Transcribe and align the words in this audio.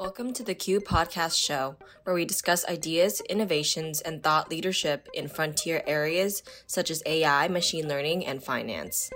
Welcome 0.00 0.32
to 0.32 0.42
the 0.42 0.54
Q 0.54 0.80
Podcast 0.80 1.36
Show, 1.36 1.76
where 2.04 2.14
we 2.14 2.24
discuss 2.24 2.66
ideas, 2.66 3.20
innovations, 3.28 4.00
and 4.00 4.22
thought 4.22 4.50
leadership 4.50 5.10
in 5.12 5.28
frontier 5.28 5.82
areas 5.86 6.42
such 6.66 6.90
as 6.90 7.02
AI, 7.04 7.48
machine 7.48 7.86
learning, 7.86 8.24
and 8.24 8.42
finance. 8.42 9.10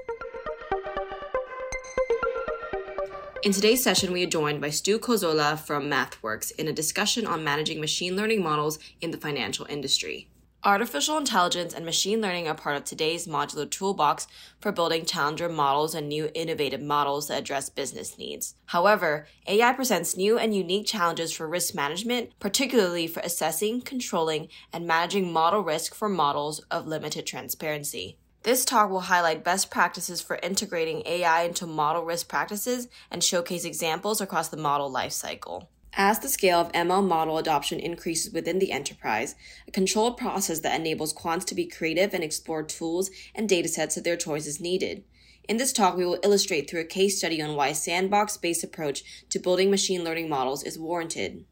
In 3.43 3.52
today's 3.52 3.82
session, 3.82 4.12
we 4.12 4.25
are 4.25 4.29
joined 4.29 4.61
by 4.61 4.68
Stu 4.68 4.98
Kozola 4.98 5.59
from 5.59 5.89
MathWorks 5.89 6.52
in 6.59 6.68
a 6.68 6.73
discussion 6.75 7.27
on 7.27 7.43
managing 7.43 7.80
machine 7.80 8.14
learning 8.14 8.43
models 8.43 8.79
in 9.01 9.11
the 9.11 9.16
financial 9.16 9.64
industry. 9.71 10.29
Artificial 10.66 11.18
intelligence 11.18 11.74
and 11.74 11.84
machine 11.84 12.22
learning 12.22 12.48
are 12.48 12.54
part 12.54 12.74
of 12.78 12.84
today's 12.84 13.26
modular 13.26 13.70
toolbox 13.70 14.26
for 14.58 14.72
building 14.72 15.04
challenger 15.04 15.46
models 15.46 15.94
and 15.94 16.08
new 16.08 16.30
innovative 16.34 16.80
models 16.80 17.28
that 17.28 17.40
address 17.40 17.68
business 17.68 18.16
needs. 18.16 18.54
However, 18.66 19.27
AI 19.46 19.74
presents 19.74 20.16
new 20.16 20.38
and 20.38 20.56
unique 20.56 20.86
challenges 20.86 21.32
for 21.32 21.46
risk 21.46 21.74
management, 21.74 22.30
particularly 22.41 23.06
for 23.06 23.20
assessing, 23.20 23.82
controlling, 23.82 24.48
and 24.72 24.86
managing 24.86 25.30
model 25.30 25.60
risk 25.60 25.95
for 25.95 26.08
models 26.08 26.60
of 26.70 26.86
limited 26.86 27.27
transparency. 27.27 28.16
This 28.42 28.64
talk 28.64 28.88
will 28.88 29.00
highlight 29.00 29.44
best 29.44 29.70
practices 29.70 30.22
for 30.22 30.38
integrating 30.42 31.02
AI 31.05 31.42
into 31.42 31.66
model 31.66 32.06
risk 32.06 32.27
practices 32.27 32.88
and 33.10 33.22
showcase 33.22 33.66
examples 33.66 34.22
across 34.22 34.48
the 34.48 34.56
model 34.56 34.91
lifecycle. 34.91 35.66
As 35.97 36.19
the 36.19 36.29
scale 36.29 36.59
of 36.59 36.73
ML 36.73 37.07
model 37.07 37.39
adoption 37.39 37.79
increases 37.79 38.33
within 38.33 38.59
the 38.59 38.73
enterprise, 38.73 39.37
a 39.69 39.71
controlled 39.71 40.17
process 40.17 40.59
that 40.61 40.80
enables 40.80 41.15
quants 41.15 41.45
to 41.45 41.55
be 41.55 41.67
creative 41.67 42.12
and 42.12 42.25
explore 42.25 42.65
tools 42.65 43.12
and 43.33 43.48
datasets 43.48 43.97
of 43.97 44.03
their 44.03 44.17
choice 44.17 44.48
is 44.48 44.61
needed. 44.61 45.05
In 45.48 45.57
this 45.57 45.73
talk, 45.73 45.97
we 45.97 46.05
will 46.05 46.19
illustrate 46.25 46.69
through 46.69 46.80
a 46.80 46.84
case 46.84 47.19
study 47.19 47.41
on 47.41 47.55
why 47.55 47.70
sandbox 47.70 48.37
based 48.37 48.65
approach 48.65 49.05
to 49.30 49.39
building 49.39 49.70
machine 49.70 50.03
learning 50.03 50.29
models 50.29 50.65
is 50.65 50.80
warranted. 50.80 51.45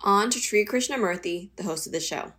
On 0.00 0.30
to 0.30 0.38
Sri 0.38 0.64
Krishnamurthy, 0.64 1.50
the 1.56 1.64
host 1.64 1.86
of 1.86 1.92
the 1.92 2.00
show. 2.00 2.32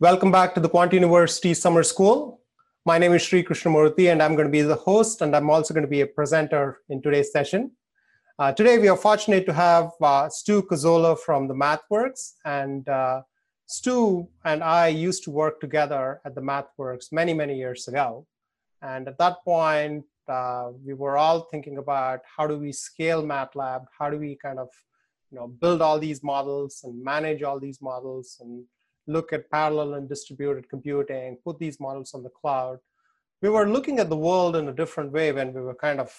Welcome 0.00 0.32
back 0.32 0.54
to 0.54 0.60
the 0.60 0.70
Quant 0.70 0.94
University 0.94 1.52
Summer 1.52 1.82
School. 1.82 2.40
My 2.86 2.98
name 2.98 3.14
is 3.14 3.22
Sri 3.22 3.42
Krishnamurthy, 3.42 4.12
and 4.12 4.22
I'm 4.22 4.34
going 4.34 4.46
to 4.46 4.52
be 4.52 4.60
the 4.60 4.74
host, 4.74 5.22
and 5.22 5.34
I'm 5.34 5.48
also 5.48 5.72
going 5.72 5.86
to 5.86 5.90
be 5.90 6.02
a 6.02 6.06
presenter 6.06 6.82
in 6.90 7.00
today's 7.00 7.32
session. 7.32 7.70
Uh, 8.38 8.52
today, 8.52 8.76
we 8.76 8.88
are 8.88 8.96
fortunate 8.96 9.46
to 9.46 9.54
have 9.54 9.92
uh, 10.02 10.28
Stu 10.28 10.60
Kozola 10.60 11.18
from 11.18 11.48
the 11.48 11.54
MathWorks, 11.54 12.34
and 12.44 12.86
uh, 12.86 13.22
Stu 13.64 14.28
and 14.44 14.62
I 14.62 14.88
used 14.88 15.24
to 15.24 15.30
work 15.30 15.62
together 15.62 16.20
at 16.26 16.34
the 16.34 16.42
MathWorks 16.42 17.10
many, 17.10 17.32
many 17.32 17.56
years 17.56 17.88
ago. 17.88 18.26
And 18.82 19.08
at 19.08 19.16
that 19.16 19.36
point, 19.46 20.04
uh, 20.28 20.72
we 20.84 20.92
were 20.92 21.16
all 21.16 21.48
thinking 21.50 21.78
about 21.78 22.20
how 22.36 22.46
do 22.46 22.58
we 22.58 22.70
scale 22.70 23.22
MATLAB, 23.22 23.86
how 23.98 24.10
do 24.10 24.18
we 24.18 24.36
kind 24.36 24.58
of 24.58 24.68
you 25.30 25.38
know, 25.38 25.48
build 25.48 25.80
all 25.80 25.98
these 25.98 26.22
models 26.22 26.82
and 26.84 27.02
manage 27.02 27.42
all 27.42 27.58
these 27.58 27.80
models 27.80 28.36
and 28.40 28.62
look 29.06 29.32
at 29.32 29.50
parallel 29.50 29.94
and 29.94 30.08
distributed 30.08 30.68
computing, 30.68 31.38
put 31.44 31.58
these 31.58 31.80
models 31.80 32.14
on 32.14 32.22
the 32.22 32.30
cloud. 32.30 32.78
We 33.42 33.48
were 33.48 33.68
looking 33.68 33.98
at 33.98 34.08
the 34.08 34.16
world 34.16 34.56
in 34.56 34.68
a 34.68 34.72
different 34.72 35.12
way 35.12 35.32
when 35.32 35.52
we 35.52 35.60
were 35.60 35.74
kind 35.74 36.00
of 36.00 36.12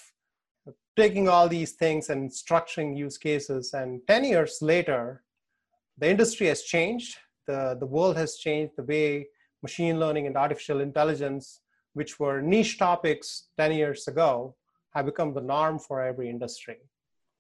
taking 0.96 1.28
all 1.28 1.48
these 1.48 1.74
things 1.74 2.10
and 2.10 2.30
structuring 2.30 2.98
use 2.98 3.18
cases. 3.18 3.74
And 3.74 4.02
10 4.08 4.24
years 4.26 4.60
later, 4.62 5.24
the 5.98 6.10
industry 6.10 6.48
has 6.48 6.64
changed. 6.64 7.18
The, 7.48 7.78
the 7.80 7.86
world 7.86 8.18
has 8.18 8.38
changed. 8.38 8.74
The 8.78 8.84
way 8.84 9.28
machine 9.62 10.00
learning 10.00 10.28
and 10.28 10.38
artificial 10.38 10.80
intelligence, 10.82 11.62
which 11.94 12.20
were 12.20 12.42
niche 12.42 12.78
topics 12.78 13.48
10 13.58 13.74
years 13.74 14.08
ago, 14.08 14.56
have 14.94 15.06
become 15.06 15.34
the 15.34 15.42
norm 15.42 15.80
for 15.80 16.02
every 16.02 16.30
industry. 16.30 16.78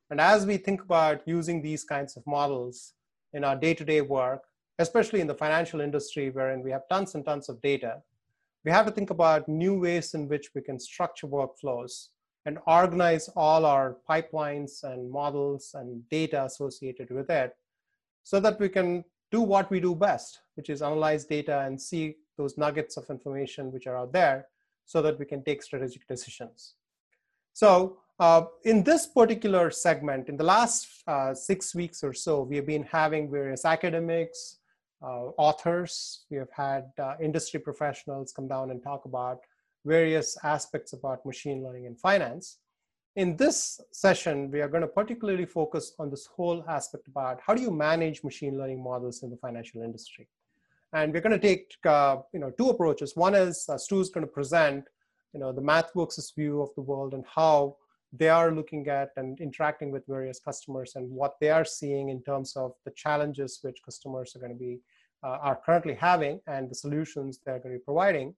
And 0.10 0.20
as 0.22 0.46
we 0.46 0.58
think 0.58 0.82
about 0.82 1.22
using 1.26 1.62
these 1.62 1.84
kinds 1.84 2.16
of 2.18 2.24
models 2.28 2.94
in 3.34 3.44
our 3.44 3.56
day 3.56 3.74
to 3.74 3.86
day 3.86 4.02
work, 4.02 4.44
especially 4.80 5.22
in 5.22 5.28
the 5.28 5.34
financial 5.34 5.82
industry 5.82 6.30
wherein 6.30 6.62
we 6.62 6.72
have 6.72 6.88
tons 6.90 7.16
and 7.16 7.26
tons 7.26 7.50
of 7.50 7.62
data, 7.62 8.02
we 8.64 8.72
have 8.72 8.86
to 8.86 8.92
think 8.92 9.10
about 9.10 9.48
new 9.48 9.80
ways 9.80 10.14
in 10.14 10.28
which 10.28 10.50
we 10.56 10.62
can 10.62 10.80
structure 10.80 11.28
workflows 11.28 12.10
and 12.46 12.60
organize 12.68 13.30
all 13.36 13.66
our 13.66 13.98
pipelines 14.10 14.84
and 14.84 15.10
models 15.10 15.72
and 15.74 16.08
data 16.10 16.44
associated 16.46 17.10
with 17.10 17.30
it 17.30 17.56
so 18.24 18.40
that 18.40 18.60
we 18.60 18.70
can 18.70 19.04
do 19.32 19.42
what 19.42 19.70
we 19.70 19.80
do 19.80 19.96
best, 19.96 20.42
which 20.56 20.70
is 20.70 20.82
analyze 20.82 21.26
data 21.26 21.62
and 21.62 21.80
see 21.80 22.16
those 22.38 22.58
nuggets 22.58 22.98
of 22.98 23.10
information 23.10 23.72
which 23.72 23.88
are 23.88 23.98
out 23.98 24.14
there 24.14 24.48
so 24.86 25.02
that 25.02 25.18
we 25.18 25.26
can 25.26 25.44
take 25.44 25.64
strategic 25.64 26.08
decisions. 26.08 26.76
So 27.54 27.98
uh, 28.20 28.46
in 28.64 28.84
this 28.84 29.08
particular 29.08 29.72
segment, 29.72 30.30
in 30.30 30.38
the 30.38 30.44
last 30.44 30.88
uh, 31.08 31.34
six 31.34 31.74
weeks 31.74 32.04
or 32.04 32.14
so, 32.14 32.42
we 32.44 32.56
have 32.58 32.66
been 32.66 32.84
having 32.84 33.32
various 33.32 33.66
academics, 33.66 34.58
authors. 35.38 36.26
We 36.30 36.38
have 36.38 36.52
had 36.52 36.86
uh, 37.00 37.16
industry 37.22 37.60
professionals 37.60 38.32
come 38.32 38.48
down 38.48 38.72
and 38.72 38.82
talk 38.82 39.06
about 39.06 39.40
various 39.86 40.38
aspects 40.44 40.94
about 40.94 41.26
machine 41.26 41.64
learning 41.64 41.86
and 41.86 42.00
finance. 42.00 42.58
In 43.16 43.38
this 43.38 43.80
session, 43.92 44.52
we 44.52 44.60
are 44.62 44.68
going 44.68 44.82
to 44.82 44.88
particularly 44.88 45.46
focus 45.46 45.94
on 46.00 46.10
this 46.10 46.26
whole 46.26 46.66
aspect 46.68 47.08
about 47.08 47.40
how 47.46 47.54
do 47.54 47.62
you 47.62 47.72
manage 47.72 48.24
machine 48.24 48.58
learning 48.58 48.84
models 48.84 49.24
in 49.24 49.30
the 49.30 49.38
financial 49.38 49.82
industry. 49.82 50.28
And 50.92 51.14
we're 51.14 51.22
going 51.22 51.40
to 51.40 51.48
take 51.48 51.74
uh, 51.86 52.18
you 52.34 52.40
know, 52.40 52.52
two 52.52 52.70
approaches. 52.70 53.16
One 53.16 53.36
is 53.36 53.66
uh, 53.70 53.78
Stu 53.78 54.02
is 54.02 54.10
going 54.10 54.26
to 54.26 54.32
present 54.32 54.86
you 55.34 55.40
know, 55.40 55.52
the 55.52 55.62
MathWorks' 55.62 56.34
view 56.36 56.62
of 56.62 56.70
the 56.76 56.82
world 56.82 57.14
and 57.14 57.24
how 57.34 57.78
they 58.14 58.30
are 58.30 58.52
looking 58.52 58.88
at 58.88 59.10
and 59.18 59.40
interacting 59.40 59.92
with 59.92 60.06
various 60.08 60.40
customers 60.40 60.94
and 60.96 61.10
what 61.10 61.36
they 61.42 61.50
are 61.50 61.66
seeing 61.66 62.10
in 62.10 62.24
terms 62.24 62.56
of 62.56 62.74
the 62.86 62.92
challenges 62.92 63.60
which 63.62 63.84
customers 63.84 64.36
are 64.36 64.40
going 64.40 64.54
to 64.54 64.58
be 64.58 64.76
uh, 64.76 64.80
are 65.28 65.60
currently 65.66 65.94
having 65.94 66.40
and 66.48 66.70
the 66.70 66.76
solutions 66.76 67.40
they're 67.46 67.60
going 67.60 67.74
to 67.74 67.80
be 67.80 67.84
providing. 67.84 68.36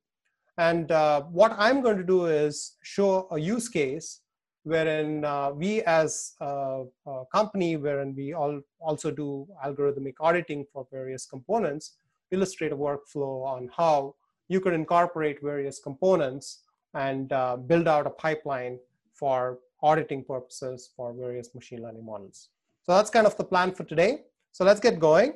And 0.57 0.91
uh, 0.91 1.21
what 1.23 1.53
I'm 1.57 1.81
going 1.81 1.97
to 1.97 2.03
do 2.03 2.25
is 2.25 2.77
show 2.81 3.27
a 3.31 3.39
use 3.39 3.69
case 3.69 4.21
wherein 4.63 5.23
uh, 5.23 5.51
we 5.51 5.81
as 5.83 6.33
a, 6.41 6.83
a, 7.05 7.23
company, 7.33 7.77
wherein 7.77 8.13
we 8.15 8.33
all 8.33 8.59
also 8.79 9.11
do 9.11 9.47
algorithmic 9.65 10.15
auditing 10.19 10.65
for 10.73 10.85
various 10.91 11.25
components, 11.25 11.97
illustrate 12.31 12.73
a 12.73 12.75
workflow 12.75 13.45
on 13.45 13.69
how 13.75 14.13
you 14.49 14.59
could 14.59 14.73
incorporate 14.73 15.41
various 15.41 15.79
components 15.79 16.63
and 16.93 17.31
uh, 17.31 17.55
build 17.55 17.87
out 17.87 18.07
a 18.07 18.09
pipeline 18.09 18.77
for 19.13 19.59
auditing 19.81 20.23
purposes 20.23 20.89
for 20.95 21.13
various 21.13 21.53
machine 21.55 21.81
learning 21.81 22.05
models. 22.05 22.49
So 22.83 22.93
that's 22.93 23.09
kind 23.09 23.27
of 23.27 23.37
the 23.37 23.43
plan 23.43 23.73
for 23.73 23.83
today. 23.83 24.23
So 24.51 24.65
let's 24.65 24.79
get 24.79 24.99
going. 24.99 25.33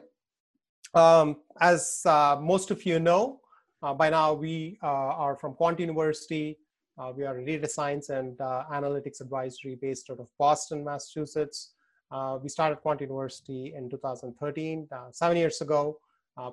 Um, 0.94 1.38
as 1.62 2.02
uh, 2.06 2.38
most 2.41 2.69
of 2.69 2.85
you 2.85 3.00
know, 3.00 3.40
uh, 3.81 3.94
by 3.94 4.09
now 4.09 4.34
we 4.34 4.78
uh, 4.84 4.88
are 4.88 5.38
from 5.38 5.53
Quant 5.53 5.79
University. 5.79 6.57
Uh, 6.97 7.13
we 7.16 7.24
are 7.24 7.40
data 7.40 7.68
science 7.68 8.09
and 8.09 8.40
uh, 8.41 8.66
analytics 8.72 9.22
advisory 9.22 9.75
based 9.81 10.09
out 10.09 10.19
of 10.19 10.28
Boston, 10.38 10.84
Massachusetts. 10.84 11.72
Uh, 12.12 12.38
we 12.44 12.50
started 12.50 12.81
Quant 12.81 13.00
University 13.00 13.74
in 13.75 13.90
2013, 13.90 14.88
seven 15.12 15.38
years 15.38 15.62
ago, 15.62 15.97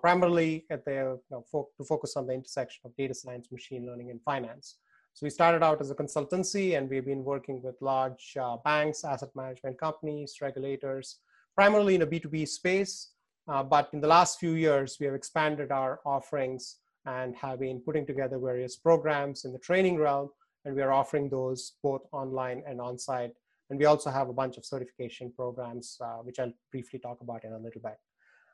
primarily 0.00 0.65
the, 0.71 0.81
you 0.87 1.21
know, 1.32 1.44
fo 1.50 1.69
to 1.77 1.84
focus 1.84 2.16
on 2.16 2.28
the 2.28 2.32
intersection 2.32 2.81
of 2.84 2.97
data 2.97 3.12
science, 3.12 3.50
machine 3.50 3.84
learning, 3.84 4.10
and 4.10 4.22
finance. 4.22 4.77
So 5.15 5.27
we 5.27 5.31
started 5.31 5.65
out 5.65 5.81
as 5.81 5.91
a 5.91 5.97
consultancy 5.97 6.78
and 6.78 6.88
we've 6.88 7.04
been 7.04 7.25
working 7.25 7.60
with 7.60 7.75
large 7.81 8.37
banks, 8.65 9.03
asset 9.03 9.31
management 9.34 9.81
companies, 9.81 10.37
regulators, 10.41 11.19
primarily 11.56 11.97
in 11.97 12.03
a 12.03 12.06
B2B 12.06 12.47
space. 12.47 13.10
Uh, 13.48 13.62
but 13.62 13.88
in 13.92 14.00
the 14.00 14.06
last 14.06 14.38
few 14.38 14.53
years, 14.53 14.98
we 15.00 15.06
have 15.06 15.14
expanded 15.14 15.72
our 15.72 16.00
offerings 16.04 16.76
and 17.06 17.34
have 17.34 17.60
been 17.60 17.81
putting 17.81 18.06
together 18.06 18.38
various 18.38 18.76
programs 18.76 19.44
in 19.44 19.53
the 19.53 19.59
training 19.59 19.97
realm. 19.97 20.28
And 20.64 20.75
we 20.75 20.82
are 20.82 20.92
offering 20.92 21.30
those 21.30 21.74
both 21.83 22.03
online 22.12 22.62
and 22.66 22.80
on-site. 22.80 23.33
And 23.71 23.78
we 23.78 23.86
also 23.86 24.10
have 24.10 24.28
a 24.28 24.33
bunch 24.33 24.56
of 24.59 24.65
certification 24.65 25.33
programs, 25.34 25.97
uh, 26.00 26.18
which 26.18 26.39
I'll 26.39 26.53
briefly 26.71 26.98
talk 26.98 27.21
about 27.21 27.45
in 27.45 27.53
a 27.53 27.59
little 27.59 27.80
bit. 27.80 27.97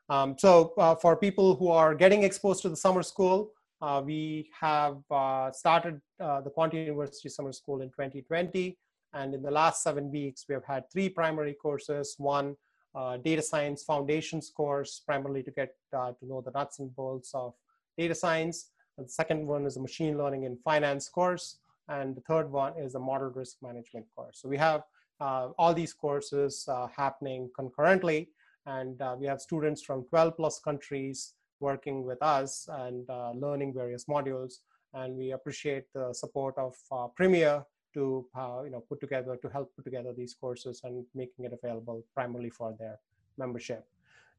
Um, 0.07 0.35
so 0.37 0.73
uh, 0.77 0.95
for 0.95 1.17
people 1.17 1.55
who 1.55 1.69
are 1.69 1.95
getting 1.95 2.23
exposed 2.23 2.61
to 2.61 2.69
the 2.69 2.75
summer 2.75 3.03
school, 3.03 3.51
uh, 3.81 4.01
we 4.05 4.49
have 4.59 4.97
uh, 5.11 5.51
started 5.51 5.99
uh, 6.19 6.41
the 6.41 6.49
Quant 6.49 6.73
University 6.73 7.27
Summer 7.27 7.51
School 7.51 7.81
in 7.81 7.89
2020. 7.89 8.77
And 9.13 9.33
in 9.33 9.41
the 9.41 9.51
last 9.51 9.83
seven 9.83 10.11
weeks, 10.11 10.45
we 10.47 10.53
have 10.53 10.65
had 10.65 10.83
three 10.91 11.09
primary 11.09 11.53
courses. 11.53 12.15
One, 12.17 12.55
uh, 12.95 13.17
data 13.17 13.41
science 13.41 13.83
foundations 13.83 14.49
course, 14.49 15.01
primarily 15.05 15.43
to 15.43 15.51
get 15.51 15.75
uh, 15.95 16.11
to 16.19 16.25
know 16.25 16.41
the 16.41 16.51
nuts 16.51 16.79
and 16.79 16.95
bolts 16.95 17.31
of 17.33 17.53
data 17.97 18.15
science. 18.15 18.69
And 18.97 19.05
the 19.05 19.11
second 19.11 19.45
one 19.45 19.65
is 19.65 19.77
a 19.77 19.81
machine 19.81 20.17
learning 20.17 20.45
and 20.45 20.57
finance 20.63 21.09
course. 21.09 21.57
And 21.89 22.15
the 22.15 22.21
third 22.21 22.51
one 22.51 22.73
is 22.77 22.95
a 22.95 22.99
model 22.99 23.29
risk 23.29 23.57
management 23.61 24.05
course. 24.15 24.39
So 24.41 24.49
we 24.49 24.57
have 24.57 24.83
uh, 25.19 25.49
all 25.57 25.73
these 25.73 25.93
courses 25.93 26.67
happening 26.95 27.49
concurrently. 27.55 28.29
And 28.65 28.99
we 29.19 29.27
have 29.27 29.41
students 29.41 29.83
from 29.83 30.05
12 30.05 30.37
plus 30.37 30.59
countries 30.59 31.33
working 31.59 32.03
with 32.03 32.21
us 32.21 32.67
and 32.71 33.09
uh, 33.09 33.31
learning 33.31 33.73
various 33.73 34.05
modules. 34.05 34.59
And 34.93 35.15
we 35.17 35.31
appreciate 35.31 35.85
the 35.93 36.13
support 36.13 36.55
of 36.57 36.75
uh, 36.91 37.07
PRMIA 37.19 37.65
to 37.95 38.27
uh, 38.35 38.61
you 38.65 38.69
know 38.69 38.81
put 38.89 38.99
together 38.99 39.35
to 39.41 39.49
help 39.49 39.75
put 39.75 39.85
together 39.89 40.13
these 40.15 40.33
courses 40.39 40.81
and 40.83 41.05
making 41.15 41.45
it 41.45 41.53
available 41.59 42.03
primarily 42.13 42.51
for 42.51 42.75
their 42.79 42.99
membership. 43.37 43.83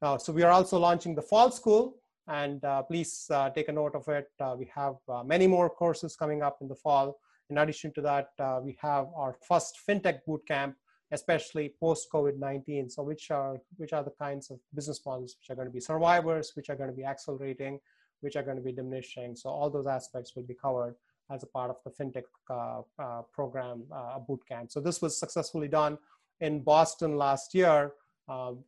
Uh, 0.03 0.17
so 0.19 0.33
we 0.33 0.43
are 0.43 0.53
also 0.53 0.79
launching 0.79 1.15
the 1.15 1.23
fall 1.23 1.51
school, 1.51 1.97
and 2.29 2.65
uh, 2.65 2.83
please 2.83 3.13
uh, 3.31 3.49
take 3.51 3.69
a 3.69 3.73
note 3.73 3.95
of 3.95 4.07
it. 4.09 4.29
Uh, 4.39 4.55
we 4.59 4.71
have 4.81 4.97
uh, 5.09 5.23
many 5.25 5.47
more 5.47 5.71
courses 5.71 6.15
coming 6.15 6.43
up 6.43 6.59
in 6.61 6.69
the 6.69 6.75
fall. 6.75 7.19
In 7.49 7.59
addition 7.59 7.93
to 7.95 8.03
that, 8.03 8.29
we 8.63 8.77
have 8.81 9.07
our 9.17 9.37
first 9.49 9.79
fintech 9.89 10.19
bootcamp, 10.29 10.75
especially 11.13 11.75
post 11.81 12.09
COVID-19. 12.13 12.91
So 12.91 13.03
which 13.03 13.31
are 13.31 13.57
which 13.77 13.93
are 13.93 14.05
the 14.05 14.17
kinds 14.25 14.51
of 14.51 14.59
business 14.75 15.01
models 15.07 15.37
which 15.39 15.49
are 15.51 15.57
going 15.59 15.69
to 15.69 15.73
be 15.73 15.81
survivors, 15.93 16.53
which 16.57 16.69
are 16.71 16.77
going 16.81 16.91
to 16.91 16.97
be 16.97 17.05
accelerating, 17.05 17.79
which 18.21 18.37
are 18.37 18.43
going 18.43 18.57
to 18.57 18.67
be 18.71 18.73
diminishing. 18.73 19.37
So 19.37 19.49
all 19.49 19.71
those 19.71 19.87
aspects 19.87 20.35
will 20.35 20.49
be 20.53 20.59
covered 20.67 20.97
as 21.31 21.43
a 21.43 21.47
part 21.47 21.71
of 21.71 21.77
the 21.85 21.91
fintech 21.91 22.25
uh, 22.51 22.83
uh, 23.03 23.23
program 23.33 23.85
uh, 23.93 24.19
bootcamp. 24.29 24.71
So 24.71 24.81
this 24.81 25.03
was 25.03 25.19
successfully 25.19 25.69
done 25.69 25.99
in 26.41 26.61
Boston 26.61 27.17
last 27.17 27.55
year 27.55 27.93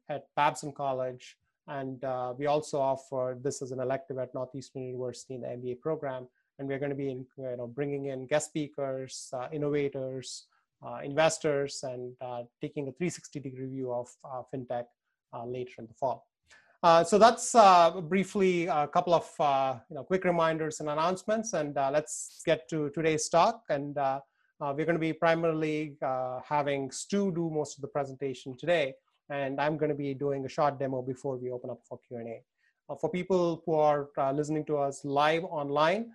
at 0.08 0.26
Babson 0.37 0.72
College. 0.72 1.37
And 1.66 2.02
uh, 2.02 2.32
we 2.37 2.46
also 2.46 2.81
offer 2.81 3.37
this 3.43 3.60
as 3.60 3.72
an 3.72 3.81
elective 3.81 4.19
at 4.19 4.32
Northeastern 4.34 4.84
University 4.84 5.34
in 5.34 5.43
the 5.43 5.49
MBA 5.49 5.81
program. 5.81 6.26
And 6.58 6.66
we're 6.66 6.78
going 6.78 6.90
to 6.90 6.96
be 6.96 7.10
in, 7.10 7.26
you 7.37 7.56
know, 7.56 7.66
bringing 7.66 8.06
in 8.06 8.26
guest 8.26 8.46
speakers, 8.46 9.28
uh, 9.32 9.49
innovators, 9.52 10.46
uh, 10.84 11.00
investors, 11.05 11.84
and 11.84 12.14
taking 12.60 12.88
a 12.88 12.93
360 12.93 13.40
degree 13.40 13.66
view 13.66 13.93
of 13.93 14.08
fintech 14.52 14.87
later 15.46 15.75
in 15.78 15.87
the 15.87 15.94
fall. 15.94 16.28
Uh, 16.81 17.03
so 17.03 17.19
that's 17.19 17.57
uh, 17.57 18.01
briefly 18.03 18.67
a 18.67 18.87
couple 18.87 19.13
of 19.13 19.29
uh, 19.41 19.77
you 19.91 19.97
know 19.97 20.05
quick 20.05 20.25
reminders 20.25 20.79
and 20.79 20.89
announcements, 20.89 21.53
and 21.53 21.77
uh, 21.77 21.91
let's 21.93 22.41
get 22.47 22.69
to 22.69 22.89
today's 22.91 23.29
talk. 23.29 23.63
And 23.69 23.99
uh, 23.99 24.21
uh, 24.61 24.75
we're 24.77 24.85
going 24.85 24.95
to 24.95 25.01
be 25.01 25.13
primarily 25.13 25.97
having 26.45 26.93
Stu 26.93 27.33
do 27.33 27.51
most 27.51 27.79
of 27.79 27.83
the 27.83 27.89
presentation 27.89 28.57
today, 28.57 28.95
and 29.29 29.61
I'm 29.61 29.77
going 29.77 29.91
to 29.91 29.97
be 29.97 30.15
doing 30.15 30.45
a 30.45 30.49
short 30.49 30.79
demo 30.79 31.03
before 31.03 31.37
we 31.37 31.51
open 31.51 31.71
up 31.71 31.81
for 31.89 31.99
Q&A. 32.07 32.43
for 32.97 33.11
people 33.11 33.63
who 33.67 33.75
are 33.75 34.09
listening 34.33 34.65
to 34.67 34.79
us 34.79 35.05
live 35.05 35.45
online, 35.45 36.13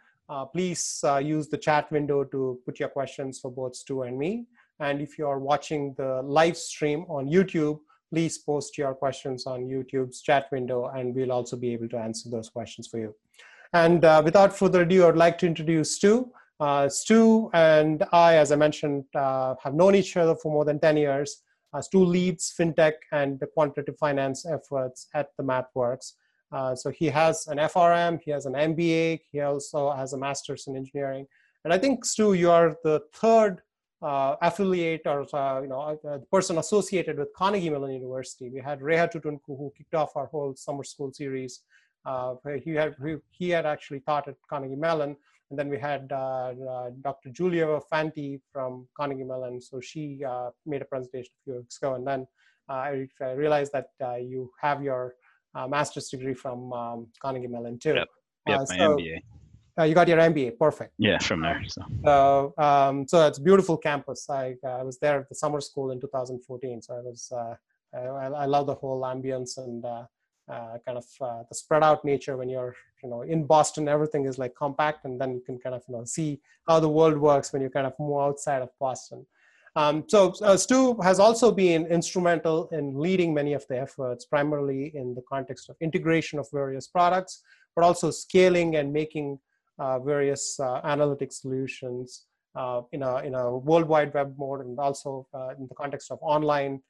please 0.54 1.04
use 1.21 1.50
the 1.50 1.57
chat 1.57 1.92
window 1.92 2.24
to 2.24 2.60
put 2.65 2.80
your 2.80 2.89
questions 2.89 3.39
for 3.39 3.51
both 3.51 3.75
Stu 3.75 4.04
and 4.04 4.18
me. 4.18 4.45
And 4.80 5.01
if 5.01 5.18
you 5.18 5.27
are 5.27 5.39
watching 5.39 5.94
the 5.98 6.21
live 6.24 6.57
stream 6.57 7.06
on 7.10 7.27
YouTube, 7.30 7.80
please 8.13 8.38
post 8.38 8.77
your 8.77 8.94
questions 8.94 9.48
on 9.48 9.65
YouTube's 9.65 10.21
chat 10.21 10.45
window, 10.51 10.86
and 10.95 11.15
we'll 11.15 11.31
also 11.31 11.57
be 11.57 11.74
able 11.74 11.89
to 11.89 11.98
answer 11.98 12.30
those 12.30 12.48
questions 12.48 12.88
for 12.88 13.00
you. 13.00 13.15
And 13.74 14.06
uh, 14.06 14.21
without 14.24 14.56
further 14.56 14.83
ado, 14.83 15.07
I'd 15.07 15.15
like 15.15 15.39
to 15.39 15.48
introduce 15.48 15.95
Stu. 15.95 16.31
Uh, 16.60 16.88
Stu 16.88 17.50
and 17.56 18.04
I, 18.12 18.36
as 18.36 18.51
I 18.51 18.56
mentioned, 18.56 19.06
uh, 19.15 19.56
have 19.63 19.74
known 19.74 19.95
each 19.95 20.15
other 20.15 20.36
for 20.36 20.51
more 20.51 20.63
than 20.63 20.80
10 20.80 20.95
years. 20.98 21.42
Uh, 21.74 21.81
Stu 21.81 22.06
leads 22.06 22.54
fintech 22.56 22.94
and 23.12 23.39
the 23.39 23.48
quantitative 23.48 23.98
finance 23.98 24.45
efforts 24.45 25.07
at 25.15 25.30
the 25.39 25.44
MathWorks. 25.44 26.13
Uh, 26.51 26.75
so 26.75 26.92
he 26.92 27.07
has 27.07 27.48
an 27.48 27.57
FRM, 27.57 28.19
he 28.24 28.30
has 28.30 28.45
an 28.45 28.54
MBA, 28.54 29.21
he 29.31 29.39
also 29.39 29.89
has 29.89 30.13
a 30.13 30.18
master's 30.19 30.68
in 30.68 30.75
engineering. 30.75 31.25
And 31.63 31.74
I 31.74 31.80
think, 31.80 32.06
Stu, 32.06 32.33
you 32.33 32.51
are 32.51 32.77
the 32.83 33.01
third 33.12 33.62
uh, 34.03 34.35
affiliate 34.41 35.01
or 35.05 35.25
uh, 35.33 35.61
you 35.61 35.67
know 35.67 35.97
a, 36.03 36.19
person 36.31 36.57
associated 36.57 37.17
with 37.17 37.29
Carnegie 37.35 37.69
Mellon 37.69 37.94
University. 37.94 38.50
We 38.50 38.59
had 38.59 38.81
Reha 38.81 39.11
Tütüncü 39.11 39.39
who 39.47 39.71
kicked 39.77 39.95
off 39.95 40.15
our 40.15 40.27
whole 40.27 40.53
summer 40.55 40.83
school 40.83 41.11
series. 41.13 41.61
Uh, 42.05 42.35
he 42.63 42.71
had 42.71 42.95
he 43.31 43.50
had 43.50 43.65
actually 43.65 44.01
taught 44.01 44.27
at 44.27 44.35
Carnegie 44.50 44.75
Mellon, 44.75 45.15
and 45.50 45.57
then 45.57 45.69
we 45.69 45.79
had 45.79 46.11
uh, 46.11 46.53
uh, 46.69 46.89
Dr. 47.01 47.29
Giulia 47.29 47.79
Fanti 47.89 48.41
from 48.51 48.88
Carnegie 48.97 49.23
Mellon. 49.23 49.61
So 49.61 49.79
she 49.79 50.21
uh, 50.27 50.50
made 50.65 50.81
a 50.81 50.85
presentation 50.85 51.31
a 51.39 51.44
few 51.45 51.55
weeks 51.59 51.77
ago, 51.77 51.95
and 51.95 52.05
then 52.05 52.27
I, 52.67 53.07
I, 53.21 53.31
realized 53.31 53.71
that 53.71 53.88
you 54.21 54.51
have 54.59 54.83
your 54.83 55.15
master's 55.69 56.09
degree 56.09 56.33
from 56.33 56.73
um, 56.73 57.07
Carnegie 57.21 57.47
Mellon 57.47 57.79
too. 57.79 57.94
Yep, 57.94 58.07
yep 58.50 58.59
my 58.59 58.65
so, 58.65 58.97
MBA. 58.97 59.19
Uh, 59.77 59.83
you 59.83 59.95
got 59.95 60.07
your 60.07 60.19
MBA, 60.19 60.59
perfect. 60.59 60.93
Yeah, 60.99 61.17
from 61.17 61.41
there. 61.41 61.63
So, 61.67 61.81
so, 62.05 62.53
um, 62.59 63.07
so 63.07 63.27
it's 63.27 63.39
a 63.39 63.41
beautiful 63.41 63.75
campus. 63.75 64.29
I, 64.29 64.55
uh, 64.63 64.67
I 64.67 64.83
was 64.83 64.99
there 64.99 65.21
at 65.21 65.29
the 65.29 65.35
summer 65.35 65.61
school 65.61 65.91
in 65.91 65.99
2014. 65.99 66.81
So 66.83 66.95
I 66.95 66.99
was, 66.99 67.31
uh, 67.35 67.55
I, 67.97 68.27
I, 68.27 68.45
love 68.45 68.67
the 68.67 68.75
whole 68.75 69.01
ambience 69.01 69.57
and 69.57 69.83
uh, 69.83 70.05
uh, 70.47 70.77
kind 70.85 70.97
of 70.97 71.05
uh, 71.21 71.43
the 71.49 71.55
spread 71.55 71.83
out 71.83 72.05
nature 72.05 72.37
when 72.37 72.49
you're, 72.49 72.75
you 73.01 73.09
know, 73.09 73.23
in 73.23 73.45
Boston, 73.45 73.87
everything 73.87 74.25
is 74.25 74.37
like 74.37 74.53
compact, 74.53 75.05
and 75.05 75.19
then 75.19 75.33
you 75.33 75.41
can 75.43 75.57
kind 75.57 75.73
of, 75.73 75.81
you 75.87 75.95
know, 75.95 76.05
see 76.05 76.39
how 76.67 76.79
the 76.79 76.89
world 76.89 77.17
works 77.17 77.51
when 77.51 77.61
you 77.61 77.69
kind 77.69 77.87
of 77.87 77.93
move 77.99 78.21
outside 78.21 78.61
of 78.61 78.69
Boston. 78.79 79.25
Um, 79.75 80.03
so 80.07 80.33
Stu 80.55 81.01
has 81.01 81.19
also 81.19 81.51
been 81.51 81.87
instrumental 81.87 82.69
in 82.69 82.99
leading 82.99 83.33
many 83.33 83.53
of 83.53 83.65
the 83.67 83.79
efforts, 83.79 84.25
primarily 84.25 84.91
in 84.95 85.15
the 85.15 85.23
context 85.27 85.67
of 85.69 85.75
integration 85.81 86.37
of 86.37 86.47
various 86.51 86.87
products, 86.87 87.41
but 87.75 87.83
also 87.83 88.11
scaling 88.11 88.75
and 88.75 88.93
making 88.93 89.33
uh, 89.33 89.37
various 89.79 90.59
uh, 90.59 90.81
analytic 90.83 91.31
solutions 91.31 92.25
uh, 92.55 92.81
in, 92.91 93.01
a, 93.01 93.17
in 93.17 93.33
a 93.33 93.57
World 93.57 93.87
Wide 93.87 94.13
Web 94.13 94.35
mode 94.37 94.61
and 94.61 94.77
also 94.79 95.27
in 95.57 95.67
the 95.67 95.75
context 95.75 96.11
of 96.11 96.19
online 96.21 96.81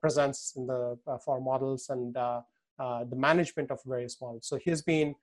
presence 0.00 0.54
in 0.56 0.66
the, 0.66 0.98
for 1.24 1.40
models 1.40 1.88
and 1.90 2.14
the 2.14 3.16
management 3.16 3.70
of 3.70 3.80
various 3.84 4.20
models. 4.20 4.46
So 4.46 4.58
he's 4.62 4.82
been 4.82 5.14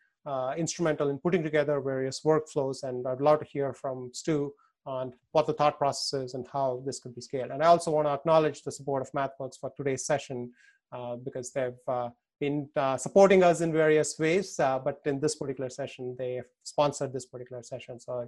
instrumental 0.57 1.09
in 1.09 1.17
putting 1.17 1.43
together 1.43 1.79
various 1.81 2.21
workflows 2.21 2.83
and 2.83 3.07
I'd 3.07 3.21
love 3.21 3.39
to 3.39 3.45
hear 3.45 3.73
from 3.73 4.11
Stu 4.13 4.53
on 4.85 5.13
what 5.31 5.47
the 5.47 5.53
thought 5.53 5.77
process 5.77 6.21
is 6.21 6.33
and 6.33 6.47
how 6.51 6.81
this 6.85 6.99
could 6.99 7.15
be 7.15 7.21
scaled. 7.21 7.51
And 7.51 7.63
I 7.63 7.67
also 7.67 7.91
want 7.91 8.07
to 8.07 8.11
acknowledge 8.11 8.63
the 8.63 8.71
support 8.71 9.01
of 9.01 9.11
MathWorks 9.11 9.59
for 9.59 9.71
today's 9.75 10.05
session 10.05 10.51
uh, 10.91 11.15
because 11.17 11.51
they've 11.51 11.73
uh, 11.87 12.09
been 12.41 12.67
uh, 12.75 12.97
supporting 13.05 13.41
us 13.49 13.57
in 13.65 13.71
various 13.71 14.11
ways, 14.23 14.59
uh, 14.59 14.77
but 14.87 14.97
in 15.11 15.19
this 15.23 15.35
particular 15.41 15.69
session, 15.69 16.03
they 16.21 16.33
sponsored 16.73 17.13
this 17.13 17.27
particular 17.33 17.61
session. 17.71 17.93
So 18.03 18.09
I 18.21 18.25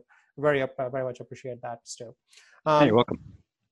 very, 0.48 0.62
uh, 0.62 0.90
very 0.96 1.06
much 1.10 1.20
appreciate 1.24 1.60
that, 1.68 1.80
Stu. 1.84 2.08
Um, 2.66 2.80
hey, 2.80 2.86
you're 2.88 3.00
welcome. 3.02 3.20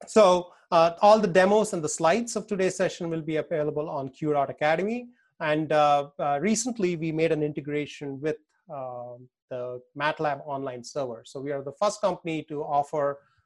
So 0.08 0.24
uh, 0.72 0.90
all 1.06 1.20
the 1.26 1.32
demos 1.40 1.74
and 1.74 1.82
the 1.88 1.94
slides 2.00 2.36
of 2.36 2.48
today's 2.48 2.76
session 2.84 3.04
will 3.14 3.26
be 3.34 3.38
available 3.46 3.88
on 3.98 4.10
Q 4.10 4.36
Academy. 4.36 5.00
And 5.40 5.72
uh, 5.72 6.10
uh, 6.20 6.40
recently, 6.52 6.92
we 7.04 7.10
made 7.22 7.32
an 7.38 7.44
integration 7.52 8.20
with 8.26 8.40
um, 8.78 9.18
the 9.52 9.64
MATLAB 10.04 10.40
online 10.56 10.84
server. 10.84 11.22
So 11.32 11.40
we 11.46 11.52
are 11.56 11.64
the 11.70 11.78
first 11.82 12.02
company 12.02 12.38
to 12.52 12.58
offer 12.64 13.06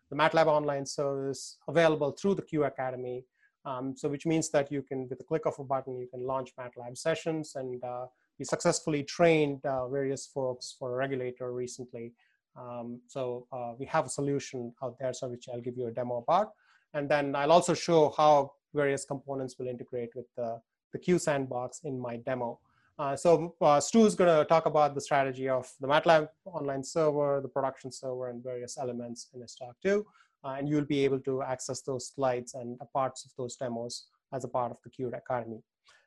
the 0.10 0.16
MATLAB 0.22 0.48
online 0.48 0.86
service 0.86 1.58
available 1.68 2.12
through 2.12 2.36
the 2.40 2.46
Q 2.52 2.64
Academy 2.74 3.18
um, 3.66 3.96
so 3.96 4.08
which 4.08 4.26
means 4.26 4.50
that 4.50 4.72
you 4.72 4.82
can, 4.82 5.08
with 5.10 5.20
a 5.20 5.24
click 5.24 5.46
of 5.46 5.58
a 5.58 5.64
button, 5.64 5.98
you 5.98 6.08
can 6.08 6.26
launch 6.26 6.56
MATLAB 6.56 6.98
sessions 6.98 7.56
and 7.56 7.84
uh, 7.84 8.06
we 8.38 8.46
successfully 8.46 9.04
trained 9.04 9.66
uh, 9.66 9.88
various 9.88 10.28
folks 10.28 10.76
for 10.78 10.94
a 10.94 10.96
regulator 10.96 11.52
recently. 11.52 12.14
Um, 12.56 13.02
so 13.08 13.48
uh, 13.52 13.74
we 13.78 13.86
have 13.88 14.06
a 14.06 14.10
solution 14.10 14.74
out 14.84 14.98
there, 15.00 15.14
so 15.14 15.28
which 15.28 15.48
I'll 15.52 15.62
give 15.62 15.78
you 15.78 15.88
a 15.88 15.92
demo 15.92 16.18
about. 16.18 16.52
And 16.94 17.10
then 17.10 17.36
I'll 17.36 17.52
also 17.52 17.74
show 17.74 18.14
how 18.16 18.54
various 18.74 19.04
components 19.04 19.56
will 19.58 19.68
integrate 19.68 20.16
with 20.16 20.28
the, 20.36 20.62
the 20.94 21.00
Q 21.00 21.18
sandbox 21.18 21.82
in 21.84 22.00
my 22.00 22.18
demo. 22.18 22.60
Uh, 22.98 23.16
so 23.16 23.56
uh, 23.60 23.80
Stu 23.82 24.06
is 24.06 24.16
going 24.16 24.34
to 24.34 24.46
talk 24.46 24.68
about 24.68 24.96
the 24.96 25.02
strategy 25.02 25.50
of 25.50 25.70
the 25.82 25.88
MATLAB 25.88 26.30
online 26.46 26.84
server, 26.84 27.42
the 27.42 27.50
production 27.50 27.92
server, 27.92 28.30
and 28.30 28.42
various 28.42 28.78
elements 28.78 29.28
in 29.34 29.42
his 29.42 29.56
talk 29.56 29.76
too 29.82 30.06
and 30.46 30.70
you'll 30.70 30.86
be 30.86 31.04
able 31.04 31.20
to 31.22 31.42
access 31.42 31.82
those 31.82 32.08
slides 32.16 32.54
and 32.54 32.78
parts 32.94 33.26
of 33.26 33.32
those 33.38 33.56
demos 33.56 34.06
as 34.34 34.44
a 34.44 34.48
part 34.48 34.72
of 34.72 34.78
the 34.84 34.90
Q 34.90 35.12
Academy. 35.14 35.62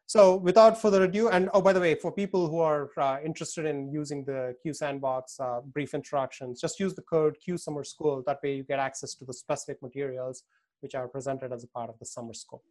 So 0.06 0.36
without 0.36 0.80
further 0.80 1.04
ado, 1.04 1.28
and 1.28 1.50
oh, 1.52 1.60
by 1.60 1.74
the 1.74 1.80
way, 1.80 1.94
for 1.94 2.10
people 2.10 2.48
who 2.48 2.60
are 2.60 2.88
uh, 2.96 3.18
interested 3.22 3.66
in 3.66 3.92
using 3.92 4.24
the 4.24 4.54
Q 4.62 4.72
Sandbox 4.72 5.38
uh, 5.38 5.60
brief 5.60 5.92
introductions, 5.92 6.62
just 6.62 6.80
use 6.80 6.94
the 6.94 7.02
code 7.02 7.36
Q 7.44 7.58
Summer 7.58 7.84
School. 7.84 8.22
That 8.26 8.38
way 8.42 8.54
you 8.54 8.62
get 8.62 8.78
access 8.78 9.14
to 9.16 9.26
the 9.26 9.34
specific 9.34 9.82
materials 9.82 10.44
which 10.80 10.94
are 10.94 11.08
presented 11.08 11.52
as 11.52 11.64
a 11.64 11.68
part 11.68 11.90
of 11.90 11.98
the 11.98 12.06
summer 12.06 12.32
school. 12.32 12.62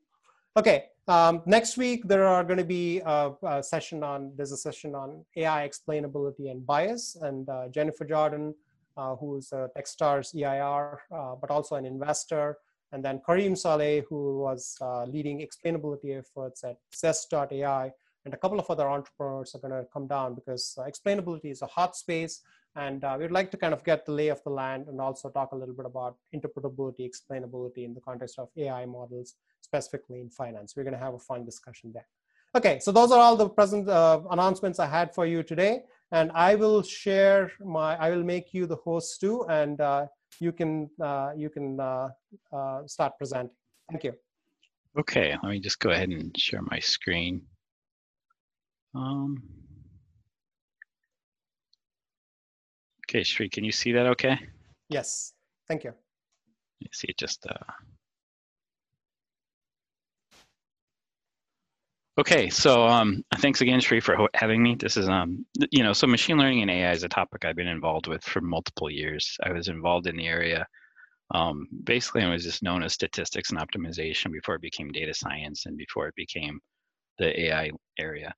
Okay, 0.56 0.86
um, 1.08 1.44
next 1.46 1.78
week 1.78 2.08
there 2.08 2.26
are 2.26 2.44
going 2.44 2.58
to 2.58 2.66
be 2.66 3.00
a, 3.06 3.32
a, 3.44 3.62
session 3.62 4.02
on, 4.02 4.32
there's 4.36 4.52
a 4.52 4.58
session 4.58 4.96
on 4.96 5.24
AI 5.36 5.70
explainability 5.70 6.50
and 6.50 6.66
bias, 6.66 7.16
and 7.22 7.48
uh, 7.48 7.68
Jennifer 7.68 8.06
Jordan 8.06 8.48
uh, 8.50 8.67
who's 8.98 9.52
a 9.52 9.70
Techstars 9.78 10.36
EIR, 10.36 11.00
uh, 11.12 11.36
but 11.36 11.50
also 11.52 11.76
an 11.76 11.86
investor. 11.86 12.58
And 12.92 13.04
then 13.04 13.22
Kareem 13.28 13.58
Saleh, 13.58 14.04
who 14.10 14.40
was 14.40 14.78
uh, 14.82 15.04
leading 15.06 15.46
explainability 15.46 16.18
efforts 16.18 16.64
at 16.64 16.78
Zest.ai. 16.96 17.92
And 18.26 18.34
a 18.34 18.38
couple 18.38 18.60
of 18.60 18.70
other 18.70 18.90
entrepreneurs 18.90 19.56
are 19.56 19.60
going 19.60 19.72
to 19.72 19.88
come 19.92 20.08
down 20.08 20.36
because 20.36 20.78
explainability 20.80 21.52
is 21.52 21.62
a 21.62 21.68
hot 21.68 21.96
space. 21.96 22.42
And 22.76 23.04
uh, 23.04 23.18
we'd 23.20 23.32
like 23.32 23.52
to 23.52 23.58
kind 23.58 23.74
of 23.74 23.84
get 23.84 24.06
the 24.06 24.12
lay 24.12 24.28
of 24.28 24.44
the 24.44 24.50
land 24.50 24.88
and 24.88 25.00
also 25.00 25.30
talk 25.30 25.52
a 25.52 25.56
little 25.56 25.74
bit 25.74 25.86
about 25.86 26.18
interpretability, 26.36 27.10
explainability 27.10 27.86
in 27.86 27.94
the 27.94 28.02
context 28.02 28.38
of 28.38 28.50
AI 28.58 28.86
models, 28.86 29.36
specifically 29.62 30.22
in 30.22 30.30
finance. 30.30 30.76
We're 30.76 30.84
going 30.84 30.94
to 30.94 31.00
have 31.00 31.14
a 31.14 31.20
fun 31.20 31.46
discussion 31.46 31.92
there. 31.94 32.08
Okay, 32.56 32.80
so 32.80 32.92
those 32.92 33.12
are 33.12 33.20
all 33.20 33.36
the 33.36 33.50
present 33.50 33.90
uh, 33.90 34.22
announcements 34.32 34.80
I 34.80 34.88
had 34.88 35.14
for 35.14 35.26
you 35.26 35.44
today 35.44 35.84
and 36.12 36.32
I 36.34 36.56
will 36.56 36.82
share 36.84 37.52
my, 37.60 37.96
I 37.98 38.10
will 38.10 38.24
make 38.24 38.54
you 38.54 38.66
the 38.66 38.78
host 38.78 39.20
too, 39.20 39.46
and 39.50 39.80
uh, 39.82 40.08
you 40.40 40.52
can 40.52 40.90
uh, 41.02 41.32
you 41.36 41.50
can 41.50 41.80
uh, 41.80 42.10
uh, 42.52 42.86
start 42.86 43.14
presenting. 43.18 43.56
Thank 43.90 44.04
you. 44.04 44.14
Okay, 45.00 45.36
let 45.44 45.52
me 45.52 45.60
just 45.60 45.80
go 45.80 45.92
ahead 45.92 46.10
and 46.10 46.36
share 46.38 46.62
my 46.62 46.80
screen. 46.80 47.42
Um, 48.96 49.44
okay, 53.06 53.24
Sri, 53.24 53.48
can 53.48 53.64
you 53.64 53.72
see 53.72 53.92
that 53.92 54.08
okay? 54.08 54.40
Yes, 54.90 55.34
thank 55.68 55.84
you. 55.84 55.94
You 56.80 56.88
see 56.92 57.08
it 57.10 57.18
just, 57.18 57.46
uh... 57.46 57.54
Okay, 62.20 62.50
so 62.50 62.88
um, 62.88 63.24
thanks 63.38 63.62
again, 63.62 63.82
Sri, 63.82 64.00
for 64.00 64.30
having 64.36 64.64
me. 64.64 64.76
This 64.76 64.98
is, 64.98 65.10
um, 65.10 65.46
you 65.72 65.84
know, 65.84 65.94
so 65.94 66.08
machine 66.08 66.38
learning 66.38 66.64
and 66.64 66.72
AI 66.72 66.92
is 66.92 67.04
a 67.04 67.10
topic 67.10 67.46
I've 67.46 67.56
been 67.56 67.68
involved 67.68 68.08
with 68.08 68.24
for 68.24 68.42
multiple 68.42 68.90
years. 68.90 69.38
I 69.44 69.52
was 69.52 69.68
involved 69.70 70.08
in 70.08 70.18
the 70.18 70.28
area 70.28 70.66
um, 71.32 71.68
basically, 71.84 72.24
it 72.24 72.30
was 72.30 72.44
just 72.44 72.64
known 72.64 72.84
as 72.84 72.94
statistics 72.94 73.52
and 73.52 73.60
optimization 73.60 74.32
before 74.32 74.56
it 74.56 74.62
became 74.62 74.92
data 74.92 75.14
science 75.14 75.66
and 75.66 75.78
before 75.78 76.08
it 76.08 76.16
became 76.16 76.60
the 77.20 77.48
AI 77.48 77.72
area. 78.00 78.34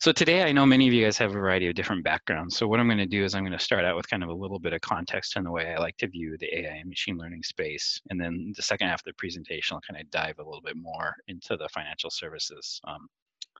So 0.00 0.12
today, 0.12 0.42
I 0.42 0.52
know 0.52 0.66
many 0.66 0.88
of 0.88 0.94
you 0.94 1.04
guys 1.04 1.18
have 1.18 1.30
a 1.30 1.34
variety 1.34 1.68
of 1.68 1.74
different 1.74 2.04
backgrounds. 2.04 2.56
So 2.56 2.66
what 2.66 2.80
I'm 2.80 2.88
going 2.88 2.98
to 2.98 3.06
do 3.06 3.24
is 3.24 3.34
I'm 3.34 3.44
going 3.44 3.58
to 3.58 3.64
start 3.64 3.84
out 3.84 3.96
with 3.96 4.08
kind 4.10 4.22
of 4.24 4.30
a 4.30 4.34
little 4.34 4.58
bit 4.58 4.72
of 4.72 4.80
context 4.80 5.36
in 5.36 5.44
the 5.44 5.52
way 5.52 5.74
I 5.74 5.78
like 5.78 5.96
to 5.98 6.08
view 6.08 6.36
the 6.38 6.60
AI 6.60 6.76
and 6.76 6.88
machine 6.88 7.18
learning 7.18 7.42
space. 7.44 8.00
And 8.10 8.20
then 8.20 8.52
the 8.56 8.62
second 8.62 8.88
half 8.88 9.00
of 9.00 9.04
the 9.04 9.14
presentation, 9.18 9.76
I'll 9.76 9.82
kind 9.88 10.00
of 10.02 10.10
dive 10.10 10.38
a 10.38 10.44
little 10.44 10.62
bit 10.62 10.76
more 10.76 11.14
into 11.28 11.56
the 11.56 11.68
financial 11.74 12.10
services 12.10 12.80
um, 12.88 13.08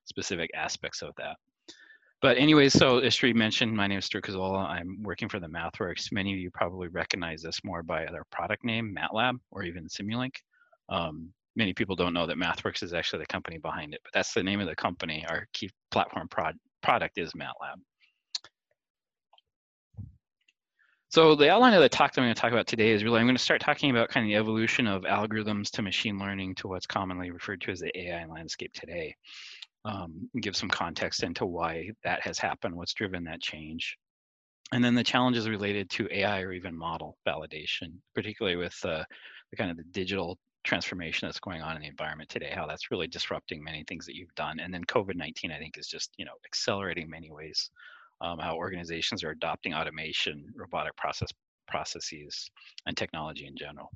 specific 0.04 0.50
aspects 0.54 1.02
of 1.02 1.12
that. 1.18 1.36
But 2.22 2.38
anyways, 2.38 2.72
so 2.72 2.98
as 2.98 3.14
Sri 3.14 3.32
mentioned, 3.32 3.74
my 3.74 3.88
name 3.88 3.98
is 3.98 4.04
Stu 4.04 4.20
Kozola. 4.20 4.68
I'm 4.68 5.02
working 5.02 5.28
for 5.28 5.40
the 5.40 5.48
MathWorks. 5.48 6.12
Many 6.12 6.32
of 6.32 6.38
you 6.38 6.52
probably 6.52 6.86
recognize 6.86 7.42
this 7.42 7.58
more 7.64 7.82
by 7.82 8.06
their 8.06 8.22
product 8.30 8.64
name, 8.64 8.96
MATLAB, 8.96 9.38
or 9.50 9.64
even 9.64 9.88
Simulink. 9.88 10.36
Um, 10.88 11.32
many 11.56 11.74
people 11.74 11.96
don't 11.96 12.14
know 12.14 12.26
that 12.28 12.36
MathWorks 12.36 12.84
is 12.84 12.94
actually 12.94 13.20
the 13.22 13.26
company 13.26 13.58
behind 13.58 13.92
it, 13.92 14.00
but 14.04 14.12
that's 14.14 14.34
the 14.34 14.42
name 14.42 14.60
of 14.60 14.68
the 14.68 14.76
company. 14.76 15.26
Our 15.28 15.48
key 15.52 15.68
platform 15.90 16.28
prod 16.28 16.54
product 16.80 17.18
is 17.18 17.32
MATLAB. 17.32 17.80
So 21.08 21.34
the 21.34 21.50
outline 21.50 21.74
of 21.74 21.82
the 21.82 21.88
talk 21.88 22.14
that 22.14 22.20
I'm 22.20 22.26
going 22.26 22.34
to 22.34 22.40
talk 22.40 22.52
about 22.52 22.68
today 22.68 22.92
is 22.92 23.02
really, 23.02 23.18
I'm 23.18 23.26
going 23.26 23.36
to 23.36 23.42
start 23.42 23.60
talking 23.60 23.90
about 23.90 24.08
kind 24.08 24.24
of 24.24 24.28
the 24.28 24.36
evolution 24.36 24.86
of 24.86 25.02
algorithms 25.02 25.70
to 25.72 25.82
machine 25.82 26.18
learning 26.18 26.54
to 26.54 26.68
what's 26.68 26.86
commonly 26.86 27.32
referred 27.32 27.60
to 27.62 27.72
as 27.72 27.80
the 27.80 27.90
AI 27.98 28.24
landscape 28.26 28.72
today 28.72 29.14
um, 29.84 30.28
give 30.40 30.56
some 30.56 30.68
context 30.68 31.22
into 31.22 31.46
why 31.46 31.90
that 32.04 32.20
has 32.22 32.38
happened, 32.38 32.74
what's 32.74 32.94
driven 32.94 33.24
that 33.24 33.40
change. 33.40 33.96
And 34.72 34.82
then 34.82 34.94
the 34.94 35.04
challenges 35.04 35.48
related 35.48 35.90
to 35.90 36.08
AI 36.10 36.40
or 36.40 36.52
even 36.52 36.76
model 36.76 37.18
validation, 37.26 37.94
particularly 38.14 38.56
with 38.56 38.78
uh, 38.84 39.04
the 39.50 39.56
kind 39.56 39.70
of 39.70 39.76
the 39.76 39.84
digital 39.84 40.38
transformation 40.64 41.28
that's 41.28 41.40
going 41.40 41.60
on 41.60 41.76
in 41.76 41.82
the 41.82 41.88
environment 41.88 42.30
today, 42.30 42.52
how 42.54 42.66
that's 42.66 42.90
really 42.90 43.06
disrupting 43.06 43.62
many 43.62 43.84
things 43.86 44.06
that 44.06 44.14
you've 44.14 44.34
done. 44.34 44.60
And 44.60 44.72
then 44.72 44.84
COVID-19, 44.84 45.52
I 45.52 45.58
think, 45.58 45.76
is 45.76 45.88
just, 45.88 46.10
you 46.16 46.24
know, 46.24 46.32
accelerating 46.46 47.10
many 47.10 47.30
ways 47.30 47.70
um, 48.22 48.38
how 48.38 48.56
organizations 48.56 49.24
are 49.24 49.30
adopting 49.30 49.74
automation, 49.74 50.46
robotic 50.56 50.96
process 50.96 51.30
processes, 51.68 52.50
and 52.86 52.96
technology 52.96 53.46
in 53.46 53.56
general. 53.56 53.90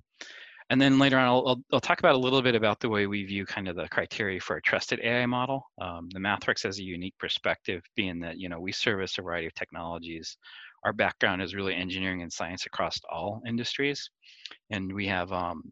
And 0.68 0.80
then 0.80 0.98
later 0.98 1.16
on, 1.16 1.26
I'll, 1.26 1.48
I'll, 1.48 1.62
I'll, 1.74 1.80
talk 1.80 2.00
about 2.00 2.16
a 2.16 2.18
little 2.18 2.42
bit 2.42 2.56
about 2.56 2.80
the 2.80 2.88
way 2.88 3.06
we 3.06 3.24
view 3.24 3.46
kind 3.46 3.68
of 3.68 3.76
the 3.76 3.88
criteria 3.88 4.40
for 4.40 4.56
a 4.56 4.62
trusted 4.62 5.00
AI 5.00 5.26
model. 5.26 5.64
Um, 5.80 6.08
the 6.12 6.18
MathWorks 6.18 6.64
has 6.64 6.78
a 6.78 6.82
unique 6.82 7.16
perspective, 7.18 7.82
being 7.94 8.18
that 8.20 8.38
you 8.38 8.48
know 8.48 8.58
we 8.58 8.72
service 8.72 9.16
a 9.18 9.22
variety 9.22 9.46
of 9.46 9.54
technologies. 9.54 10.36
Our 10.84 10.92
background 10.92 11.42
is 11.42 11.54
really 11.54 11.74
engineering 11.74 12.22
and 12.22 12.32
science 12.32 12.66
across 12.66 12.98
all 13.10 13.42
industries, 13.46 14.10
and 14.70 14.92
we 14.92 15.06
have 15.06 15.32
um, 15.32 15.62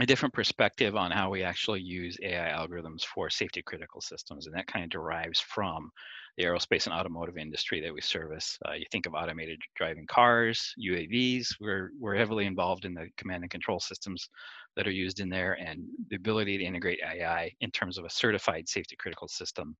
a 0.00 0.06
different 0.06 0.34
perspective 0.34 0.96
on 0.96 1.10
how 1.10 1.30
we 1.30 1.42
actually 1.42 1.80
use 1.80 2.16
AI 2.22 2.50
algorithms 2.50 3.02
for 3.02 3.28
safety 3.28 3.62
critical 3.62 4.00
systems, 4.00 4.46
and 4.46 4.56
that 4.56 4.66
kind 4.66 4.84
of 4.84 4.90
derives 4.90 5.40
from 5.40 5.90
the 6.36 6.44
aerospace 6.44 6.86
and 6.86 6.94
automotive 6.94 7.38
industry 7.38 7.80
that 7.80 7.92
we 7.92 8.00
service. 8.00 8.58
Uh, 8.68 8.72
you 8.72 8.84
think 8.92 9.06
of 9.06 9.14
automated 9.14 9.58
driving 9.74 10.06
cars, 10.06 10.74
UAVs, 10.78 11.48
we're, 11.60 11.90
we're 11.98 12.14
heavily 12.14 12.46
involved 12.46 12.84
in 12.84 12.94
the 12.94 13.08
command 13.16 13.42
and 13.42 13.50
control 13.50 13.80
systems 13.80 14.28
that 14.76 14.86
are 14.86 14.92
used 14.92 15.20
in 15.20 15.30
there 15.30 15.54
and 15.54 15.82
the 16.10 16.16
ability 16.16 16.58
to 16.58 16.64
integrate 16.64 17.00
AI 17.02 17.50
in 17.60 17.70
terms 17.70 17.96
of 17.96 18.04
a 18.04 18.10
certified 18.10 18.68
safety 18.68 18.96
critical 18.98 19.28
system 19.28 19.74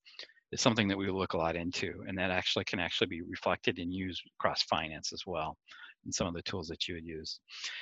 is 0.52 0.60
something 0.60 0.88
that 0.88 0.96
we 0.96 1.10
look 1.10 1.34
a 1.34 1.38
lot 1.38 1.56
into 1.56 2.02
and 2.08 2.16
that 2.16 2.30
actually 2.30 2.64
can 2.64 2.80
actually 2.80 3.08
be 3.08 3.20
reflected 3.22 3.78
and 3.78 3.92
used 3.92 4.22
across 4.38 4.62
finance 4.62 5.12
as 5.12 5.22
well 5.26 5.56
and 6.06 6.14
some 6.14 6.26
of 6.26 6.34
the 6.34 6.42
tools 6.42 6.68
that 6.68 6.88
you 6.88 6.94
would 6.94 7.04
use. 7.04 7.40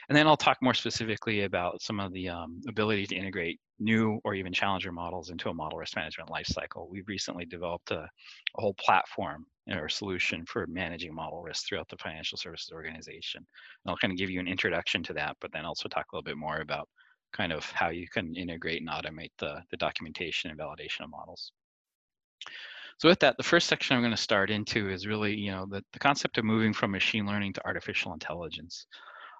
And 0.08 0.16
then 0.16 0.26
I'll 0.26 0.36
talk 0.36 0.58
more 0.60 0.74
specifically 0.74 1.42
about 1.42 1.80
some 1.80 2.00
of 2.00 2.12
the 2.12 2.28
um, 2.28 2.60
ability 2.68 3.06
to 3.06 3.14
integrate 3.14 3.60
new 3.78 4.20
or 4.24 4.34
even 4.34 4.52
challenger 4.52 4.90
models 4.90 5.30
into 5.30 5.50
a 5.50 5.54
model 5.54 5.78
risk 5.78 5.94
management 5.96 6.30
lifecycle. 6.30 6.88
We've 6.88 7.08
recently 7.08 7.44
developed 7.44 7.92
a, 7.92 8.00
a 8.00 8.60
whole 8.60 8.74
platform 8.74 9.46
or 9.70 9.88
solution 9.88 10.44
for 10.46 10.66
managing 10.66 11.14
model 11.14 11.42
risk 11.42 11.68
throughout 11.68 11.88
the 11.88 11.96
financial 11.96 12.36
services 12.36 12.70
organization. 12.72 13.38
And 13.38 13.90
I'll 13.90 13.96
kind 13.96 14.12
of 14.12 14.18
give 14.18 14.30
you 14.30 14.40
an 14.40 14.48
introduction 14.48 15.02
to 15.04 15.12
that, 15.14 15.36
but 15.40 15.52
then 15.52 15.64
also 15.64 15.88
talk 15.88 16.06
a 16.12 16.16
little 16.16 16.24
bit 16.24 16.36
more 16.36 16.60
about 16.60 16.88
kind 17.32 17.52
of 17.52 17.64
how 17.70 17.88
you 17.88 18.06
can 18.08 18.34
integrate 18.36 18.80
and 18.80 18.90
automate 18.90 19.32
the, 19.38 19.60
the 19.70 19.76
documentation 19.76 20.50
and 20.50 20.58
validation 20.58 21.04
of 21.04 21.10
models. 21.10 21.52
So 22.98 23.08
with 23.08 23.20
that, 23.20 23.36
the 23.36 23.42
first 23.42 23.68
section 23.68 23.96
I'm 23.96 24.02
going 24.02 24.12
to 24.12 24.16
start 24.16 24.50
into 24.50 24.88
is 24.88 25.06
really, 25.06 25.34
you 25.34 25.50
know, 25.50 25.66
the, 25.68 25.82
the 25.92 25.98
concept 25.98 26.38
of 26.38 26.44
moving 26.44 26.72
from 26.72 26.90
machine 26.90 27.26
learning 27.26 27.54
to 27.54 27.66
artificial 27.66 28.12
intelligence. 28.12 28.86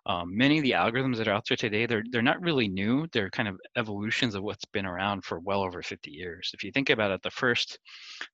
Um, 0.07 0.37
many 0.37 0.59
of 0.59 0.65
the 0.65 0.73
algorithms 0.73 1.17
that 1.17 1.29
are 1.29 1.33
out 1.33 1.45
there 1.49 1.57
today, 1.57 1.87
they're, 1.87 2.05
they're 2.11 2.21
not 2.21 2.43
really 2.43 2.69
new. 2.69 3.07
They're 3.13 3.31
kind 3.31 3.49
of 3.49 3.59
evolutions 3.77 4.35
of 4.35 4.43
what's 4.43 4.67
been 4.67 4.85
around 4.85 5.25
for 5.25 5.41
well 5.41 5.63
over 5.63 5.83
50 5.83 6.11
years. 6.11 6.51
If 6.53 6.63
you 6.63 6.73
think 6.73 6.91
about 6.91 7.11
it, 7.11 7.23
the 7.23 7.31
first, 7.31 7.79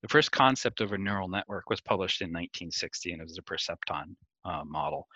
the 0.02 0.08
first 0.08 0.32
concept 0.32 0.80
of 0.80 0.92
a 0.92 0.98
neural 0.98 1.28
network 1.28 1.70
was 1.70 1.80
published 1.80 2.22
in 2.22 2.28
1960 2.28 3.12
and 3.12 3.20
it 3.20 3.24
was 3.24 3.38
a 3.38 3.42
perceptron 3.42 4.16
uh, 4.44 4.64
model. 4.64 5.06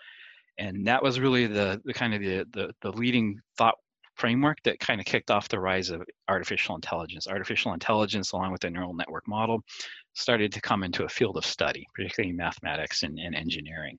And 0.57 0.87
that 0.87 1.03
was 1.03 1.19
really 1.19 1.47
the, 1.47 1.81
the 1.83 1.93
kind 1.93 2.13
of 2.13 2.21
the, 2.21 2.45
the, 2.53 2.73
the 2.81 2.91
leading 2.91 3.37
thought 3.57 3.75
framework 4.15 4.57
that 4.63 4.79
kind 4.79 4.99
of 4.99 5.05
kicked 5.05 5.31
off 5.31 5.49
the 5.49 5.59
rise 5.59 5.89
of 5.89 6.03
artificial 6.27 6.75
intelligence. 6.75 7.27
Artificial 7.27 7.73
intelligence, 7.73 8.31
along 8.31 8.51
with 8.51 8.61
the 8.61 8.69
neural 8.69 8.93
network 8.93 9.27
model, 9.27 9.63
started 10.13 10.51
to 10.51 10.61
come 10.61 10.83
into 10.83 11.03
a 11.03 11.09
field 11.09 11.37
of 11.37 11.45
study, 11.45 11.85
particularly 11.93 12.33
mathematics 12.33 13.03
and, 13.03 13.19
and 13.19 13.35
engineering. 13.35 13.97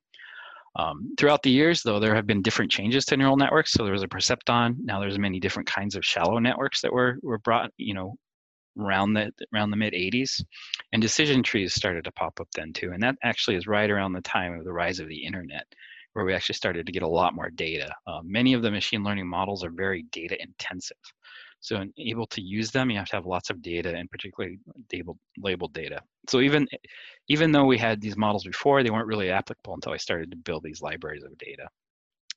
Um, 0.77 1.15
throughout 1.17 1.43
the 1.43 1.51
years, 1.51 1.83
though, 1.83 1.99
there 1.99 2.15
have 2.15 2.27
been 2.27 2.43
different 2.43 2.71
changes 2.71 3.05
to 3.07 3.17
neural 3.17 3.37
networks. 3.37 3.73
So 3.73 3.85
there 3.85 3.93
was 3.93 4.03
a 4.03 4.09
perceptron. 4.09 4.77
Now 4.83 5.01
there's 5.01 5.19
many 5.19 5.41
different 5.41 5.69
kinds 5.69 5.97
of 5.97 6.05
shallow 6.05 6.39
networks 6.39 6.83
that 6.83 6.93
were 6.93 7.19
were 7.23 7.39
brought, 7.39 7.71
you 7.79 7.95
know, 7.95 8.17
around 8.79 9.15
the 9.15 9.33
around 9.55 9.71
the 9.71 9.77
mid 9.77 9.95
80s, 9.95 10.45
and 10.93 11.01
decision 11.01 11.43
trees 11.43 11.75
started 11.75 12.05
to 12.05 12.13
pop 12.13 12.41
up 12.41 12.49
then 12.55 12.73
too. 12.75 12.93
And 12.93 13.03
that 13.03 13.17
actually 13.23 13.57
is 13.57 13.67
right 13.67 13.91
around 13.91 14.13
the 14.13 14.21
time 14.21 14.59
of 14.59 14.65
the 14.65 14.73
rise 14.73 15.01
of 15.01 15.09
the 15.09 15.25
internet 15.25 15.67
where 16.17 16.25
we 16.25 16.33
actually 16.33 16.55
started 16.55 16.87
to 16.87 16.93
get 16.93 17.03
a 17.03 17.07
lot 17.07 17.35
more 17.35 17.51
data. 17.51 17.95
Uh, 18.07 18.21
many 18.25 18.55
of 18.55 18.63
the 18.63 18.71
machine 18.71 19.05
learning 19.05 19.27
models 19.27 19.63
are 19.63 19.71
very 19.71 20.07
data 20.13 20.35
intensive. 20.43 20.97
So 21.61 21.77
in 21.77 21.93
able 21.99 22.27
to 22.29 22.41
use 22.41 22.71
them, 22.71 22.91
you 22.91 22.97
have 22.97 23.09
to 23.09 23.17
have 23.17 23.27
lots 23.27 23.51
of 23.51 23.61
data 23.61 23.95
and 23.95 24.11
particularly 24.11 24.59
labeled, 25.37 25.75
data. 25.75 26.01
So 26.27 26.41
even, 26.41 26.67
even 27.29 27.53
though 27.53 27.67
we 27.67 27.77
had 27.77 28.01
these 28.01 28.17
models 28.17 28.45
before, 28.45 28.83
they 28.83 28.89
weren't 28.89 29.07
really 29.07 29.31
applicable 29.31 29.75
until 29.75 29.93
I 29.93 29.99
started 29.99 30.31
to 30.31 30.39
build 30.39 30.63
these 30.63 30.81
libraries 30.81 31.23
of 31.23 31.37
data. 31.37 31.69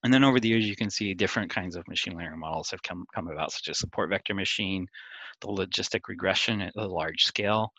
And 0.03 0.13
then 0.13 0.25
over 0.25 0.41
the 0.41 0.50
years, 0.50 0.67
you 0.67 0.75
can 0.75 0.89
see 0.89 1.13
different 1.13 1.50
kinds 1.50 1.77
of 1.77 1.88
machine 1.88 2.17
learning 2.17 2.38
models 2.38 2.71
have 2.71 2.83
come, 2.83 3.05
come 3.15 3.29
about, 3.29 3.53
such 3.53 3.69
as 3.69 3.79
support 3.79 4.09
vector 4.09 4.33
machine, 4.33 4.88
the 5.39 5.48
logistic 5.48 6.01
regression 6.09 6.59
at 6.59 6.74
a 6.75 6.86
large 6.86 7.24
scale. 7.24 7.71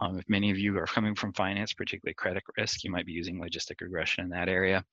Um, 0.00 0.18
if 0.18 0.24
many 0.28 0.52
of 0.52 0.58
you 0.58 0.78
are 0.78 0.86
coming 0.86 1.16
from 1.16 1.32
finance, 1.32 1.72
particularly 1.72 2.14
credit 2.14 2.44
risk, 2.56 2.84
you 2.84 2.90
might 2.92 3.06
be 3.06 3.12
using 3.12 3.40
logistic 3.40 3.80
regression 3.80 4.22
in 4.22 4.30
that 4.30 4.48
area. 4.48 4.84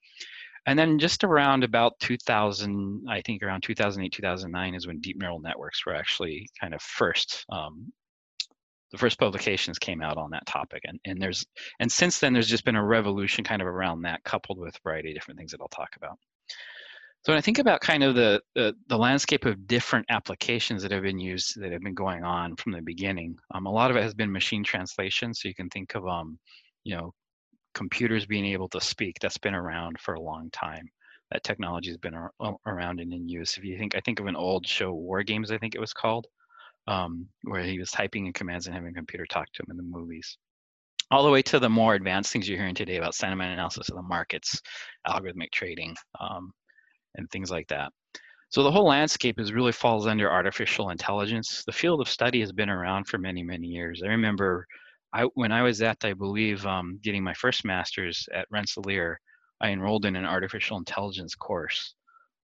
And 0.68 0.78
then 0.78 0.98
just 0.98 1.24
around 1.24 1.64
about 1.64 2.00
2000, 2.00 3.06
I 3.10 3.22
think 3.22 3.44
around 3.44 3.62
2008, 3.62 4.12
2009 4.12 4.76
is 4.76 4.88
when 4.88 5.00
deep 5.00 5.18
neural 5.20 5.40
networks 5.40 5.86
were 5.86 5.96
actually 5.96 6.48
kind 6.60 6.74
of 6.74 6.82
first, 6.82 7.46
um, 7.50 7.92
the 8.92 8.98
first 8.98 9.20
publications 9.20 9.78
came 9.78 10.02
out 10.02 10.18
on 10.18 10.32
that 10.32 10.46
topic. 10.48 10.82
And, 10.86 11.00
and 11.06 11.22
there's, 11.22 11.46
and 11.80 11.92
since 11.92 12.20
then 12.20 12.34
there's 12.34 12.48
just 12.48 12.66
been 12.66 12.76
a 12.76 12.84
revolution 12.84 13.44
kind 13.44 13.62
of 13.62 13.68
around 13.68 14.02
that 14.04 14.24
coupled 14.24 14.58
with 14.58 14.76
a 14.76 14.80
variety 14.84 15.10
of 15.10 15.16
different 15.16 15.38
things 15.38 15.52
that 15.52 15.62
I'll 15.62 15.68
talk 15.68 15.96
about. 15.98 16.18
So 17.26 17.32
when 17.32 17.40
I 17.40 17.42
think 17.42 17.58
about 17.58 17.82
kind 17.82 18.04
of 18.04 18.14
the, 18.14 18.40
the, 18.54 18.76
the, 18.88 18.98
landscape 18.98 19.46
of 19.46 19.66
different 19.66 20.06
applications 20.10 20.84
that 20.84 20.92
have 20.92 21.02
been 21.02 21.18
used, 21.18 21.60
that 21.60 21.72
have 21.72 21.82
been 21.82 21.96
going 21.96 22.24
on 22.24 22.56
from 22.56 22.72
the 22.72 22.84
beginning, 22.84 23.36
um, 23.52 23.66
a 23.66 23.72
lot 23.72 23.90
of 23.90 23.98
it 23.98 24.04
has 24.04 24.14
been 24.14 24.32
machine 24.32 24.64
translation. 24.64 25.34
So 25.34 25.48
you 25.48 25.56
can 25.56 25.68
think 25.70 25.96
of, 25.96 26.08
um, 26.08 26.38
you 26.84 26.96
know, 26.96 27.16
computers 27.76 28.26
being 28.26 28.46
able 28.46 28.70
to 28.70 28.82
speak, 28.82 29.18
that's 29.22 29.38
been 29.38 29.54
around 29.54 30.00
for 30.00 30.16
a 30.16 30.22
long 30.22 30.50
time. 30.52 30.90
That 31.32 31.44
technology 31.44 31.90
has 31.90 31.98
been 31.98 32.16
around 32.66 33.00
and 33.00 33.14
in 33.14 33.28
use. 33.28 33.58
If 33.58 33.64
you 33.64 33.78
think, 33.78 33.96
I 33.96 34.00
think 34.00 34.20
of 34.20 34.28
an 34.28 34.36
old 34.36 34.66
show, 34.66 34.94
War 34.94 35.24
Games, 35.24 35.52
I 35.52 35.58
think 35.58 35.76
it 35.76 35.82
was 35.82 35.94
called, 35.94 36.26
um, 36.88 37.28
where 37.44 37.64
he 37.64 37.80
was 37.80 37.92
typing 37.92 38.26
in 38.26 38.34
commands 38.34 38.68
and 38.68 38.76
having 38.76 38.92
a 38.92 38.94
computer 38.94 39.26
talk 39.26 39.52
to 39.54 39.64
him 39.64 39.72
in 39.72 39.78
the 39.78 39.84
movies. 39.84 40.38
All 41.12 41.24
the 41.24 41.32
way 41.32 41.42
to 41.44 41.60
the 41.60 41.70
more 41.70 41.96
advanced 41.96 42.32
things 42.32 42.48
you're 42.48 42.58
hearing 42.58 42.76
today 42.76 42.98
about 42.98 43.14
sentiment 43.14 43.54
analysis 43.54 43.90
of 43.90 43.96
the 43.96 44.04
markets, 44.04 44.62
algorithmic 45.08 45.52
trading, 45.52 45.96
um, 46.20 46.52
and 47.16 47.30
things 47.30 47.52
like 47.52 47.68
that. 47.68 47.92
So 48.50 48.64
the 48.64 48.72
whole 48.72 48.88
landscape 48.88 49.40
is 49.40 49.52
really 49.52 49.72
falls 49.72 50.08
under 50.08 50.32
artificial 50.32 50.92
intelligence. 50.92 51.64
The 51.66 51.74
field 51.74 52.02
of 52.02 52.08
study 52.08 52.40
has 52.40 52.52
been 52.52 52.70
around 52.70 53.08
for 53.08 53.18
many, 53.18 53.44
many 53.44 53.68
years. 53.68 54.02
I 54.04 54.08
remember 54.08 54.66
I, 55.16 55.24
when 55.36 55.54
I 55.54 55.62
was 55.62 55.82
at, 55.82 56.04
I 56.04 56.12
believe, 56.14 56.66
um, 56.66 57.00
getting 57.02 57.24
my 57.24 57.34
first 57.34 57.64
master's 57.64 58.28
at 58.34 58.48
Rensselaer, 58.52 59.18
I 59.62 59.70
enrolled 59.70 60.06
in 60.06 60.18
an 60.18 60.26
artificial 60.26 60.78
intelligence 60.78 61.36
course. 61.36 61.96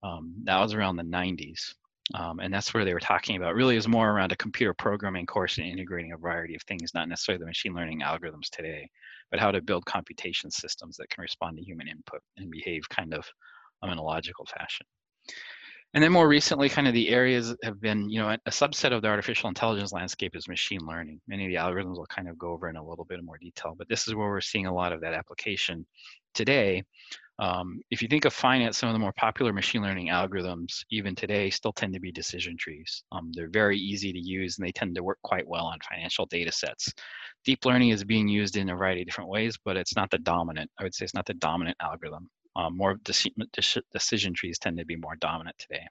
Um, 0.05 0.35
that 0.45 0.61
was 0.61 0.73
around 0.73 0.95
the 0.95 1.03
90s. 1.03 1.75
Um, 2.15 2.39
and 2.39 2.55
that's 2.55 2.73
where 2.73 2.85
they 2.85 2.95
were 2.95 3.01
talking 3.01 3.37
about 3.37 3.57
really 3.57 3.77
is 3.77 3.89
more 3.89 4.11
around 4.11 4.31
a 4.31 4.37
computer 4.37 4.73
programming 4.73 5.27
course 5.27 5.59
and 5.59 5.67
integrating 5.67 6.13
a 6.13 6.17
variety 6.17 6.55
of 6.55 6.63
things, 6.63 6.95
not 6.95 7.09
necessarily 7.09 7.41
the 7.41 7.47
machine 7.47 7.75
learning 7.75 8.03
algorithms 8.03 8.51
today, 8.53 8.89
but 9.33 9.41
how 9.41 9.51
to 9.51 9.61
build 9.61 9.85
computation 9.87 10.51
systems 10.51 10.97
that 10.97 11.11
can 11.11 11.23
respond 11.23 11.57
to 11.57 11.65
human 11.65 11.89
input 11.89 12.21
and 12.37 12.53
behave 12.53 12.89
kind 12.89 13.15
of 13.15 13.27
um, 13.83 13.91
in 13.91 13.99
a 13.99 14.03
logical 14.03 14.47
fashion. 14.47 14.87
And 15.93 16.05
then 16.05 16.13
more 16.13 16.29
recently, 16.29 16.69
kind 16.69 16.87
of 16.87 16.95
the 16.95 17.09
areas 17.09 17.55
have 17.65 17.81
been, 17.81 18.09
you 18.09 18.21
know, 18.21 18.31
a 18.31 18.51
subset 18.51 18.93
of 18.93 19.03
the 19.03 19.09
artificial 19.09 19.49
intelligence 19.49 19.93
landscape 19.93 20.37
is 20.37 20.47
machine 20.47 20.81
learning. 20.87 21.21
Many 21.27 21.47
of 21.47 21.51
the 21.51 21.57
algorithms 21.57 21.97
will 21.97 22.07
kind 22.07 22.29
of 22.29 22.39
go 22.39 22.53
over 22.53 22.69
in 22.69 22.77
a 22.77 22.85
little 22.85 23.05
bit 23.05 23.25
more 23.25 23.39
detail, 23.39 23.75
but 23.77 23.89
this 23.89 24.07
is 24.07 24.15
where 24.15 24.29
we're 24.29 24.41
seeing 24.41 24.67
a 24.67 24.75
lot 24.75 24.93
of 24.93 25.01
that 25.01 25.15
application 25.15 25.85
today. 26.33 26.85
Um, 27.41 27.81
if 27.91 28.03
you 28.03 28.09
think 28.09 28.27
of 28.27 28.35
finance, 28.35 28.79
some 28.79 28.91
of 28.91 28.93
the 28.93 28.99
more 29.01 29.15
popular 29.15 29.53
machine 29.53 29.83
learning 29.83 30.09
algorithms, 30.09 30.85
even 30.91 31.15
today, 31.17 31.49
still 31.51 31.73
tend 31.73 31.95
to 31.95 32.01
be 32.01 32.13
decision 32.13 32.57
trees. 32.57 33.03
Um, 33.11 33.33
they're 33.35 33.49
very 33.49 33.79
easy 33.79 34.13
to 34.13 34.19
use 34.21 34.59
and 34.59 34.67
they 34.69 34.73
tend 34.73 34.95
to 34.95 35.03
work 35.03 35.19
quite 35.25 35.49
well 35.49 35.65
on 35.65 35.79
financial 35.91 36.27
data 36.27 36.53
sets. 36.53 36.93
Deep 37.45 37.65
learning 37.65 37.89
is 37.89 38.05
being 38.05 38.29
used 38.29 38.57
in 38.57 38.69
a 38.69 38.77
variety 38.77 39.01
of 39.01 39.07
different 39.07 39.31
ways, 39.31 39.59
but 39.65 39.77
it's 39.77 39.97
not 39.97 40.11
the 40.11 40.19
dominant, 40.19 40.71
I 40.79 40.85
would 40.85 40.95
say 40.95 41.05
it's 41.05 41.15
not 41.15 41.27
the 41.27 41.35
dominant 41.35 41.79
algorithm. 41.81 42.29
Um, 42.57 42.77
more 42.77 42.99
decision 43.05 44.35
trees 44.35 44.59
tend 44.59 44.79
to 44.79 44.85
be 44.85 44.97
more 44.97 45.17
dominant 45.17 45.57
today. 45.59 45.87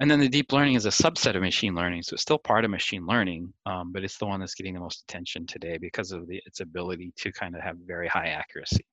And 0.00 0.08
then 0.08 0.20
the 0.20 0.28
deep 0.28 0.52
learning 0.52 0.74
is 0.74 0.86
a 0.86 0.90
subset 0.90 1.34
of 1.34 1.42
machine 1.42 1.74
learning, 1.74 2.02
so 2.02 2.14
it's 2.14 2.22
still 2.22 2.38
part 2.38 2.64
of 2.64 2.70
machine 2.70 3.04
learning, 3.04 3.52
um, 3.66 3.90
but 3.92 4.04
it's 4.04 4.16
the 4.16 4.26
one 4.26 4.38
that's 4.38 4.54
getting 4.54 4.74
the 4.74 4.80
most 4.80 5.02
attention 5.02 5.44
today 5.44 5.76
because 5.76 6.12
of 6.12 6.28
the, 6.28 6.40
its 6.46 6.60
ability 6.60 7.12
to 7.16 7.32
kind 7.32 7.56
of 7.56 7.62
have 7.62 7.76
very 7.84 8.06
high 8.06 8.28
accuracy. 8.28 8.84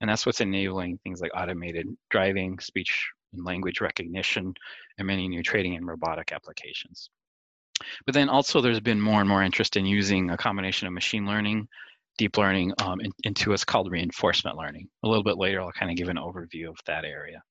And 0.00 0.10
that's 0.10 0.26
what's 0.26 0.40
enabling 0.40 0.98
things 0.98 1.20
like 1.20 1.30
automated 1.36 1.86
driving, 2.10 2.58
speech 2.58 3.08
and 3.32 3.44
language 3.44 3.80
recognition, 3.80 4.52
and 4.98 5.06
many 5.06 5.28
new 5.28 5.44
trading 5.44 5.76
and 5.76 5.86
robotic 5.86 6.32
applications. 6.32 7.08
But 8.04 8.14
then 8.14 8.28
also 8.28 8.60
there's 8.60 8.80
been 8.80 9.00
more 9.00 9.20
and 9.20 9.28
more 9.28 9.44
interest 9.44 9.76
in 9.76 9.86
using 9.86 10.30
a 10.30 10.36
combination 10.36 10.88
of 10.88 10.92
machine 10.92 11.24
learning 11.24 11.68
deep 12.18 12.36
learning 12.36 12.74
um, 12.78 13.00
in, 13.00 13.10
into 13.22 13.50
what's 13.50 13.64
called 13.64 13.90
reinforcement 13.90 14.58
learning. 14.58 14.88
A 15.04 15.08
little 15.08 15.24
bit 15.24 15.38
later, 15.38 15.62
I'll 15.62 15.72
kind 15.72 15.90
of 15.90 15.96
give 15.96 16.08
an 16.08 16.16
overview 16.16 16.68
of 16.68 16.76
that 16.86 17.04
area. 17.06 17.42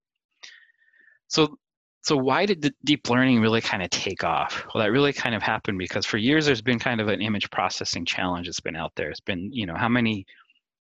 So, 1.29 1.57
so 2.03 2.15
why 2.15 2.45
did 2.45 2.73
deep 2.83 3.09
learning 3.09 3.41
really 3.41 3.61
kind 3.61 3.81
of 3.81 3.89
take 3.89 4.23
off? 4.23 4.63
Well, 4.73 4.83
that 4.83 4.91
really 4.91 5.13
kind 5.13 5.33
of 5.33 5.41
happened 5.41 5.79
because 5.79 6.05
for 6.05 6.17
years 6.17 6.45
there's 6.45 6.61
been 6.61 6.79
kind 6.79 7.01
of 7.01 7.07
an 7.07 7.21
image 7.21 7.49
processing 7.49 8.05
challenge 8.05 8.47
that's 8.47 8.59
been 8.59 8.75
out 8.75 8.91
there. 8.95 9.09
It's 9.09 9.19
been, 9.19 9.51
you 9.51 9.65
know, 9.65 9.75
how 9.75 9.89
many 9.89 10.25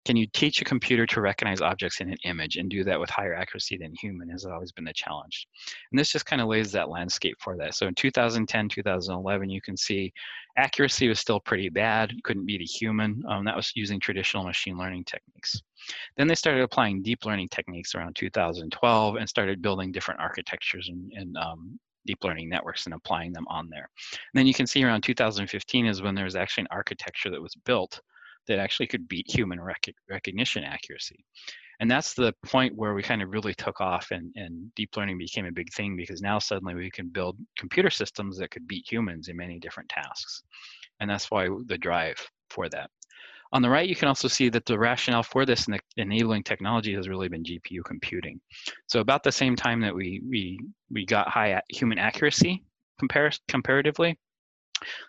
can 0.05 0.15
you 0.15 0.25
teach 0.33 0.61
a 0.61 0.65
computer 0.65 1.05
to 1.05 1.21
recognize 1.21 1.61
objects 1.61 2.01
in 2.01 2.09
an 2.09 2.17
image 2.23 2.57
and 2.57 2.69
do 2.69 2.83
that 2.83 2.99
with 2.99 3.09
higher 3.09 3.35
accuracy 3.35 3.77
than 3.77 3.93
human 3.93 4.29
has 4.29 4.45
always 4.45 4.71
been 4.71 4.85
the 4.85 4.93
challenge. 4.93 5.47
And 5.91 5.99
this 5.99 6.11
just 6.11 6.25
kind 6.25 6.41
of 6.41 6.47
lays 6.47 6.71
that 6.71 6.89
landscape 6.89 7.35
for 7.39 7.55
that. 7.57 7.75
So 7.75 7.87
in 7.87 7.93
2010, 7.93 8.69
2011, 8.69 9.49
you 9.49 9.61
can 9.61 9.77
see 9.77 10.11
accuracy 10.57 11.07
was 11.07 11.19
still 11.19 11.39
pretty 11.39 11.69
bad. 11.69 12.13
Couldn't 12.23 12.47
beat 12.47 12.61
a 12.61 12.65
human. 12.65 13.21
Um, 13.29 13.45
that 13.45 13.55
was 13.55 13.71
using 13.75 13.99
traditional 13.99 14.43
machine 14.43 14.77
learning 14.77 15.05
techniques. 15.05 15.61
Then 16.17 16.27
they 16.27 16.35
started 16.35 16.63
applying 16.63 17.03
deep 17.03 17.25
learning 17.25 17.49
techniques 17.49 17.93
around 17.93 18.15
2012 18.15 19.15
and 19.15 19.29
started 19.29 19.61
building 19.61 19.91
different 19.91 20.19
architectures 20.19 20.89
and, 20.89 21.11
and 21.15 21.37
um, 21.37 21.79
deep 22.07 22.23
learning 22.23 22.49
networks 22.49 22.85
and 22.85 22.95
applying 22.95 23.33
them 23.33 23.45
on 23.47 23.69
there. 23.69 23.87
And 24.11 24.39
then 24.39 24.47
you 24.47 24.53
can 24.53 24.65
see 24.65 24.83
around 24.83 25.01
2015 25.01 25.85
is 25.85 26.01
when 26.01 26.15
there 26.15 26.25
was 26.25 26.35
actually 26.35 26.63
an 26.63 26.67
architecture 26.71 27.29
that 27.29 27.41
was 27.41 27.55
built 27.65 28.01
that 28.47 28.59
actually 28.59 28.87
could 28.87 29.07
beat 29.07 29.29
human 29.29 29.59
rec- 29.59 29.95
recognition 30.09 30.63
accuracy. 30.63 31.25
And 31.79 31.89
that's 31.89 32.13
the 32.13 32.33
point 32.45 32.75
where 32.75 32.93
we 32.93 33.01
kind 33.01 33.23
of 33.23 33.31
really 33.31 33.55
took 33.55 33.81
off 33.81 34.11
and, 34.11 34.31
and 34.35 34.73
deep 34.75 34.95
learning 34.95 35.17
became 35.17 35.47
a 35.47 35.51
big 35.51 35.73
thing 35.73 35.95
because 35.95 36.21
now 36.21 36.37
suddenly 36.37 36.75
we 36.75 36.91
can 36.91 37.09
build 37.09 37.37
computer 37.57 37.89
systems 37.89 38.37
that 38.37 38.51
could 38.51 38.67
beat 38.67 38.85
humans 38.89 39.29
in 39.29 39.35
many 39.35 39.57
different 39.57 39.89
tasks. 39.89 40.43
And 40.99 41.09
that's 41.09 41.31
why 41.31 41.49
the 41.65 41.79
drive 41.79 42.17
for 42.51 42.69
that. 42.69 42.91
On 43.53 43.61
the 43.61 43.69
right, 43.69 43.89
you 43.89 43.95
can 43.95 44.07
also 44.07 44.27
see 44.27 44.47
that 44.49 44.65
the 44.65 44.79
rationale 44.79 45.23
for 45.23 45.45
this 45.45 45.65
and 45.65 45.73
the 45.73 46.01
enabling 46.01 46.43
technology 46.43 46.93
has 46.93 47.09
really 47.09 47.27
been 47.27 47.43
GPU 47.43 47.83
computing. 47.83 48.39
So 48.87 49.01
about 49.01 49.23
the 49.23 49.31
same 49.31 49.55
time 49.55 49.81
that 49.81 49.93
we 49.93 50.21
we 50.29 50.59
we 50.89 51.05
got 51.05 51.27
high 51.27 51.61
human 51.69 51.97
accuracy 51.97 52.63
compar- 53.01 53.39
comparatively, 53.49 54.17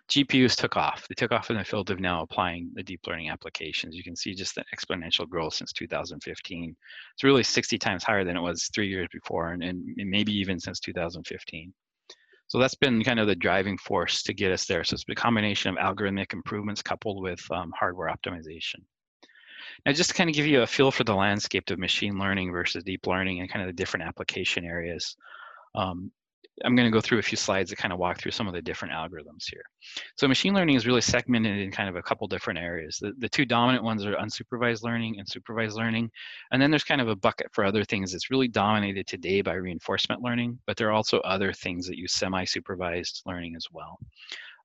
GPUs 0.08 0.56
took 0.56 0.76
off. 0.76 1.06
They 1.08 1.14
took 1.14 1.32
off 1.32 1.50
in 1.50 1.56
the 1.56 1.64
field 1.64 1.90
of 1.90 2.00
now 2.00 2.22
applying 2.22 2.70
the 2.74 2.82
deep 2.82 3.00
learning 3.06 3.30
applications. 3.30 3.96
You 3.96 4.02
can 4.02 4.16
see 4.16 4.34
just 4.34 4.54
the 4.54 4.64
exponential 4.76 5.28
growth 5.28 5.54
since 5.54 5.72
2015. 5.72 6.76
It's 7.14 7.24
really 7.24 7.42
60 7.42 7.78
times 7.78 8.04
higher 8.04 8.24
than 8.24 8.36
it 8.36 8.40
was 8.40 8.70
three 8.74 8.88
years 8.88 9.08
before, 9.12 9.52
and, 9.52 9.62
and 9.62 9.94
maybe 9.96 10.32
even 10.32 10.60
since 10.60 10.80
2015. 10.80 11.72
So 12.48 12.58
that's 12.58 12.74
been 12.74 13.02
kind 13.02 13.18
of 13.18 13.26
the 13.26 13.34
driving 13.34 13.78
force 13.78 14.22
to 14.24 14.34
get 14.34 14.52
us 14.52 14.66
there. 14.66 14.84
So 14.84 14.94
it's 14.94 15.04
a 15.08 15.14
combination 15.14 15.70
of 15.70 15.82
algorithmic 15.82 16.34
improvements 16.34 16.82
coupled 16.82 17.22
with 17.22 17.40
um, 17.50 17.72
hardware 17.78 18.14
optimization. 18.14 18.80
Now, 19.86 19.92
just 19.92 20.10
to 20.10 20.16
kind 20.16 20.28
of 20.28 20.36
give 20.36 20.46
you 20.46 20.62
a 20.62 20.66
feel 20.66 20.90
for 20.90 21.04
the 21.04 21.14
landscape 21.14 21.70
of 21.70 21.78
machine 21.78 22.18
learning 22.18 22.52
versus 22.52 22.84
deep 22.84 23.06
learning 23.06 23.40
and 23.40 23.50
kind 23.50 23.62
of 23.62 23.68
the 23.68 23.80
different 23.80 24.06
application 24.06 24.64
areas. 24.64 25.16
Um, 25.74 26.12
I'm 26.64 26.76
going 26.76 26.86
to 26.86 26.92
go 26.92 27.00
through 27.00 27.18
a 27.18 27.22
few 27.22 27.36
slides 27.36 27.70
that 27.70 27.76
kind 27.76 27.92
of 27.92 27.98
walk 27.98 28.18
through 28.18 28.32
some 28.32 28.46
of 28.46 28.52
the 28.52 28.62
different 28.62 28.92
algorithms 28.92 29.44
here. 29.50 29.62
So 30.16 30.28
machine 30.28 30.54
learning 30.54 30.76
is 30.76 30.86
really 30.86 31.00
segmented 31.00 31.58
in 31.58 31.70
kind 31.70 31.88
of 31.88 31.96
a 31.96 32.02
couple 32.02 32.26
different 32.28 32.58
areas. 32.58 32.98
The, 33.00 33.12
the 33.18 33.28
two 33.28 33.44
dominant 33.46 33.84
ones 33.84 34.04
are 34.04 34.14
unsupervised 34.16 34.82
learning 34.82 35.18
and 35.18 35.28
supervised 35.28 35.76
learning. 35.76 36.10
And 36.50 36.60
then 36.60 36.70
there's 36.70 36.84
kind 36.84 37.00
of 37.00 37.08
a 37.08 37.16
bucket 37.16 37.48
for 37.52 37.64
other 37.64 37.84
things 37.84 38.12
that's 38.12 38.30
really 38.30 38.48
dominated 38.48 39.06
today 39.06 39.40
by 39.40 39.54
reinforcement 39.54 40.22
learning, 40.22 40.58
but 40.66 40.76
there 40.76 40.88
are 40.88 40.92
also 40.92 41.20
other 41.20 41.52
things 41.52 41.86
that 41.86 41.98
use 41.98 42.12
semi-supervised 42.12 43.22
learning 43.24 43.54
as 43.56 43.66
well. 43.72 43.98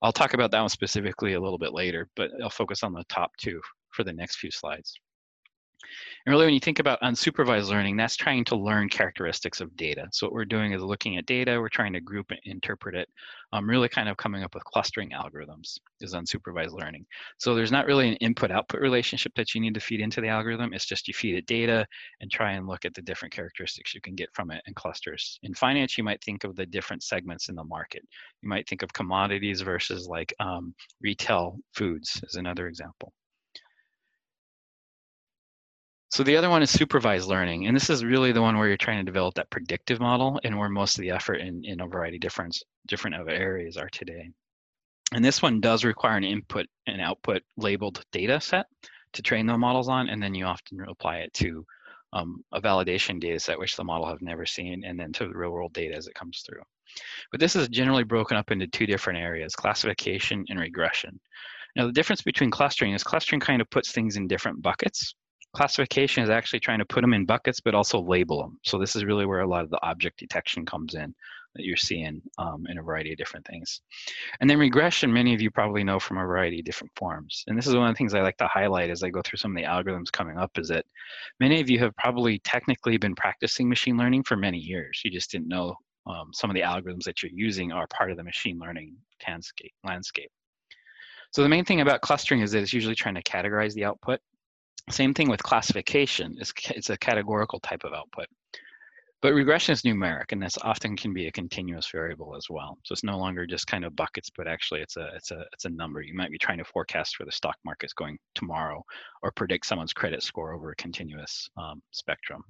I'll 0.02 0.12
talk 0.12 0.34
about 0.34 0.52
that 0.52 0.60
one 0.60 0.70
specifically 0.70 1.34
a 1.34 1.40
little 1.40 1.58
bit 1.58 1.74
later, 1.74 2.10
but 2.16 2.30
I'll 2.44 2.50
focus 2.50 2.84
on 2.84 2.94
the 2.94 3.04
top 3.10 3.32
two 3.38 3.62
for 3.92 4.04
the 4.04 4.14
next 4.14 4.38
few 4.38 4.52
slides. 4.52 4.94
And 6.26 6.34
really, 6.34 6.46
when 6.46 6.54
you 6.54 6.60
think 6.60 6.80
about 6.80 7.02
unsupervised 7.02 7.70
learning, 7.70 7.96
that's 7.96 8.16
trying 8.16 8.44
to 8.46 8.56
learn 8.56 8.90
characteristics 8.90 9.62
of 9.62 9.76
data. 9.78 10.08
So 10.12 10.28
what 10.28 10.34
we're 10.34 10.46
doing 10.46 10.74
is 10.74 10.82
looking 10.82 11.18
at 11.18 11.26
data, 11.26 11.60
we're 11.60 11.70
trying 11.70 11.94
to 11.94 12.02
group 12.02 12.32
and 12.32 12.40
interpret 12.44 12.96
it, 12.96 13.08
um, 13.54 13.70
really 13.70 13.88
kind 13.88 14.10
of 14.10 14.18
coming 14.18 14.44
up 14.44 14.54
with 14.54 14.64
clustering 14.66 15.12
algorithms 15.12 15.80
is 16.02 16.14
unsupervised 16.14 16.74
learning. 16.74 17.06
So 17.38 17.56
there's 17.56 17.72
not 17.72 17.86
really 17.86 18.10
an 18.10 18.16
input-output 18.16 18.82
relationship 18.82 19.32
that 19.36 19.56
you 19.56 19.62
need 19.62 19.76
to 19.76 19.80
feed 19.80 20.02
into 20.02 20.20
the 20.20 20.28
algorithm. 20.28 20.74
It's 20.74 20.86
just 20.86 21.08
you 21.08 21.14
feed 21.14 21.36
it 21.36 21.46
data 21.46 21.86
and 22.20 22.30
try 22.30 22.54
and 22.54 22.68
look 22.68 22.84
at 22.84 22.94
the 22.94 23.02
different 23.02 23.34
characteristics 23.34 23.94
you 23.94 24.02
can 24.02 24.16
get 24.16 24.30
from 24.34 24.52
it 24.52 24.62
in 24.68 24.74
clusters. 24.74 25.40
In 25.44 25.54
finance, 25.54 25.98
you 25.98 26.04
might 26.04 26.24
think 26.24 26.44
of 26.44 26.56
the 26.56 26.66
different 26.66 27.04
segments 27.04 27.50
in 27.50 27.56
the 27.56 27.64
market. 27.64 28.04
You 28.42 28.50
might 28.50 28.68
think 28.68 28.82
of 28.82 28.92
commodities 28.92 29.62
versus 29.62 30.08
like 30.08 30.34
um, 30.40 30.74
retail 31.02 31.58
foods 31.74 32.22
as 32.28 32.36
another 32.36 32.68
example. 32.68 33.14
So 36.10 36.24
the 36.24 36.38
other 36.38 36.50
one 36.50 36.64
is 36.64 36.70
supervised 36.70 37.28
learning, 37.28 37.68
and 37.68 37.76
this 37.76 37.90
is 37.90 38.06
really 38.06 38.32
the 38.32 38.42
one 38.42 38.58
where 38.58 38.68
you're 38.68 38.78
trying 38.78 39.00
to 39.00 39.12
develop 39.12 39.36
that 39.36 39.50
predictive 39.50 40.00
model 40.00 40.40
and 40.44 40.58
where 40.58 40.70
most 40.70 40.98
of 40.98 41.02
the 41.02 41.12
effort 41.12 41.36
in, 41.36 41.66
in 41.66 41.82
a 41.82 41.88
variety 41.88 42.16
of 42.16 42.22
different, 42.22 42.58
different 42.88 43.16
areas 43.30 43.76
are 43.76 43.90
today. 43.90 44.30
And 45.14 45.24
this 45.24 45.42
one 45.42 45.60
does 45.60 45.84
require 45.84 46.18
an 46.18 46.24
input 46.24 46.68
and 46.86 47.02
output 47.02 47.42
labeled 47.58 48.04
data 48.12 48.40
set 48.40 48.68
to 49.14 49.22
train 49.22 49.46
the 49.48 49.58
models 49.58 49.90
on, 49.90 50.08
and 50.08 50.24
then 50.24 50.34
you 50.34 50.46
often 50.46 50.80
apply 50.88 51.18
it 51.18 51.34
to 51.36 51.66
um, 52.14 52.44
a 52.54 52.62
validation 52.62 53.20
data 53.20 53.40
set 53.40 53.60
which 53.60 53.76
the 53.76 53.84
model 53.84 54.08
have 54.08 54.22
never 54.22 54.46
seen, 54.46 54.84
and 54.86 54.98
then 54.98 55.12
to 55.14 55.28
the 55.28 55.38
real 55.38 55.52
world 55.52 55.74
data 55.74 55.96
as 55.96 56.08
it 56.08 56.16
comes 56.16 56.42
through. 56.46 56.62
But 57.32 57.42
this 57.42 57.56
is 57.56 57.68
generally 57.68 58.06
broken 58.06 58.38
up 58.38 58.52
into 58.52 58.68
two 58.68 58.86
different 58.86 59.20
areas, 59.20 59.56
classification 59.56 60.46
and 60.50 60.60
regression. 60.60 61.20
Now 61.76 61.86
the 61.86 61.92
difference 61.92 62.22
between 62.22 62.50
clustering 62.50 62.94
is 62.94 63.04
clustering 63.04 63.42
kind 63.42 63.62
of 63.62 63.70
puts 63.70 63.92
things 63.92 64.16
in 64.16 64.28
different 64.28 64.62
buckets, 64.62 65.14
classification 65.58 66.24
is 66.24 66.30
actually 66.30 66.60
trying 66.60 66.78
to 66.78 66.86
put 66.86 67.02
them 67.02 67.16
in 67.16 67.26
buckets, 67.26 67.60
but 67.60 67.74
also 67.74 68.00
label 68.00 68.44
them. 68.44 68.60
So 68.64 68.78
this 68.78 68.96
is 68.96 69.04
really 69.04 69.26
where 69.26 69.42
a 69.42 69.48
lot 69.48 69.64
of 69.64 69.72
the 69.72 69.80
object 69.82 70.20
detection 70.20 70.68
comes 70.68 70.94
in 70.94 71.16
that 71.56 71.66
you're 71.66 71.76
seeing 71.76 72.22
um, 72.38 72.68
in 72.70 72.78
a 72.78 72.84
variety 72.84 73.12
of 73.12 73.18
different 73.18 73.44
things. 73.48 73.82
And 74.40 74.48
then 74.48 74.60
regression, 74.60 75.12
many 75.12 75.34
of 75.34 75.42
you 75.42 75.50
probably 75.50 75.84
know 75.84 76.00
from 76.00 76.20
a 76.20 76.26
variety 76.26 76.60
of 76.60 76.66
different 76.66 76.92
forms. 76.96 77.44
And 77.48 77.58
this 77.58 77.66
is 77.66 77.74
one 77.74 77.88
of 77.88 77.96
the 77.96 77.98
things 77.98 78.14
I 78.14 78.22
like 78.22 78.38
to 78.38 78.48
highlight 78.48 78.92
as 78.92 79.02
I 79.02 79.10
go 79.10 79.24
through 79.24 79.38
some 79.38 79.50
of 79.50 79.58
the 79.58 79.68
algorithms 79.68 80.12
coming 80.12 80.38
up 80.38 80.52
is 80.60 80.68
that 80.68 80.86
many 81.40 81.60
of 81.60 81.72
you 81.72 81.80
have 81.80 81.96
probably 81.96 82.38
technically 82.40 82.98
been 82.98 83.16
practicing 83.16 83.68
machine 83.68 83.98
learning 83.98 84.26
for 84.26 84.38
many 84.38 84.60
years. 84.60 85.02
You 85.04 85.10
just 85.10 85.32
didn't 85.32 85.48
know 85.48 85.76
um, 86.06 86.30
some 86.34 86.52
of 86.52 86.54
the 86.54 86.62
algorithms 86.62 87.06
that 87.06 87.24
you're 87.24 87.32
using 87.34 87.72
are 87.72 87.88
part 87.88 88.12
of 88.12 88.18
the 88.18 88.24
machine 88.24 88.60
learning 88.60 88.96
landscape. 89.84 90.32
So 91.32 91.42
the 91.42 91.50
main 91.50 91.66
thing 91.66 91.82
about 91.82 92.02
clustering 92.02 92.42
is 92.42 92.52
that 92.52 92.62
it's 92.62 92.74
usually 92.74 92.94
trying 92.94 93.16
to 93.16 93.24
categorize 93.24 93.74
the 93.74 93.86
output 93.86 94.20
same 94.90 95.14
thing 95.14 95.30
with 95.30 95.44
classification. 95.44 96.36
It's, 96.40 96.54
it's 96.70 96.90
a 96.90 96.98
categorical 96.98 97.60
type 97.60 97.84
of 97.84 97.94
output. 97.94 98.28
But 99.22 99.34
regression 99.34 99.74
is 99.74 99.82
numeric, 99.82 100.32
and 100.32 100.42
this 100.42 100.60
often 100.62 100.96
can 100.96 101.12
be 101.12 101.26
a 101.26 101.32
continuous 101.32 101.90
variable 101.92 102.36
as 102.36 102.46
well. 102.52 102.78
So 102.84 102.94
it's 102.94 103.04
no 103.04 103.18
longer 103.18 103.48
just 103.48 103.66
kind 103.66 103.84
of 103.84 103.96
buckets, 103.96 104.30
but 104.30 104.48
actually 104.48 104.82
it's 104.82 104.96
a 104.96 105.10
it's 105.16 105.32
a 105.32 105.44
it's 105.54 105.66
a 105.66 105.70
number. 105.70 106.02
You 106.02 106.14
might 106.14 106.30
be 106.30 106.38
trying 106.38 106.60
to 106.60 106.64
forecast 106.64 107.18
where 107.18 107.26
the 107.26 107.32
stock 107.32 107.56
market's 107.66 107.94
going 107.94 108.20
tomorrow, 108.36 108.84
or 109.24 109.32
predict 109.32 109.66
someone's 109.66 109.92
credit 109.92 110.22
score 110.22 110.54
over 110.54 110.70
a 110.70 110.76
continuous 110.76 111.50
um, 111.58 111.82
spectrum. 111.92 112.44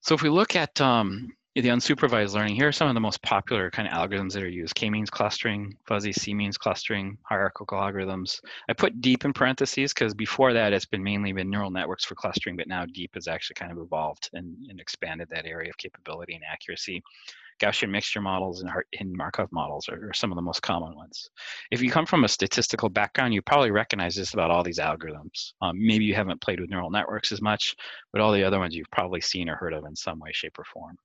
So 0.00 0.14
if 0.14 0.22
we 0.22 0.30
look 0.30 0.56
at 0.56 0.80
um, 0.80 1.30
the 1.60 1.70
unsupervised 1.70 2.34
learning, 2.34 2.54
here 2.54 2.68
are 2.68 2.72
some 2.72 2.88
of 2.88 2.94
the 2.94 3.00
most 3.00 3.20
popular 3.22 3.70
kind 3.70 3.88
of 3.88 3.94
algorithms 3.94 4.32
that 4.32 4.42
are 4.44 4.48
used. 4.48 4.74
K-means 4.74 5.10
clustering, 5.10 5.76
fuzzy 5.86 6.12
C-means 6.12 6.56
clustering, 6.56 7.18
hierarchical 7.22 7.78
algorithms. 7.78 8.40
I 8.68 8.74
put 8.74 9.00
deep 9.00 9.24
in 9.24 9.32
parentheses 9.32 9.92
because 9.92 10.14
before 10.14 10.52
that 10.52 10.72
it's 10.72 10.86
been 10.86 11.02
mainly 11.02 11.32
been 11.32 11.50
neural 11.50 11.70
networks 11.70 12.04
for 12.04 12.14
clustering, 12.14 12.56
but 12.56 12.68
now 12.68 12.86
deep 12.86 13.10
has 13.14 13.26
actually 13.26 13.54
kind 13.54 13.72
of 13.72 13.78
evolved 13.78 14.30
and, 14.34 14.56
and 14.68 14.78
expanded 14.78 15.28
that 15.30 15.46
area 15.46 15.68
of 15.68 15.76
capability 15.78 16.34
and 16.34 16.44
accuracy. 16.48 17.02
Gaussian 17.58 17.90
mixture 17.90 18.20
models 18.20 18.62
and, 18.62 19.16
Markov 19.16 19.50
models 19.50 19.88
are, 19.88 20.10
are, 20.10 20.14
some 20.14 20.30
of 20.30 20.36
the 20.36 20.42
most 20.42 20.62
common 20.62 20.94
ones. 20.94 21.28
If 21.72 21.82
you 21.82 21.90
come 21.90 22.06
from 22.06 22.22
a 22.22 22.28
statistical 22.28 22.88
background, 22.88 23.34
you 23.34 23.42
probably 23.42 23.72
recognize 23.72 24.14
just 24.14 24.34
about 24.34 24.52
all 24.52 24.62
these 24.62 24.78
algorithms. 24.78 25.54
Um, 25.60 25.76
maybe 25.76 26.04
you 26.04 26.14
haven't 26.14 26.40
played 26.40 26.60
with 26.60 26.70
neural 26.70 26.90
networks 26.90 27.32
as 27.32 27.42
much, 27.42 27.74
but 28.12 28.20
all 28.20 28.32
the 28.32 28.44
other 28.44 28.60
ones 28.60 28.76
you've 28.76 28.90
probably 28.92 29.20
seen 29.20 29.48
or 29.48 29.56
heard 29.56 29.74
of 29.74 29.86
in 29.86 29.96
some 29.96 30.20
way, 30.20 30.30
shape, 30.32 30.56
or 30.56 30.64
form. 30.64 30.96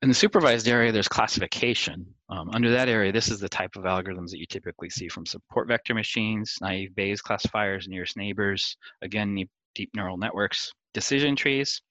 In 0.00 0.08
the 0.08 0.14
supervised 0.14 0.68
area, 0.68 0.92
there's 0.92 1.08
classification. 1.08 2.06
Um, 2.28 2.50
under 2.50 2.70
that 2.70 2.88
area, 2.88 3.10
this 3.10 3.30
is 3.30 3.40
the 3.40 3.48
type 3.48 3.74
of 3.74 3.82
algorithms 3.82 4.30
that 4.30 4.38
you 4.38 4.46
typically 4.46 4.88
see 4.90 5.08
from 5.08 5.26
support 5.26 5.66
vector 5.66 5.92
machines, 5.92 6.56
naive 6.60 6.94
Bayes 6.94 7.20
classifiers, 7.20 7.88
nearest 7.88 8.16
neighbors, 8.16 8.76
again, 9.02 9.36
deep 9.74 9.90
neural 9.96 10.16
networks, 10.16 10.72
decision 10.94 11.34
trees, 11.34 11.82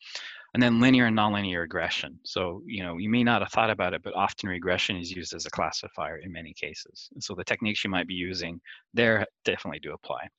and 0.54 0.64
then 0.64 0.80
linear 0.80 1.08
and 1.08 1.18
nonlinear 1.18 1.60
regression. 1.60 2.18
So, 2.24 2.64
you 2.66 2.82
know, 2.82 2.98
you 2.98 3.10
may 3.10 3.26
not 3.26 3.42
have 3.42 3.52
thought 3.52 3.70
about 3.70 3.94
it, 3.94 4.02
but 4.04 4.16
often 4.16 4.48
regression 4.48 4.96
is 4.96 5.12
used 5.12 5.34
as 5.34 5.46
a 5.46 5.52
classifier 5.52 6.18
in 6.20 6.32
many 6.32 6.54
cases. 6.54 7.10
And 7.14 7.22
so 7.22 7.36
the 7.36 7.44
techniques 7.44 7.84
you 7.84 7.90
might 7.90 8.08
be 8.08 8.14
using 8.14 8.62
there 8.94 9.26
definitely 9.44 9.80
do 9.80 9.92
apply. 9.92 10.30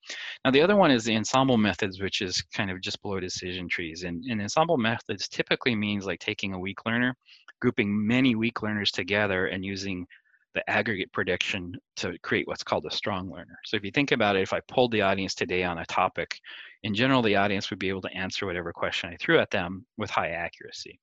Now, 0.43 0.51
the 0.53 0.63
other 0.63 0.77
one 0.77 0.91
is 0.91 1.05
the 1.05 1.17
ensemble 1.17 1.59
methods, 1.59 2.01
which 2.01 2.23
is 2.23 2.43
kind 2.55 2.71
of 2.71 2.81
just 2.81 3.03
below 3.03 3.21
decision 3.21 3.69
trees. 3.69 4.05
And, 4.05 4.25
and 4.25 4.41
ensemble 4.41 4.79
methods 4.79 5.29
typically 5.29 5.77
means 5.77 6.07
like 6.07 6.21
taking 6.21 6.55
a 6.55 6.59
weak 6.59 6.87
learner 6.87 7.15
grouping 7.61 8.07
many 8.07 8.35
weak 8.35 8.63
learners 8.63 8.91
together 8.91 9.47
and 9.47 9.65
using 9.65 10.07
the 10.55 10.69
aggregate 10.69 11.13
prediction 11.13 11.77
to 11.97 12.19
create 12.23 12.47
what's 12.49 12.63
called 12.63 12.87
a 12.87 12.91
strong 12.91 13.31
learner. 13.31 13.59
So 13.65 13.77
if 13.77 13.85
you 13.85 13.91
think 13.91 14.13
about 14.13 14.37
it, 14.37 14.43
if 14.43 14.53
I 14.53 14.61
pulled 14.61 14.93
the 14.93 15.03
audience 15.03 15.35
today 15.35 15.63
on 15.63 15.79
a 15.79 15.87
topic, 15.87 16.41
in 16.83 16.95
general, 16.95 17.23
the 17.23 17.37
audience 17.37 17.71
would 17.71 17.79
be 17.79 17.89
able 17.89 18.03
to 18.03 18.17
answer 18.17 18.47
whatever 18.47 18.73
question 18.73 19.11
I 19.11 19.17
threw 19.17 19.39
at 19.39 19.51
them 19.51 19.85
with 19.97 20.11
high 20.11 20.31
accuracy. 20.31 20.99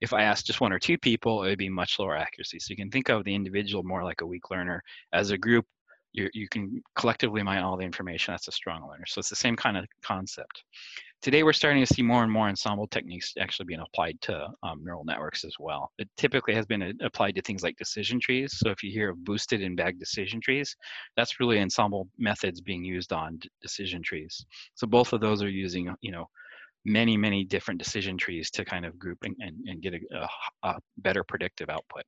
If 0.00 0.12
I 0.12 0.22
asked 0.22 0.46
just 0.46 0.60
one 0.60 0.72
or 0.72 0.78
two 0.78 0.98
people, 0.98 1.44
it 1.44 1.48
would 1.50 1.58
be 1.58 1.68
much 1.68 1.98
lower 1.98 2.16
accuracy. 2.16 2.58
So 2.58 2.70
you 2.70 2.76
can 2.76 2.90
think 2.90 3.08
of 3.08 3.24
the 3.24 3.34
individual 3.34 3.82
more 3.82 4.04
like 4.04 4.20
a 4.22 4.26
weak 4.26 4.50
learner. 4.50 4.82
As 5.12 5.30
a 5.30 5.38
group, 5.38 5.66
you, 6.12 6.28
you 6.32 6.48
can 6.48 6.82
collectively 6.94 7.42
mine 7.42 7.62
all 7.62 7.76
the 7.76 7.84
information. 7.84 8.32
That's 8.32 8.48
a 8.48 8.52
strong 8.52 8.88
learner. 8.88 9.04
So 9.06 9.18
it's 9.18 9.28
the 9.28 9.36
same 9.36 9.56
kind 9.56 9.76
of 9.76 9.86
concept. 10.02 10.64
Today, 11.26 11.42
we're 11.42 11.52
starting 11.52 11.84
to 11.84 11.92
see 11.92 12.02
more 12.02 12.22
and 12.22 12.30
more 12.30 12.46
ensemble 12.46 12.86
techniques 12.86 13.34
actually 13.40 13.66
being 13.66 13.80
applied 13.80 14.16
to 14.20 14.46
um, 14.62 14.84
neural 14.84 15.04
networks 15.04 15.44
as 15.44 15.56
well. 15.58 15.90
It 15.98 16.08
typically 16.16 16.54
has 16.54 16.66
been 16.66 16.96
applied 17.02 17.34
to 17.34 17.42
things 17.42 17.64
like 17.64 17.76
decision 17.76 18.20
trees. 18.20 18.56
So 18.56 18.70
if 18.70 18.80
you 18.84 18.92
hear 18.92 19.10
of 19.10 19.24
boosted 19.24 19.60
and 19.60 19.76
bagged 19.76 19.98
decision 19.98 20.40
trees, 20.40 20.76
that's 21.16 21.40
really 21.40 21.60
ensemble 21.60 22.06
methods 22.16 22.60
being 22.60 22.84
used 22.84 23.12
on 23.12 23.40
decision 23.60 24.04
trees. 24.04 24.46
So 24.76 24.86
both 24.86 25.12
of 25.12 25.20
those 25.20 25.42
are 25.42 25.48
using, 25.48 25.92
you 26.00 26.12
know, 26.12 26.28
many, 26.84 27.16
many 27.16 27.42
different 27.42 27.82
decision 27.82 28.16
trees 28.16 28.48
to 28.52 28.64
kind 28.64 28.86
of 28.86 28.96
group 28.96 29.18
and, 29.24 29.34
and, 29.40 29.56
and 29.66 29.82
get 29.82 29.94
a, 29.94 29.98
a, 30.14 30.28
a 30.68 30.78
better 30.98 31.24
predictive 31.24 31.68
output. 31.68 32.04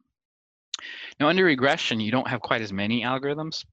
Now 1.19 1.27
under 1.27 1.45
regression, 1.45 1.99
you 1.99 2.13
don't 2.13 2.29
have 2.29 2.41
quite 2.41 2.63
as 2.63 2.73
many 2.73 3.03
algorithms, 3.03 3.65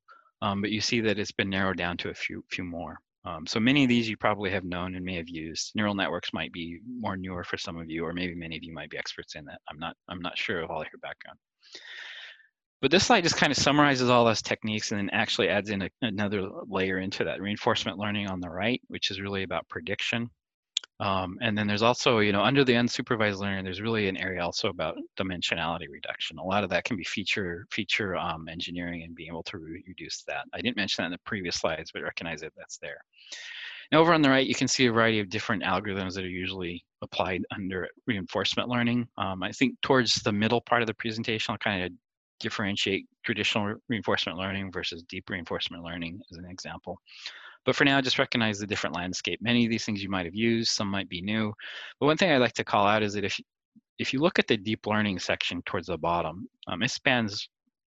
um, 0.41 0.61
but 0.61 0.71
you 0.71 0.81
see 0.81 1.01
that 1.01 1.19
it's 1.19 1.31
been 1.31 1.51
narrowed 1.51 1.77
down 1.77 1.97
to 1.97 2.09
a 2.09 2.15
few, 2.15 2.43
few 2.49 2.63
more. 2.63 2.97
Um, 3.25 3.47
so 3.47 3.59
many 3.59 3.83
of 3.83 3.89
these 3.89 4.07
you 4.07 4.17
probably 4.17 4.51
have 4.51 4.63
known 4.63 4.95
and 4.95 5.03
may 5.03 5.15
have 5.15 5.27
used. 5.27 5.71
Neural 5.75 5.95
networks 5.95 6.31
might 6.31 6.51
be 6.51 6.79
more 6.99 7.17
newer 7.17 7.43
for 7.43 7.57
some 7.57 7.77
of 7.77 7.89
you, 7.89 8.05
or 8.05 8.13
maybe 8.13 8.35
many 8.35 8.55
of 8.55 8.63
you 8.63 8.73
might 8.73 8.91
be 8.91 8.97
experts 8.97 9.35
in 9.35 9.45
that. 9.45 9.59
I'm 9.69 9.79
not, 9.79 9.95
I'm 10.07 10.21
not 10.21 10.37
sure 10.37 10.61
of 10.61 10.69
all 10.69 10.83
your 10.83 10.99
background. 11.01 11.39
But 12.81 12.91
this 12.91 13.07
slide 13.07 13.23
just 13.23 13.37
kind 13.37 13.51
of 13.51 13.57
summarizes 13.57 14.09
all 14.11 14.25
those 14.25 14.43
techniques 14.43 14.91
and 14.91 14.99
then 14.99 15.09
actually 15.09 15.49
adds 15.49 15.71
in 15.71 15.81
a, 15.81 15.89
another 16.03 16.47
layer 16.67 16.99
into 16.99 17.23
that 17.23 17.41
reinforcement 17.41 17.97
learning 17.97 18.27
on 18.27 18.39
the 18.39 18.49
right, 18.49 18.79
which 18.89 19.09
is 19.09 19.19
really 19.19 19.41
about 19.41 19.67
prediction. 19.69 20.29
Um, 20.99 21.37
and 21.41 21.57
then 21.57 21.67
there's 21.67 21.81
also, 21.81 22.19
you 22.19 22.31
know, 22.31 22.41
under 22.41 22.63
the 22.63 22.73
unsupervised 22.73 23.39
learning, 23.39 23.65
there's 23.65 23.81
really 23.81 24.07
an 24.07 24.15
area 24.15 24.41
also 24.41 24.69
about 24.69 24.97
dimensionality 25.19 25.87
reduction. 25.89 26.37
A 26.37 26.43
lot 26.43 26.63
of 26.63 26.69
that 26.69 26.85
can 26.85 26.95
be 26.95 27.03
feature 27.03 27.67
feature 27.69 28.15
um, 28.15 28.47
engineering 28.47 29.03
and 29.03 29.13
being 29.13 29.29
able 29.29 29.43
to 29.43 29.57
re 29.57 29.83
reduce 29.87 30.23
that. 30.23 30.45
I 30.53 30.61
didn't 30.61 30.77
mention 30.77 31.01
that 31.01 31.07
in 31.07 31.11
the 31.11 31.19
previous 31.25 31.57
slides, 31.57 31.91
but 31.91 32.01
recognize 32.01 32.41
that 32.41 32.53
that's 32.55 32.77
there. 32.77 32.97
Now 33.91 33.99
over 33.99 34.13
on 34.13 34.21
the 34.21 34.29
right, 34.29 34.47
you 34.47 34.55
can 34.55 34.69
see 34.69 34.85
a 34.85 34.91
variety 34.91 35.19
of 35.19 35.29
different 35.29 35.63
algorithms 35.63 36.13
that 36.13 36.23
are 36.23 36.29
usually 36.29 36.83
applied 37.01 37.43
under 37.53 37.89
reinforcement 38.07 38.69
learning. 38.69 39.07
Um, 39.17 39.43
I 39.43 39.51
think 39.51 39.75
towards 39.81 40.15
the 40.15 40.31
middle 40.31 40.61
part 40.61 40.81
of 40.81 40.87
the 40.87 40.93
presentation, 40.93 41.51
I'll 41.51 41.57
kind 41.57 41.83
of 41.83 41.91
differentiate 42.39 43.05
traditional 43.23 43.65
re 43.65 43.75
reinforcement 43.89 44.37
learning 44.37 44.71
versus 44.71 45.03
deep 45.03 45.29
reinforcement 45.29 45.83
learning 45.83 46.21
as 46.31 46.37
an 46.37 46.45
example. 46.45 46.99
But 47.65 47.75
for 47.75 47.85
now, 47.85 47.99
just 48.01 48.19
recognize 48.19 48.59
the 48.59 48.67
different 48.67 48.95
landscape. 48.95 49.39
Many 49.41 49.65
of 49.65 49.71
these 49.71 49.85
things 49.85 50.03
you 50.03 50.09
might 50.09 50.25
have 50.25 50.35
used, 50.35 50.71
some 50.71 50.87
might 50.87 51.09
be 51.09 51.21
new. 51.21 51.53
But 51.99 52.05
one 52.05 52.17
thing 52.17 52.31
I'd 52.31 52.37
like 52.37 52.53
to 52.53 52.63
call 52.63 52.85
out 52.85 53.03
is 53.03 53.13
that 53.13 53.23
if, 53.23 53.39
if 53.97 54.13
you 54.13 54.19
look 54.19 54.39
at 54.39 54.47
the 54.47 54.57
deep 54.57 54.85
learning 54.85 55.19
section 55.19 55.61
towards 55.65 55.87
the 55.87 55.97
bottom, 55.97 56.47
um, 56.67 56.83
it 56.83 56.91
spans 56.91 57.49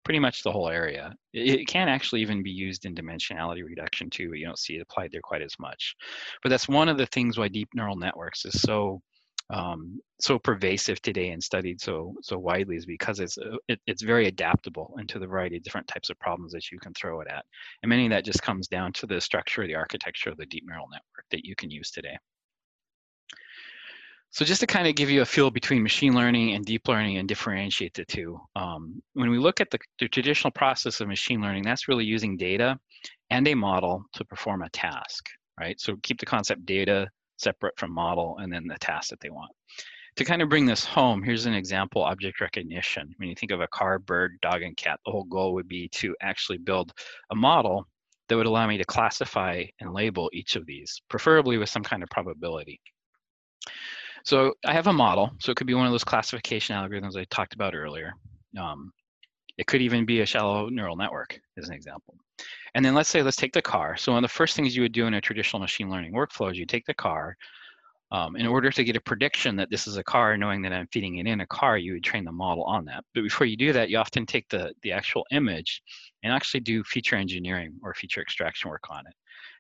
pretty 0.05 0.20
much 0.20 0.44
the 0.44 0.52
whole 0.52 0.68
area. 0.68 1.12
It, 1.33 1.61
it, 1.61 1.66
can 1.66 1.88
actually 1.88 2.20
even 2.20 2.44
be 2.44 2.50
used 2.50 2.87
in 2.87 2.94
dimensionality 2.94 3.64
reduction 3.64 4.09
too, 4.09 4.29
but 4.29 4.38
you 4.38 4.46
don't 4.46 4.59
see 4.59 4.76
it 4.76 4.83
applied 4.83 5.11
there 5.11 5.20
quite 5.20 5.42
as 5.42 5.59
much. 5.59 5.96
But 6.44 6.50
that's 6.50 6.68
one 6.68 6.88
of 6.88 6.96
the 6.96 7.07
things 7.07 7.37
why 7.37 7.48
deep 7.48 7.68
neural 7.74 7.96
networks 7.96 8.44
is 8.44 8.61
so 8.62 9.02
um, 9.50 10.00
so 10.20 10.38
pervasive 10.38 11.00
today 11.02 11.30
and 11.30 11.42
studied 11.42 11.80
so 11.80 12.14
so 12.22 12.37
widely 12.38 12.76
is 12.76 12.87
because 12.87 13.20
it's 13.20 13.38
uh, 13.38 13.56
it, 13.68 13.80
it's 13.87 14.02
very 14.02 14.26
adaptable 14.26 14.94
into 14.98 15.18
the 15.18 15.26
variety 15.26 15.56
of 15.56 15.62
different 15.62 15.87
types 15.87 16.11
of 16.11 16.18
problems 16.18 16.52
that 16.52 16.70
you 16.72 16.78
can 16.78 16.92
throw 16.94 17.20
it 17.20 17.28
at. 17.28 17.44
And 17.82 17.90
many 17.90 18.06
of 18.06 18.11
that 18.11 18.24
just 18.24 18.42
comes 18.42 18.66
down 18.66 18.92
to 18.94 19.06
the 19.06 19.20
structure 19.20 19.66
the 19.66 19.74
architecture 19.74 20.30
of 20.30 20.37
the 20.37 20.46
deep 20.46 20.64
neural 20.66 20.88
network 20.90 21.24
that 21.30 21.44
you 21.44 21.54
can 21.54 21.70
use 21.70 21.90
today. 21.90 22.16
So 24.30 24.44
just 24.44 24.61
to 24.61 24.66
kind 24.66 24.88
of 24.88 24.96
give 24.96 25.09
you 25.09 25.22
a 25.22 25.26
feel 25.26 25.50
between 25.50 25.82
machine 25.82 26.14
learning 26.14 26.52
and 26.54 26.64
deep 26.64 26.88
learning 26.88 27.18
and 27.18 27.28
differentiate 27.28 27.94
the 27.94 28.04
two 28.04 28.38
um, 28.56 29.00
when 29.14 29.30
we 29.30 29.38
look 29.38 29.61
at 29.61 29.70
the, 29.70 29.78
the 29.98 30.09
traditional 30.09 30.50
process 30.50 31.00
of 31.00 31.09
machine 31.09 31.40
learning 31.40 31.62
that's 31.62 31.88
really 31.88 32.04
using 32.04 32.37
data 32.37 32.78
and 33.30 33.46
a 33.48 33.54
model 33.54 34.04
to 34.12 34.24
perform 34.24 34.62
a 34.62 34.68
task 34.70 35.24
right? 35.61 35.80
So 35.80 35.96
keep 36.02 36.18
the 36.18 36.26
concept 36.26 36.66
data 36.66 37.09
separate 37.37 37.79
from 37.79 37.92
model 37.92 38.38
and 38.38 38.53
then 38.53 38.66
the 38.66 38.79
task 38.79 39.11
that 39.11 39.20
they 39.20 39.31
want. 39.31 39.51
To 40.16 40.25
kind 40.25 40.40
of 40.40 40.49
bring 40.49 40.64
this 40.64 40.85
home, 40.85 41.22
here's 41.22 41.44
an 41.44 41.53
example 41.53 42.03
object 42.03 42.40
recognition. 42.40 43.14
When 43.18 43.29
you 43.29 43.35
think 43.35 43.53
of 43.53 43.61
a 43.61 43.68
car, 43.68 43.99
bird, 43.99 44.38
dog, 44.40 44.62
and 44.62 44.77
cat, 44.77 44.99
the 45.05 45.12
whole 45.12 45.25
goal 45.25 45.53
would 45.55 45.68
be 45.68 45.88
to 45.88 46.16
actually 46.22 46.59
build 46.59 46.92
a 47.31 47.35
model 47.35 47.87
that 48.29 48.37
would 48.37 48.46
allow 48.46 48.66
me 48.66 48.79
to 48.79 48.85
classify 48.85 49.64
and 49.81 49.92
label 49.92 50.31
each 50.33 50.57
of 50.57 50.64
these, 50.66 51.03
preferably 51.09 51.59
with 51.59 51.68
some 51.68 51.83
kind 51.83 52.03
of 52.03 52.09
probability. 52.09 52.81
So 54.25 54.55
I 54.64 54.72
have 54.72 54.87
a 54.87 54.92
model, 54.92 55.31
so 55.38 55.53
it 55.53 55.57
could 55.57 55.66
be 55.66 55.75
one 55.75 55.87
of 55.87 55.92
those 55.92 56.03
classification 56.03 56.75
algorithms 56.75 57.16
I 57.16 57.25
talked 57.25 57.55
about 57.55 57.75
earlier. 57.75 58.14
Um, 58.59 58.92
it 59.58 59.66
could 59.66 59.82
even 59.82 60.04
be 60.04 60.20
a 60.20 60.26
shallow 60.26 60.68
neural 60.68 60.96
network, 60.96 61.40
as 61.56 61.68
an 61.68 61.74
example. 61.74 62.14
And 62.74 62.84
then 62.84 62.94
let's 62.94 63.08
say, 63.08 63.22
let's 63.22 63.36
take 63.36 63.52
the 63.52 63.62
car. 63.62 63.96
So 63.96 64.12
one 64.12 64.22
of 64.22 64.30
the 64.30 64.34
first 64.34 64.54
things 64.54 64.76
you 64.76 64.82
would 64.82 64.92
do 64.92 65.06
in 65.06 65.14
a 65.14 65.20
traditional 65.20 65.60
machine 65.60 65.88
learning 65.88 66.12
workflow 66.12 66.50
is 66.50 66.58
you 66.58 66.66
take 66.66 66.86
the 66.86 66.94
car. 66.94 67.36
Um, 68.12 68.36
in 68.36 68.46
order 68.46 68.70
to 68.70 68.84
get 68.84 68.94
a 68.94 69.00
prediction 69.00 69.56
that 69.56 69.68
this 69.68 69.88
is 69.88 69.96
a 69.96 70.04
car, 70.04 70.36
knowing 70.36 70.62
that 70.62 70.72
I'm 70.72 70.86
feeding 70.92 71.16
it 71.16 71.26
in 71.26 71.40
a 71.40 71.46
car, 71.46 71.76
you 71.76 71.94
would 71.94 72.04
train 72.04 72.24
the 72.24 72.30
model 72.30 72.62
on 72.62 72.84
that. 72.84 73.02
But 73.14 73.22
before 73.22 73.48
you 73.48 73.56
do 73.56 73.72
that, 73.72 73.90
you 73.90 73.98
often 73.98 74.26
take 74.26 74.48
the, 74.48 74.72
the 74.82 74.92
actual 74.92 75.26
image 75.32 75.82
and 76.22 76.32
actually 76.32 76.60
do 76.60 76.84
feature 76.84 77.16
engineering 77.16 77.74
or 77.82 77.94
feature 77.94 78.20
extraction 78.20 78.70
work 78.70 78.84
on 78.90 79.00
it. 79.08 79.14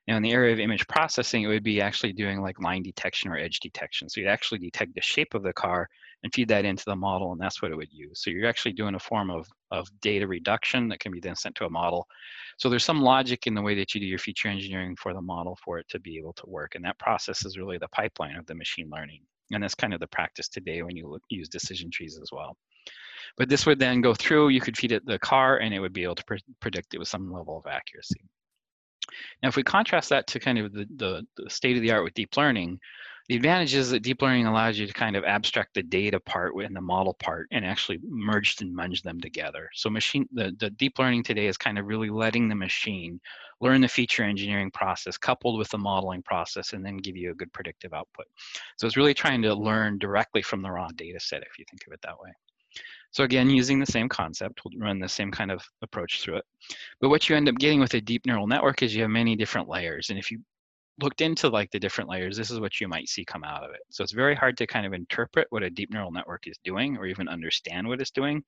Now 0.06 0.16
in 0.16 0.22
the 0.22 0.32
area 0.32 0.52
of 0.52 0.60
image 0.60 0.86
processing, 0.86 1.42
it 1.42 1.48
would 1.48 1.64
be 1.64 1.80
actually 1.80 2.12
doing 2.12 2.40
like 2.40 2.60
line 2.60 2.82
detection 2.82 3.30
or 3.30 3.36
edge 3.36 3.58
detection. 3.58 4.08
So 4.08 4.20
you'd 4.20 4.28
actually 4.28 4.60
detect 4.60 4.94
the 4.94 5.02
shape 5.02 5.34
of 5.34 5.42
the 5.42 5.52
car 5.52 5.88
and 6.22 6.34
feed 6.34 6.48
that 6.48 6.64
into 6.64 6.84
the 6.86 6.96
model, 6.96 7.32
and 7.32 7.40
that's 7.40 7.62
what 7.62 7.70
it 7.70 7.76
would 7.76 7.92
use. 7.92 8.22
So 8.22 8.30
you're 8.30 8.48
actually 8.48 8.72
doing 8.72 8.94
a 8.94 8.98
form 8.98 9.30
of, 9.30 9.46
of 9.70 9.86
data 10.00 10.26
reduction 10.26 10.88
that 10.88 11.00
can 11.00 11.12
be 11.12 11.20
then 11.20 11.36
sent 11.36 11.54
to 11.56 11.66
a 11.66 11.70
model. 11.70 12.06
So 12.58 12.68
there's 12.68 12.84
some 12.84 13.00
logic 13.00 13.46
in 13.46 13.54
the 13.54 13.62
way 13.62 13.74
that 13.76 13.94
you 13.94 14.00
do 14.00 14.06
your 14.06 14.18
feature 14.18 14.48
engineering 14.48 14.96
for 14.96 15.12
the 15.12 15.20
model 15.20 15.58
for 15.64 15.78
it 15.78 15.86
to 15.90 16.00
be 16.00 16.18
able 16.18 16.32
to 16.34 16.46
work. 16.46 16.74
And 16.74 16.84
that 16.84 16.98
process 16.98 17.44
is 17.44 17.58
really 17.58 17.78
the 17.78 17.88
pipeline 17.88 18.36
of 18.36 18.46
the 18.46 18.54
machine 18.54 18.88
learning. 18.90 19.20
And 19.52 19.62
that's 19.62 19.74
kind 19.74 19.94
of 19.94 20.00
the 20.00 20.08
practice 20.08 20.48
today 20.48 20.82
when 20.82 20.96
you 20.96 21.06
look, 21.06 21.22
use 21.28 21.48
decision 21.48 21.90
trees 21.90 22.18
as 22.20 22.30
well. 22.32 22.56
But 23.36 23.48
this 23.48 23.66
would 23.66 23.78
then 23.78 24.00
go 24.00 24.14
through, 24.14 24.48
you 24.48 24.60
could 24.60 24.76
feed 24.76 24.92
it 24.92 25.04
the 25.06 25.18
car 25.18 25.58
and 25.58 25.74
it 25.74 25.80
would 25.80 25.92
be 25.92 26.04
able 26.04 26.14
to 26.14 26.24
pre 26.24 26.38
predict 26.60 26.94
it 26.94 26.98
with 26.98 27.08
some 27.08 27.30
level 27.32 27.58
of 27.58 27.70
accuracy. 27.70 28.20
Now, 29.42 29.48
if 29.48 29.56
we 29.56 29.62
contrast 29.62 30.08
that 30.10 30.26
to 30.28 30.40
kind 30.40 30.58
of 30.58 30.72
the, 30.72 30.86
the, 30.96 31.26
the 31.36 31.50
state 31.50 31.76
of 31.76 31.82
the 31.82 31.92
art 31.92 32.04
with 32.04 32.14
deep 32.14 32.36
learning, 32.36 32.80
The 33.28 33.34
advantage 33.34 33.74
is 33.74 33.90
that 33.90 34.04
deep 34.04 34.22
learning 34.22 34.46
allows 34.46 34.78
you 34.78 34.86
to 34.86 34.92
kind 34.92 35.16
of 35.16 35.24
abstract 35.24 35.74
the 35.74 35.82
data 35.82 36.20
part 36.20 36.54
and 36.54 36.76
the 36.76 36.80
model 36.80 37.14
part 37.14 37.48
and 37.50 37.64
actually 37.64 37.98
merge 38.08 38.60
and 38.60 38.72
munge 38.76 39.02
them 39.02 39.20
together. 39.20 39.68
So 39.74 39.90
machine 39.90 40.28
the, 40.32 40.54
the 40.60 40.70
deep 40.70 41.00
learning 41.00 41.24
today 41.24 41.48
is 41.48 41.56
kind 41.56 41.76
of 41.76 41.86
really 41.86 42.08
letting 42.08 42.48
the 42.48 42.54
machine 42.54 43.20
learn 43.60 43.80
the 43.80 43.88
feature 43.88 44.22
engineering 44.22 44.70
process 44.70 45.16
coupled 45.18 45.58
with 45.58 45.68
the 45.70 45.78
modeling 45.78 46.22
process 46.22 46.72
and 46.72 46.86
then 46.86 46.98
give 46.98 47.16
you 47.16 47.32
a 47.32 47.34
good 47.34 47.52
predictive 47.52 47.92
output. 47.92 48.26
So 48.76 48.86
it's 48.86 48.96
really 48.96 49.14
trying 49.14 49.42
to 49.42 49.54
learn 49.54 49.98
directly 49.98 50.42
from 50.42 50.62
the 50.62 50.70
raw 50.70 50.88
data 50.94 51.18
set 51.18 51.42
if 51.42 51.58
you 51.58 51.64
think 51.68 51.82
of 51.86 51.94
it 51.94 52.00
that 52.02 52.20
way. 52.20 52.30
So 53.10 53.24
again, 53.24 53.50
using 53.50 53.80
the 53.80 53.86
same 53.86 54.08
concept, 54.08 54.60
we'll 54.64 54.78
run 54.78 55.00
the 55.00 55.08
same 55.08 55.32
kind 55.32 55.50
of 55.50 55.64
approach 55.82 56.20
through 56.20 56.36
it. 56.36 56.44
But 57.00 57.08
what 57.08 57.28
you 57.28 57.34
end 57.34 57.48
up 57.48 57.56
getting 57.56 57.80
with 57.80 57.94
a 57.94 58.00
deep 58.00 58.26
neural 58.26 58.46
network 58.46 58.82
is 58.82 58.94
you 58.94 59.02
have 59.02 59.10
many 59.10 59.34
different 59.34 59.68
layers. 59.68 60.10
And 60.10 60.18
if 60.18 60.30
you 60.30 60.40
looked 61.00 61.20
into 61.20 61.48
like 61.48 61.70
the 61.70 61.78
different 61.78 62.08
layers, 62.08 62.36
this 62.36 62.50
is 62.50 62.58
what 62.58 62.80
you 62.80 62.88
might 62.88 63.08
see 63.08 63.24
come 63.24 63.44
out 63.44 63.62
of 63.62 63.70
it. 63.70 63.80
So 63.90 64.02
it's 64.02 64.12
very 64.12 64.34
hard 64.34 64.56
to 64.58 64.66
kind 64.66 64.86
of 64.86 64.92
interpret 64.92 65.46
what 65.50 65.62
a 65.62 65.70
deep 65.70 65.90
neural 65.92 66.10
network 66.10 66.46
is 66.46 66.58
doing 66.64 66.96
or 66.96 67.06
even 67.06 67.28
understand 67.28 67.86
what 67.86 68.00
it's 68.00 68.10
doing. 68.10 68.42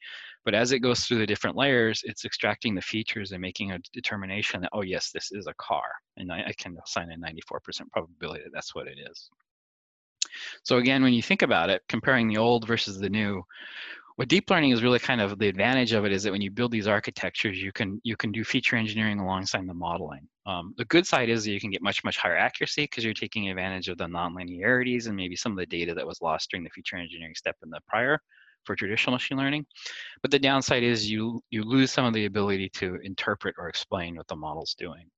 But 0.45 0.55
as 0.55 0.73
it 0.73 0.79
goes 0.79 1.01
through 1.01 1.19
the 1.19 1.27
different 1.27 1.57
layers, 1.57 2.03
it's 2.05 2.25
extracting 2.25 2.75
the 2.75 2.81
features 2.81 3.33
and 3.33 3.43
making 3.43 3.73
a 3.73 3.81
determination 3.93 4.63
that, 4.63 4.71
oh 4.73 4.83
yes, 4.83 5.11
this 5.11 5.31
is 5.31 5.47
a 5.47 5.55
car. 5.55 5.91
And 6.17 6.33
I, 6.33 6.45
I 6.47 6.53
can 6.53 6.77
assign 6.85 7.13
a 7.13 7.17
94% 7.17 7.91
probability 7.93 8.45
that 8.45 8.53
that's 8.53 8.75
what 8.75 8.87
it 8.87 8.99
is. 9.11 9.29
So 10.63 10.79
again, 10.79 11.03
when 11.03 11.13
you 11.13 11.23
think 11.23 11.43
about 11.43 11.71
it, 11.71 11.83
comparing 11.89 12.29
the 12.29 12.39
old 12.39 12.67
versus 12.67 12.99
the 12.99 13.11
new, 13.11 13.43
what 14.19 14.27
deep 14.27 14.51
learning 14.51 14.73
is 14.73 14.83
really 14.83 14.99
kind 14.99 15.21
of 15.21 15.39
the 15.39 15.47
advantage 15.47 15.93
of 15.93 16.05
it 16.05 16.11
is 16.11 16.25
that 16.25 16.33
when 16.33 16.41
you 16.41 16.51
build 16.51 16.73
these 16.73 16.89
architectures, 16.89 17.63
you 17.63 17.71
can 17.71 18.01
you 18.03 18.17
can 18.17 18.33
do 18.33 18.43
feature 18.43 18.75
engineering 18.75 19.21
alongside 19.21 19.65
the 19.65 19.73
modeling. 19.73 20.27
Um, 20.45 20.75
the 20.77 20.87
good 20.87 21.07
side 21.07 21.29
is 21.29 21.45
that 21.45 21.53
you 21.53 21.61
can 21.61 21.71
get 21.71 21.83
much 21.83 22.03
much 22.03 22.19
higher 22.19 22.37
accuracy 22.37 22.83
because 22.83 23.05
you're 23.05 23.15
taking 23.15 23.49
advantage 23.49 23.89
of 23.89 23.97
the 23.97 24.07
nonlinearities 24.07 25.07
and 25.07 25.15
maybe 25.15 25.37
some 25.37 25.53
of 25.53 25.59
the 25.59 25.67
data 25.67 25.95
that 25.95 26.05
was 26.05 26.21
lost 26.21 26.51
during 26.51 26.65
the 26.65 26.71
feature 26.71 26.97
engineering 26.97 27.37
step 27.37 27.55
in 27.63 27.71
the 27.71 27.79
prior 27.87 28.19
for 28.65 28.75
traditional 28.75 29.15
machine 29.15 29.39
learning. 29.39 29.65
But 30.21 30.33
the 30.33 30.41
downside 30.41 30.83
is 30.83 31.09
you 31.09 31.41
you 31.51 31.63
lose 31.63 31.93
some 31.93 32.05
of 32.05 32.13
the 32.13 32.25
ability 32.25 32.71
to 32.71 32.99
interpret 33.05 33.55
or 33.57 33.69
explain 33.69 34.17
what 34.17 34.27
the 34.27 34.35
model's 34.35 34.75
doing. 34.75 35.09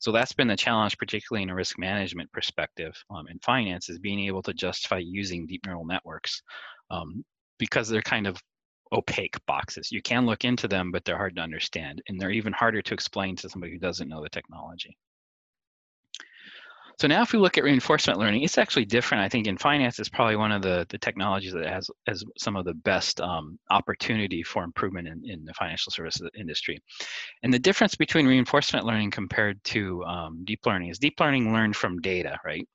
So 0.00 0.12
that's 0.12 0.34
been 0.34 0.48
the 0.48 0.56
challenge, 0.56 0.98
particularly 0.98 1.44
in 1.44 1.50
a 1.50 1.54
risk 1.54 1.78
management 1.78 2.30
perspective 2.30 2.94
um, 3.08 3.26
in 3.26 3.38
finance, 3.38 3.88
is 3.88 3.98
being 3.98 4.20
able 4.20 4.42
to 4.42 4.52
justify 4.52 4.98
using 4.98 5.46
deep 5.46 5.64
neural 5.64 5.86
networks 5.86 6.42
um, 6.90 7.24
because 7.58 7.88
they're 7.88 8.02
kind 8.02 8.26
of 8.26 8.36
opaque 8.92 9.36
boxes. 9.46 9.92
You 9.92 10.02
can 10.02 10.26
look 10.26 10.44
into 10.44 10.68
them, 10.68 10.90
but 10.90 11.04
they're 11.04 11.16
hard 11.16 11.36
to 11.36 11.42
understand. 11.42 12.02
And 12.08 12.20
they're 12.20 12.30
even 12.30 12.52
harder 12.52 12.82
to 12.82 12.94
explain 12.94 13.36
to 13.36 13.48
somebody 13.48 13.72
who 13.72 13.78
doesn't 13.78 14.08
know 14.08 14.22
the 14.22 14.28
technology. 14.28 14.96
So 17.00 17.08
now 17.08 17.22
if 17.22 17.32
we 17.32 17.38
look 17.38 17.56
at 17.56 17.64
reinforcement 17.64 18.18
learning, 18.18 18.42
it's 18.42 18.58
actually 18.58 18.84
different. 18.84 19.24
I 19.24 19.28
think 19.30 19.46
in 19.46 19.56
finance, 19.56 19.98
it's 19.98 20.10
probably 20.10 20.36
one 20.36 20.52
of 20.52 20.60
the, 20.60 20.84
the 20.90 20.98
technologies 20.98 21.54
that 21.54 21.66
has, 21.66 21.90
has 22.06 22.22
some 22.36 22.56
of 22.56 22.66
the 22.66 22.74
best 22.74 23.22
um, 23.22 23.58
opportunity 23.70 24.42
for 24.42 24.62
improvement 24.64 25.08
in, 25.08 25.22
in 25.24 25.46
the 25.46 25.54
financial 25.54 25.90
services 25.90 26.28
industry. 26.38 26.78
And 27.42 27.54
the 27.54 27.58
difference 27.58 27.94
between 27.94 28.26
reinforcement 28.26 28.84
learning 28.84 29.12
compared 29.12 29.64
to 29.64 30.04
um, 30.04 30.44
deep 30.44 30.66
learning 30.66 30.90
is 30.90 30.98
deep 30.98 31.18
learning 31.18 31.54
learned 31.54 31.74
from 31.74 32.02
data, 32.02 32.38
right? 32.44 32.68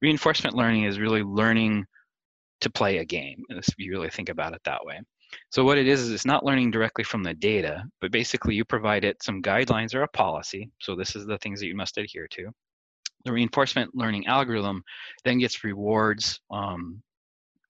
Reinforcement 0.00 0.56
learning 0.56 0.84
is 0.84 0.98
really 0.98 1.22
learning 1.22 1.84
to 2.62 2.70
play 2.70 2.96
a 2.96 3.04
game, 3.04 3.42
if 3.50 3.68
you 3.76 3.92
really 3.92 4.08
think 4.08 4.30
about 4.30 4.54
it 4.54 4.62
that 4.64 4.86
way. 4.86 5.00
So 5.50 5.64
what 5.64 5.78
it 5.78 5.86
is 5.86 6.00
is 6.00 6.10
it's 6.10 6.26
not 6.26 6.44
learning 6.44 6.70
directly 6.70 7.04
from 7.04 7.22
the 7.22 7.34
data, 7.34 7.84
but 8.00 8.10
basically 8.10 8.54
you 8.54 8.64
provide 8.64 9.04
it 9.04 9.22
some 9.22 9.42
guidelines 9.42 9.94
or 9.94 10.02
a 10.02 10.08
policy. 10.08 10.70
So 10.80 10.94
this 10.94 11.16
is 11.16 11.26
the 11.26 11.38
things 11.38 11.60
that 11.60 11.66
you 11.66 11.76
must 11.76 11.98
adhere 11.98 12.28
to. 12.32 12.50
The 13.24 13.32
reinforcement 13.32 13.94
learning 13.94 14.26
algorithm 14.26 14.82
then 15.24 15.38
gets 15.38 15.64
rewards 15.64 16.40
um, 16.50 17.02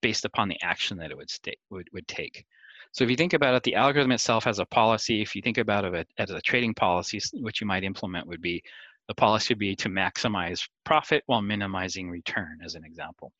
based 0.01 0.25
upon 0.25 0.47
the 0.47 0.61
action 0.61 0.97
that 0.97 1.11
it 1.11 1.17
would, 1.17 1.29
would, 1.69 1.87
would 1.93 2.07
take. 2.07 2.45
So 2.91 3.03
if 3.03 3.09
you 3.09 3.15
think 3.15 3.33
about 3.33 3.55
it, 3.55 3.63
the 3.63 3.75
algorithm 3.75 4.11
itself 4.11 4.43
has 4.45 4.59
a 4.59 4.65
policy. 4.65 5.21
If 5.21 5.35
you 5.35 5.41
think 5.41 5.57
about 5.57 5.85
it 5.85 6.07
as 6.17 6.29
a 6.29 6.41
trading 6.41 6.73
policy, 6.73 7.19
which 7.33 7.61
you 7.61 7.67
might 7.67 7.83
implement 7.83 8.27
would 8.27 8.41
be 8.41 8.63
the 9.07 9.13
policy 9.13 9.53
would 9.53 9.59
be 9.59 9.75
to 9.75 9.89
maximize 9.89 10.67
profit 10.83 11.23
while 11.27 11.41
minimizing 11.41 12.09
return, 12.09 12.59
as 12.63 12.75
an 12.75 12.83
example. 12.83 13.31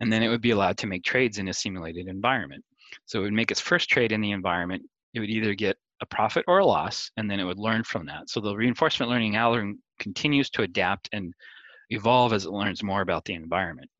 And 0.00 0.12
then 0.12 0.22
it 0.22 0.28
would 0.28 0.40
be 0.40 0.52
allowed 0.52 0.78
to 0.78 0.86
make 0.86 1.02
trades 1.02 1.38
in 1.38 1.48
a 1.48 1.52
simulated 1.52 2.06
environment. 2.06 2.64
So 3.06 3.20
it 3.20 3.22
would 3.22 3.32
make 3.32 3.50
its 3.50 3.60
first 3.60 3.88
trade 3.88 4.12
in 4.12 4.20
the 4.20 4.32
environment. 4.32 4.82
It 5.14 5.20
would 5.20 5.30
either 5.30 5.54
get 5.54 5.76
a 6.00 6.06
profit 6.06 6.44
or 6.46 6.58
a 6.58 6.66
loss, 6.66 7.10
and 7.16 7.30
then 7.30 7.40
it 7.40 7.44
would 7.44 7.58
learn 7.58 7.82
from 7.82 8.06
that. 8.06 8.30
So 8.30 8.40
the 8.40 8.54
reinforcement 8.54 9.10
learning 9.10 9.36
algorithm 9.36 9.82
continues 9.98 10.48
to 10.50 10.62
adapt 10.62 11.08
and 11.12 11.34
evolve 11.90 12.32
as 12.32 12.44
it 12.44 12.52
learns 12.52 12.82
more 12.82 13.00
about 13.00 13.24
the 13.24 13.34
environment. 13.34 13.90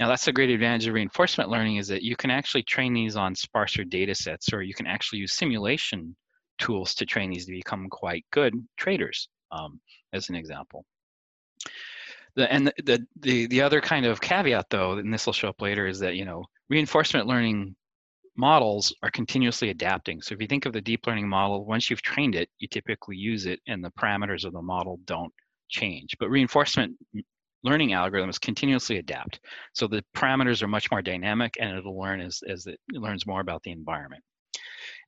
Now 0.00 0.08
that's 0.08 0.26
a 0.28 0.32
great 0.32 0.50
advantage 0.50 0.86
of 0.86 0.94
reinforcement 0.94 1.50
learning 1.50 1.76
is 1.76 1.88
that 1.88 2.02
you 2.02 2.16
can 2.16 2.30
actually 2.30 2.62
train 2.62 2.94
these 2.94 3.16
on 3.16 3.34
sparser 3.34 3.84
data 3.84 4.14
sets, 4.14 4.52
or 4.52 4.62
you 4.62 4.74
can 4.74 4.86
actually 4.86 5.18
use 5.18 5.34
simulation 5.34 6.16
tools 6.58 6.94
to 6.94 7.06
train 7.06 7.30
these 7.30 7.46
to 7.46 7.52
become 7.52 7.88
quite 7.88 8.24
good 8.30 8.54
traders, 8.76 9.28
um, 9.50 9.80
as 10.12 10.28
an 10.28 10.34
example. 10.34 10.84
The, 12.34 12.50
and 12.50 12.66
the, 12.66 12.74
the, 12.82 13.06
the, 13.20 13.46
the 13.48 13.62
other 13.62 13.80
kind 13.80 14.06
of 14.06 14.20
caveat 14.20 14.70
though, 14.70 14.92
and 14.92 15.12
this 15.12 15.26
will 15.26 15.34
show 15.34 15.48
up 15.48 15.60
later, 15.60 15.86
is 15.86 15.98
that, 15.98 16.16
you 16.16 16.24
know, 16.24 16.46
reinforcement 16.70 17.26
learning 17.26 17.76
models 18.36 18.94
are 19.02 19.10
continuously 19.10 19.70
adapting. 19.70 20.22
So 20.22 20.34
if 20.34 20.40
you 20.40 20.46
think 20.46 20.66
of 20.66 20.72
the 20.72 20.80
deep 20.80 21.06
learning 21.06 21.28
model, 21.28 21.64
once 21.64 21.90
you've 21.90 22.02
trained 22.02 22.34
it, 22.34 22.48
you 22.58 22.68
typically 22.68 23.16
use 23.16 23.46
it 23.46 23.60
and 23.66 23.84
the 23.84 23.92
parameters 23.98 24.44
of 24.44 24.52
the 24.52 24.62
model 24.62 24.98
don't 25.04 25.32
change. 25.68 26.16
But 26.18 26.30
reinforcement 26.30 26.96
learning 27.64 27.90
algorithms 27.90 28.40
continuously 28.40 28.98
adapt. 28.98 29.40
So 29.72 29.86
the 29.86 30.04
parameters 30.16 30.62
are 30.62 30.68
much 30.68 30.90
more 30.90 31.02
dynamic 31.02 31.54
and 31.60 31.76
it'll 31.76 31.98
learn 31.98 32.20
as, 32.20 32.40
as 32.48 32.66
it 32.66 32.80
learns 32.92 33.26
more 33.26 33.40
about 33.40 33.62
the 33.62 33.70
environment. 33.70 34.22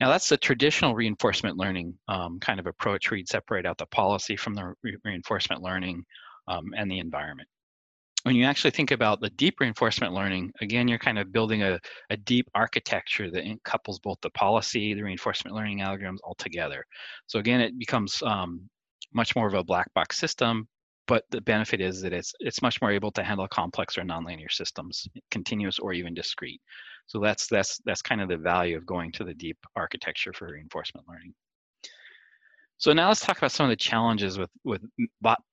Now 0.00 0.08
that's 0.08 0.28
the 0.28 0.36
traditional 0.36 0.94
reinforcement 0.94 1.56
learning 1.56 1.94
um, 2.08 2.38
kind 2.40 2.60
of 2.60 2.66
approach 2.66 3.10
where 3.10 3.18
you'd 3.18 3.28
separate 3.28 3.66
out 3.66 3.78
the 3.78 3.86
policy 3.86 4.36
from 4.36 4.54
the 4.54 4.74
re 4.82 4.96
reinforcement 5.04 5.62
learning 5.62 6.04
um, 6.48 6.66
and 6.76 6.90
the 6.90 6.98
environment 6.98 7.48
when 8.24 8.34
you 8.34 8.44
actually 8.44 8.70
think 8.70 8.90
about 8.90 9.20
the 9.20 9.28
deep 9.30 9.60
reinforcement 9.60 10.14
learning, 10.14 10.50
again, 10.62 10.88
you're 10.88 10.98
kind 10.98 11.18
of 11.18 11.30
building 11.30 11.62
a, 11.62 11.78
a 12.08 12.16
deep 12.16 12.48
architecture 12.54 13.30
that 13.30 13.44
couples 13.64 13.98
both 13.98 14.18
the 14.22 14.30
policy, 14.30 14.94
the 14.94 15.02
reinforcement 15.02 15.54
learning 15.54 15.80
algorithms 15.80 16.18
all 16.24 16.34
together. 16.38 16.86
So 17.26 17.38
again, 17.38 17.60
it 17.60 17.78
becomes 17.78 18.22
um, 18.22 18.68
much 19.12 19.36
more 19.36 19.46
of 19.46 19.52
a 19.52 19.62
black 19.62 19.92
box 19.92 20.18
system, 20.18 20.66
but 21.06 21.24
the 21.30 21.42
benefit 21.42 21.82
is 21.82 22.00
that 22.00 22.14
it's 22.14 22.32
it's 22.40 22.62
much 22.62 22.80
more 22.80 22.90
able 22.90 23.10
to 23.12 23.22
handle 23.22 23.46
complex 23.46 23.98
or 23.98 24.02
nonlinear 24.02 24.50
systems, 24.50 25.06
continuous 25.30 25.78
or 25.78 25.92
even 25.92 26.14
discrete. 26.14 26.62
So 27.06 27.20
that's 27.20 27.46
that's 27.46 27.78
that's 27.84 28.00
kind 28.00 28.22
of 28.22 28.30
the 28.30 28.38
value 28.38 28.78
of 28.78 28.86
going 28.86 29.12
to 29.12 29.24
the 29.24 29.34
deep 29.34 29.58
architecture 29.76 30.32
for 30.32 30.50
reinforcement 30.50 31.06
learning. 31.06 31.34
So 32.78 32.94
now 32.94 33.08
let's 33.08 33.20
talk 33.20 33.36
about 33.36 33.52
some 33.52 33.66
of 33.66 33.70
the 33.70 33.76
challenges 33.76 34.38
with 34.38 34.50
with 34.64 34.82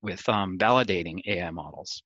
with 0.01 0.29
um, 0.29 0.57
validating 0.57 1.19
AI 1.27 1.51
models. 1.51 2.01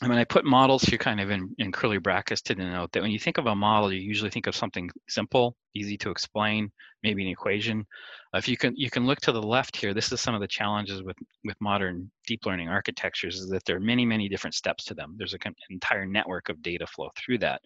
And 0.00 0.10
mean, 0.10 0.18
I 0.18 0.24
put 0.24 0.44
models 0.44 0.82
here 0.82 0.98
kind 0.98 1.20
of 1.20 1.30
in, 1.30 1.54
in 1.58 1.72
curly 1.72 1.98
brackets 1.98 2.42
to 2.42 2.54
denote 2.54 2.92
that 2.92 3.02
when 3.02 3.12
you 3.12 3.18
think 3.18 3.38
of 3.38 3.46
a 3.46 3.54
model, 3.54 3.92
you 3.92 4.00
usually 4.00 4.30
think 4.30 4.46
of 4.46 4.56
something 4.56 4.90
simple, 5.08 5.56
easy 5.74 5.96
to 5.98 6.10
explain, 6.10 6.70
maybe 7.02 7.22
an 7.22 7.30
equation. 7.30 7.86
Uh, 8.32 8.38
if 8.38 8.48
you 8.48 8.56
can, 8.56 8.74
you 8.76 8.90
can 8.90 9.06
look 9.06 9.20
to 9.20 9.32
the 9.32 9.42
left 9.42 9.76
here. 9.76 9.94
This 9.94 10.10
is 10.10 10.20
some 10.20 10.34
of 10.34 10.40
the 10.40 10.48
challenges 10.48 11.02
with 11.02 11.16
with 11.44 11.56
modern 11.60 12.10
deep 12.26 12.46
learning 12.46 12.68
architectures 12.68 13.40
is 13.40 13.48
that 13.50 13.64
there 13.64 13.76
are 13.76 13.80
many, 13.80 14.04
many 14.06 14.28
different 14.28 14.54
steps 14.54 14.84
to 14.84 14.94
them. 14.94 15.14
There's 15.16 15.34
an 15.34 15.40
entire 15.70 16.06
network 16.06 16.48
of 16.48 16.62
data 16.62 16.86
flow 16.86 17.10
through 17.16 17.38
that. 17.38 17.60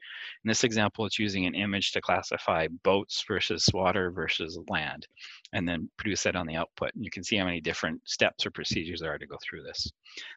In 0.44 0.48
this 0.48 0.64
example, 0.64 1.06
it's 1.06 1.18
using 1.18 1.46
an 1.46 1.54
image 1.54 1.92
to 1.92 2.00
classify 2.00 2.66
boats 2.82 3.24
versus 3.26 3.68
water 3.72 4.10
versus 4.10 4.58
land, 4.68 5.06
and 5.52 5.68
then 5.68 5.88
produce 5.96 6.22
that 6.24 6.36
on 6.36 6.46
the 6.46 6.56
output. 6.56 6.90
And 6.94 7.04
you 7.04 7.10
can 7.10 7.24
see 7.24 7.36
how 7.36 7.44
many 7.44 7.60
different 7.60 8.00
steps 8.04 8.44
or 8.44 8.50
procedures 8.50 9.00
there 9.00 9.12
are 9.12 9.18
to 9.18 9.26
go 9.26 9.38
through 9.42 9.62
this. 9.62 9.90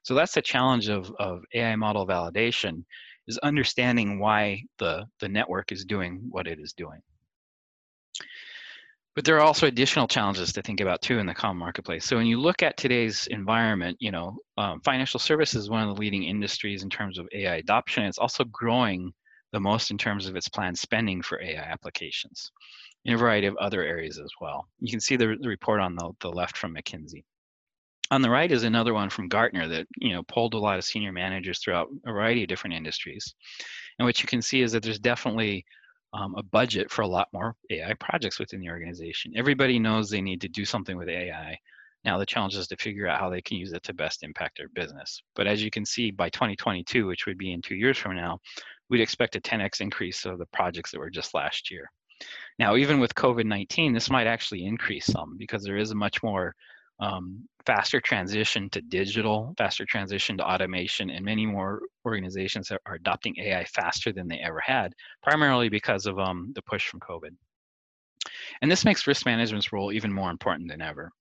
So 0.04 0.14
that's 0.14 0.34
the 0.34 0.42
challenge 0.42 0.90
of, 0.90 1.12
of 1.20 1.44
AI 1.54 1.76
model 1.76 2.08
validation 2.08 2.84
is 3.28 3.38
understanding 3.40 4.20
why 4.20 4.64
the, 4.80 5.06
the 5.20 5.30
network 5.30 5.72
is 5.72 5.86
doing 5.86 6.22
what 6.30 6.48
it 6.48 6.60
is 6.60 6.74
doing. 6.74 7.00
But 9.14 9.26
there 9.26 9.36
are 9.36 9.42
also 9.42 9.68
additional 9.68 10.08
challenges 10.08 10.54
to 10.54 10.62
think 10.62 10.80
about 10.80 11.02
too 11.02 11.20
in 11.20 11.26
the 11.26 11.34
common 11.34 11.58
marketplace. 11.58 12.06
So 12.06 12.16
when 12.16 12.28
you 12.28 12.40
look 12.40 12.64
at 12.64 12.78
today's 12.78 13.28
environment, 13.28 13.98
you 14.00 14.12
know, 14.12 14.38
um, 14.58 14.80
financial 14.82 15.20
services 15.20 15.64
is 15.64 15.70
one 15.70 15.84
of 15.88 15.94
the 15.94 16.00
leading 16.00 16.24
industries 16.24 16.84
in 16.84 16.90
terms 16.90 17.18
of 17.18 17.28
AI 17.34 17.56
adoption. 17.56 18.04
It's 18.04 18.18
also 18.18 18.46
growing 18.46 19.12
the 19.52 19.60
most 19.60 19.92
in 19.92 19.98
terms 19.98 20.28
of 20.28 20.38
its 20.38 20.48
planned 20.48 20.80
spending 20.80 21.22
for 21.22 21.42
AI 21.42 21.62
applications 21.62 22.52
in 23.04 23.14
a 23.14 23.18
variety 23.18 23.48
of 23.48 23.58
other 23.58 23.84
areas 23.84 24.18
as 24.18 24.30
well. 24.40 24.66
You 24.80 24.92
can 24.92 25.02
see 25.02 25.18
the, 25.18 25.36
the 25.40 25.50
report 25.50 25.82
on 25.82 25.96
the, 25.96 26.12
the 26.22 26.30
left 26.30 26.58
from 26.58 26.76
McKinsey. 26.76 27.24
On 28.12 28.22
the 28.22 28.30
right 28.30 28.52
is 28.52 28.64
another 28.64 28.94
one 28.94 29.10
from 29.10 29.30
Gartner 29.30 29.68
that 29.70 29.88
you 29.98 30.12
know 30.12 30.24
polled 30.24 30.54
a 30.54 30.60
lot 30.60 30.78
of 30.78 30.84
senior 30.84 31.14
managers 31.14 31.60
throughout 31.60 31.88
a 32.06 32.12
variety 32.12 32.44
of 32.44 32.50
different 32.50 32.76
industries. 32.76 33.34
And 33.98 34.06
what 34.06 34.22
you 34.22 34.28
can 34.28 34.42
see 34.42 34.62
is 34.62 34.74
that 34.74 34.84
there's 34.84 35.00
definitely 35.00 35.66
um, 36.14 36.36
a 36.38 36.44
budget 36.44 36.92
for 36.92 37.02
a 37.02 37.08
lot 37.08 37.28
more 37.34 37.56
AI 37.70 37.94
projects 37.96 38.40
within 38.40 38.60
the 38.60 38.70
organization. 38.70 39.34
Everybody 39.36 39.80
knows 39.80 40.10
they 40.10 40.22
need 40.22 40.42
to 40.42 40.50
do 40.50 40.66
something 40.66 40.98
with 40.98 41.10
AI. 41.10 41.58
Now 42.04 42.18
the 42.18 42.26
challenge 42.26 42.56
is 42.56 42.68
to 42.68 42.78
figure 42.78 43.08
out 43.08 43.20
how 43.20 43.30
they 43.30 43.42
can 43.42 43.58
use 43.58 43.74
it 43.74 43.84
to 43.84 43.94
best 43.94 44.24
impact 44.24 44.58
their 44.58 44.70
business. 44.70 45.22
But 45.36 45.48
as 45.48 45.64
you 45.64 45.70
can 45.70 45.86
see, 45.86 46.12
by 46.12 46.30
2022, 46.30 47.06
which 47.06 47.26
would 47.26 47.38
be 47.38 47.54
in 47.54 47.62
two 47.62 47.76
years 47.76 47.98
from 47.98 48.16
now, 48.16 48.40
we'd 48.90 49.02
expect 49.02 49.36
a 49.36 49.42
10x 49.42 49.82
increase 49.82 50.26
of 50.26 50.40
the 50.40 50.48
projects 50.48 50.92
that 50.92 51.00
were 51.00 51.10
just 51.10 51.34
last 51.34 51.72
year. 51.72 51.90
Now, 52.60 52.76
even 52.76 53.00
with 53.00 53.16
COVID-19, 53.16 53.94
this 53.94 54.10
might 54.10 54.28
actually 54.28 54.66
increase 54.66 55.06
some 55.06 55.38
because 55.38 55.64
there 55.64 55.78
is 55.78 55.92
a 55.92 55.96
much 55.96 56.22
more 56.22 56.54
um, 57.02 57.48
faster 57.66 58.00
transition 58.00 58.70
to 58.70 58.82
digital, 58.82 59.54
faster 59.58 59.86
transition 59.86 60.38
to 60.38 60.48
automation, 60.48 61.10
and 61.10 61.26
many 61.26 61.46
more 61.46 61.82
organizations 62.06 62.72
are 62.72 62.96
adopting 62.96 63.36
AI 63.40 63.66
faster 63.66 64.14
than 64.14 64.28
they 64.28 64.40
ever 64.40 64.62
had, 64.64 64.94
primarily 65.22 65.68
because 65.68 66.06
of 66.06 66.20
um, 66.20 66.52
the 66.56 66.62
push 66.62 66.88
from 66.88 67.00
COVID. 67.00 67.32
And 68.62 68.72
this 68.72 68.86
makes 68.86 69.08
risk 69.08 69.26
management's 69.26 69.74
role 69.74 69.92
even 69.92 70.14
more 70.14 70.30
important 70.30 70.70
than 70.70 70.82
ever. 70.82 71.12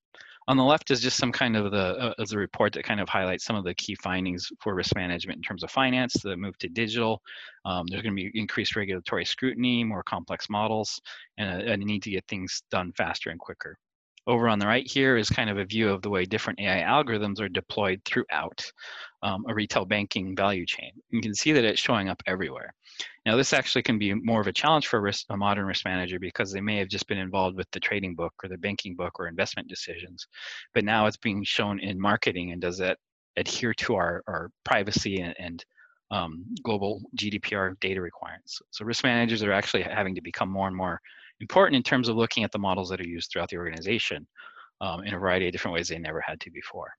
On 0.48 0.56
the 0.56 0.64
left 0.64 0.90
is 0.90 1.00
just 1.00 1.16
some 1.16 1.30
kind 1.30 1.56
of 1.56 1.70
the 1.70 1.96
uh, 1.98 2.14
as 2.18 2.32
a 2.32 2.38
report 2.38 2.72
that 2.72 2.84
kind 2.84 3.00
of 3.00 3.08
highlights 3.08 3.44
some 3.44 3.56
of 3.56 3.64
the 3.64 3.74
key 3.74 3.94
findings 3.94 4.50
for 4.60 4.74
risk 4.74 4.96
management 4.96 5.36
in 5.36 5.42
terms 5.42 5.62
of 5.62 5.70
finance, 5.70 6.14
the 6.14 6.36
move 6.36 6.58
to 6.58 6.68
digital. 6.68 7.22
Um, 7.64 7.86
there's 7.86 8.02
going 8.02 8.16
to 8.16 8.22
be 8.22 8.32
increased 8.34 8.74
regulatory 8.74 9.24
scrutiny, 9.24 9.84
more 9.84 10.02
complex 10.02 10.50
models, 10.50 11.00
and 11.38 11.62
a, 11.62 11.72
a 11.72 11.76
need 11.76 12.02
to 12.02 12.10
get 12.10 12.24
things 12.26 12.62
done 12.70 12.92
faster 12.96 13.30
and 13.30 13.38
quicker. 13.38 13.78
Over 14.26 14.48
on 14.48 14.58
the 14.58 14.66
right 14.66 14.86
here 14.86 15.16
is 15.16 15.28
kind 15.30 15.50
of 15.50 15.58
a 15.58 15.64
view 15.64 15.88
of 15.88 16.02
the 16.02 16.10
way 16.10 16.24
different 16.24 16.60
AI 16.60 16.82
algorithms 16.82 17.40
are 17.40 17.48
deployed 17.48 18.00
throughout 18.04 18.62
um, 19.22 19.44
a 19.48 19.54
retail 19.54 19.84
banking 19.84 20.36
value 20.36 20.66
chain. 20.66 20.92
You 21.10 21.20
can 21.20 21.34
see 21.34 21.52
that 21.52 21.64
it's 21.64 21.80
showing 21.80 22.08
up 22.08 22.22
everywhere. 22.26 22.74
Now, 23.26 23.36
this 23.36 23.52
actually 23.52 23.82
can 23.82 23.98
be 23.98 24.14
more 24.14 24.40
of 24.40 24.46
a 24.46 24.52
challenge 24.52 24.86
for 24.86 24.98
a, 24.98 25.00
risk, 25.00 25.26
a 25.30 25.36
modern 25.36 25.66
risk 25.66 25.84
manager 25.84 26.18
because 26.18 26.52
they 26.52 26.60
may 26.60 26.76
have 26.76 26.88
just 26.88 27.06
been 27.06 27.18
involved 27.18 27.56
with 27.56 27.70
the 27.70 27.80
trading 27.80 28.14
book 28.14 28.32
or 28.42 28.48
the 28.48 28.58
banking 28.58 28.94
book 28.94 29.18
or 29.18 29.28
investment 29.28 29.68
decisions, 29.68 30.26
but 30.74 30.84
now 30.84 31.06
it's 31.06 31.16
being 31.16 31.44
shown 31.44 31.80
in 31.80 32.00
marketing 32.00 32.52
and 32.52 32.60
does 32.60 32.78
that 32.78 32.98
adhere 33.36 33.74
to 33.74 33.94
our, 33.94 34.22
our 34.26 34.50
privacy 34.64 35.20
and, 35.20 35.34
and 35.38 35.64
um, 36.10 36.44
global 36.62 37.02
GDPR 37.16 37.78
data 37.80 38.00
requirements. 38.00 38.60
So 38.70 38.84
risk 38.84 39.04
managers 39.04 39.42
are 39.42 39.52
actually 39.52 39.82
having 39.82 40.14
to 40.14 40.20
become 40.20 40.50
more 40.50 40.66
and 40.66 40.76
more 40.76 41.00
important 41.40 41.76
in 41.76 41.82
terms 41.82 42.08
of 42.08 42.16
looking 42.16 42.44
at 42.44 42.52
the 42.52 42.58
models 42.58 42.88
that 42.90 43.00
are 43.00 43.08
used 43.08 43.30
throughout 43.30 43.48
the 43.48 43.56
organization 43.56 44.26
um, 44.80 45.02
in 45.04 45.14
a 45.14 45.18
variety 45.18 45.46
of 45.46 45.52
different 45.52 45.74
ways 45.74 45.88
they 45.88 45.98
never 45.98 46.20
had 46.20 46.40
to 46.40 46.50
before. 46.50 46.92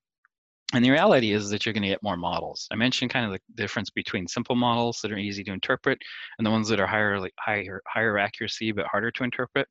And 0.73 0.85
the 0.85 0.91
reality 0.91 1.33
is 1.33 1.49
that 1.49 1.65
you're 1.65 1.73
going 1.73 1.83
to 1.83 1.89
get 1.89 2.03
more 2.03 2.15
models. 2.15 2.67
I 2.71 2.75
mentioned 2.75 3.11
kind 3.11 3.25
of 3.25 3.31
the 3.31 3.39
difference 3.61 3.89
between 3.89 4.27
simple 4.27 4.55
models 4.55 4.99
that 5.01 5.11
are 5.11 5.17
easy 5.17 5.43
to 5.43 5.51
interpret 5.51 5.99
and 6.37 6.45
the 6.45 6.51
ones 6.51 6.69
that 6.69 6.79
are 6.79 6.87
higher, 6.87 7.19
higher, 7.39 7.81
higher 7.87 8.17
accuracy 8.17 8.71
but 8.71 8.85
harder 8.85 9.11
to 9.11 9.23
interpret. 9.23 9.67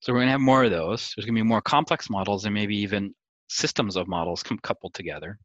So 0.00 0.12
we're 0.12 0.20
going 0.20 0.28
to 0.28 0.32
have 0.32 0.40
more 0.40 0.64
of 0.64 0.70
those. 0.70 1.12
There's 1.14 1.26
going 1.26 1.34
to 1.34 1.42
be 1.42 1.48
more 1.48 1.60
complex 1.60 2.08
models 2.08 2.46
and 2.46 2.54
maybe 2.54 2.76
even 2.78 3.14
systems 3.48 3.96
of 3.96 4.08
models 4.08 4.42
coupled 4.62 4.94
together. 4.94 5.38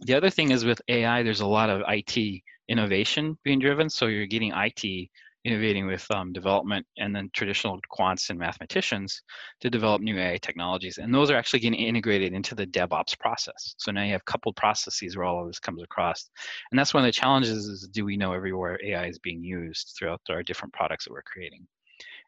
The 0.00 0.14
other 0.14 0.30
thing 0.30 0.50
is 0.50 0.64
with 0.64 0.80
AI, 0.88 1.22
there's 1.22 1.40
a 1.40 1.46
lot 1.46 1.70
of 1.70 1.82
IT 1.86 2.42
innovation 2.68 3.38
being 3.44 3.60
driven. 3.60 3.88
So 3.90 4.06
you're 4.06 4.26
getting 4.26 4.52
IT 4.54 5.08
innovating 5.44 5.86
with 5.86 6.10
um, 6.10 6.32
development 6.32 6.86
and 6.98 7.14
then 7.14 7.30
traditional 7.34 7.78
quants 7.92 8.30
and 8.30 8.38
mathematicians 8.38 9.22
to 9.60 9.68
develop 9.68 10.00
new 10.00 10.18
AI 10.18 10.38
technologies. 10.38 10.98
And 10.98 11.14
those 11.14 11.30
are 11.30 11.36
actually 11.36 11.60
getting 11.60 11.78
integrated 11.78 12.32
into 12.32 12.54
the 12.54 12.66
DevOps 12.66 13.18
process. 13.18 13.74
So 13.76 13.92
now 13.92 14.04
you 14.04 14.12
have 14.12 14.24
coupled 14.24 14.56
processes 14.56 15.16
where 15.16 15.26
all 15.26 15.42
of 15.42 15.46
this 15.46 15.58
comes 15.58 15.82
across. 15.82 16.30
And 16.70 16.78
that's 16.78 16.94
one 16.94 17.04
of 17.04 17.08
the 17.08 17.12
challenges 17.12 17.66
is 17.66 17.88
do 17.88 18.04
we 18.04 18.16
know 18.16 18.32
everywhere 18.32 18.78
AI 18.82 19.06
is 19.06 19.18
being 19.18 19.44
used 19.44 19.94
throughout 19.98 20.20
our 20.30 20.42
different 20.42 20.72
products 20.72 21.04
that 21.04 21.12
we're 21.12 21.22
creating? 21.22 21.66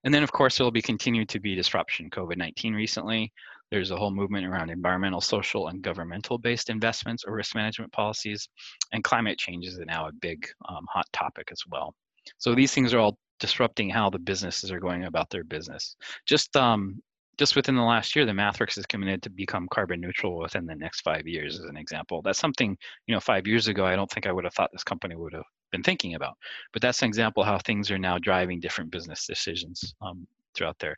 And 0.05 0.13
then 0.13 0.23
of 0.23 0.31
course, 0.31 0.59
there'll 0.59 0.71
be 0.71 0.83
continued 0.83 1.29
to 1.31 1.41
be 1.41 1.55
disruption. 1.55 2.11
COVID-19 2.11 2.75
recently, 2.75 3.33
there's 3.71 3.91
a 3.91 3.97
whole 3.97 4.13
movement 4.13 4.47
around 4.47 4.71
environmental, 4.71 5.21
social, 5.21 5.69
and 5.69 5.83
governmental 5.83 6.39
based 6.39 6.71
investments 6.71 7.25
or 7.27 7.35
risk 7.35 7.55
management 7.55 7.93
policies. 7.93 8.49
And 8.93 9.03
climate 9.03 9.39
change 9.39 9.67
is 9.67 9.79
now 9.79 10.07
a 10.07 10.13
big 10.13 10.47
um, 10.69 10.87
hot 10.89 11.07
topic 11.13 11.49
as 11.51 11.63
well. 11.69 11.95
So 12.39 12.55
these 12.55 12.73
things 12.73 12.93
are 12.95 12.99
all 12.99 13.19
disrupting 13.39 13.91
how 13.91 14.11
the 14.11 14.19
businesses 14.19 14.71
are 14.71 14.81
going 14.81 15.05
about 15.05 15.31
their 15.31 15.45
business. 15.45 15.97
Just 16.27 16.57
um, 16.57 17.03
just 17.39 17.55
within 17.55 17.77
the 17.77 17.83
last 17.83 18.17
year, 18.17 18.25
the 18.25 18.33
MathWorks 18.33 18.79
is 18.79 18.87
committed 18.87 19.23
to 19.23 19.31
become 19.31 19.69
carbon 19.71 20.01
neutral 20.01 20.39
within 20.39 20.65
the 20.65 20.75
next 20.75 21.03
five 21.03 21.27
years, 21.27 21.59
as 21.59 21.67
an 21.67 21.77
example. 21.77 22.23
That's 22.23 22.39
something, 22.39 22.77
you 23.07 23.15
know, 23.15 23.21
five 23.21 23.47
years 23.47 23.69
ago, 23.69 23.85
I 23.85 23.97
don't 23.97 24.11
think 24.11 24.27
I 24.27 24.33
would 24.33 24.45
have 24.45 24.55
thought 24.55 24.71
this 24.73 24.85
company 24.85 25.17
would 25.17 25.35
have 25.35 25.45
been 25.71 25.83
thinking 25.83 26.15
about. 26.15 26.37
But 26.73 26.81
that's 26.81 27.03
an 27.03 27.09
example 27.09 27.45
how 27.45 27.59
things 27.59 27.91
are 27.91 27.99
now 27.99 28.19
driving 28.19 28.61
different 28.61 28.91
business 28.91 29.27
decisions 29.27 29.95
um, 30.01 30.27
throughout 30.55 30.79
there. 30.79 30.97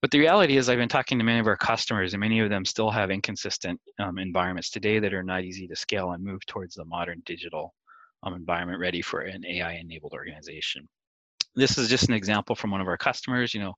But 0.00 0.10
the 0.10 0.18
reality 0.18 0.56
is, 0.56 0.70
I've 0.70 0.78
been 0.78 0.88
talking 0.88 1.18
to 1.18 1.24
many 1.24 1.40
of 1.40 1.46
our 1.46 1.56
customers, 1.56 2.14
and 2.14 2.20
many 2.20 2.40
of 2.40 2.48
them 2.48 2.64
still 2.64 2.90
have 2.90 3.10
inconsistent 3.10 3.78
um, 3.98 4.18
environments 4.18 4.70
today 4.70 4.98
that 4.98 5.12
are 5.12 5.22
not 5.22 5.44
easy 5.44 5.66
to 5.68 5.76
scale 5.76 6.12
and 6.12 6.24
move 6.24 6.44
towards 6.46 6.74
the 6.74 6.86
modern 6.86 7.22
digital 7.26 7.74
um, 8.26 8.34
environment 8.34 8.80
ready 8.80 9.02
for 9.02 9.20
an 9.20 9.44
AI-enabled 9.46 10.12
organization. 10.12 10.88
This 11.54 11.78
is 11.78 11.88
just 11.88 12.08
an 12.08 12.14
example 12.14 12.54
from 12.54 12.70
one 12.70 12.82
of 12.82 12.86
our 12.86 12.98
customers. 12.98 13.54
You 13.54 13.60
know, 13.60 13.74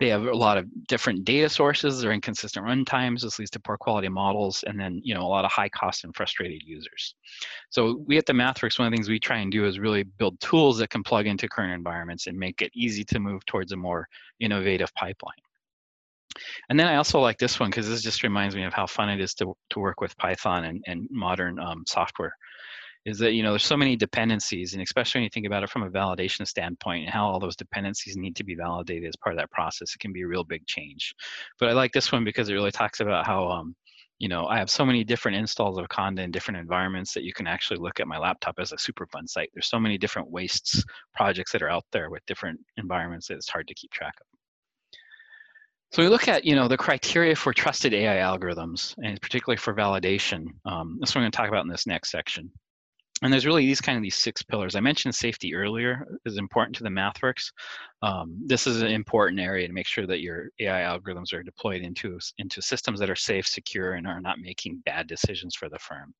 they 0.00 0.08
have 0.08 0.24
a 0.24 0.34
lot 0.34 0.56
of 0.56 0.66
different 0.86 1.26
data 1.26 1.50
sources. 1.50 2.00
They're 2.00 2.12
inconsistent 2.12 2.64
runtimes. 2.64 3.20
This 3.20 3.38
leads 3.38 3.50
to 3.50 3.60
poor 3.60 3.76
quality 3.76 4.08
models, 4.08 4.64
and 4.66 4.80
then 4.80 5.02
you 5.04 5.14
know 5.14 5.20
a 5.20 5.28
lot 5.28 5.44
of 5.44 5.52
high 5.52 5.68
cost 5.68 6.04
and 6.04 6.16
frustrated 6.16 6.62
users. 6.64 7.14
So 7.68 8.02
we 8.06 8.16
at 8.16 8.24
the 8.24 8.32
MathWorks, 8.32 8.78
one 8.78 8.86
of 8.86 8.92
the 8.92 8.96
things 8.96 9.10
we 9.10 9.20
try 9.20 9.38
and 9.38 9.52
do 9.52 9.66
is 9.66 9.78
really 9.78 10.04
build 10.04 10.40
tools 10.40 10.78
that 10.78 10.88
can 10.88 11.02
plug 11.02 11.26
into 11.26 11.48
current 11.48 11.74
environments 11.74 12.28
and 12.28 12.38
make 12.38 12.62
it 12.62 12.72
easy 12.74 13.04
to 13.04 13.20
move 13.20 13.44
towards 13.44 13.72
a 13.72 13.76
more 13.76 14.08
innovative 14.40 14.94
pipeline. 14.94 15.36
And 16.70 16.80
then 16.80 16.86
I 16.86 16.96
also 16.96 17.20
like 17.20 17.38
this 17.38 17.60
one 17.60 17.68
because 17.68 17.88
this 17.88 18.02
just 18.02 18.22
reminds 18.22 18.54
me 18.54 18.64
of 18.64 18.72
how 18.72 18.86
fun 18.86 19.10
it 19.10 19.20
is 19.20 19.34
to, 19.34 19.54
to 19.70 19.80
work 19.80 20.00
with 20.00 20.16
Python 20.16 20.64
and, 20.64 20.82
and 20.86 21.08
modern 21.10 21.58
um, 21.58 21.84
software 21.86 22.32
is 23.04 23.18
that 23.18 23.32
you 23.32 23.42
know 23.42 23.50
there's 23.50 23.64
so 23.64 23.76
many 23.76 23.96
dependencies 23.96 24.72
and 24.72 24.82
especially 24.82 25.18
when 25.18 25.24
you 25.24 25.30
think 25.32 25.46
about 25.46 25.62
it 25.62 25.70
from 25.70 25.82
a 25.82 25.90
validation 25.90 26.46
standpoint 26.46 27.04
and 27.04 27.12
how 27.12 27.26
all 27.26 27.40
those 27.40 27.56
dependencies 27.56 28.16
need 28.16 28.36
to 28.36 28.44
be 28.44 28.54
validated 28.54 29.08
as 29.08 29.16
part 29.16 29.34
of 29.34 29.38
that 29.38 29.50
process 29.50 29.94
it 29.94 29.98
can 29.98 30.12
be 30.12 30.22
a 30.22 30.26
real 30.26 30.44
big 30.44 30.66
change. 30.66 31.14
But 31.58 31.68
i 31.68 31.72
like 31.72 31.92
this 31.92 32.12
one 32.12 32.24
because 32.24 32.48
it 32.48 32.54
really 32.54 32.70
talks 32.70 33.00
about 33.00 33.26
how 33.26 33.48
um, 33.48 33.74
you 34.18 34.28
know 34.28 34.46
i 34.46 34.58
have 34.58 34.70
so 34.70 34.84
many 34.84 35.04
different 35.04 35.36
installs 35.36 35.78
of 35.78 35.88
conda 35.88 36.20
in 36.20 36.30
different 36.30 36.58
environments 36.58 37.14
that 37.14 37.24
you 37.24 37.32
can 37.32 37.46
actually 37.46 37.78
look 37.78 38.00
at 38.00 38.08
my 38.08 38.18
laptop 38.18 38.56
as 38.58 38.72
a 38.72 38.76
superfund 38.76 39.28
site. 39.28 39.50
There's 39.54 39.70
so 39.70 39.80
many 39.80 39.96
different 39.98 40.30
wastes 40.30 40.84
projects 41.14 41.52
that 41.52 41.62
are 41.62 41.70
out 41.70 41.84
there 41.92 42.10
with 42.10 42.26
different 42.26 42.60
environments 42.76 43.28
that 43.28 43.34
it's 43.34 43.48
hard 43.48 43.68
to 43.68 43.74
keep 43.74 43.90
track 43.92 44.14
of. 44.20 44.26
So 45.90 46.02
we 46.02 46.10
look 46.10 46.28
at, 46.28 46.44
you 46.44 46.54
know, 46.54 46.68
the 46.68 46.76
criteria 46.76 47.34
for 47.34 47.54
trusted 47.54 47.94
AI 47.94 48.16
algorithms, 48.16 48.94
and 49.02 49.18
particularly 49.22 49.56
for 49.56 49.72
validation. 49.72 50.48
Um, 50.66 50.98
that's 51.00 51.14
what 51.14 51.20
I'm 51.20 51.22
going 51.22 51.32
to 51.32 51.36
talk 51.38 51.48
about 51.48 51.64
in 51.64 51.70
this 51.70 51.86
next 51.86 52.10
section 52.10 52.50
and 53.22 53.32
there's 53.32 53.46
really 53.46 53.66
these 53.66 53.80
kind 53.80 53.96
of 53.96 54.02
these 54.02 54.16
six 54.16 54.42
pillars. 54.42 54.76
I 54.76 54.80
mentioned 54.80 55.14
safety 55.14 55.54
earlier 55.54 56.06
is 56.24 56.38
important 56.38 56.76
to 56.76 56.84
the 56.84 56.88
MathWorks. 56.88 57.50
Um, 58.02 58.40
this 58.46 58.66
is 58.66 58.80
an 58.80 58.88
important 58.88 59.40
area 59.40 59.66
to 59.66 59.72
make 59.72 59.86
sure 59.86 60.06
that 60.06 60.20
your 60.20 60.50
AI 60.60 60.82
algorithms 60.82 61.32
are 61.32 61.42
deployed 61.42 61.82
into, 61.82 62.18
into 62.38 62.62
systems 62.62 63.00
that 63.00 63.10
are 63.10 63.16
safe, 63.16 63.46
secure, 63.46 63.94
and 63.94 64.06
are 64.06 64.20
not 64.20 64.38
making 64.38 64.82
bad 64.84 65.08
decisions 65.08 65.56
for 65.56 65.68
the 65.68 65.78
firm. 65.78 66.14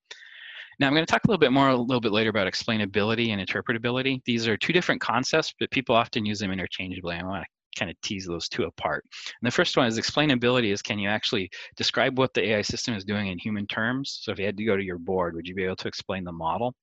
Now 0.81 0.87
I'm 0.87 0.95
going 0.95 1.05
to 1.05 1.11
talk 1.11 1.25
a 1.25 1.29
little 1.29 1.41
bit 1.41 1.53
more 1.53 1.69
a 1.69 1.77
little 1.77 2.01
bit 2.01 2.13
later 2.13 2.31
about 2.31 2.53
explainability 2.53 3.31
and 3.31 3.45
interpretability. 3.45 4.21
These 4.25 4.47
are 4.47 4.57
two 4.57 4.73
different 4.73 5.01
concepts, 5.01 5.53
but 5.59 5.71
people 5.71 5.95
often 5.95 6.25
use 6.25 6.39
them 6.39 6.53
interchangeably. 6.53 7.17
I 7.17 7.25
want 7.25 7.43
to 7.43 7.79
kind 7.79 7.91
of 7.91 8.01
tease 8.01 8.27
those 8.27 8.49
two 8.49 8.65
apart. 8.65 9.05
And 9.41 9.47
the 9.47 9.55
first 9.55 9.77
one 9.77 9.87
is 9.87 9.99
explainability 9.99 10.73
is 10.73 10.83
can 10.83 10.99
you 10.99 11.09
actually 11.09 11.51
describe 11.77 12.19
what 12.19 12.35
the 12.35 12.43
AI 12.43 12.63
system 12.63 12.95
is 12.95 13.05
doing 13.05 13.29
in 13.29 13.39
human 13.39 13.67
terms? 13.67 14.21
So 14.23 14.33
if 14.33 14.39
you 14.39 14.47
had 14.47 14.57
to 14.57 14.65
go 14.65 14.77
to 14.77 14.83
your 14.83 14.99
board, 14.99 15.35
would 15.35 15.47
you 15.47 15.55
be 15.55 15.65
able 15.65 15.77
to 15.77 15.89
explain 15.89 16.25
the 16.25 16.33
model? 16.33 16.75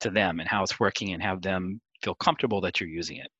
To 0.00 0.10
them 0.10 0.40
and 0.40 0.48
how 0.48 0.62
it's 0.62 0.80
working 0.80 1.12
and 1.12 1.22
have 1.22 1.42
them 1.42 1.80
feel 2.02 2.14
comfortable 2.14 2.60
that 2.62 2.80
you're 2.80 2.88
using 2.88 3.18
it. 3.18 3.30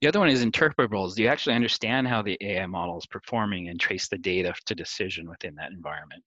The 0.00 0.08
other 0.08 0.18
one 0.18 0.28
is 0.28 0.44
interpretables. 0.44 1.14
Do 1.14 1.22
you 1.22 1.28
actually 1.28 1.54
understand 1.54 2.08
how 2.08 2.22
the 2.22 2.36
AI 2.40 2.66
model 2.66 2.98
is 2.98 3.06
performing 3.06 3.68
and 3.68 3.78
trace 3.78 4.08
the 4.08 4.18
data 4.18 4.54
to 4.66 4.74
decision 4.74 5.28
within 5.28 5.54
that 5.56 5.70
environment? 5.70 6.22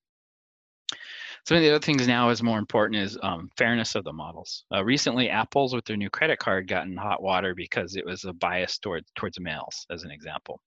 Some 1.48 1.58
of 1.58 1.62
the 1.62 1.70
other 1.70 1.80
things 1.80 2.08
now 2.08 2.30
is 2.30 2.42
more 2.42 2.58
important 2.58 3.02
is 3.02 3.20
um, 3.22 3.52
fairness 3.56 3.94
of 3.94 4.04
the 4.04 4.12
models. 4.12 4.66
Uh, 4.74 4.84
recently, 4.84 5.30
Apple's 5.30 5.76
with 5.76 5.86
their 5.86 5.96
new 5.96 6.10
credit 6.10 6.40
card 6.40 6.68
got 6.68 6.88
in 6.88 6.98
hot 6.98 7.22
water 7.22 7.54
because 7.54 7.96
it 7.96 8.06
was 8.06 8.26
a 8.26 8.34
bias 8.34 8.80
towards 8.80 9.12
towards 9.16 9.40
males, 9.40 9.86
as 9.92 10.04
an 10.04 10.10
example. 10.10 10.60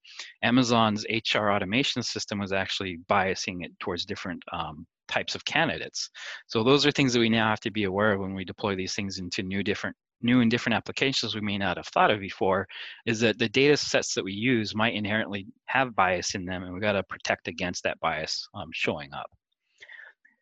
Amazon's 0.44 1.04
HR 1.10 1.50
automation 1.50 2.04
system 2.04 2.38
was 2.38 2.52
actually 2.52 2.98
biasing 3.10 3.64
it 3.64 3.72
towards 3.80 4.04
different 4.04 4.40
um, 4.52 4.86
types 5.08 5.34
of 5.34 5.44
candidates. 5.44 6.10
So 6.46 6.62
those 6.62 6.86
are 6.86 6.90
things 6.90 7.12
that 7.12 7.20
we 7.20 7.28
now 7.28 7.48
have 7.48 7.60
to 7.60 7.70
be 7.70 7.84
aware 7.84 8.12
of 8.12 8.20
when 8.20 8.34
we 8.34 8.44
deploy 8.44 8.76
these 8.76 8.94
things 8.94 9.18
into 9.18 9.42
new 9.42 9.62
different 9.62 9.96
new 10.20 10.40
and 10.40 10.50
different 10.50 10.74
applications 10.74 11.34
we 11.34 11.40
may 11.40 11.56
not 11.56 11.76
have 11.76 11.86
thought 11.86 12.10
of 12.10 12.18
before 12.18 12.66
is 13.06 13.20
that 13.20 13.38
the 13.38 13.48
data 13.48 13.76
sets 13.76 14.14
that 14.14 14.24
we 14.24 14.32
use 14.32 14.74
might 14.74 14.94
inherently 14.94 15.46
have 15.66 15.94
bias 15.94 16.34
in 16.34 16.44
them 16.44 16.64
and 16.64 16.72
we've 16.72 16.82
got 16.82 16.92
to 16.92 17.02
protect 17.04 17.46
against 17.46 17.84
that 17.84 18.00
bias 18.00 18.48
um, 18.52 18.68
showing 18.72 19.12
up. 19.12 19.30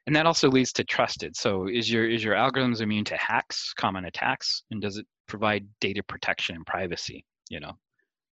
And 0.06 0.16
that 0.16 0.24
also 0.24 0.48
leads 0.48 0.72
to 0.74 0.84
trusted. 0.84 1.36
So 1.36 1.66
is 1.66 1.90
your 1.90 2.08
is 2.08 2.24
your 2.24 2.34
algorithms 2.34 2.80
immune 2.80 3.04
to 3.06 3.16
hacks 3.16 3.74
common 3.76 4.04
attacks? 4.06 4.62
And 4.70 4.80
does 4.80 4.96
it 4.96 5.06
provide 5.26 5.66
data 5.80 6.02
protection 6.02 6.56
and 6.56 6.64
privacy 6.64 7.24
you 7.50 7.60
know 7.60 7.72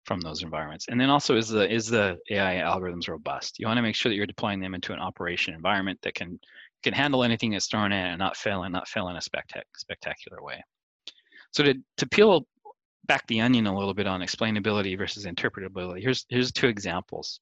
from 0.05 0.21
those 0.21 0.43
environments. 0.43 0.87
And 0.87 0.99
then 0.99 1.09
also 1.09 1.37
is 1.37 1.49
the 1.49 1.71
is 1.71 1.87
the 1.87 2.17
AI 2.29 2.55
algorithms 2.55 3.07
robust? 3.07 3.59
You 3.59 3.67
want 3.67 3.77
to 3.77 3.83
make 3.83 3.95
sure 3.95 4.09
that 4.09 4.15
you're 4.15 4.25
deploying 4.25 4.59
them 4.59 4.73
into 4.73 4.93
an 4.93 4.99
operation 4.99 5.53
environment 5.53 5.99
that 6.03 6.15
can 6.15 6.39
can 6.83 6.93
handle 6.93 7.23
anything 7.23 7.51
that's 7.51 7.67
thrown 7.67 7.91
in 7.91 8.05
and 8.05 8.19
not 8.19 8.37
fail 8.37 8.63
and 8.63 8.73
not 8.73 8.87
fail 8.87 9.09
in 9.09 9.15
a 9.15 9.19
spectac 9.19 9.63
spectacular 9.75 10.41
way. 10.41 10.63
So 11.51 11.63
to, 11.63 11.75
to 11.97 12.07
peel 12.07 12.47
back 13.05 13.25
the 13.27 13.41
onion 13.41 13.65
a 13.65 13.77
little 13.77 13.93
bit 13.93 14.07
on 14.07 14.21
explainability 14.21 14.97
versus 14.97 15.25
interpretability, 15.25 16.01
here's 16.01 16.25
here's 16.29 16.51
two 16.51 16.67
examples. 16.67 17.39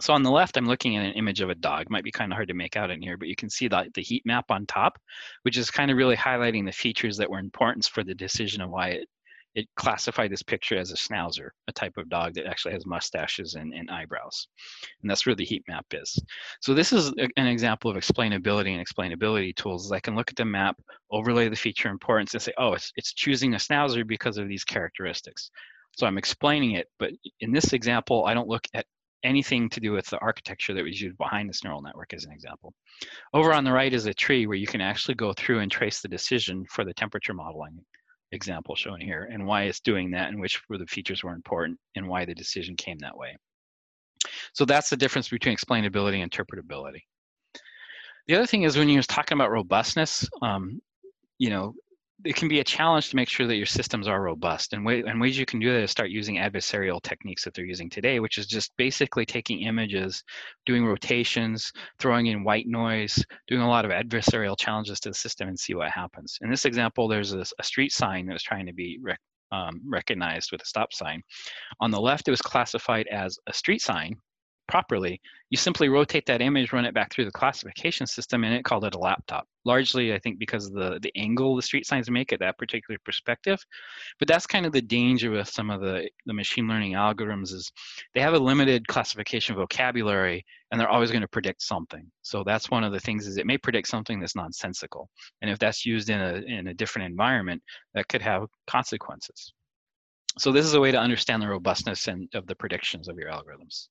So 0.00 0.14
on 0.14 0.22
the 0.22 0.30
left, 0.30 0.56
I'm 0.56 0.64
looking 0.64 0.96
at 0.96 1.04
an 1.04 1.12
image 1.12 1.42
of 1.42 1.50
a 1.50 1.54
dog. 1.54 1.90
Might 1.90 2.04
be 2.04 2.10
kind 2.10 2.32
of 2.32 2.36
hard 2.36 2.48
to 2.48 2.54
make 2.54 2.76
out 2.76 2.90
in 2.90 3.02
here, 3.02 3.18
but 3.18 3.28
you 3.28 3.36
can 3.36 3.50
see 3.50 3.68
the, 3.68 3.90
the 3.94 4.00
heat 4.00 4.24
map 4.24 4.46
on 4.50 4.64
top, 4.64 4.98
which 5.42 5.58
is 5.58 5.70
kind 5.70 5.90
of 5.90 5.98
really 5.98 6.16
highlighting 6.16 6.64
the 6.64 6.72
features 6.72 7.18
that 7.18 7.28
were 7.28 7.38
important 7.38 7.84
for 7.84 8.02
the 8.02 8.14
decision 8.14 8.62
of 8.62 8.70
why 8.70 8.88
it 8.88 9.08
it 9.54 9.68
classified 9.76 10.30
this 10.30 10.42
picture 10.42 10.76
as 10.76 10.92
a 10.92 10.96
schnauzer, 10.96 11.50
a 11.68 11.72
type 11.72 11.96
of 11.98 12.08
dog 12.08 12.34
that 12.34 12.46
actually 12.46 12.72
has 12.72 12.86
mustaches 12.86 13.54
and, 13.54 13.74
and 13.74 13.90
eyebrows. 13.90 14.48
And 15.02 15.10
that's 15.10 15.26
where 15.26 15.34
the 15.34 15.44
heat 15.44 15.64
map 15.68 15.86
is. 15.92 16.18
So 16.60 16.72
this 16.74 16.92
is 16.92 17.08
a, 17.18 17.28
an 17.36 17.46
example 17.46 17.90
of 17.90 17.96
explainability 17.96 18.70
and 18.70 18.84
explainability 18.84 19.54
tools. 19.54 19.92
I 19.92 20.00
can 20.00 20.14
look 20.14 20.30
at 20.30 20.36
the 20.36 20.44
map, 20.44 20.76
overlay 21.10 21.48
the 21.48 21.56
feature 21.56 21.88
importance, 21.88 22.32
and 22.34 22.42
say, 22.42 22.52
oh, 22.56 22.72
it's, 22.72 22.92
it's 22.96 23.12
choosing 23.12 23.54
a 23.54 23.58
schnauzer 23.58 24.06
because 24.06 24.38
of 24.38 24.48
these 24.48 24.64
characteristics. 24.64 25.50
So 25.96 26.06
I'm 26.06 26.18
explaining 26.18 26.72
it, 26.72 26.88
but 26.98 27.12
in 27.40 27.52
this 27.52 27.74
example, 27.74 28.24
I 28.24 28.32
don't 28.32 28.48
look 28.48 28.66
at 28.72 28.86
anything 29.24 29.68
to 29.70 29.80
do 29.80 29.92
with 29.92 30.06
the 30.06 30.18
architecture 30.18 30.74
that 30.74 30.82
was 30.82 31.00
used 31.00 31.16
behind 31.18 31.48
this 31.48 31.62
neural 31.62 31.82
network 31.82 32.12
as 32.14 32.24
an 32.24 32.32
example. 32.32 32.72
Over 33.34 33.52
on 33.52 33.64
the 33.64 33.72
right 33.72 33.92
is 33.92 34.06
a 34.06 34.14
tree 34.14 34.46
where 34.46 34.56
you 34.56 34.66
can 34.66 34.80
actually 34.80 35.14
go 35.14 35.32
through 35.32 35.60
and 35.60 35.70
trace 35.70 36.00
the 36.00 36.08
decision 36.08 36.64
for 36.68 36.84
the 36.84 36.94
temperature 36.94 37.34
modeling 37.34 37.78
example 38.32 38.74
shown 38.74 39.00
here 39.00 39.28
and 39.30 39.46
why 39.46 39.64
it's 39.64 39.80
doing 39.80 40.10
that 40.10 40.28
and 40.28 40.40
which 40.40 40.60
were 40.68 40.78
the 40.78 40.86
features 40.86 41.22
were 41.22 41.32
important 41.32 41.78
and 41.96 42.08
why 42.08 42.24
the 42.24 42.34
decision 42.34 42.74
came 42.76 42.98
that 42.98 43.16
way. 43.16 43.36
So 44.54 44.64
that's 44.64 44.90
the 44.90 44.96
difference 44.96 45.28
between 45.28 45.56
explainability 45.56 46.22
and 46.22 46.30
interpretability. 46.30 47.02
The 48.26 48.36
other 48.36 48.46
thing 48.46 48.62
is 48.62 48.76
when 48.76 48.88
you're 48.88 49.02
talking 49.02 49.36
about 49.36 49.50
robustness, 49.50 50.28
um, 50.42 50.80
you 51.38 51.50
know, 51.50 51.74
it 52.24 52.36
can 52.36 52.48
be 52.48 52.60
a 52.60 52.64
challenge 52.64 53.10
to 53.10 53.16
make 53.16 53.28
sure 53.28 53.46
that 53.46 53.56
your 53.56 53.66
systems 53.66 54.06
are 54.06 54.22
robust. 54.22 54.72
And, 54.72 54.84
way, 54.84 55.02
and 55.06 55.20
ways 55.20 55.38
you 55.38 55.46
can 55.46 55.60
do 55.60 55.72
that 55.72 55.82
is 55.82 55.90
start 55.90 56.10
using 56.10 56.36
adversarial 56.36 57.02
techniques 57.02 57.44
that 57.44 57.54
they're 57.54 57.64
using 57.64 57.90
today, 57.90 58.20
which 58.20 58.38
is 58.38 58.46
just 58.46 58.72
basically 58.76 59.26
taking 59.26 59.62
images, 59.62 60.22
doing 60.66 60.84
rotations, 60.84 61.72
throwing 61.98 62.26
in 62.26 62.44
white 62.44 62.66
noise, 62.66 63.24
doing 63.48 63.62
a 63.62 63.68
lot 63.68 63.84
of 63.84 63.90
adversarial 63.90 64.58
challenges 64.58 65.00
to 65.00 65.10
the 65.10 65.14
system 65.14 65.48
and 65.48 65.58
see 65.58 65.74
what 65.74 65.90
happens. 65.90 66.38
In 66.42 66.50
this 66.50 66.64
example, 66.64 67.08
there's 67.08 67.32
a, 67.32 67.44
a 67.58 67.64
street 67.64 67.92
sign 67.92 68.26
that 68.26 68.34
was 68.34 68.42
trying 68.42 68.66
to 68.66 68.74
be 68.74 68.98
rec 69.02 69.18
um, 69.50 69.82
recognized 69.86 70.50
with 70.50 70.62
a 70.62 70.66
stop 70.66 70.94
sign. 70.94 71.22
On 71.80 71.90
the 71.90 72.00
left, 72.00 72.26
it 72.26 72.30
was 72.30 72.40
classified 72.40 73.06
as 73.08 73.38
a 73.46 73.52
street 73.52 73.82
sign, 73.82 74.16
properly, 74.68 75.20
you 75.50 75.56
simply 75.56 75.88
rotate 75.88 76.26
that 76.26 76.40
image, 76.40 76.72
run 76.72 76.84
it 76.84 76.94
back 76.94 77.12
through 77.12 77.26
the 77.26 77.30
classification 77.30 78.06
system, 78.06 78.44
and 78.44 78.54
it 78.54 78.64
called 78.64 78.84
it 78.84 78.94
a 78.94 78.98
laptop. 78.98 79.46
Largely, 79.64 80.14
I 80.14 80.18
think, 80.18 80.38
because 80.38 80.66
of 80.66 80.72
the, 80.72 80.98
the 81.02 81.12
angle 81.16 81.54
the 81.56 81.62
street 81.62 81.86
signs 81.86 82.10
make 82.10 82.32
at 82.32 82.40
that 82.40 82.58
particular 82.58 82.98
perspective. 83.04 83.64
But 84.18 84.28
that's 84.28 84.46
kind 84.46 84.66
of 84.66 84.72
the 84.72 84.82
danger 84.82 85.30
with 85.30 85.48
some 85.48 85.70
of 85.70 85.80
the, 85.80 86.08
the 86.26 86.32
machine 86.32 86.68
learning 86.68 86.92
algorithms 86.92 87.52
is 87.52 87.70
they 88.14 88.20
have 88.20 88.34
a 88.34 88.38
limited 88.38 88.88
classification 88.88 89.56
vocabulary, 89.56 90.44
and 90.70 90.80
they're 90.80 90.88
always 90.88 91.10
going 91.10 91.22
to 91.22 91.28
predict 91.28 91.62
something. 91.62 92.10
So 92.22 92.42
that's 92.44 92.70
one 92.70 92.84
of 92.84 92.92
the 92.92 93.00
things 93.00 93.26
is 93.26 93.36
it 93.36 93.46
may 93.46 93.58
predict 93.58 93.88
something 93.88 94.20
that's 94.20 94.36
nonsensical. 94.36 95.10
And 95.42 95.50
if 95.50 95.58
that's 95.58 95.84
used 95.84 96.08
in 96.08 96.20
a, 96.20 96.42
in 96.46 96.68
a 96.68 96.74
different 96.74 97.10
environment, 97.10 97.62
that 97.94 98.08
could 98.08 98.22
have 98.22 98.46
consequences. 98.66 99.52
So 100.38 100.50
this 100.50 100.64
is 100.64 100.72
a 100.74 100.80
way 100.80 100.92
to 100.92 100.98
understand 100.98 101.42
the 101.42 101.48
robustness 101.48 102.08
and 102.08 102.26
of 102.34 102.46
the 102.46 102.54
predictions 102.54 103.08
of 103.08 103.18
your 103.18 103.30
algorithms. 103.30 103.88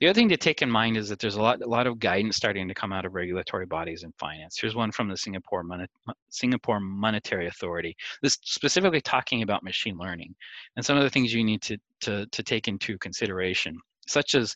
The 0.00 0.06
other 0.06 0.14
thing 0.14 0.28
to 0.28 0.36
take 0.36 0.62
in 0.62 0.70
mind 0.70 0.96
is 0.96 1.08
that 1.08 1.18
there's 1.18 1.36
a 1.36 1.42
lot, 1.42 1.62
a 1.62 1.68
lot 1.68 1.86
of 1.86 1.98
guidance 1.98 2.36
starting 2.36 2.68
to 2.68 2.74
come 2.74 2.92
out 2.92 3.04
of 3.04 3.14
regulatory 3.14 3.66
bodies 3.66 4.02
in 4.02 4.12
finance. 4.18 4.58
Here's 4.60 4.74
one 4.74 4.92
from 4.92 5.08
the 5.08 5.16
Singapore, 5.16 5.62
Mon 5.62 5.86
Singapore 6.28 6.80
Monetary 6.80 7.46
Authority. 7.46 7.96
This 8.22 8.38
specifically 8.42 9.00
talking 9.00 9.42
about 9.42 9.62
machine 9.62 9.96
learning 9.96 10.34
and 10.76 10.84
some 10.84 10.96
of 10.96 11.02
the 11.02 11.10
things 11.10 11.32
you 11.32 11.44
need 11.44 11.62
to, 11.62 11.78
to, 12.02 12.26
to 12.26 12.42
take 12.42 12.68
into 12.68 12.98
consideration, 12.98 13.78
such 14.06 14.34
as 14.34 14.54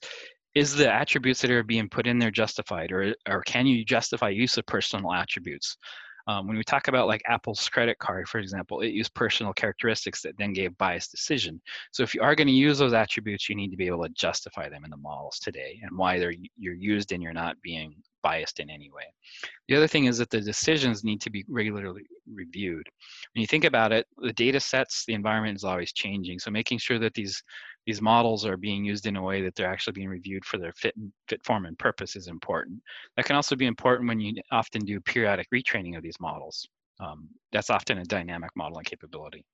is 0.55 0.75
the 0.75 0.93
attributes 0.93 1.41
that 1.41 1.51
are 1.51 1.63
being 1.63 1.89
put 1.89 2.07
in 2.07 2.19
there 2.19 2.31
justified 2.31 2.91
or, 2.91 3.15
or 3.29 3.43
can 3.43 3.67
you 3.67 3.85
justify 3.85 4.29
use 4.29 4.59
of 4.59 4.67
personal 4.67 5.13
attributes? 5.13 5.77
Um, 6.31 6.47
when 6.47 6.57
we 6.57 6.63
talk 6.63 6.87
about 6.87 7.09
like 7.09 7.23
Apple's 7.27 7.69
credit 7.69 7.99
card, 7.99 8.29
for 8.29 8.39
example, 8.39 8.83
it 8.83 8.91
used 8.91 9.13
personal 9.15 9.53
characteristics 9.53 10.23
that 10.23 10.39
then 10.39 10.53
gave 10.53 10.79
biased 10.79 11.11
decision. 11.11 11.61
So 11.91 12.05
if 12.05 12.15
you 12.15 12.23
are 12.23 12.37
going 12.37 12.47
to 12.47 12.53
use 12.53 12.79
those 12.79 12.93
attributes, 12.93 13.49
you 13.49 13.57
need 13.57 13.71
to 13.71 13.77
be 13.77 13.89
able 13.89 14.05
to 14.05 14.11
justify 14.11 14.69
them 14.69 14.85
in 14.85 14.91
the 14.91 14.97
models 14.97 15.41
today 15.41 15.81
and 15.83 15.99
why 15.99 16.21
they're 16.21 16.35
you're 16.57 16.75
used 16.75 17.11
and 17.11 17.21
you're 17.21 17.33
not 17.33 17.61
being 17.63 17.97
biased 18.23 18.61
in 18.61 18.71
any 18.71 18.91
way. 18.91 19.07
The 19.67 19.75
other 19.75 19.89
thing 19.89 20.05
is 20.05 20.19
that 20.19 20.31
the 20.31 20.41
decisions 20.41 21.03
need 21.03 21.21
to 21.23 21.31
be 21.31 21.45
regularly 21.49 22.03
reviewed. 22.33 22.87
When 23.35 23.41
you 23.41 23.49
think 23.49 23.65
about 23.65 23.91
it, 23.91 24.07
the 24.19 24.33
data 24.33 24.61
sets, 24.61 25.05
the 25.07 25.15
environment 25.15 25.57
is 25.57 25.65
always 25.65 25.93
changing. 25.93 26.39
So 26.39 26.53
making 26.53 26.79
sure 26.79 27.01
that 27.01 27.15
these 27.15 27.43
these 27.87 28.03
models 28.03 28.45
are 28.45 28.57
being 28.57 28.85
used 28.85 29.07
in 29.07 29.17
a 29.17 29.23
way 29.23 29.43
that 29.43 29.55
they're 29.55 29.71
actually 29.71 29.93
being 29.93 30.09
reviewed 30.09 30.45
for 30.45 30.59
their 30.59 30.73
fit, 30.73 30.95
fit 31.29 31.45
form 31.45 31.67
and 31.67 31.79
purpose 31.79 32.17
is 32.17 32.29
important. 32.29 32.81
That 33.17 33.25
can 33.25 33.37
also 33.37 33.57
be 33.57 33.67
important 33.67 34.09
when 34.09 34.21
you 34.21 34.35
often 34.53 34.85
do 34.85 35.01
periodic 35.01 35.49
retraining 35.53 35.97
of 35.97 36.03
these 36.03 36.21
models. 36.21 36.69
Um, 37.01 37.29
that's 37.53 37.71
often 37.71 37.99
a 37.99 38.05
dynamic 38.05 38.51
modeling 38.55 38.85
capability 38.85 39.45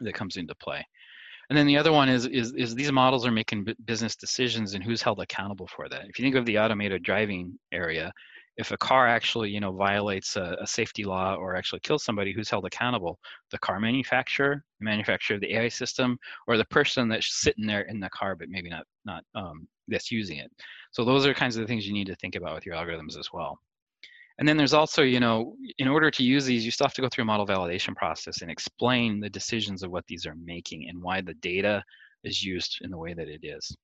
that 0.00 0.14
comes 0.14 0.36
into 0.36 0.54
play. 0.54 0.84
And 1.48 1.56
then 1.56 1.66
the 1.66 1.78
other 1.78 1.92
one 1.92 2.10
is, 2.10 2.26
is, 2.26 2.52
is 2.52 2.74
these 2.74 2.92
models 2.92 3.24
are 3.26 3.30
making 3.30 3.66
business 3.86 4.16
decisions 4.16 4.74
and 4.74 4.84
who's 4.84 5.00
held 5.00 5.18
accountable 5.20 5.66
for 5.66 5.88
that. 5.88 6.04
If 6.06 6.18
you 6.18 6.24
think 6.24 6.34
of 6.34 6.44
the 6.44 6.58
automated 6.58 7.02
driving 7.02 7.58
area, 7.72 8.12
if 8.58 8.70
a 8.72 8.76
car 8.76 9.06
actually 9.06 9.50
you 9.50 9.60
know 9.60 9.72
violates 9.72 10.36
a, 10.36 10.56
a, 10.60 10.66
safety 10.66 11.04
law 11.04 11.34
or 11.34 11.56
actually 11.56 11.80
kills 11.80 12.04
somebody 12.04 12.32
who's 12.32 12.50
held 12.50 12.66
accountable 12.66 13.18
the 13.50 13.58
car 13.58 13.80
manufacturer 13.80 14.64
the 14.80 14.84
manufacturer 14.84 15.36
of 15.36 15.40
the 15.40 15.54
ai 15.54 15.68
system 15.68 16.18
or 16.46 16.56
the 16.56 16.64
person 16.66 17.08
that's 17.08 17.40
sitting 17.40 17.66
there 17.66 17.82
in 17.82 18.00
the 18.00 18.10
car 18.10 18.34
but 18.34 18.48
maybe 18.48 18.68
not 18.68 18.84
not 19.04 19.24
um, 19.34 19.66
that's 19.88 20.12
using 20.12 20.38
it. 20.38 20.50
So 20.92 21.04
those 21.04 21.26
are 21.26 21.34
kinds 21.34 21.56
of 21.56 21.62
the 21.62 21.66
things 21.66 21.86
you 21.86 21.92
need 21.92 22.06
to 22.06 22.16
think 22.16 22.36
about 22.36 22.54
with 22.54 22.66
your 22.66 22.76
algorithms 22.76 23.18
as 23.18 23.30
well. 23.32 23.58
And 24.38 24.46
then 24.46 24.56
there's 24.56 24.74
also 24.74 25.02
you 25.02 25.18
know 25.18 25.54
in 25.78 25.88
order 25.88 26.10
to 26.12 26.22
use 26.22 26.44
these 26.44 26.64
you 26.64 26.70
still 26.70 26.86
have 26.86 26.94
to 26.94 27.02
go 27.02 27.08
through 27.08 27.22
a 27.22 27.26
model 27.26 27.46
validation 27.46 27.96
process 27.96 28.42
and 28.42 28.50
explain 28.50 29.18
the 29.18 29.30
decisions 29.30 29.82
of 29.82 29.90
what 29.90 30.06
these 30.06 30.26
are 30.26 30.36
making 30.36 30.88
and 30.88 31.02
why 31.02 31.20
the 31.20 31.34
data 31.34 31.82
is 32.22 32.42
used 32.44 32.78
in 32.82 32.90
the 32.90 32.98
way 32.98 33.14
that 33.14 33.28
it 33.28 33.40
is 33.42 33.76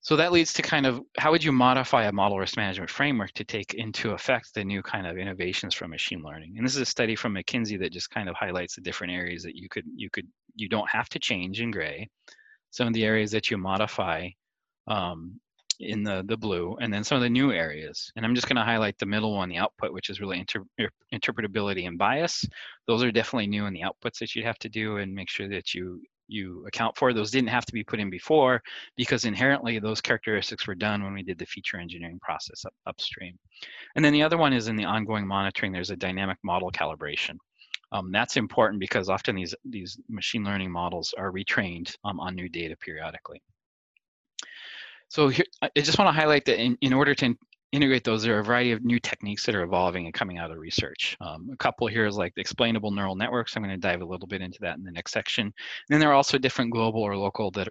so 0.00 0.16
that 0.16 0.32
leads 0.32 0.52
to 0.54 0.62
kind 0.62 0.86
of 0.86 1.00
how 1.18 1.32
would 1.32 1.42
you 1.42 1.52
modify 1.52 2.04
a 2.04 2.12
model 2.12 2.38
risk 2.38 2.56
management 2.56 2.90
framework 2.90 3.32
to 3.32 3.44
take 3.44 3.74
into 3.74 4.12
effect 4.12 4.54
the 4.54 4.64
new 4.64 4.82
kind 4.82 5.06
of 5.06 5.18
innovations 5.18 5.74
from 5.74 5.90
machine 5.90 6.22
learning? 6.22 6.54
And 6.56 6.64
this 6.64 6.76
is 6.76 6.80
a 6.80 6.86
study 6.86 7.16
from 7.16 7.34
McKinsey 7.34 7.78
that 7.80 7.92
just 7.92 8.10
kind 8.10 8.28
of 8.28 8.36
highlights 8.36 8.76
the 8.76 8.80
different 8.80 9.12
areas 9.12 9.42
that 9.42 9.56
you 9.56 9.68
could 9.68 9.84
you 9.94 10.08
could 10.10 10.26
you 10.54 10.68
don't 10.68 10.88
have 10.90 11.08
to 11.10 11.18
change 11.18 11.60
in 11.60 11.70
gray. 11.70 12.08
Some 12.70 12.86
of 12.86 12.94
the 12.94 13.04
areas 13.04 13.30
that 13.32 13.50
you 13.50 13.58
modify 13.58 14.28
um, 14.86 15.40
in 15.80 16.02
the 16.02 16.24
the 16.26 16.36
blue, 16.36 16.76
and 16.80 16.92
then 16.92 17.04
some 17.04 17.16
of 17.16 17.22
the 17.22 17.30
new 17.30 17.52
areas. 17.52 18.12
And 18.16 18.24
I'm 18.24 18.34
just 18.34 18.48
going 18.48 18.56
to 18.56 18.64
highlight 18.64 18.98
the 18.98 19.06
middle 19.06 19.34
one, 19.36 19.48
the 19.48 19.58
output, 19.58 19.92
which 19.92 20.10
is 20.10 20.20
really 20.20 20.38
inter 20.38 20.64
interpretability 21.12 21.86
and 21.86 21.98
bias. 21.98 22.44
Those 22.86 23.02
are 23.02 23.12
definitely 23.12 23.48
new 23.48 23.66
in 23.66 23.74
the 23.74 23.82
outputs 23.82 24.18
that 24.20 24.34
you'd 24.34 24.46
have 24.46 24.58
to 24.60 24.68
do, 24.68 24.98
and 24.98 25.14
make 25.14 25.28
sure 25.28 25.48
that 25.48 25.74
you 25.74 26.02
you 26.28 26.64
account 26.66 26.96
for. 26.96 27.12
Those 27.12 27.30
didn't 27.30 27.48
have 27.48 27.66
to 27.66 27.72
be 27.72 27.84
put 27.84 28.00
in 28.00 28.10
before 28.10 28.62
because 28.96 29.24
inherently 29.24 29.78
those 29.78 30.00
characteristics 30.00 30.66
were 30.66 30.74
done 30.74 31.02
when 31.02 31.14
we 31.14 31.22
did 31.22 31.38
the 31.38 31.46
feature 31.46 31.78
engineering 31.78 32.18
process 32.20 32.64
up, 32.64 32.74
upstream. 32.86 33.38
And 33.96 34.04
then 34.04 34.12
the 34.12 34.22
other 34.22 34.38
one 34.38 34.52
is 34.52 34.68
in 34.68 34.76
the 34.76 34.84
ongoing 34.84 35.26
monitoring, 35.26 35.72
there's 35.72 35.90
a 35.90 35.96
dynamic 35.96 36.38
model 36.42 36.70
calibration. 36.70 37.36
Um, 37.90 38.12
that's 38.12 38.36
important 38.36 38.80
because 38.80 39.08
often 39.08 39.34
these, 39.34 39.54
these 39.64 39.98
machine 40.08 40.44
learning 40.44 40.70
models 40.70 41.14
are 41.16 41.32
retrained 41.32 41.96
um, 42.04 42.20
on 42.20 42.34
new 42.34 42.48
data 42.48 42.76
periodically. 42.76 43.42
So 45.08 45.28
here, 45.28 45.46
I 45.62 45.70
just 45.74 45.98
want 45.98 46.08
to 46.08 46.20
highlight 46.20 46.44
that 46.44 46.60
in, 46.60 46.76
in 46.82 46.92
order 46.92 47.14
to 47.14 47.34
integrate 47.72 48.04
those, 48.04 48.22
there 48.22 48.36
are 48.36 48.40
a 48.40 48.44
variety 48.44 48.72
of 48.72 48.84
new 48.84 48.98
techniques 48.98 49.44
that 49.44 49.54
are 49.54 49.62
evolving 49.62 50.06
and 50.06 50.14
coming 50.14 50.38
out 50.38 50.50
of 50.50 50.58
research. 50.58 51.16
Um, 51.20 51.50
a 51.52 51.56
couple 51.56 51.86
here 51.86 52.06
is 52.06 52.16
like 52.16 52.32
explainable 52.36 52.90
neural 52.90 53.14
networks. 53.14 53.56
I'm 53.56 53.62
going 53.62 53.74
to 53.74 53.88
dive 53.88 54.00
a 54.00 54.06
little 54.06 54.26
bit 54.26 54.40
into 54.40 54.58
that 54.62 54.78
in 54.78 54.84
the 54.84 54.92
next 54.92 55.12
section. 55.12 55.46
And 55.46 55.54
then 55.88 56.00
there 56.00 56.10
are 56.10 56.14
also 56.14 56.38
different 56.38 56.72
global 56.72 57.02
or 57.02 57.16
local 57.16 57.50
that 57.52 57.68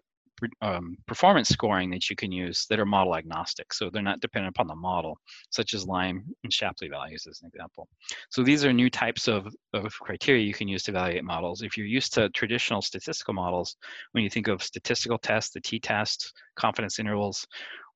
um, 0.61 0.97
performance 1.07 1.49
scoring 1.49 1.89
that 1.89 2.09
you 2.09 2.15
can 2.15 2.31
use 2.31 2.65
that 2.69 2.79
are 2.79 2.85
model 2.85 3.15
agnostic. 3.15 3.73
So 3.73 3.89
they're 3.89 4.01
not 4.01 4.19
dependent 4.19 4.55
upon 4.55 4.67
the 4.67 4.75
model, 4.75 5.19
such 5.49 5.73
as 5.73 5.87
Lime 5.87 6.23
and 6.43 6.53
Shapley 6.53 6.89
values 6.89 7.25
as 7.27 7.41
an 7.41 7.47
example. 7.47 7.87
So 8.29 8.43
these 8.43 8.63
are 8.63 8.73
new 8.73 8.89
types 8.89 9.27
of, 9.27 9.47
of 9.73 9.93
criteria 9.99 10.43
you 10.43 10.53
can 10.53 10.67
use 10.67 10.83
to 10.83 10.91
evaluate 10.91 11.23
models. 11.23 11.61
If 11.61 11.77
you're 11.77 11.87
used 11.87 12.13
to 12.13 12.29
traditional 12.29 12.81
statistical 12.81 13.33
models, 13.33 13.77
when 14.11 14.23
you 14.23 14.29
think 14.29 14.47
of 14.47 14.61
statistical 14.61 15.17
tests, 15.17 15.53
the 15.53 15.61
t-test, 15.61 16.33
confidence 16.55 16.99
intervals, 16.99 17.47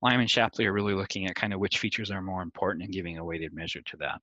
Lime 0.02 0.22
and 0.22 0.30
Shapley 0.30 0.66
are 0.66 0.74
really 0.74 0.94
looking 0.94 1.28
at 1.28 1.36
kind 1.36 1.54
of 1.54 1.60
which 1.60 1.80
features 1.80 2.12
are 2.12 2.22
more 2.22 2.42
important 2.42 2.84
and 2.84 2.94
giving 2.94 3.18
a 3.18 3.26
weighted 3.26 3.54
measure 3.54 3.82
to 3.82 3.98
that. 3.98 4.20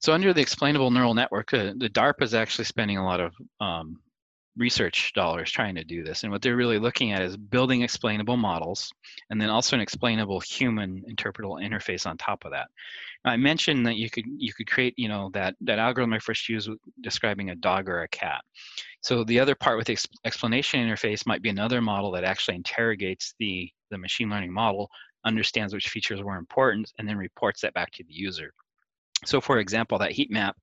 So 0.00 0.12
under 0.12 0.32
the 0.32 0.40
explainable 0.40 0.90
neural 0.90 1.14
network, 1.14 1.52
uh, 1.52 1.74
the 1.76 1.90
DARPA 1.90 2.22
is 2.22 2.34
actually 2.34 2.64
spending 2.64 2.96
a 2.96 3.04
lot 3.04 3.20
of 3.20 3.34
um, 3.60 4.00
research 4.56 5.12
dollars 5.14 5.50
trying 5.50 5.74
to 5.74 5.84
do 5.84 6.02
this. 6.02 6.22
And 6.22 6.32
what 6.32 6.42
they're 6.42 6.56
really 6.56 6.78
looking 6.78 7.12
at 7.12 7.22
is 7.22 7.36
building 7.36 7.82
explainable 7.82 8.36
models 8.36 8.92
and 9.30 9.40
then 9.40 9.50
also 9.50 9.76
an 9.76 9.82
explainable 9.82 10.40
human 10.40 11.02
interpretable 11.08 11.62
interface 11.62 12.06
on 12.06 12.16
top 12.16 12.44
of 12.44 12.52
that. 12.52 12.68
I 13.24 13.36
mentioned 13.36 13.86
that 13.86 13.96
you 13.96 14.08
could 14.08 14.24
you 14.26 14.52
could 14.52 14.70
create, 14.70 14.94
you 14.96 15.08
know, 15.08 15.30
that 15.34 15.54
that 15.60 15.78
algorithm 15.78 16.14
I 16.14 16.18
first 16.18 16.48
used 16.48 16.70
describing 17.02 17.50
a 17.50 17.54
dog 17.54 17.88
or 17.88 18.02
a 18.02 18.08
cat. 18.08 18.42
So 19.02 19.24
the 19.24 19.40
other 19.40 19.54
part 19.54 19.78
with 19.78 19.86
the 19.86 19.98
explanation 20.24 20.80
interface 20.80 21.26
might 21.26 21.42
be 21.42 21.50
another 21.50 21.80
model 21.80 22.10
that 22.12 22.24
actually 22.24 22.56
interrogates 22.56 23.34
the 23.38 23.70
the 23.90 23.98
machine 23.98 24.30
learning 24.30 24.52
model, 24.52 24.90
understands 25.24 25.74
which 25.74 25.88
features 25.88 26.22
were 26.22 26.36
important, 26.36 26.92
and 26.98 27.08
then 27.08 27.16
reports 27.16 27.60
that 27.60 27.74
back 27.74 27.90
to 27.92 28.04
the 28.04 28.12
user. 28.12 28.52
So 29.24 29.40
for 29.40 29.58
example, 29.58 29.98
that 29.98 30.12
heat 30.12 30.30
map 30.30 30.56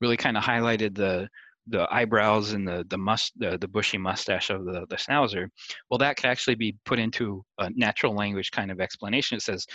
really 0.00 0.16
kind 0.16 0.36
of 0.36 0.42
highlighted 0.42 0.94
the 0.94 1.28
the 1.70 1.86
eyebrows 1.92 2.52
and 2.52 2.66
the 2.66 2.84
the 2.88 2.96
must 2.96 3.38
the, 3.38 3.58
the 3.58 3.68
bushy 3.68 3.98
mustache 3.98 4.50
of 4.50 4.64
the 4.64 4.86
the 4.88 4.96
schnauzer. 4.96 5.48
Well 5.90 5.98
that 5.98 6.16
could 6.16 6.26
actually 6.26 6.54
be 6.54 6.76
put 6.84 6.98
into 6.98 7.44
a 7.58 7.70
natural 7.70 8.14
language 8.14 8.50
kind 8.50 8.70
of 8.70 8.80
explanation. 8.80 9.36
It 9.36 9.42
says 9.42 9.66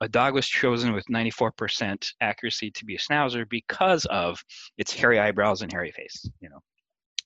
a 0.00 0.08
dog 0.08 0.34
was 0.34 0.48
chosen 0.48 0.92
with 0.92 1.04
94% 1.06 2.12
accuracy 2.20 2.70
to 2.72 2.84
be 2.84 2.96
a 2.96 2.98
schnauzer 2.98 3.48
because 3.48 4.06
of 4.06 4.42
its 4.76 4.92
hairy 4.92 5.20
eyebrows 5.20 5.62
and 5.62 5.70
hairy 5.70 5.92
face 5.92 6.28
you 6.40 6.48
know? 6.48 6.60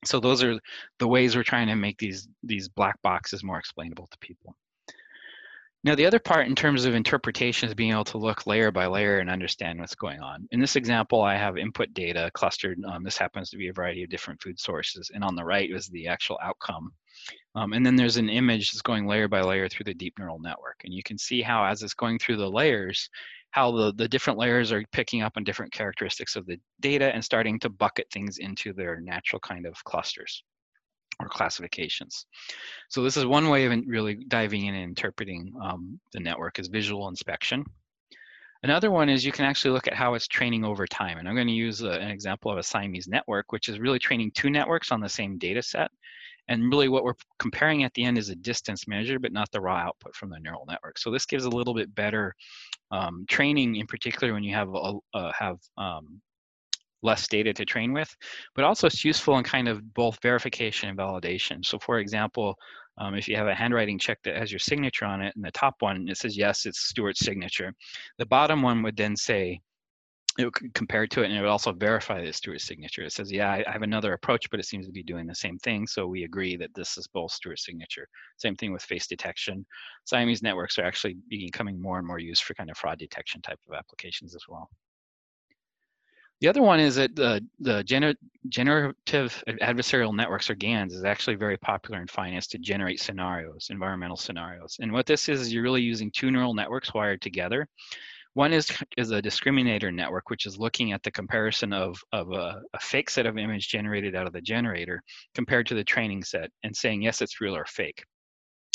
So 0.05 0.21
those 0.21 0.43
are 0.43 0.59
the 0.99 1.09
ways 1.09 1.37
we're 1.37 1.43
trying 1.45 1.69
to 1.69 1.77
make 1.77 1.99
these 1.99 2.29
these 2.43 2.69
black 2.69 3.01
boxes 3.03 3.45
more 3.45 3.59
explainable 3.59 4.09
to 4.09 4.19
people 4.19 4.57
now, 5.85 5.95
the 5.95 6.07
other 6.07 6.19
part 6.19 6.49
in 6.49 6.57
terms 6.57 6.85
of 6.85 6.95
interpretation 6.95 7.69
is 7.69 7.75
being 7.75 7.93
able 7.93 8.05
to 8.07 8.19
look 8.19 8.49
layer 8.49 8.73
by 8.73 8.87
layer 8.87 9.21
and 9.21 9.31
understand 9.31 9.79
what's 9.79 9.95
going 9.95 10.19
on. 10.19 10.49
In 10.51 10.59
this 10.59 10.75
example, 10.75 11.23
I 11.23 11.37
have 11.37 11.57
input 11.57 11.95
data 11.95 12.33
clustered. 12.35 12.83
Um, 12.85 13.05
this 13.05 13.17
happens 13.17 13.49
to 13.51 13.57
be 13.57 13.69
a 13.69 13.73
variety 13.73 14.03
of 14.03 14.11
different 14.11 14.43
food 14.43 14.59
sources. 14.59 15.13
And 15.15 15.23
on 15.23 15.37
the 15.37 15.45
right 15.45 15.71
is 15.71 15.87
the 15.87 16.09
actual 16.09 16.37
outcome. 16.43 16.91
Um, 17.55 17.75
and 17.75 17.87
then 17.87 17.95
there's 17.95 18.17
an 18.17 18.29
image 18.29 18.73
that's 18.73 18.83
going 18.83 19.07
layer 19.07 19.29
by 19.29 19.41
layer 19.41 19.69
through 19.69 19.85
the 19.85 19.95
deep 19.95 20.15
neural 20.19 20.41
network. 20.41 20.81
And 20.83 20.93
you 20.93 21.05
can 21.05 21.17
see 21.17 21.43
how 21.43 21.65
as 21.65 21.81
it's 21.85 21.95
going 21.95 22.19
through 22.19 22.39
the 22.39 22.51
layers, 22.51 23.09
how 23.53 23.71
the, 23.71 23.93
the 23.95 24.09
different 24.09 24.39
layers 24.39 24.73
are 24.73 24.85
picking 24.91 25.23
up 25.23 25.35
on 25.37 25.45
different 25.45 25.73
characteristics 25.73 26.35
of 26.35 26.45
the 26.47 26.59
data 26.81 27.15
and 27.15 27.25
starting 27.25 27.57
to 27.61 27.71
bucket 27.71 28.09
things 28.13 28.39
into 28.39 28.73
their 28.73 29.01
natural 29.01 29.39
kind 29.41 29.65
of 29.65 29.83
clusters 29.85 30.43
or 31.21 31.29
classifications. 31.29 32.27
So 32.89 33.03
this 33.03 33.17
is 33.17 33.27
one 33.27 33.49
way 33.49 33.65
of 33.65 33.73
really 33.87 34.17
diving 34.29 34.67
in 34.67 34.75
and 34.75 34.85
interpreting 34.85 35.53
um, 35.63 35.99
the 36.13 36.21
network 36.21 36.59
is 36.59 36.69
visual 36.69 37.09
inspection. 37.09 37.65
Another 38.63 38.91
one 38.91 39.09
is 39.09 39.25
you 39.25 39.33
can 39.33 39.45
actually 39.45 39.71
look 39.71 39.87
at 39.87 39.95
how 39.95 40.15
it's 40.15 40.27
training 40.27 40.65
over 40.65 40.87
time. 40.87 41.19
And 41.19 41.29
I'm 41.29 41.37
going 41.37 41.47
to 41.47 41.53
use 41.53 41.83
a, 41.83 41.91
an 41.91 42.11
example 42.11 42.51
of 42.51 42.59
a 42.59 42.63
Siamese 42.63 43.07
network, 43.07 43.53
which 43.53 43.69
is 43.69 43.79
really 43.79 44.01
training 44.01 44.33
two 44.33 44.51
networks 44.51 44.91
on 44.91 45.01
the 45.01 45.09
same 45.09 45.39
data 45.39 45.63
set. 45.63 45.91
And 46.49 46.71
really 46.71 46.89
what 46.89 47.05
we're 47.05 47.15
comparing 47.39 47.85
at 47.85 47.93
the 47.95 48.05
end 48.05 48.19
is 48.19 48.31
a 48.31 48.35
distance 48.35 48.89
measure, 48.89 49.19
but 49.19 49.33
not 49.33 49.51
the 49.53 49.61
raw 49.61 49.77
output 49.77 50.17
from 50.17 50.31
the 50.31 50.41
neural 50.41 50.65
network. 50.67 50.99
So 50.99 51.11
this 51.11 51.27
gives 51.27 51.45
a 51.45 51.51
little 51.51 51.75
bit 51.75 51.95
better 51.95 52.35
um, 52.91 53.27
training, 53.29 53.77
in 53.77 53.87
particular 53.87 54.33
when 54.33 54.43
you 54.43 54.55
have, 54.55 54.75
a, 54.75 54.95
uh, 55.15 55.33
have 55.39 55.59
um, 55.77 56.21
less 57.03 57.29
data 57.29 57.53
to 57.53 57.65
train 57.65 57.93
with, 57.93 58.15
but 58.55 58.65
also 58.65 58.87
it's 58.87 59.05
useful 59.05 59.39
in 59.39 59.45
kind 59.45 59.69
of 59.69 59.95
both 59.95 60.19
verification 60.23 60.89
and 60.89 60.99
validation. 60.99 61.65
So 61.65 61.79
for 61.79 61.99
example, 61.99 62.57
um, 62.99 63.15
if 63.15 63.29
you 63.29 63.37
have 63.37 63.47
a 63.47 63.55
handwriting 63.55 63.99
check 63.99 64.19
that 64.25 64.37
has 64.37 64.51
your 64.51 64.59
signature 64.59 65.05
on 65.05 65.23
it, 65.23 65.35
and 65.37 65.45
the 65.45 65.53
top 65.53 65.77
one, 65.79 66.09
it 66.09 66.17
says, 66.17 66.37
yes, 66.37 66.67
it's 66.67 66.89
Stuart's 66.89 67.21
signature. 67.21 67.73
The 68.19 68.27
bottom 68.27 68.63
one 68.63 68.83
would 68.83 68.97
then 68.97 69.17
say, 69.17 69.61
it 70.39 70.45
would 70.45 70.75
compare 70.75 71.05
to 71.05 71.23
it 71.23 71.27
and 71.27 71.35
it 71.35 71.41
would 71.41 71.49
also 71.49 71.73
verify 71.73 72.21
that 72.21 72.27
it's 72.27 72.39
Stuart's 72.39 72.65
signature. 72.65 73.03
It 73.03 73.13
says, 73.13 73.31
yeah, 73.31 73.51
I, 73.51 73.65
I 73.67 73.73
have 73.73 73.83
another 73.83 74.13
approach, 74.13 74.49
but 74.51 74.61
it 74.61 74.67
seems 74.67 74.87
to 74.87 74.93
be 74.93 75.03
doing 75.03 75.27
the 75.27 75.35
same 75.35 75.59
thing. 75.59 75.87
So 75.87 76.07
we 76.07 76.23
agree 76.25 76.57
that 76.57 76.75
this 76.75 76.97
is 76.97 77.09
both 77.09 77.33
Stuart's 77.33 77.65
signature. 77.65 78.07
Same 78.37 78.55
thing 78.55 78.73
with 78.73 78.83
face 78.83 79.09
detection. 79.09 79.67
Siamese 80.05 80.43
networks 80.43 80.79
are 80.79 80.85
actually 80.85 81.17
becoming 81.29 81.81
more 81.83 81.99
and 81.99 82.07
more 82.07 82.21
used 82.21 82.45
for 82.45 82.55
kind 82.55 82.71
of 82.71 82.77
fraud 82.77 82.99
detection 82.99 83.43
type 83.43 83.59
of 83.69 83.75
applications 83.75 84.37
as 84.37 84.45
well. 84.49 84.69
The 86.41 86.49
other 86.49 86.63
one 86.63 86.79
is 86.79 86.95
that 86.95 87.17
the, 87.17 87.45
the 87.59 87.83
gener 87.83 88.15
generative 88.49 89.43
adversarial 89.61 90.15
networks 90.15 90.49
or 90.49 90.55
GANs 90.55 90.95
is 90.95 91.05
actually 91.05 91.35
very 91.35 91.57
popular 91.57 92.01
in 92.01 92.07
finance 92.07 92.47
to 92.49 92.59
generate 92.59 93.01
scenarios, 93.01 93.69
environmental 93.71 94.17
scenarios. 94.17 94.77
And 94.81 94.93
what 94.93 95.07
this 95.07 95.29
is, 95.29 95.41
is 95.41 95.53
you're 95.53 95.65
really 95.65 95.83
using 95.83 96.11
two 96.11 96.31
neural 96.31 96.55
networks 96.55 96.95
wired 96.95 97.21
together. 97.21 97.67
One 98.35 98.53
is, 98.53 98.71
is 98.97 99.11
a 99.11 99.21
discriminator 99.21 99.93
network, 99.93 100.31
which 100.31 100.47
is 100.47 100.59
looking 100.59 100.93
at 100.93 101.03
the 101.03 101.11
comparison 101.11 101.73
of, 101.73 102.01
of 102.13 102.31
a, 102.31 102.63
a 102.73 102.79
fake 102.79 103.11
set 103.11 103.27
of 103.27 103.37
image 103.37 103.69
generated 103.69 104.15
out 104.15 104.29
of 104.29 104.33
the 104.33 104.41
generator 104.41 105.03
compared 105.35 105.67
to 105.67 105.75
the 105.75 105.85
training 105.85 106.23
set 106.23 106.51
and 106.63 106.75
saying, 106.75 107.03
yes, 107.03 107.21
it's 107.21 107.41
real 107.41 107.57
or 107.57 107.65
fake. 107.65 108.05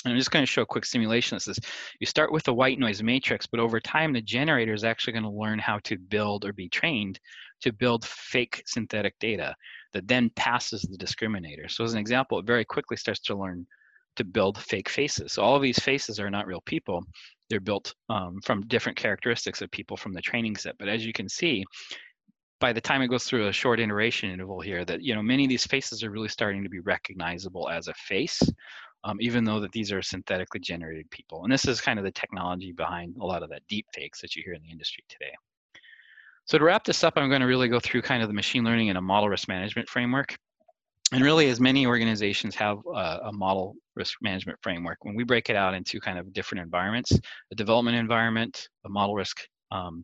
I'm 0.05 0.17
just 0.17 0.31
going 0.31 0.43
to 0.43 0.51
show 0.51 0.63
a 0.63 0.65
quick 0.65 0.83
simulation. 0.83 1.37
This 1.37 1.47
is 1.47 1.59
you 1.99 2.05
start 2.05 2.33
with 2.33 2.47
a 2.49 2.53
white 2.53 2.77
noise 2.77 3.01
matrix, 3.01 3.47
but 3.47 3.61
over 3.61 3.79
time, 3.79 4.11
the 4.11 4.21
generator 4.21 4.73
is 4.73 4.83
actually 4.83 5.13
going 5.13 5.23
to 5.23 5.29
learn 5.29 5.59
how 5.59 5.79
to 5.85 5.97
build 5.97 6.43
or 6.43 6.51
be 6.51 6.67
trained 6.67 7.19
to 7.63 7.73
build 7.73 8.05
fake 8.05 8.63
synthetic 8.65 9.17
data 9.19 9.55
that 9.93 10.07
then 10.07 10.29
passes 10.35 10.81
the 10.83 10.97
discriminator. 10.97 11.69
So 11.69 11.83
as 11.83 11.93
an 11.93 11.99
example, 11.99 12.39
it 12.39 12.45
very 12.45 12.65
quickly 12.65 12.97
starts 12.97 13.19
to 13.21 13.35
learn 13.35 13.65
to 14.15 14.23
build 14.23 14.57
fake 14.57 14.89
faces. 14.89 15.33
So 15.33 15.41
all 15.41 15.55
of 15.55 15.61
these 15.61 15.79
faces 15.79 16.19
are 16.19 16.29
not 16.29 16.47
real 16.47 16.61
people. 16.61 17.03
They're 17.49 17.59
built 17.59 17.93
um, 18.09 18.39
from 18.43 18.67
different 18.67 18.97
characteristics 18.97 19.61
of 19.61 19.71
people 19.71 19.97
from 19.97 20.13
the 20.13 20.21
training 20.21 20.55
set. 20.55 20.77
But 20.77 20.87
as 20.87 21.05
you 21.05 21.13
can 21.13 21.27
see, 21.27 21.65
by 22.59 22.73
the 22.73 22.81
time 22.81 23.01
it 23.01 23.07
goes 23.07 23.25
through 23.25 23.47
a 23.47 23.53
short 23.53 23.79
iteration 23.79 24.29
interval 24.29 24.61
here, 24.61 24.85
that 24.85 25.01
you 25.01 25.15
know 25.15 25.21
many 25.21 25.43
of 25.45 25.49
these 25.49 25.65
faces 25.65 26.03
are 26.03 26.11
really 26.11 26.29
starting 26.29 26.63
to 26.63 26.69
be 26.69 26.79
recognizable 26.79 27.69
as 27.69 27.87
a 27.87 27.93
face 27.93 28.41
um, 29.03 29.17
even 29.19 29.43
though 29.43 29.59
that 29.59 29.71
these 29.71 29.91
are 29.91 30.01
synthetically 30.01 30.59
generated 30.59 31.09
people. 31.11 31.43
And 31.43 31.51
this 31.51 31.67
is 31.67 31.81
kind 31.81 31.99
of 31.99 32.05
the 32.05 32.11
technology 32.11 32.71
behind 32.71 33.15
a 33.19 33.25
lot 33.25 33.43
of 33.43 33.49
that 33.49 33.67
deep 33.67 33.85
fakes 33.93 34.21
that 34.21 34.35
you 34.35 34.43
hear 34.45 34.53
in 34.53 34.61
the 34.63 34.71
industry 34.71 35.03
today. 35.09 35.33
So 36.45 36.57
to 36.57 36.63
wrap 36.63 36.83
this 36.83 37.03
up, 37.03 37.13
I'm 37.15 37.29
going 37.29 37.41
to 37.41 37.47
really 37.47 37.69
go 37.69 37.79
through 37.79 38.01
kind 38.01 38.21
of 38.21 38.27
the 38.27 38.33
machine 38.33 38.63
learning 38.63 38.89
and 38.89 38.97
a 38.97 39.01
model 39.01 39.29
risk 39.29 39.47
management 39.47 39.87
framework. 39.87 40.35
And 41.11 41.23
really, 41.23 41.49
as 41.49 41.59
many 41.59 41.85
organizations 41.85 42.55
have 42.55 42.79
uh, 42.93 43.19
a 43.25 43.31
model 43.31 43.75
risk 43.95 44.17
management 44.21 44.57
framework, 44.61 44.97
when 45.05 45.15
we 45.15 45.23
break 45.23 45.49
it 45.49 45.55
out 45.55 45.73
into 45.73 45.99
kind 45.99 46.17
of 46.17 46.33
different 46.33 46.63
environments, 46.63 47.11
a 47.51 47.55
development 47.55 47.97
environment, 47.97 48.67
a 48.85 48.89
model 48.89 49.15
risk 49.15 49.37
um, 49.71 50.03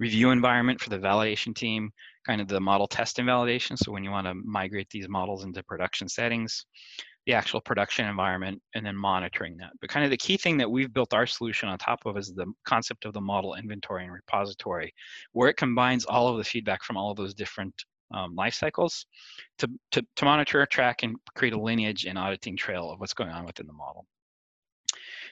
review 0.00 0.30
environment 0.30 0.80
for 0.80 0.90
the 0.90 0.98
validation 0.98 1.54
team, 1.54 1.90
kind 2.26 2.40
of 2.40 2.48
the 2.48 2.60
model 2.60 2.88
test 2.88 3.18
and 3.18 3.28
validation. 3.28 3.78
So 3.78 3.92
when 3.92 4.02
you 4.02 4.10
want 4.10 4.26
to 4.26 4.34
migrate 4.34 4.88
these 4.90 5.08
models 5.08 5.44
into 5.44 5.62
production 5.62 6.08
settings, 6.08 6.66
the 7.30 7.36
actual 7.36 7.60
production 7.60 8.08
environment 8.08 8.60
and 8.74 8.84
then 8.84 8.96
monitoring 8.96 9.56
that. 9.56 9.70
But 9.80 9.88
kind 9.88 10.04
of 10.04 10.10
the 10.10 10.16
key 10.16 10.36
thing 10.36 10.56
that 10.56 10.68
we've 10.68 10.92
built 10.92 11.14
our 11.14 11.26
solution 11.26 11.68
on 11.68 11.78
top 11.78 12.04
of 12.04 12.16
is 12.16 12.34
the 12.34 12.52
concept 12.64 13.04
of 13.04 13.12
the 13.12 13.20
model 13.20 13.54
inventory 13.54 14.02
and 14.02 14.12
repository, 14.12 14.92
where 15.30 15.48
it 15.48 15.56
combines 15.56 16.04
all 16.04 16.26
of 16.26 16.38
the 16.38 16.44
feedback 16.44 16.82
from 16.82 16.96
all 16.96 17.12
of 17.12 17.16
those 17.16 17.32
different 17.32 17.84
um, 18.12 18.34
life 18.34 18.54
cycles 18.54 19.06
to, 19.58 19.70
to, 19.92 20.04
to 20.16 20.24
monitor, 20.24 20.66
track, 20.66 21.04
and 21.04 21.14
create 21.36 21.52
a 21.52 21.60
lineage 21.60 22.04
and 22.04 22.18
auditing 22.18 22.56
trail 22.56 22.90
of 22.90 22.98
what's 22.98 23.14
going 23.14 23.30
on 23.30 23.46
within 23.46 23.68
the 23.68 23.72
model. 23.72 24.06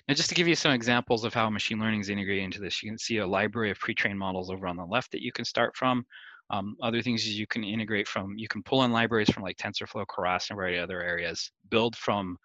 Now, 0.07 0.14
just 0.14 0.28
to 0.28 0.36
give 0.36 0.46
you 0.46 0.55
some 0.55 0.70
examples 0.70 1.24
of 1.24 1.34
how 1.34 1.51
machine 1.51 1.80
learning 1.80 2.03
is 2.03 2.11
integrated 2.11 2.44
into 2.44 2.61
this, 2.61 2.80
you 2.80 2.90
can 2.90 2.99
see 2.99 3.16
a 3.16 3.26
library 3.26 3.72
of 3.72 3.80
pre-trained 3.80 4.20
models 4.20 4.51
over 4.53 4.68
on 4.68 4.76
the 4.76 4.86
left 4.86 5.11
that 5.11 5.22
you 5.22 5.32
can 5.32 5.44
start 5.44 5.76
from. 5.76 6.07
Um, 6.51 6.76
other 6.82 7.03
things 7.03 7.26
you 7.26 7.46
can 7.46 7.62
integrate 7.62 8.09
from, 8.09 8.38
you 8.38 8.49
can 8.49 8.62
pull 8.62 8.84
in 8.84 8.92
libraries 8.92 9.30
from 9.30 9.42
like 9.42 9.59
TensorFlow, 9.59 10.07
Keras, 10.07 10.49
and 10.49 10.57
a 10.57 10.57
variety 10.57 10.78
of 10.78 10.84
other 10.84 11.03
areas, 11.03 11.51
build 11.70 11.94
from 11.96 12.38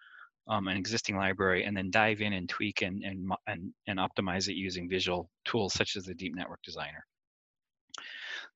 um, 0.46 0.68
an 0.68 0.76
existing 0.76 1.16
library, 1.16 1.64
and 1.64 1.74
then 1.76 1.90
dive 1.90 2.20
in 2.20 2.34
and 2.34 2.48
tweak 2.48 2.82
and, 2.82 3.02
and, 3.02 3.32
and, 3.46 3.72
and 3.86 3.98
optimize 3.98 4.48
it 4.48 4.56
using 4.56 4.88
visual 4.88 5.30
tools 5.46 5.72
such 5.72 5.96
as 5.96 6.04
the 6.04 6.14
Deep 6.14 6.34
Network 6.36 6.62
Designer. 6.62 7.04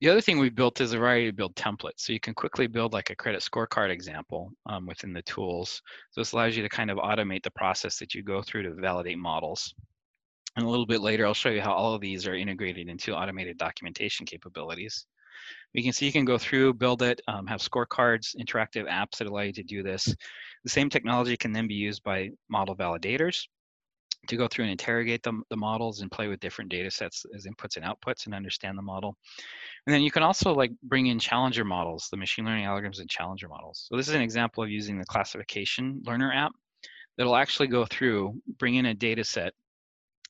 The 0.01 0.09
other 0.11 0.20
thing 0.20 0.38
we 0.38 0.51
built 0.51 0.80
is 0.80 0.92
a 0.92 0.99
variety 0.99 1.28
of 1.28 1.36
build 1.36 1.57
templates. 1.57 2.01
So 2.01 2.12
you 2.12 2.20
can 2.20 2.34
quickly 2.34 2.68
build 2.68 2.92
like 2.92 3.11
a 3.11 3.16
credit 3.16 3.40
scorecard 3.40 3.90
example 3.90 4.53
um, 4.66 4.86
within 4.86 5.12
the 5.12 5.22
tools. 5.22 5.82
So 6.12 6.20
this 6.20 6.32
allows 6.32 6.57
you 6.57 6.62
to 6.62 6.68
kind 6.68 6.90
of 6.90 6.99
automate 6.99 7.42
the 7.42 7.51
process 7.51 7.99
that 7.99 8.14
you 8.14 8.22
go 8.22 8.40
through 8.42 8.62
to 8.64 8.74
validate 8.74 9.18
models. 9.18 9.74
And 10.57 10.64
a 10.64 10.68
little 10.68 10.86
bit 10.86 11.01
later, 11.01 11.26
I'll 11.26 11.34
show 11.34 11.51
you 11.51 11.62
how 11.62 11.72
all 11.72 11.94
of 11.94 12.01
these 12.01 12.28
are 12.28 12.34
integrated 12.34 12.88
into 12.88 13.16
automated 13.16 13.59
documentation 13.59 14.24
capabilities. 14.24 15.07
You 15.74 15.82
can 15.82 15.92
see 15.92 16.07
you 16.07 16.12
can 16.12 16.24
go 16.24 16.38
through, 16.38 16.74
build 16.74 17.03
it, 17.03 17.20
um, 17.28 17.46
have 17.46 17.61
scorecards, 17.61 18.34
interactive 18.36 18.88
apps 18.88 19.18
that 19.18 19.26
allow 19.28 19.42
you 19.42 19.53
to 19.53 19.62
do 19.62 19.82
this. 19.82 20.14
The 20.64 20.70
same 20.70 20.90
technology 20.90 21.36
can 21.36 21.53
then 21.53 21.68
be 21.68 21.74
used 21.74 22.03
by 22.03 22.30
model 22.49 22.74
validators 22.74 23.46
to 24.26 24.36
go 24.36 24.49
through 24.49 24.64
and 24.64 24.72
interrogate 24.72 25.22
the, 25.22 25.40
the 25.51 25.57
models 25.57 26.01
and 26.01 26.11
play 26.11 26.28
with 26.28 26.40
different 26.40 26.70
data 26.70 26.90
sets 26.90 27.24
as 27.34 27.46
inputs 27.46 27.76
and 27.76 27.84
outputs 27.84 28.26
and 28.26 28.34
understand 28.34 28.76
the 28.76 28.82
model. 28.82 29.16
And 29.86 29.94
then 29.94 30.03
you 30.03 30.11
can 30.11 30.22
also 30.22 30.53
like 30.53 30.72
bring 30.82 31.07
in 31.07 31.18
challenger 31.18 31.64
models, 31.64 32.09
the 32.11 32.16
machine 32.16 32.44
learning 32.44 32.64
algorithms 32.64 33.01
and 33.01 33.09
challenger 33.09 33.49
models. 33.49 33.86
So 33.88 33.96
this 33.96 34.09
is 34.09 34.14
an 34.14 34.22
example 34.22 34.64
of 34.64 34.70
using 34.70 34.99
the 34.99 35.05
classification 35.05 36.03
learner 36.05 36.32
app 36.32 36.53
that'll 37.16 37.36
actually 37.36 37.68
go 37.68 37.84
through, 37.84 38.40
bring 38.59 38.74
in 38.74 38.86
a 38.86 38.94
data 38.94 39.24
set 39.24 39.55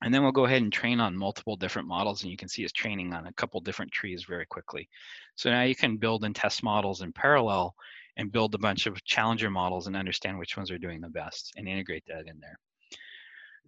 and 0.02 0.12
then 0.12 0.22
we'll 0.22 0.32
go 0.32 0.44
ahead 0.44 0.62
and 0.62 0.72
train 0.72 1.00
on 1.00 1.16
multiple 1.16 1.56
different 1.56 1.88
models 1.88 2.22
and 2.22 2.30
you 2.30 2.36
can 2.36 2.48
see 2.48 2.62
it's 2.62 2.72
training 2.72 3.12
on 3.12 3.26
a 3.26 3.32
couple 3.32 3.60
different 3.60 3.90
trees 3.90 4.24
very 4.24 4.46
quickly. 4.46 4.88
So 5.34 5.50
now 5.50 5.62
you 5.62 5.74
can 5.74 5.96
build 5.96 6.24
and 6.24 6.34
test 6.34 6.62
models 6.62 7.02
in 7.02 7.12
parallel 7.12 7.74
and 8.16 8.32
build 8.32 8.54
a 8.54 8.58
bunch 8.58 8.86
of 8.86 9.02
challenger 9.04 9.50
models 9.50 9.86
and 9.86 9.96
understand 9.96 10.38
which 10.38 10.56
ones 10.56 10.70
are 10.70 10.78
doing 10.78 11.00
the 11.00 11.08
best 11.08 11.52
and 11.56 11.68
integrate 11.68 12.04
that 12.06 12.26
in 12.26 12.38
there. 12.40 12.58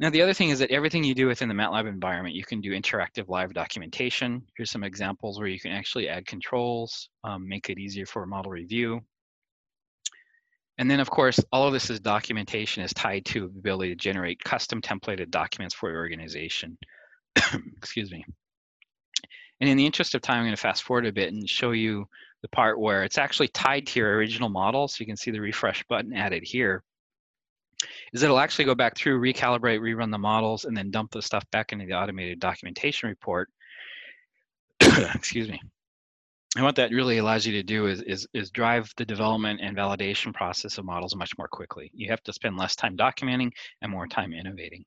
Now, 0.01 0.09
the 0.09 0.23
other 0.23 0.33
thing 0.33 0.49
is 0.49 0.59
that 0.61 0.71
everything 0.71 1.05
you 1.05 1.15
do 1.15 1.27
within 1.27 1.49
the 1.49 1.55
MATLAB 1.55 1.87
environment, 1.87 2.35
you 2.35 2.43
can 2.43 2.63
do 2.63 2.73
interactive 2.73 3.29
live 3.29 3.53
documentation. 3.53 4.43
Here's 4.57 4.71
some 4.71 4.83
examples 4.83 5.39
where 5.39 5.47
you 5.47 5.61
can 5.61 5.73
actually 5.73 6.09
add 6.09 6.27
controls, 6.27 7.11
um, 7.23 7.47
make 7.47 7.69
it 7.69 7.79
easier 7.79 8.07
for 8.07 8.25
model 8.25 8.51
review. 8.51 9.03
And 10.81 10.91
then, 10.91 10.99
of 10.99 11.11
course, 11.11 11.39
all 11.53 11.67
of 11.67 11.75
this 11.75 11.91
is 11.91 12.01
documentation 12.01 12.83
is 12.83 12.95
tied 12.95 13.27
to 13.27 13.41
the 13.41 13.59
ability 13.59 13.91
to 13.91 13.97
generate 13.97 14.43
custom 14.43 14.81
templated 14.81 15.29
documents 15.29 15.75
for 15.75 15.91
your 15.91 15.99
organization. 15.99 16.79
Excuse 17.77 18.11
me. 18.11 18.25
And 19.61 19.69
in 19.69 19.77
the 19.77 19.85
interest 19.85 20.15
of 20.15 20.23
time, 20.23 20.39
I'm 20.39 20.45
going 20.45 20.57
to 20.57 20.61
fast 20.61 20.83
forward 20.83 21.05
a 21.05 21.13
bit 21.13 21.35
and 21.35 21.47
show 21.47 21.73
you 21.73 22.07
the 22.41 22.49
part 22.49 22.81
where 22.81 23.05
it's 23.05 23.19
actually 23.19 23.49
tied 23.49 23.89
to 23.89 24.01
your 24.01 24.17
original 24.17 24.49
model. 24.49 24.89
So 24.89 24.97
you 25.01 25.07
can 25.07 25.19
see 25.19 25.31
the 25.31 25.39
refresh 25.39 25.85
button 25.87 26.15
added 26.15 26.45
here 26.45 26.83
is 28.15 28.23
it'll 28.23 28.39
actually 28.39 28.65
go 28.65 28.75
back 28.75 28.97
through, 28.97 29.21
recalibrate, 29.21 29.81
rerun 29.81 30.11
the 30.11 30.17
models, 30.17 30.65
and 30.65 30.75
then 30.75 30.91
dump 30.91 31.11
the 31.11 31.21
stuff 31.21 31.45
back 31.51 31.73
into 31.73 31.85
the 31.85 31.93
automated 31.93 32.41
documentation 32.41 33.11
report. 33.11 33.51
Excuse 34.81 35.51
me. 35.51 35.61
And 36.57 36.65
what 36.65 36.77
that 36.77 36.91
really 36.91 37.19
allows 37.19 37.47
you 37.47 37.53
to 37.53 37.63
do 37.63 37.87
is, 37.87 38.03
is, 38.03 38.27
is 38.35 38.51
drive 38.51 38.93
the 38.97 39.05
development 39.05 39.61
and 39.63 39.77
validation 39.77 40.35
process 40.35 40.79
of 40.79 40.85
models 40.85 41.15
much 41.15 41.39
more 41.39 41.47
quickly. 41.47 41.91
You 41.95 42.11
have 42.11 42.23
to 42.25 42.33
spend 42.33 42.57
less 42.57 42.75
time 42.75 42.97
documenting 42.97 43.53
and 43.83 43.93
more 43.93 44.09
time 44.09 44.33
innovating. 44.33 44.85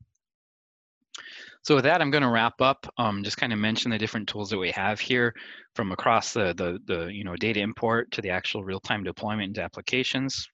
So 1.61 1.75
with 1.75 1.85
that, 1.85 2.01
I'm 2.01 2.11
going 2.11 2.23
to 2.23 2.29
wrap 2.29 2.59
up. 2.59 2.85
Um, 2.97 3.23
just 3.23 3.37
kind 3.37 3.53
of 3.53 3.59
mention 3.59 3.91
the 3.91 3.97
different 3.97 4.27
tools 4.27 4.49
that 4.49 4.57
we 4.57 4.71
have 4.71 4.99
here, 4.99 5.33
from 5.75 5.93
across 5.93 6.33
the 6.33 6.53
the 6.53 6.79
the 6.85 7.05
you 7.05 7.23
know 7.23 7.37
data 7.37 7.61
import 7.61 8.11
to 8.11 8.21
the 8.21 8.31
actual 8.31 8.65
real-time 8.65 9.03
deployment 9.03 9.49
into 9.49 9.61
applications 9.61 10.49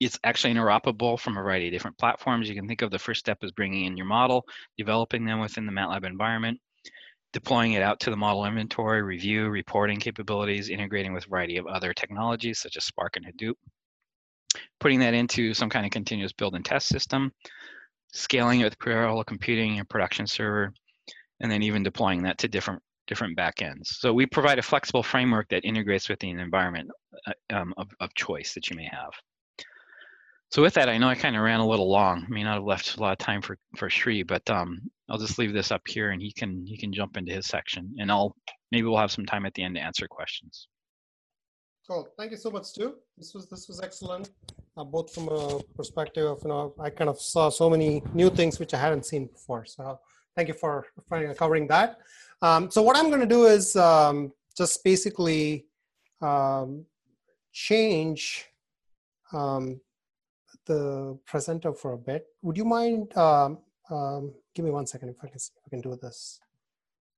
it's 0.00 0.18
actually 0.24 0.54
interoperable 0.54 1.18
from 1.18 1.36
a 1.36 1.42
variety 1.42 1.68
of 1.68 1.72
different 1.72 1.98
platforms. 1.98 2.48
You 2.48 2.54
can 2.54 2.66
think 2.66 2.82
of 2.82 2.90
the 2.90 2.98
first 2.98 3.20
step 3.20 3.38
as 3.42 3.52
bringing 3.52 3.86
in 3.86 3.96
your 3.96 4.06
model, 4.06 4.44
developing 4.76 5.24
them 5.24 5.40
within 5.40 5.66
the 5.66 5.72
MATLAB 5.72 6.04
environment, 6.04 6.60
deploying 7.34 7.72
it 7.72 7.82
out 7.82 7.98
to 7.98 8.10
the 8.10 8.16
model 8.16 8.46
inventory, 8.46 9.02
review, 9.02 9.48
reporting 9.48 9.98
capabilities, 9.98 10.70
integrating 10.70 11.12
with 11.12 11.26
a 11.26 11.28
variety 11.28 11.56
of 11.56 11.66
other 11.66 11.92
technologies 11.92 12.60
such 12.60 12.76
as 12.76 12.84
Spark 12.84 13.16
and 13.16 13.26
Hadoop, 13.26 13.56
putting 14.78 15.00
that 15.00 15.14
into 15.14 15.52
some 15.52 15.68
kind 15.68 15.84
of 15.84 15.90
continuous 15.90 16.32
build 16.32 16.54
and 16.54 16.64
test 16.64 16.86
system, 16.86 17.32
scaling 18.12 18.60
it 18.60 18.64
with 18.64 18.78
parallel 18.78 19.24
computing 19.24 19.80
and 19.80 19.88
production 19.88 20.28
server, 20.28 20.72
and 21.40 21.50
then 21.50 21.64
even 21.64 21.82
deploying 21.82 22.22
that 22.22 22.38
to 22.38 22.48
different 22.48 22.80
different 23.08 23.36
backends. 23.36 23.88
So 23.88 24.14
we 24.14 24.24
provide 24.26 24.58
a 24.58 24.62
flexible 24.62 25.02
framework 25.02 25.48
that 25.50 25.64
integrates 25.64 26.08
with 26.08 26.20
the 26.20 26.30
environment 26.30 26.88
uh, 27.26 27.32
um, 27.50 27.74
of, 27.76 27.88
of 28.00 28.14
choice 28.14 28.54
that 28.54 28.70
you 28.70 28.76
may 28.76 28.88
have. 28.90 29.10
So 30.54 30.62
with 30.62 30.74
that, 30.74 30.88
I 30.88 30.98
know 30.98 31.08
I 31.08 31.16
kind 31.16 31.34
of 31.34 31.42
ran 31.42 31.58
a 31.58 31.66
little 31.66 31.90
long. 31.90 32.22
I 32.24 32.32
may 32.32 32.44
not 32.44 32.54
have 32.54 32.62
left 32.62 32.96
a 32.96 33.00
lot 33.00 33.10
of 33.10 33.18
time 33.18 33.42
for 33.42 33.58
for 33.76 33.90
Sri, 33.90 34.22
but 34.22 34.48
um, 34.48 34.82
I'll 35.08 35.18
just 35.18 35.36
leave 35.36 35.52
this 35.52 35.72
up 35.72 35.82
here, 35.84 36.12
and 36.12 36.22
he 36.22 36.30
can 36.30 36.64
he 36.64 36.78
can 36.78 36.92
jump 36.92 37.16
into 37.16 37.32
his 37.32 37.46
section, 37.46 37.92
and 37.98 38.08
I'll 38.08 38.36
maybe 38.70 38.86
we'll 38.86 38.98
have 38.98 39.10
some 39.10 39.26
time 39.26 39.46
at 39.46 39.54
the 39.54 39.64
end 39.64 39.74
to 39.74 39.80
answer 39.80 40.06
questions. 40.06 40.68
Cool. 41.88 42.06
Thank 42.16 42.30
you 42.30 42.36
so 42.36 42.52
much, 42.52 42.66
Stu. 42.66 42.94
This 43.18 43.34
was 43.34 43.48
this 43.48 43.66
was 43.66 43.80
excellent, 43.80 44.30
uh, 44.76 44.84
both 44.84 45.12
from 45.12 45.28
a 45.28 45.60
perspective 45.76 46.24
of 46.24 46.38
you 46.44 46.50
know 46.50 46.72
I 46.78 46.88
kind 46.88 47.10
of 47.10 47.20
saw 47.20 47.48
so 47.48 47.68
many 47.68 48.00
new 48.14 48.30
things 48.30 48.60
which 48.60 48.74
I 48.74 48.78
hadn't 48.78 49.06
seen 49.06 49.26
before. 49.26 49.64
So 49.64 49.98
thank 50.36 50.46
you 50.46 50.54
for, 50.54 50.86
for 51.08 51.34
covering 51.34 51.66
that. 51.66 51.98
Um, 52.42 52.70
so 52.70 52.80
what 52.80 52.96
I'm 52.96 53.08
going 53.08 53.26
to 53.28 53.34
do 53.38 53.46
is 53.46 53.74
um, 53.74 54.32
just 54.56 54.84
basically 54.84 55.66
um, 56.22 56.86
change 57.52 58.46
um, 59.32 59.80
the 60.66 61.18
presenter 61.26 61.72
for 61.72 61.92
a 61.92 61.98
bit. 61.98 62.26
Would 62.42 62.56
you 62.56 62.64
mind, 62.64 63.16
um, 63.16 63.58
um, 63.90 64.32
give 64.54 64.64
me 64.64 64.70
one 64.70 64.86
second 64.86 65.10
if 65.10 65.16
I 65.22 65.28
can 65.28 65.38
see 65.38 65.52
if 65.56 65.62
I 65.66 65.70
can 65.70 65.80
do 65.80 65.96
this. 66.00 66.40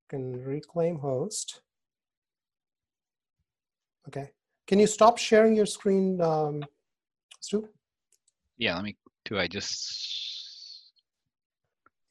I 0.09 0.16
can 0.16 0.44
reclaim 0.44 0.99
host. 0.99 1.61
Okay. 4.09 4.30
Can 4.66 4.78
you 4.78 4.86
stop 4.86 5.18
sharing 5.18 5.55
your 5.55 5.66
screen, 5.66 6.20
um, 6.20 6.64
Stu? 7.40 7.68
Yeah, 8.59 8.74
let 8.74 8.84
me, 8.84 8.97
do 9.24 9.38
I 9.38 9.47
just. 9.47 10.92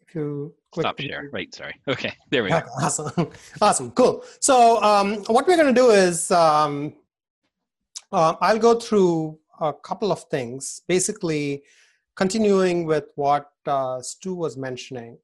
If 0.08 0.16
you 0.16 0.54
click. 0.72 0.84
Stop 0.86 1.00
share, 1.00 1.30
right, 1.34 1.54
sorry. 1.54 1.76
Okay, 1.88 2.14
there 2.30 2.44
we 2.44 2.50
go. 2.50 2.62
Awesome, 2.82 3.30
awesome, 3.62 3.92
cool. 3.92 4.24
So 4.40 4.82
um, 4.82 5.24
what 5.26 5.48
we're 5.48 5.58
gonna 5.58 5.74
do 5.74 5.90
is, 5.90 6.32
um, 6.32 6.94
uh, 8.12 8.36
I'll 8.40 8.60
go 8.60 8.80
through 8.80 9.38
a 9.60 9.74
couple 9.74 10.12
of 10.12 10.24
things. 10.24 10.82
Basically, 10.88 11.64
continuing 12.16 12.86
with 12.86 13.06
what 13.16 13.50
uh, 13.66 14.02
Stu 14.02 14.36
was 14.36 14.58
mentioning, 14.58 15.18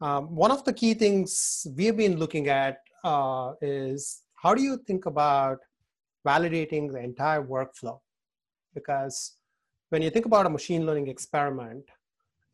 um, 0.00 0.34
one 0.34 0.50
of 0.50 0.64
the 0.64 0.72
key 0.72 0.94
things 0.94 1.66
we've 1.76 1.96
been 1.96 2.16
looking 2.16 2.48
at 2.48 2.78
uh, 3.04 3.52
is 3.60 4.22
how 4.34 4.54
do 4.54 4.62
you 4.62 4.78
think 4.86 5.06
about 5.06 5.58
validating 6.26 6.90
the 6.90 6.98
entire 6.98 7.42
workflow? 7.42 8.00
Because 8.74 9.36
when 9.90 10.02
you 10.02 10.10
think 10.10 10.26
about 10.26 10.46
a 10.46 10.50
machine 10.50 10.86
learning 10.86 11.08
experiment, 11.08 11.84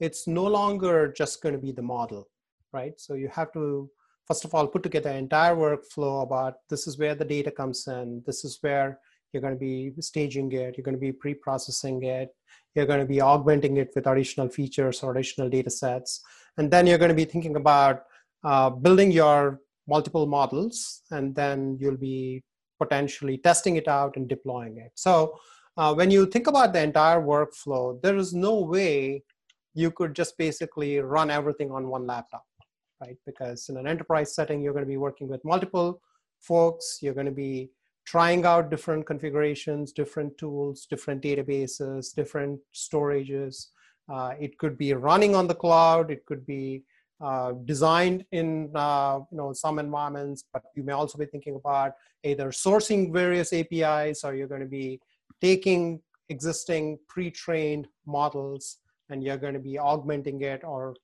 it's 0.00 0.26
no 0.26 0.44
longer 0.44 1.12
just 1.16 1.42
going 1.42 1.54
to 1.54 1.60
be 1.60 1.72
the 1.72 1.82
model, 1.82 2.28
right? 2.72 3.00
So 3.00 3.14
you 3.14 3.28
have 3.28 3.52
to, 3.52 3.88
first 4.26 4.44
of 4.44 4.54
all, 4.54 4.66
put 4.66 4.82
together 4.82 5.10
an 5.10 5.16
entire 5.16 5.54
workflow 5.54 6.22
about 6.22 6.56
this 6.68 6.86
is 6.86 6.98
where 6.98 7.14
the 7.14 7.24
data 7.24 7.50
comes 7.50 7.86
in, 7.86 8.22
this 8.26 8.44
is 8.44 8.58
where 8.60 8.98
you're 9.36 9.42
going 9.42 9.52
to 9.52 9.60
be 9.60 9.92
staging 10.00 10.50
it, 10.52 10.76
you're 10.76 10.84
going 10.84 10.94
to 10.94 11.06
be 11.08 11.12
pre-processing 11.12 12.02
it, 12.02 12.30
you're 12.74 12.86
going 12.86 13.00
to 13.00 13.06
be 13.06 13.20
augmenting 13.20 13.76
it 13.76 13.90
with 13.94 14.06
additional 14.06 14.48
features 14.48 15.02
or 15.02 15.12
additional 15.12 15.50
data 15.50 15.68
sets. 15.68 16.22
And 16.56 16.70
then 16.70 16.86
you're 16.86 16.96
going 16.96 17.10
to 17.10 17.14
be 17.14 17.26
thinking 17.26 17.56
about 17.56 18.04
uh, 18.44 18.70
building 18.70 19.12
your 19.12 19.60
multiple 19.86 20.26
models, 20.26 21.02
and 21.10 21.34
then 21.34 21.76
you'll 21.78 21.98
be 21.98 22.42
potentially 22.80 23.36
testing 23.36 23.76
it 23.76 23.88
out 23.88 24.16
and 24.16 24.26
deploying 24.26 24.78
it. 24.78 24.92
So 24.94 25.38
uh, 25.76 25.92
when 25.94 26.10
you 26.10 26.24
think 26.24 26.46
about 26.46 26.72
the 26.72 26.82
entire 26.82 27.20
workflow, 27.20 28.00
there 28.00 28.16
is 28.16 28.32
no 28.32 28.62
way 28.62 29.22
you 29.74 29.90
could 29.90 30.14
just 30.14 30.38
basically 30.38 30.98
run 31.00 31.30
everything 31.30 31.70
on 31.70 31.88
one 31.88 32.06
laptop, 32.06 32.46
right? 33.02 33.18
Because 33.26 33.68
in 33.68 33.76
an 33.76 33.86
enterprise 33.86 34.34
setting, 34.34 34.62
you're 34.62 34.72
going 34.72 34.86
to 34.86 34.88
be 34.88 34.96
working 34.96 35.28
with 35.28 35.44
multiple 35.44 36.00
folks, 36.40 37.00
you're 37.02 37.14
going 37.14 37.26
to 37.26 37.32
be 37.32 37.70
trying 38.06 38.46
out 38.46 38.70
different 38.70 39.04
configurations, 39.04 39.92
different 39.92 40.38
tools, 40.38 40.86
different 40.88 41.22
databases, 41.22 42.14
different 42.14 42.60
storages. 42.74 43.66
Uh, 44.08 44.32
it 44.40 44.56
could 44.58 44.78
be 44.78 44.94
running 44.94 45.34
on 45.34 45.46
the 45.48 45.54
cloud. 45.54 46.10
It 46.10 46.24
could 46.24 46.46
be 46.46 46.84
uh, 47.20 47.52
designed 47.64 48.24
in 48.30 48.70
uh, 48.74 49.20
you 49.30 49.36
know 49.36 49.52
some 49.52 49.78
environments, 49.78 50.44
but 50.52 50.62
you 50.74 50.84
may 50.84 50.92
also 50.92 51.18
be 51.18 51.26
thinking 51.26 51.56
about 51.56 51.92
either 52.22 52.50
sourcing 52.50 53.12
various 53.12 53.52
APIs 53.52 54.22
or 54.22 54.34
you're 54.34 54.48
going 54.48 54.60
to 54.60 54.66
be 54.66 55.00
taking 55.40 56.00
existing 56.28 56.98
pre-trained 57.08 57.88
models 58.06 58.78
and 59.10 59.22
you're 59.22 59.36
going 59.36 59.54
to 59.54 59.60
be 59.60 59.78
augmenting 59.78 60.40
it 60.42 60.62
or 60.64 60.94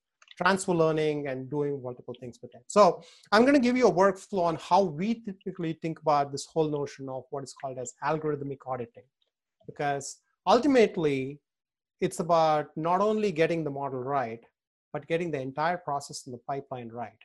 transfer 0.42 0.72
learning 0.72 1.28
and 1.28 1.48
doing 1.50 1.82
multiple 1.82 2.14
things 2.18 2.38
with 2.42 2.54
it. 2.54 2.64
So 2.66 3.02
I'm 3.30 3.42
going 3.42 3.54
to 3.54 3.60
give 3.60 3.76
you 3.76 3.88
a 3.88 3.92
workflow 3.92 4.44
on 4.44 4.56
how 4.56 4.82
we 4.82 5.14
typically 5.14 5.74
think 5.82 6.00
about 6.00 6.32
this 6.32 6.46
whole 6.46 6.68
notion 6.68 7.08
of 7.08 7.24
what 7.30 7.44
is 7.44 7.54
called 7.60 7.78
as 7.78 7.94
algorithmic 8.04 8.58
auditing. 8.66 9.04
Because 9.66 10.18
ultimately, 10.46 11.40
it's 12.00 12.20
about 12.20 12.76
not 12.76 13.00
only 13.00 13.30
getting 13.30 13.62
the 13.62 13.70
model 13.70 14.00
right, 14.00 14.40
but 14.92 15.06
getting 15.06 15.30
the 15.30 15.40
entire 15.40 15.78
process 15.78 16.26
in 16.26 16.32
the 16.32 16.38
pipeline 16.38 16.88
right. 16.88 17.22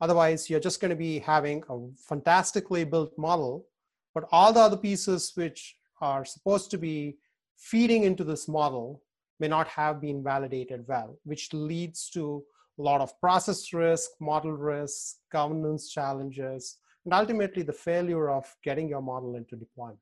Otherwise, 0.00 0.50
you're 0.50 0.60
just 0.68 0.80
going 0.80 0.90
to 0.90 0.96
be 0.96 1.18
having 1.18 1.62
a 1.68 1.78
fantastically 2.08 2.84
built 2.84 3.12
model, 3.16 3.66
but 4.14 4.24
all 4.32 4.52
the 4.52 4.60
other 4.60 4.76
pieces 4.76 5.32
which 5.34 5.76
are 6.00 6.24
supposed 6.24 6.70
to 6.70 6.78
be 6.78 7.16
feeding 7.56 8.02
into 8.04 8.24
this 8.24 8.48
model 8.48 9.02
may 9.40 9.48
not 9.48 9.68
have 9.68 10.00
been 10.00 10.22
validated 10.22 10.84
well, 10.86 11.18
which 11.24 11.52
leads 11.52 12.08
to 12.10 12.42
a 12.78 12.82
lot 12.82 13.00
of 13.00 13.18
process 13.20 13.72
risk, 13.72 14.10
model 14.20 14.52
risk, 14.52 15.16
governance 15.32 15.90
challenges, 15.90 16.78
and 17.04 17.14
ultimately 17.14 17.62
the 17.62 17.72
failure 17.72 18.30
of 18.30 18.44
getting 18.62 18.88
your 18.88 19.00
model 19.00 19.36
into 19.36 19.56
deployment. 19.56 19.98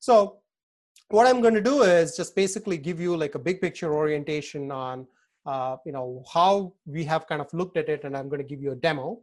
So 0.00 0.38
what 1.10 1.26
I'm 1.26 1.40
going 1.40 1.54
to 1.54 1.62
do 1.62 1.82
is 1.82 2.16
just 2.16 2.34
basically 2.34 2.76
give 2.76 3.00
you 3.00 3.16
like 3.16 3.34
a 3.34 3.38
big 3.38 3.60
picture 3.60 3.94
orientation 3.94 4.70
on 4.70 5.06
uh, 5.46 5.76
you 5.86 5.92
know 5.92 6.22
how 6.32 6.74
we 6.84 7.04
have 7.04 7.26
kind 7.26 7.40
of 7.40 7.52
looked 7.54 7.76
at 7.78 7.88
it, 7.88 8.04
and 8.04 8.16
I'm 8.16 8.28
going 8.28 8.42
to 8.42 8.46
give 8.46 8.60
you 8.60 8.72
a 8.72 8.76
demo. 8.76 9.20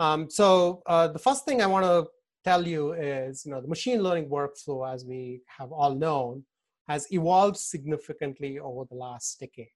Um, 0.00 0.28
so 0.28 0.82
uh, 0.86 1.08
the 1.08 1.18
first 1.18 1.44
thing 1.44 1.62
I 1.62 1.66
want 1.66 1.84
to 1.84 2.06
tell 2.44 2.66
you 2.66 2.92
is 2.94 3.44
you 3.44 3.52
know 3.52 3.60
the 3.60 3.68
machine 3.68 4.02
learning 4.02 4.28
workflow, 4.28 4.92
as 4.92 5.04
we 5.04 5.40
have 5.46 5.70
all 5.70 5.94
known, 5.94 6.42
has 6.88 7.06
evolved 7.12 7.56
significantly 7.56 8.58
over 8.58 8.84
the 8.84 8.94
last 8.94 9.38
decade. 9.38 9.68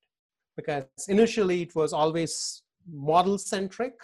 Because 0.57 0.85
initially 1.09 1.63
it 1.63 1.75
was 1.75 1.93
always 1.93 2.63
model 2.91 3.39
centric, 3.39 3.95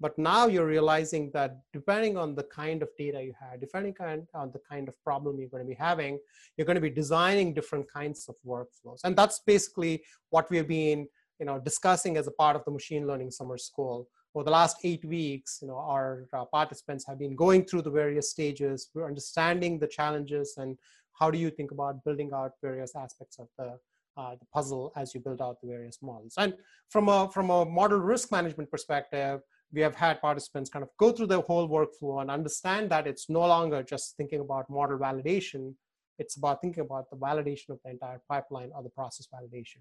but 0.00 0.18
now 0.18 0.46
you're 0.46 0.66
realizing 0.66 1.30
that 1.32 1.60
depending 1.72 2.16
on 2.16 2.34
the 2.34 2.44
kind 2.44 2.82
of 2.82 2.88
data 2.98 3.22
you 3.22 3.34
have, 3.38 3.60
depending 3.60 3.94
on 4.34 4.50
the 4.52 4.60
kind 4.68 4.88
of 4.88 4.94
problem 5.04 5.38
you're 5.38 5.48
going 5.48 5.62
to 5.62 5.68
be 5.68 5.74
having, 5.74 6.18
you're 6.56 6.66
going 6.66 6.74
to 6.76 6.80
be 6.80 6.90
designing 6.90 7.54
different 7.54 7.86
kinds 7.92 8.28
of 8.28 8.34
workflows. 8.46 9.00
And 9.04 9.16
that's 9.16 9.40
basically 9.46 10.02
what 10.30 10.50
we've 10.50 10.66
been 10.66 11.06
you 11.42 11.46
know, 11.46 11.58
discussing 11.58 12.16
as 12.16 12.28
a 12.28 12.30
part 12.30 12.54
of 12.54 12.64
the 12.64 12.70
machine 12.70 13.04
learning 13.04 13.30
summer 13.32 13.58
school. 13.58 14.08
For 14.32 14.44
the 14.44 14.50
last 14.52 14.76
eight 14.84 15.04
weeks, 15.04 15.58
you 15.60 15.66
know, 15.66 15.76
our 15.76 16.28
uh, 16.32 16.44
participants 16.44 17.04
have 17.08 17.18
been 17.18 17.34
going 17.34 17.64
through 17.64 17.82
the 17.82 17.90
various 17.90 18.30
stages. 18.30 18.90
We're 18.94 19.08
understanding 19.08 19.80
the 19.80 19.88
challenges 19.88 20.54
and 20.56 20.78
how 21.18 21.30
do 21.30 21.38
you 21.38 21.50
think 21.50 21.70
about 21.70 22.04
building 22.04 22.30
out 22.34 22.52
various 22.62 22.94
aspects 22.96 23.38
of 23.38 23.48
the 23.58 23.78
uh, 24.16 24.34
the 24.38 24.46
puzzle 24.52 24.92
as 24.96 25.14
you 25.14 25.20
build 25.20 25.40
out 25.40 25.60
the 25.62 25.68
various 25.68 25.98
models. 26.02 26.34
And 26.36 26.54
from 26.90 27.08
a 27.08 27.30
from 27.32 27.50
a 27.50 27.64
model 27.64 27.98
risk 27.98 28.30
management 28.30 28.70
perspective, 28.70 29.40
we 29.72 29.80
have 29.80 29.94
had 29.94 30.20
participants 30.20 30.68
kind 30.68 30.82
of 30.82 30.90
go 30.98 31.12
through 31.12 31.28
the 31.28 31.40
whole 31.40 31.68
workflow 31.68 32.20
and 32.20 32.30
understand 32.30 32.90
that 32.90 33.06
it's 33.06 33.30
no 33.30 33.40
longer 33.40 33.82
just 33.82 34.16
thinking 34.16 34.40
about 34.40 34.68
model 34.68 34.98
validation. 34.98 35.74
It's 36.18 36.36
about 36.36 36.60
thinking 36.60 36.82
about 36.82 37.08
the 37.10 37.16
validation 37.16 37.70
of 37.70 37.78
the 37.84 37.90
entire 37.90 38.20
pipeline 38.28 38.70
or 38.74 38.82
the 38.82 38.90
process 38.90 39.26
validation. 39.34 39.80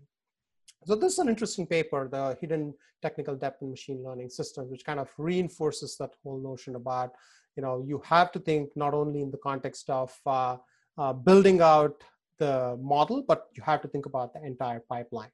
So 0.86 0.96
this 0.96 1.14
is 1.14 1.20
an 1.20 1.30
interesting 1.30 1.68
paper, 1.68 2.08
the 2.08 2.38
hidden 2.40 2.74
technical 3.02 3.36
debt 3.36 3.58
in 3.62 3.70
machine 3.70 4.04
learning 4.04 4.30
systems, 4.30 4.72
which 4.72 4.86
kind 4.86 5.00
of 5.00 5.10
reinforces 5.18 5.96
that 6.00 6.12
whole 6.24 6.42
notion 6.42 6.76
about, 6.76 7.12
you 7.56 7.62
know, 7.62 7.84
you 7.86 8.02
have 8.06 8.32
to 8.32 8.40
think 8.40 8.70
not 8.76 8.94
only 8.94 9.22
in 9.22 9.30
the 9.30 9.38
context 9.38 9.90
of 9.90 10.12
uh, 10.26 10.56
uh, 10.98 11.14
building 11.14 11.62
out 11.62 12.04
the 12.38 12.78
model, 12.82 13.24
but 13.28 13.48
you 13.54 13.64
have 13.64 13.82
to 13.82 13.88
think 13.88 14.06
about 14.06 14.34
the 14.34 14.44
entire 14.44 14.82
pipeline. 14.90 15.32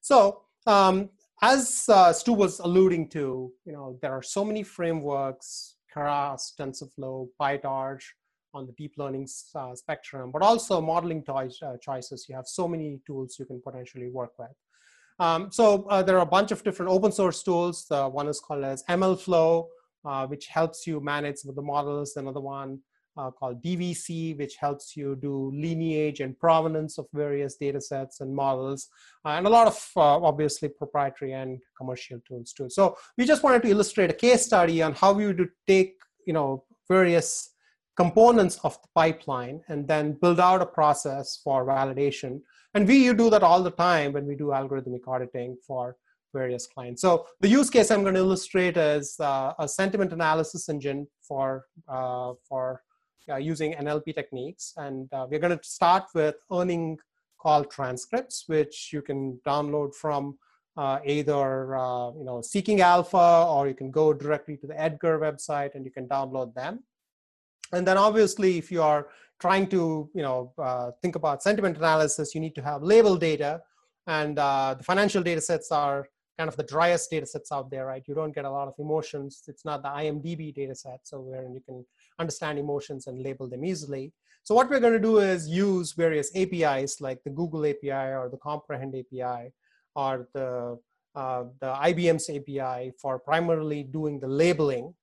So 0.00 0.42
um, 0.66 1.10
as 1.42 1.84
uh, 1.88 2.12
Stu 2.12 2.32
was 2.32 2.60
alluding 2.60 3.08
to, 3.10 3.52
you 3.64 3.72
know, 3.72 3.98
there 4.02 4.12
are 4.12 4.22
so 4.22 4.44
many 4.44 4.62
frameworks, 4.62 5.76
Keras, 5.94 6.52
TensorFlow, 6.58 7.28
PyTorch 7.40 8.02
on 8.54 8.66
the 8.66 8.72
deep 8.72 8.94
learning 8.96 9.28
uh, 9.54 9.74
spectrum, 9.74 10.30
but 10.32 10.42
also 10.42 10.80
modeling 10.80 11.22
uh, 11.28 11.44
choices. 11.80 12.26
You 12.28 12.34
have 12.34 12.46
so 12.46 12.66
many 12.66 13.00
tools 13.06 13.36
you 13.38 13.44
can 13.44 13.60
potentially 13.60 14.08
work 14.08 14.32
with. 14.38 14.56
Um, 15.18 15.50
so 15.50 15.86
uh, 15.88 16.02
there 16.02 16.16
are 16.16 16.22
a 16.22 16.32
bunch 16.36 16.52
of 16.52 16.62
different 16.62 16.90
open 16.90 17.12
source 17.12 17.42
tools. 17.42 17.86
Uh, 17.90 18.08
one 18.08 18.28
is 18.28 18.40
called 18.40 18.64
as 18.64 18.82
MLflow, 18.84 19.66
which 20.28 20.46
helps 20.46 20.86
you 20.86 21.00
manage 21.00 21.42
the 21.42 21.62
models. 21.62 22.16
Another 22.16 22.40
one 22.40 22.80
uh, 23.16 23.30
called 23.30 23.62
DVC, 23.62 24.36
which 24.38 24.56
helps 24.56 24.96
you 24.96 25.16
do 25.16 25.50
lineage 25.54 26.20
and 26.20 26.38
provenance 26.38 26.98
of 26.98 27.06
various 27.12 27.56
data 27.56 27.80
sets 27.80 28.20
and 28.20 28.34
models, 28.34 28.88
uh, 29.24 29.30
and 29.30 29.46
a 29.46 29.50
lot 29.50 29.66
of 29.66 29.90
uh, 29.96 30.00
obviously 30.00 30.68
proprietary 30.68 31.32
and 31.32 31.60
commercial 31.76 32.20
tools 32.26 32.52
too. 32.52 32.68
So 32.68 32.96
we 33.16 33.24
just 33.24 33.42
wanted 33.42 33.62
to 33.62 33.68
illustrate 33.68 34.10
a 34.10 34.14
case 34.14 34.44
study 34.44 34.82
on 34.82 34.94
how 34.94 35.18
you 35.18 35.28
would 35.28 35.48
take 35.66 35.96
you 36.26 36.32
know 36.32 36.64
various 36.88 37.50
components 37.96 38.58
of 38.62 38.80
the 38.82 38.88
pipeline 38.94 39.62
and 39.68 39.88
then 39.88 40.12
build 40.20 40.38
out 40.38 40.60
a 40.60 40.66
process 40.66 41.40
for 41.42 41.64
validation. 41.64 42.40
And 42.74 42.86
we 42.86 42.96
you 43.02 43.14
do 43.14 43.30
that 43.30 43.42
all 43.42 43.62
the 43.62 43.70
time 43.70 44.12
when 44.12 44.26
we 44.26 44.34
do 44.34 44.48
algorithmic 44.48 45.08
auditing 45.08 45.56
for 45.66 45.96
various 46.34 46.66
clients. 46.66 47.00
So 47.00 47.26
the 47.40 47.48
use 47.48 47.70
case 47.70 47.90
I'm 47.90 48.02
going 48.02 48.14
to 48.14 48.20
illustrate 48.20 48.76
is 48.76 49.18
uh, 49.18 49.54
a 49.58 49.66
sentiment 49.66 50.12
analysis 50.12 50.68
engine 50.68 51.06
for 51.26 51.64
uh, 51.88 52.34
for 52.48 52.82
uh, 53.30 53.36
using 53.36 53.74
NLP 53.74 54.14
techniques. 54.14 54.72
And 54.76 55.12
uh, 55.12 55.26
we're 55.28 55.40
going 55.40 55.56
to 55.56 55.64
start 55.64 56.04
with 56.14 56.36
earning 56.52 56.98
call 57.38 57.64
transcripts, 57.64 58.44
which 58.46 58.90
you 58.92 59.02
can 59.02 59.40
download 59.46 59.94
from 59.94 60.38
uh, 60.76 60.98
either 61.06 61.74
uh, 61.76 62.10
you 62.12 62.24
know 62.24 62.40
Seeking 62.42 62.80
Alpha 62.80 63.46
or 63.48 63.66
you 63.66 63.74
can 63.74 63.90
go 63.90 64.12
directly 64.12 64.56
to 64.58 64.66
the 64.66 64.78
Edgar 64.78 65.18
website 65.18 65.74
and 65.74 65.84
you 65.84 65.90
can 65.90 66.06
download 66.06 66.54
them. 66.54 66.82
And 67.72 67.86
then 67.86 67.96
obviously, 67.96 68.58
if 68.58 68.70
you 68.70 68.82
are 68.82 69.08
trying 69.40 69.68
to 69.68 70.10
you 70.14 70.22
know 70.22 70.52
uh, 70.58 70.90
think 71.02 71.16
about 71.16 71.42
sentiment 71.42 71.76
analysis, 71.78 72.34
you 72.34 72.40
need 72.40 72.54
to 72.56 72.62
have 72.62 72.82
label 72.82 73.16
data, 73.16 73.62
and 74.06 74.38
uh, 74.38 74.74
the 74.76 74.84
financial 74.84 75.22
data 75.22 75.40
sets 75.40 75.72
are 75.72 76.08
kind 76.38 76.48
of 76.48 76.56
the 76.56 76.64
driest 76.64 77.10
data 77.10 77.24
sets 77.24 77.50
out 77.50 77.70
there, 77.70 77.86
right? 77.86 78.02
You 78.06 78.14
don't 78.14 78.34
get 78.34 78.44
a 78.44 78.50
lot 78.50 78.68
of 78.68 78.74
emotions. 78.78 79.42
It's 79.48 79.64
not 79.64 79.82
the 79.82 79.88
IMDb 79.88 80.54
data 80.54 80.74
set, 80.74 81.00
so 81.04 81.20
where 81.20 81.42
you 81.42 81.62
can 81.64 81.86
understand 82.18 82.58
emotions 82.58 83.06
and 83.06 83.22
label 83.22 83.48
them 83.48 83.64
easily. 83.64 84.12
So 84.42 84.54
what 84.54 84.70
we're 84.70 84.80
going 84.80 84.92
to 84.92 85.00
do 85.00 85.18
is 85.18 85.48
use 85.48 85.92
various 85.92 86.30
APIs 86.36 87.00
like 87.00 87.22
the 87.24 87.30
Google 87.30 87.66
API 87.66 87.90
or 87.90 88.28
the 88.30 88.38
Comprehend 88.38 88.94
API 88.94 89.52
or 89.94 90.28
the, 90.34 90.78
uh, 91.14 91.44
the 91.60 91.66
IBM's 91.66 92.30
API 92.30 92.92
for 93.00 93.18
primarily 93.18 93.82
doing 93.82 94.20
the 94.20 94.28
labeling 94.28 94.94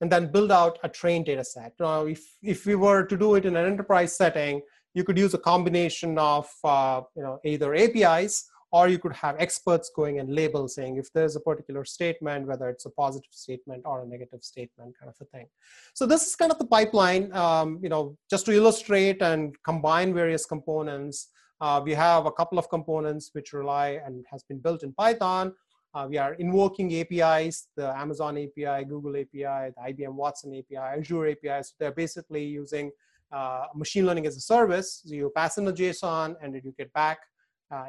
and 0.00 0.10
then 0.10 0.30
build 0.30 0.52
out 0.52 0.78
a 0.82 0.88
trained 0.88 1.26
data 1.26 1.44
set. 1.44 1.72
Now, 1.80 2.06
if, 2.06 2.22
if 2.42 2.66
we 2.66 2.74
were 2.74 3.04
to 3.04 3.16
do 3.16 3.34
it 3.34 3.44
in 3.44 3.56
an 3.56 3.66
enterprise 3.66 4.16
setting, 4.16 4.62
you 4.94 5.04
could 5.04 5.18
use 5.18 5.34
a 5.34 5.38
combination 5.38 6.18
of 6.18 6.48
uh, 6.64 7.02
you 7.14 7.22
know, 7.22 7.38
either 7.44 7.74
APIs 7.74 8.48
or 8.72 8.88
you 8.88 8.98
could 8.98 9.12
have 9.12 9.36
experts 9.38 9.90
going 9.94 10.18
and 10.18 10.34
label 10.34 10.66
saying 10.68 10.96
if 10.96 11.12
there's 11.12 11.36
a 11.36 11.40
particular 11.40 11.84
statement, 11.84 12.46
whether 12.46 12.68
it's 12.68 12.86
a 12.86 12.90
positive 12.90 13.30
statement 13.32 13.82
or 13.84 14.02
a 14.02 14.06
negative 14.06 14.42
statement 14.42 14.94
kind 14.98 15.08
of 15.08 15.16
a 15.20 15.24
thing. 15.26 15.46
So 15.94 16.06
this 16.06 16.26
is 16.26 16.34
kind 16.34 16.50
of 16.50 16.58
the 16.58 16.66
pipeline, 16.66 17.32
um, 17.32 17.78
you 17.82 17.88
know, 17.88 18.16
just 18.28 18.46
to 18.46 18.52
illustrate 18.52 19.22
and 19.22 19.54
combine 19.62 20.12
various 20.12 20.46
components. 20.46 21.28
Uh, 21.60 21.80
we 21.82 21.94
have 21.94 22.26
a 22.26 22.32
couple 22.32 22.58
of 22.58 22.68
components 22.68 23.30
which 23.32 23.52
rely 23.52 24.00
and 24.04 24.24
has 24.30 24.42
been 24.42 24.58
built 24.58 24.82
in 24.82 24.92
Python. 24.92 25.54
Uh, 25.94 26.06
we 26.06 26.18
are 26.18 26.34
invoking 26.34 26.94
APIs, 27.00 27.68
the 27.76 27.88
Amazon 27.96 28.36
API, 28.36 28.84
Google 28.84 29.16
API, 29.16 29.72
the 29.74 29.82
IBM 29.88 30.12
Watson 30.12 30.54
API, 30.54 30.76
Azure 30.76 31.28
API. 31.28 31.62
So 31.62 31.72
they're 31.78 31.92
basically 31.92 32.44
using 32.44 32.90
uh, 33.32 33.66
machine 33.74 34.04
learning 34.04 34.26
as 34.26 34.36
a 34.36 34.40
service. 34.40 35.02
So 35.06 35.14
you 35.14 35.32
pass 35.34 35.56
in 35.56 35.66
a 35.68 35.72
JSON 35.72 36.34
and 36.42 36.54
you 36.54 36.74
get 36.76 36.92
back 36.92 37.18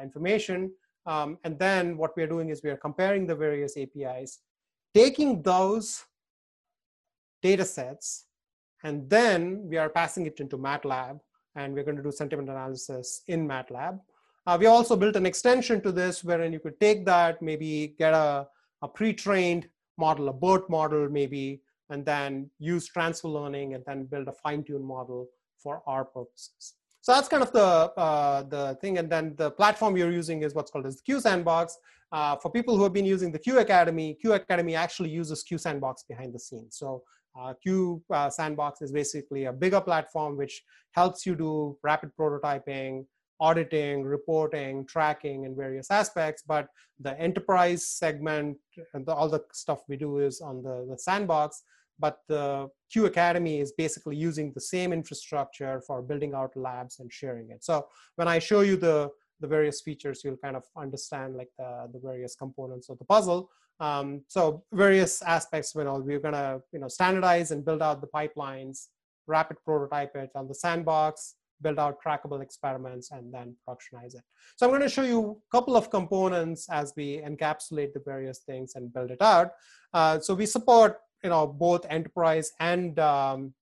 information. 0.02 0.72
Um, 1.06 1.38
and 1.44 1.58
then 1.58 1.96
what 1.96 2.16
we're 2.16 2.26
doing 2.26 2.50
is 2.50 2.62
we 2.62 2.70
are 2.70 2.76
comparing 2.76 3.26
the 3.26 3.34
various 3.34 3.76
APIs, 3.76 4.40
taking 4.94 5.42
those 5.42 6.04
data 7.42 7.64
sets, 7.64 8.26
and 8.84 9.08
then 9.08 9.66
we 9.68 9.76
are 9.78 9.88
passing 9.88 10.26
it 10.26 10.40
into 10.40 10.58
MATLAB, 10.58 11.18
and 11.56 11.74
we're 11.74 11.84
going 11.84 11.96
to 11.96 12.02
do 12.02 12.12
sentiment 12.12 12.48
analysis 12.48 13.22
in 13.26 13.48
MATLAB. 13.48 13.98
Uh, 14.46 14.56
we 14.58 14.66
also 14.66 14.96
built 14.96 15.16
an 15.16 15.26
extension 15.26 15.80
to 15.82 15.92
this 15.92 16.24
wherein 16.24 16.52
you 16.52 16.60
could 16.60 16.78
take 16.80 17.04
that, 17.04 17.42
maybe 17.42 17.94
get 17.98 18.14
a, 18.14 18.46
a 18.82 18.88
pre-trained 18.88 19.68
model, 19.98 20.28
a 20.28 20.32
BERT 20.32 20.70
model 20.70 21.08
maybe, 21.10 21.60
and 21.90 22.04
then 22.04 22.50
use 22.58 22.86
transfer 22.86 23.28
learning 23.28 23.74
and 23.74 23.84
then 23.86 24.04
build 24.04 24.28
a 24.28 24.32
fine-tuned 24.32 24.84
model 24.84 25.26
for 25.62 25.82
our 25.86 26.04
purposes. 26.04 26.74
So 27.00 27.12
that's 27.12 27.28
kind 27.28 27.42
of 27.42 27.52
the, 27.52 27.60
uh, 27.60 28.42
the 28.42 28.76
thing. 28.80 28.98
And 28.98 29.10
then 29.10 29.34
the 29.36 29.50
platform 29.50 29.96
you're 29.96 30.12
using 30.12 30.42
is 30.42 30.54
what's 30.54 30.70
called 30.70 30.86
as 30.86 30.96
the 30.96 31.02
Q 31.02 31.20
Sandbox. 31.20 31.78
Uh, 32.10 32.36
for 32.36 32.50
people 32.50 32.76
who 32.76 32.82
have 32.82 32.92
been 32.92 33.04
using 33.04 33.30
the 33.30 33.38
Q 33.38 33.58
Academy, 33.58 34.14
Q 34.14 34.32
Academy 34.32 34.74
actually 34.74 35.10
uses 35.10 35.42
Q 35.42 35.58
Sandbox 35.58 36.04
behind 36.08 36.34
the 36.34 36.38
scenes. 36.38 36.76
So 36.76 37.02
uh, 37.38 37.54
Q 37.62 38.02
uh, 38.12 38.30
Sandbox 38.30 38.82
is 38.82 38.92
basically 38.92 39.44
a 39.44 39.52
bigger 39.52 39.80
platform 39.80 40.36
which 40.36 40.62
helps 40.92 41.26
you 41.26 41.34
do 41.36 41.76
rapid 41.82 42.10
prototyping, 42.18 43.04
auditing, 43.40 44.02
reporting, 44.02 44.86
tracking, 44.86 45.44
and 45.44 45.56
various 45.56 45.90
aspects. 45.90 46.42
But 46.46 46.68
the 46.98 47.18
enterprise 47.20 47.86
segment 47.86 48.56
and 48.94 49.06
the, 49.06 49.14
all 49.14 49.28
the 49.28 49.44
stuff 49.52 49.80
we 49.88 49.96
do 49.96 50.18
is 50.18 50.40
on 50.40 50.62
the, 50.62 50.86
the 50.90 50.98
sandbox 50.98 51.62
but 51.98 52.18
the 52.28 52.68
Q 52.90 53.06
Academy 53.06 53.60
is 53.60 53.72
basically 53.72 54.16
using 54.16 54.52
the 54.52 54.60
same 54.60 54.92
infrastructure 54.92 55.80
for 55.86 56.02
building 56.02 56.34
out 56.34 56.56
labs 56.56 57.00
and 57.00 57.12
sharing 57.12 57.50
it. 57.50 57.64
So 57.64 57.86
when 58.16 58.28
I 58.28 58.38
show 58.38 58.60
you 58.60 58.76
the, 58.76 59.10
the 59.40 59.46
various 59.46 59.80
features, 59.80 60.22
you'll 60.24 60.36
kind 60.36 60.56
of 60.56 60.64
understand 60.76 61.36
like 61.36 61.50
the, 61.58 61.88
the 61.92 62.00
various 62.00 62.34
components 62.34 62.88
of 62.88 62.98
the 62.98 63.04
puzzle. 63.04 63.50
Um, 63.80 64.22
so 64.28 64.64
various 64.72 65.22
aspects, 65.22 65.74
you 65.74 65.84
know, 65.84 65.98
we're 65.98 66.18
gonna 66.18 66.60
you 66.72 66.80
know 66.80 66.88
standardize 66.88 67.50
and 67.52 67.64
build 67.64 67.82
out 67.82 68.00
the 68.00 68.08
pipelines, 68.08 68.86
rapid 69.26 69.56
prototype 69.64 70.16
it 70.16 70.30
on 70.34 70.48
the 70.48 70.54
sandbox, 70.54 71.34
build 71.62 71.78
out 71.78 71.98
trackable 72.04 72.42
experiments, 72.42 73.10
and 73.10 73.32
then 73.32 73.54
productionize 73.68 74.14
it. 74.14 74.22
So 74.56 74.66
I'm 74.66 74.80
to 74.80 74.88
show 74.88 75.02
you 75.02 75.40
a 75.48 75.56
couple 75.56 75.76
of 75.76 75.90
components 75.90 76.68
as 76.70 76.92
we 76.96 77.18
encapsulate 77.18 77.92
the 77.92 78.02
various 78.04 78.40
things 78.40 78.72
and 78.74 78.92
build 78.92 79.10
it 79.10 79.22
out. 79.22 79.52
Uh, 79.92 80.18
so 80.18 80.34
we 80.34 80.46
support 80.46 80.98
you 81.22 81.30
know 81.30 81.46
both 81.46 81.84
enterprise 81.90 82.52
and 82.60 82.98
um, 82.98 83.54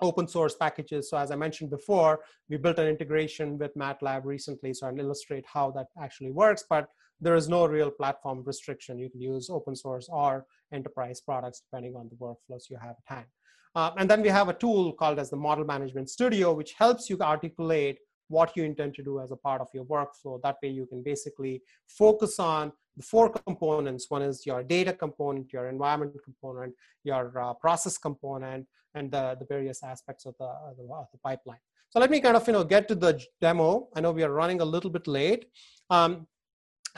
open 0.00 0.28
source 0.28 0.54
packages. 0.54 1.10
So 1.10 1.16
as 1.16 1.30
I 1.30 1.36
mentioned 1.36 1.70
before, 1.70 2.20
we 2.48 2.56
built 2.56 2.78
an 2.78 2.86
integration 2.86 3.58
with 3.58 3.74
MATLAB 3.76 4.24
recently, 4.24 4.74
so 4.74 4.86
I'll 4.86 4.98
illustrate 4.98 5.44
how 5.52 5.70
that 5.72 5.86
actually 6.00 6.30
works, 6.30 6.64
but 6.68 6.88
there 7.20 7.34
is 7.34 7.48
no 7.48 7.66
real 7.66 7.90
platform 7.90 8.42
restriction. 8.44 8.98
You 8.98 9.08
can 9.08 9.22
use 9.22 9.48
open 9.48 9.74
source 9.74 10.08
or 10.10 10.44
enterprise 10.72 11.20
products 11.20 11.62
depending 11.62 11.96
on 11.96 12.10
the 12.10 12.16
workflows 12.16 12.68
you 12.68 12.76
have 12.76 12.90
at 12.90 13.16
hand. 13.16 13.26
Uh, 13.74 13.90
and 13.98 14.08
then 14.08 14.22
we 14.22 14.28
have 14.28 14.48
a 14.48 14.54
tool 14.54 14.92
called 14.92 15.18
as 15.18 15.30
the 15.30 15.36
Model 15.36 15.64
Management 15.64 16.08
Studio, 16.10 16.52
which 16.52 16.72
helps 16.72 17.10
you 17.10 17.18
articulate 17.20 17.98
what 18.28 18.56
you 18.56 18.64
intend 18.64 18.94
to 18.94 19.02
do 19.02 19.20
as 19.20 19.30
a 19.30 19.36
part 19.36 19.60
of 19.60 19.68
your 19.72 19.84
workflow. 19.84 20.40
That 20.42 20.56
way 20.62 20.70
you 20.70 20.86
can 20.86 21.02
basically 21.02 21.62
focus 21.88 22.38
on 22.38 22.72
the 22.96 23.02
four 23.02 23.28
components. 23.30 24.06
One 24.08 24.22
is 24.22 24.46
your 24.46 24.62
data 24.62 24.92
component, 24.92 25.52
your 25.52 25.68
environment 25.68 26.12
component, 26.24 26.74
your 27.04 27.38
uh, 27.38 27.54
process 27.54 27.98
component, 27.98 28.66
and 28.94 29.10
the, 29.10 29.36
the 29.38 29.46
various 29.46 29.82
aspects 29.82 30.26
of 30.26 30.34
the, 30.38 30.50
the, 30.76 30.82
of 30.92 31.06
the, 31.12 31.18
pipeline. 31.18 31.58
So 31.90 32.00
let 32.00 32.10
me 32.10 32.20
kind 32.20 32.36
of 32.36 32.46
you 32.46 32.54
know 32.54 32.64
get 32.64 32.88
to 32.88 32.94
the 32.94 33.22
demo. 33.40 33.88
I 33.94 34.00
know 34.00 34.12
we 34.12 34.24
are 34.24 34.32
running 34.32 34.60
a 34.60 34.64
little 34.64 34.90
bit 34.90 35.06
late. 35.06 35.46
Um, 35.90 36.26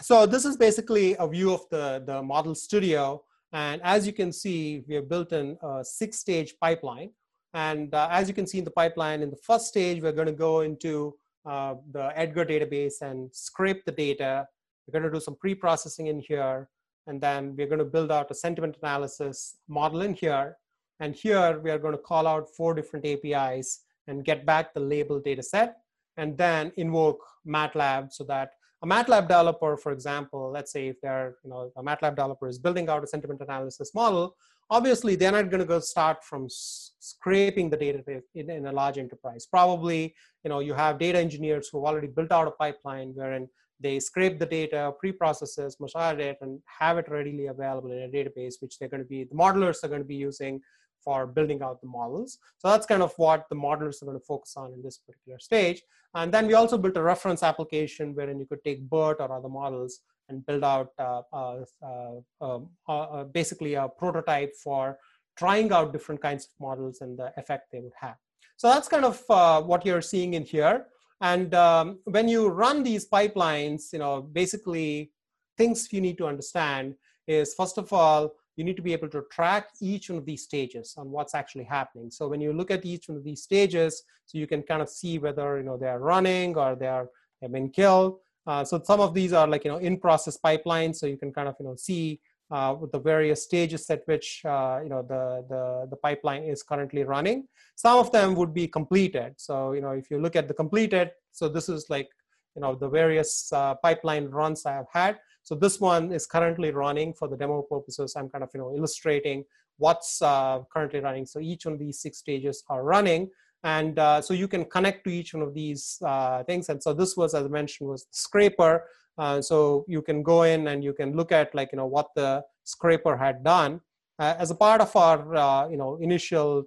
so 0.01 0.27
this 0.27 0.45
is 0.45 0.57
basically 0.57 1.17
a 1.19 1.27
view 1.27 1.53
of 1.53 1.63
the, 1.71 2.03
the 2.07 2.23
model 2.23 2.55
studio. 2.55 3.23
And 3.53 3.81
as 3.83 4.07
you 4.07 4.13
can 4.13 4.33
see, 4.33 4.85
we 4.87 4.95
have 4.95 5.09
built 5.09 5.33
in 5.33 5.57
a 5.63 5.83
six 5.83 6.19
stage 6.19 6.55
pipeline. 6.61 7.11
And 7.55 7.95
uh, 7.95 8.09
as 8.11 8.29
you 8.29 8.35
can 8.35 8.47
see 8.47 8.59
in 8.59 8.65
the 8.65 8.71
pipeline, 8.71 9.23
in 9.23 9.31
the 9.31 9.37
first 9.37 9.67
stage, 9.67 10.03
we're 10.03 10.13
going 10.13 10.27
to 10.27 10.33
go 10.33 10.61
into 10.61 11.15
uh, 11.47 11.75
the 11.93 12.13
Edgar 12.15 12.45
database 12.45 13.01
and 13.01 13.35
scrape 13.35 13.85
the 13.85 13.93
data. 13.93 14.47
We're 14.87 15.01
going 15.01 15.11
to 15.11 15.17
do 15.17 15.23
some 15.23 15.37
pre-processing 15.37 16.09
in 16.09 16.21
here. 16.21 16.69
And 17.07 17.21
then 17.21 17.57
we're 17.57 17.67
going 17.67 17.79
to 17.79 17.87
build 17.87 18.13
out 18.13 18.31
a 18.31 18.35
sentiment 18.35 18.77
analysis 18.83 19.57
model 19.67 20.03
in 20.03 20.15
here. 20.15 20.57
And 21.01 21.15
here 21.15 21.59
we 21.61 21.71
are 21.71 21.79
going 21.79 21.97
to 21.97 22.03
call 22.03 22.27
out 22.27 22.55
four 22.55 22.75
different 22.75 23.07
APIs 23.07 23.81
and 24.09 24.25
get 24.25 24.45
back 24.45 24.75
the 24.75 24.81
label 24.81 25.21
data 25.21 25.43
set 25.43 25.77
and 26.17 26.37
then 26.37 26.73
invoke 26.77 27.25
MATLAB 27.47 28.13
so 28.13 28.25
that 28.25 28.51
a 28.83 28.87
MATLAB 28.87 29.23
developer, 29.23 29.77
for 29.77 29.93
example, 29.93 30.51
let's 30.53 30.71
say 30.71 30.89
if 30.89 31.01
they're, 31.01 31.37
you 31.43 31.51
know, 31.51 31.73
a 31.77 31.83
MATLAB 31.83 32.11
developer 32.11 32.47
is 32.47 32.59
building 32.59 32.89
out 32.89 33.03
a 33.03 33.07
sentiment 33.07 33.41
analysis 33.41 33.95
model, 33.95 34.37
obviously 34.71 35.17
they're 35.17 35.33
not 35.33 35.51
going 35.51 35.61
to 35.61 35.67
go 35.67 35.81
start 35.81 36.25
from 36.25 36.47
scraping 36.49 37.71
the 37.71 37.77
data 37.77 38.03
in, 38.35 38.51
in, 38.51 38.67
a 38.67 38.73
large 38.73 38.99
enterprise. 38.99 39.47
Probably, 39.47 40.15
you 40.45 40.49
know, 40.51 40.61
you 40.61 40.75
have 40.75 40.99
data 40.99 41.19
engineers 41.19 41.69
who 41.69 41.79
have 41.79 41.93
already 41.93 42.09
built 42.09 42.33
out 42.33 42.49
a 42.49 42.53
pipeline 42.53 43.13
wherein 43.15 43.49
they 43.81 44.01
scrape 44.01 44.39
the 44.39 44.47
data, 44.47 44.93
pre-processes, 44.99 45.77
massage 45.81 46.19
it, 46.19 46.37
and 46.41 46.61
have 46.81 46.99
it 46.99 47.09
readily 47.09 47.47
available 47.47 47.93
in 47.93 48.03
a 48.03 48.09
database, 48.09 48.55
which 48.61 48.79
they're 48.79 48.89
going 48.89 49.03
to 49.03 49.09
be, 49.09 49.25
the 49.25 49.35
modelers 49.35 49.85
are 49.85 49.89
going 49.89 50.01
to 50.01 50.07
be 50.07 50.17
using 50.17 50.61
for 51.03 51.27
building 51.27 51.63
out 51.63 51.81
the 51.81 51.87
models. 51.87 52.39
So 52.59 52.69
that's 52.69 52.87
kind 52.87 53.03
of 53.03 53.13
what 53.17 53.47
the 53.49 53.57
modelers 53.57 54.03
are 54.03 54.07
going 54.07 54.19
to 54.19 54.25
focus 54.25 54.55
on 54.57 54.73
in 54.73 54.83
this 54.83 54.99
particular 54.99 55.39
stage. 55.39 55.81
And 56.15 56.33
then 56.33 56.47
we 56.47 56.55
also 56.55 56.77
built 56.77 56.97
a 56.97 57.03
reference 57.03 57.43
application 57.43 58.15
wherein 58.15 58.41
you 58.41 58.47
could 58.47 58.65
take 58.65 58.89
BERT 58.91 59.19
or 59.21 59.33
other 59.33 59.49
models 59.49 60.01
and 60.29 60.45
build 60.47 60.65
out 60.65 60.91
uh, 60.99 61.23
uh, 61.33 61.65
uh, 61.83 62.59
um, 62.89 63.31
basically 63.33 63.75
a 63.75 63.89
prototype 63.89 64.55
for 64.63 64.99
trying 65.37 65.73
out 65.73 65.93
different 65.93 66.21
kinds 66.21 66.47
of 66.47 66.51
models 66.61 67.01
and 67.01 67.19
the 67.19 67.33
effect 67.37 67.71
they 67.73 67.81
would 67.81 67.93
have. 67.99 68.17
So 68.57 68.69
that's 68.69 68.89
kind 68.89 69.05
of 69.05 69.23
what 69.67 69.87
you're 69.87 70.03
seeing 70.03 70.35
in 70.35 70.45
here. 70.45 70.87
And 71.21 71.55
um, 71.55 71.99
when 72.05 72.29
you 72.29 72.49
run 72.49 72.83
these 72.83 73.09
pipelines, 73.09 73.93
you 73.93 73.99
know, 73.99 74.23
basically 74.23 75.13
things 75.57 75.89
you 75.93 76.01
need 76.01 76.19
to 76.19 76.27
understand 76.27 76.95
is 77.27 77.55
first 77.55 77.79
of 77.79 77.93
all, 77.93 78.33
you 78.57 78.65
need 78.65 78.77
to 78.77 78.83
be 78.83 78.93
able 78.93 79.09
to 79.09 79.23
track 79.31 79.69
each 79.81 80.11
one 80.11 80.19
of 80.19 80.27
these 80.27 80.43
stages 80.43 80.95
on 80.97 81.11
what's 81.11 81.35
actually 81.35 81.65
happening. 81.65 82.11
So 82.11 82.27
when 82.27 82.41
you 82.41 82.53
look 82.53 82.73
at 82.73 82.85
each 82.85 83.09
one 83.09 83.17
of 83.17 83.25
these 83.25 83.43
stages, 83.43 84.03
so 84.27 84.37
you 84.37 84.49
can 84.49 84.63
kind 84.63 84.83
of 84.83 84.89
see 84.89 85.19
whether 85.19 85.59
you 85.59 85.63
know 85.63 85.77
they're 85.77 86.01
running 86.01 86.57
or 86.57 86.75
they 86.75 86.89
are 86.89 87.09
have 87.41 87.53
been 87.53 87.71
killed. 87.71 88.19
Uh, 88.49 88.65
so 88.65 88.81
some 88.83 88.99
of 88.99 89.13
these 89.13 89.35
are 89.35 89.47
like 89.47 89.65
you 89.65 89.71
know 89.71 89.77
in 89.77 90.01
process 90.01 90.39
pipelines, 90.43 90.97
so 90.97 91.07
you 91.07 91.19
can 91.19 91.31
kind 91.31 91.49
of 91.49 91.55
you 91.61 91.67
know 91.67 91.77
see 91.77 92.19
uh, 92.51 92.75
the 92.93 92.99
various 92.99 93.43
stages 93.43 93.89
at 93.91 94.01
which 94.07 94.43
uh, 94.47 94.81
you 94.83 94.89
know 94.89 95.03
the, 95.03 95.45
the 95.51 95.87
the 95.91 95.97
pipeline 95.97 96.45
is 96.45 96.63
currently 96.63 97.05
running. 97.05 97.47
Some 97.77 97.99
of 97.99 98.11
them 98.11 98.35
would 98.37 98.55
be 98.55 98.67
completed. 98.67 99.35
So 99.37 99.73
you 99.73 99.83
know 99.83 99.91
if 99.91 100.11
you 100.11 100.19
look 100.19 100.35
at 100.35 100.49
the 100.49 100.55
completed, 100.55 101.11
so 101.31 101.47
this 101.49 101.69
is 101.69 101.91
like 101.91 102.09
you 102.57 102.63
know 102.63 102.75
the 102.75 102.89
various 102.89 103.53
uh, 103.53 103.75
pipeline 103.75 104.29
runs 104.29 104.65
I 104.65 104.73
have 104.73 104.89
had. 104.91 105.19
So 105.43 105.55
this 105.55 105.79
one 105.79 106.11
is 106.11 106.27
currently 106.27 106.71
running 106.71 107.13
for 107.13 107.29
the 107.29 107.37
demo 107.37 107.61
purposes. 107.61 108.15
I'm 108.17 108.31
kind 108.31 108.43
of 108.43 108.51
you 108.55 108.61
know 108.61 108.75
illustrating 108.75 109.45
what's 109.77 110.23
uh, 110.23 110.61
currently 110.73 111.01
running. 111.01 111.27
So 111.27 111.39
each 111.39 111.67
one 111.67 111.75
of 111.75 111.81
these 111.81 112.01
six 112.01 112.17
stages 112.17 112.65
are 112.71 112.83
running. 112.83 113.29
And 113.65 113.99
uh, 113.99 114.21
so 114.21 114.35
you 114.35 114.49
can 114.49 114.65
connect 114.65 115.05
to 115.05 115.11
each 115.11 115.35
one 115.35 115.43
of 115.43 115.55
these 115.55 115.99
uh, 116.05 116.45
things. 116.45 116.69
And 116.69 116.83
so 116.83 116.93
this 116.93 117.17
was, 117.17 117.35
as 117.35 117.45
I 117.45 117.49
mentioned, 117.49 117.89
was 117.89 118.05
the 118.05 118.17
scraper. 118.17 118.85
Uh, 119.17 119.43
so 119.43 119.85
you 119.89 120.01
can 120.01 120.23
go 120.23 120.45
in 120.45 120.69
and 120.69 120.85
you 120.85 120.93
can 120.93 121.17
look 121.17 121.33
at 121.33 121.55
like, 121.55 121.71
you 121.73 121.79
know, 121.79 121.87
what 121.87 122.09
the 122.15 122.43
scraper 122.65 123.17
had 123.17 123.43
done. 123.43 123.81
Uh, 124.21 124.35
as 124.39 124.51
a 124.51 124.55
part 124.55 124.81
of 124.81 124.95
our, 124.97 125.35
uh, 125.35 125.69
you 125.69 125.77
know, 125.77 125.97
initial 126.01 126.65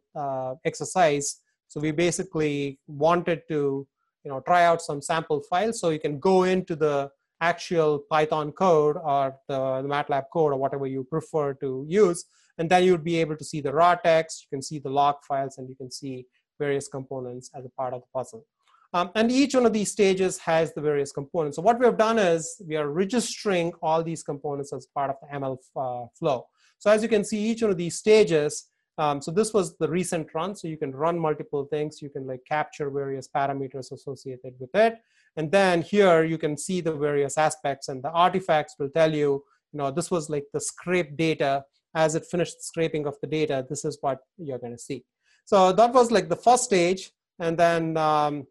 exercise, 0.65 1.41
so 1.71 1.79
we 1.79 1.91
basically 1.91 2.79
wanted 2.87 3.43
to, 3.47 3.87
you 4.25 4.31
know, 4.31 4.41
try 4.41 4.65
out 4.65 4.81
some 4.81 5.01
sample 5.01 5.41
files. 5.49 5.79
So 5.79 5.89
you 5.89 5.99
can 5.99 6.19
go 6.19 6.43
into 6.43 6.75
the 6.75 7.09
actual 7.39 7.99
Python 8.09 8.51
code 8.51 8.97
or 9.01 9.37
the, 9.47 9.81
the, 9.81 9.87
MATLAB 9.87 10.25
code 10.33 10.51
or 10.51 10.57
whatever 10.57 10.85
you 10.85 11.05
prefer 11.05 11.53
to 11.55 11.85
use. 11.87 12.25
And 12.57 12.69
then 12.69 12.83
you'd 12.83 13.05
be 13.05 13.21
able 13.21 13.37
to 13.37 13.43
see 13.43 13.61
the 13.61 13.73
raw 13.73 13.95
text, 13.95 14.43
you 14.43 14.55
can 14.55 14.61
see 14.61 14.79
the 14.79 14.89
log 14.89 15.15
files, 15.27 15.57
and 15.57 15.69
you 15.69 15.75
can 15.75 15.89
see 15.89 16.25
various 16.65 16.87
components 16.97 17.45
as 17.57 17.63
a 17.65 17.73
part 17.79 17.93
of 17.95 18.01
the 18.01 18.11
puzzle. 18.17 18.43
Um, 18.93 19.09
and 19.15 19.31
each 19.31 19.53
one 19.55 19.65
of 19.65 19.73
these 19.73 19.91
stages 19.91 20.37
has 20.39 20.73
the 20.73 20.81
various 20.81 21.11
components. 21.19 21.55
So 21.55 21.61
what 21.61 21.79
we 21.79 21.85
have 21.85 21.97
done 21.97 22.19
is 22.19 22.41
we 22.67 22.75
are 22.75 22.89
registering 22.89 23.71
all 23.81 24.03
these 24.03 24.23
components 24.31 24.73
as 24.73 24.85
part 24.97 25.09
of 25.09 25.17
the 25.21 25.29
ML 25.39 25.57
uh, 25.85 26.07
flow. 26.19 26.47
So 26.77 26.91
as 26.91 27.01
you 27.03 27.09
can 27.15 27.23
see, 27.23 27.39
each 27.49 27.61
one 27.61 27.71
of 27.71 27.77
these 27.77 27.97
stages, 27.97 28.67
um, 28.97 29.21
so 29.21 29.31
this 29.31 29.53
was 29.53 29.77
the 29.77 29.87
recent 29.87 30.27
run. 30.33 30.55
So 30.55 30.67
you 30.67 30.77
can 30.77 30.91
run 30.91 31.17
multiple 31.17 31.63
things. 31.73 32.01
You 32.01 32.09
can 32.09 32.27
like 32.27 32.41
capture 32.47 32.89
various 32.89 33.29
parameters 33.33 33.91
associated 33.91 34.53
with 34.59 34.73
it. 34.75 34.99
And 35.37 35.49
then 35.49 35.81
here 35.81 36.23
you 36.23 36.37
can 36.37 36.57
see 36.57 36.81
the 36.81 36.93
various 36.93 37.37
aspects 37.37 37.87
and 37.87 38.03
the 38.03 38.11
artifacts 38.11 38.75
will 38.77 38.89
tell 38.89 39.13
you, 39.13 39.43
you 39.71 39.77
know, 39.79 39.89
this 39.89 40.11
was 40.11 40.29
like 40.29 40.45
the 40.53 40.59
scrape 40.59 41.15
data. 41.15 41.63
As 41.93 42.15
it 42.15 42.25
finished 42.25 42.63
scraping 42.63 43.05
of 43.05 43.15
the 43.21 43.27
data, 43.27 43.65
this 43.69 43.83
is 43.83 43.97
what 44.01 44.19
you're 44.37 44.63
going 44.65 44.77
to 44.79 44.85
see. 44.89 45.03
So 45.45 45.71
that 45.73 45.93
was 45.93 46.11
like 46.11 46.29
the 46.29 46.35
first 46.35 46.63
stage. 46.63 47.11
And 47.39 47.57
then 47.57 47.97
um, 47.97 48.47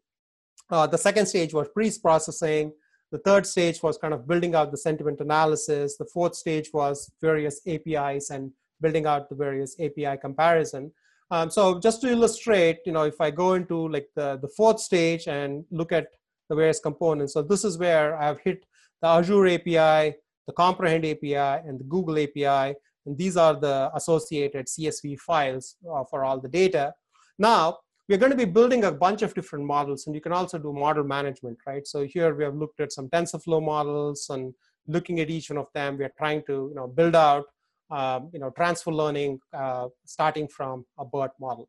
uh, 0.71 0.87
the 0.87 0.99
second 0.99 1.27
stage 1.27 1.55
was 1.55 1.69
pre-processing. 1.69 2.73
The 3.13 3.19
third 3.19 3.47
stage 3.47 3.83
was 3.83 3.99
kind 3.99 4.15
of 4.15 4.29
building 4.29 4.55
out 4.55 4.71
the 4.71 4.77
sentiment 4.77 5.21
analysis. 5.21 5.97
The 5.97 6.05
fourth 6.05 6.35
stage 6.35 6.71
was 6.73 7.11
various 7.21 7.61
APIs 7.67 8.31
and 8.31 8.53
building 8.81 9.07
out 9.07 9.29
the 9.29 9.35
various 9.35 9.77
API 9.81 10.17
comparison. 10.21 10.93
Um, 11.33 11.51
so 11.51 11.79
just 11.79 12.01
to 12.03 12.09
illustrate, 12.09 12.79
you 12.87 12.93
know, 12.93 13.05
if 13.05 13.21
I 13.21 13.31
go 13.31 13.55
into 13.55 13.89
like 13.89 14.09
the, 14.17 14.39
the 14.41 14.49
fourth 14.49 14.81
stage 14.81 15.29
and 15.29 15.65
look 15.71 15.93
at 15.93 16.09
the 16.49 16.57
various 16.57 16.81
components. 16.81 17.33
So 17.33 17.43
this 17.43 17.65
is 17.65 17.79
where 17.79 18.21
I've 18.21 18.41
hit 18.41 18.67
the 19.01 19.09
Azure 19.09 19.47
API, 19.47 20.17
the 20.47 20.53
Comprehend 20.57 21.07
API, 21.07 21.67
and 21.67 21.79
the 21.79 21.85
Google 21.85 22.19
API. 22.19 22.75
And 23.11 23.19
these 23.19 23.37
are 23.37 23.55
the 23.55 23.91
associated 23.97 24.67
CSV 24.67 25.19
files 25.19 25.75
uh, 25.93 26.05
for 26.09 26.25
all 26.25 26.39
the 26.39 26.49
data. 26.49 26.95
Now, 27.41 27.79
we're 28.09 28.19
going 28.19 28.31
to 28.31 28.39
be 28.39 28.45
building 28.45 28.85
a 28.85 28.93
bunch 28.93 29.23
of 29.23 29.35
different 29.35 29.65
models, 29.65 30.07
and 30.07 30.15
you 30.15 30.21
can 30.21 30.33
also 30.33 30.59
do 30.59 30.73
model 30.73 31.03
management, 31.03 31.59
right? 31.67 31.85
So 31.85 32.07
here 32.07 32.33
we 32.37 32.45
have 32.45 32.55
looked 32.55 32.79
at 32.79 32.93
some 32.93 33.09
TensorFlow 33.09 33.65
models 33.65 34.29
and 34.31 34.55
looking 34.87 35.19
at 35.19 35.29
each 35.29 35.51
one 35.51 35.59
of 35.59 35.67
them. 35.75 35.99
We 35.99 36.05
are 36.05 36.13
trying 36.17 36.45
to 36.47 36.53
you 36.53 36.73
know, 36.77 36.87
build 36.87 37.17
out 37.17 37.47
um, 37.91 38.31
you 38.33 38.39
know, 38.39 38.51
transfer 38.51 38.93
learning 38.93 39.41
uh, 39.53 39.89
starting 40.07 40.47
from 40.47 40.87
a 40.97 41.05
BERT 41.05 41.33
model. 41.41 41.69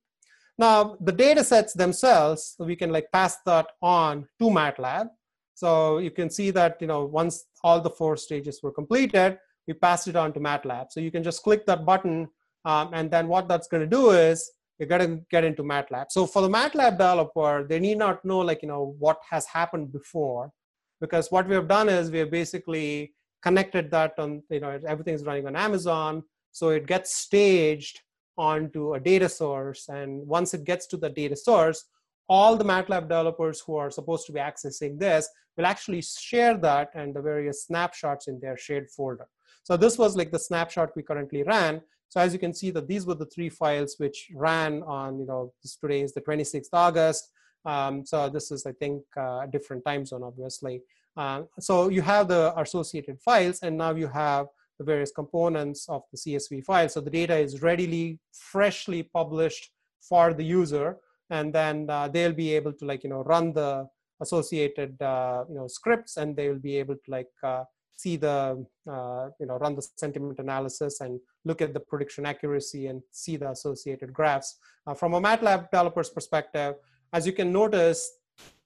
Now, 0.59 0.95
the 1.01 1.11
data 1.11 1.43
sets 1.43 1.73
themselves, 1.73 2.55
we 2.59 2.75
can 2.75 2.91
like 2.91 3.07
pass 3.11 3.37
that 3.47 3.65
on 3.81 4.27
to 4.37 4.45
MATLAB. 4.45 5.07
So 5.55 5.97
you 5.97 6.11
can 6.11 6.29
see 6.29 6.51
that, 6.51 6.77
you 6.79 6.85
know, 6.85 7.05
once 7.05 7.45
all 7.63 7.81
the 7.81 7.89
four 7.89 8.15
stages 8.15 8.59
were 8.61 8.71
completed, 8.71 9.39
we 9.67 9.73
passed 9.73 10.07
it 10.07 10.15
on 10.15 10.33
to 10.33 10.39
MATLAB. 10.39 10.87
So 10.91 10.99
you 10.99 11.11
can 11.11 11.23
just 11.23 11.43
click 11.43 11.65
that 11.65 11.85
button, 11.85 12.27
um, 12.65 12.91
and 12.93 13.09
then 13.11 13.27
what 13.27 13.47
that's 13.47 13.67
going 13.67 13.81
to 13.81 13.87
do 13.87 14.11
is 14.11 14.51
you're 14.77 14.87
going 14.87 15.07
to 15.07 15.23
get 15.29 15.43
into 15.43 15.63
MATLAB. 15.63 16.07
So 16.09 16.25
for 16.25 16.41
the 16.41 16.49
MATLAB 16.49 16.91
developer, 16.91 17.65
they 17.67 17.79
need 17.79 17.97
not 17.97 18.25
know 18.25 18.39
like, 18.39 18.61
you 18.63 18.67
know, 18.67 18.95
what 18.97 19.19
has 19.29 19.45
happened 19.45 19.91
before, 19.91 20.51
because 20.99 21.31
what 21.31 21.47
we 21.47 21.55
have 21.55 21.67
done 21.67 21.89
is 21.89 22.09
we 22.09 22.19
have 22.19 22.31
basically 22.31 23.13
connected 23.43 23.91
that 23.91 24.13
on, 24.17 24.41
you 24.49 24.59
know, 24.59 24.79
everything's 24.87 25.23
running 25.23 25.47
on 25.47 25.55
Amazon. 25.55 26.23
So 26.51 26.69
it 26.69 26.87
gets 26.87 27.15
staged 27.15 28.01
onto 28.37 28.95
a 28.95 28.99
data 28.99 29.29
source. 29.29 29.87
And 29.89 30.25
once 30.27 30.53
it 30.53 30.63
gets 30.63 30.87
to 30.87 30.97
the 30.97 31.09
data 31.09 31.35
source, 31.35 31.85
all 32.27 32.55
the 32.55 32.63
MATLAB 32.63 33.01
developers 33.01 33.61
who 33.61 33.75
are 33.75 33.91
supposed 33.91 34.25
to 34.27 34.31
be 34.31 34.39
accessing 34.39 34.97
this 34.97 35.29
will 35.57 35.65
actually 35.65 36.01
share 36.01 36.57
that 36.57 36.89
and 36.95 37.13
the 37.13 37.21
various 37.21 37.65
snapshots 37.65 38.27
in 38.27 38.39
their 38.39 38.57
shared 38.57 38.89
folder. 38.89 39.27
So 39.63 39.77
this 39.77 39.97
was 39.97 40.15
like 40.15 40.31
the 40.31 40.39
snapshot 40.39 40.95
we 40.95 41.03
currently 41.03 41.43
ran. 41.43 41.81
So 42.09 42.19
as 42.19 42.33
you 42.33 42.39
can 42.39 42.53
see 42.53 42.71
that 42.71 42.87
these 42.87 43.05
were 43.05 43.15
the 43.15 43.25
three 43.27 43.49
files 43.49 43.95
which 43.97 44.29
ran 44.35 44.83
on, 44.83 45.19
you 45.19 45.25
know, 45.25 45.53
today 45.81 46.01
is 46.01 46.13
the 46.13 46.21
26th 46.21 46.67
August. 46.73 47.29
Um, 47.63 48.05
so 48.05 48.27
this 48.27 48.51
is, 48.51 48.65
I 48.65 48.73
think, 48.73 49.03
uh, 49.15 49.41
a 49.43 49.47
different 49.49 49.85
time 49.85 50.05
zone, 50.05 50.23
obviously. 50.23 50.81
Uh, 51.15 51.43
so 51.59 51.89
you 51.89 52.01
have 52.01 52.27
the 52.27 52.53
associated 52.59 53.19
files, 53.21 53.59
and 53.61 53.77
now 53.77 53.93
you 53.93 54.07
have 54.07 54.47
the 54.79 54.85
various 54.85 55.11
components 55.11 55.87
of 55.89 56.01
the 56.11 56.17
CSV 56.17 56.63
file. 56.63 56.89
So 56.89 57.01
the 57.01 57.09
data 57.09 57.37
is 57.37 57.61
readily, 57.61 58.19
freshly 58.33 59.03
published 59.03 59.71
for 60.01 60.33
the 60.33 60.43
user, 60.43 60.97
and 61.29 61.53
then 61.53 61.89
uh, 61.89 62.07
they'll 62.07 62.33
be 62.33 62.53
able 62.55 62.73
to 62.73 62.85
like 62.85 63.03
you 63.03 63.09
know 63.09 63.23
run 63.23 63.53
the 63.53 63.87
associated 64.21 65.01
uh, 65.01 65.43
you 65.49 65.55
know 65.55 65.67
scripts 65.67 66.17
and 66.17 66.35
they 66.35 66.49
will 66.49 66.59
be 66.59 66.77
able 66.77 66.95
to 66.95 67.11
like 67.11 67.31
uh, 67.43 67.63
see 67.95 68.17
the 68.17 68.65
uh, 68.89 69.29
you 69.39 69.45
know 69.45 69.57
run 69.57 69.75
the 69.75 69.87
sentiment 69.95 70.39
analysis 70.39 71.01
and 71.01 71.19
look 71.45 71.61
at 71.61 71.73
the 71.73 71.79
prediction 71.79 72.25
accuracy 72.25 72.87
and 72.87 73.01
see 73.11 73.37
the 73.37 73.49
associated 73.49 74.13
graphs. 74.13 74.57
Uh, 74.87 74.93
from 74.93 75.13
a 75.13 75.21
matlab 75.21 75.69
developer's 75.69 76.09
perspective 76.09 76.75
as 77.13 77.25
you 77.27 77.33
can 77.33 77.51
notice 77.51 78.11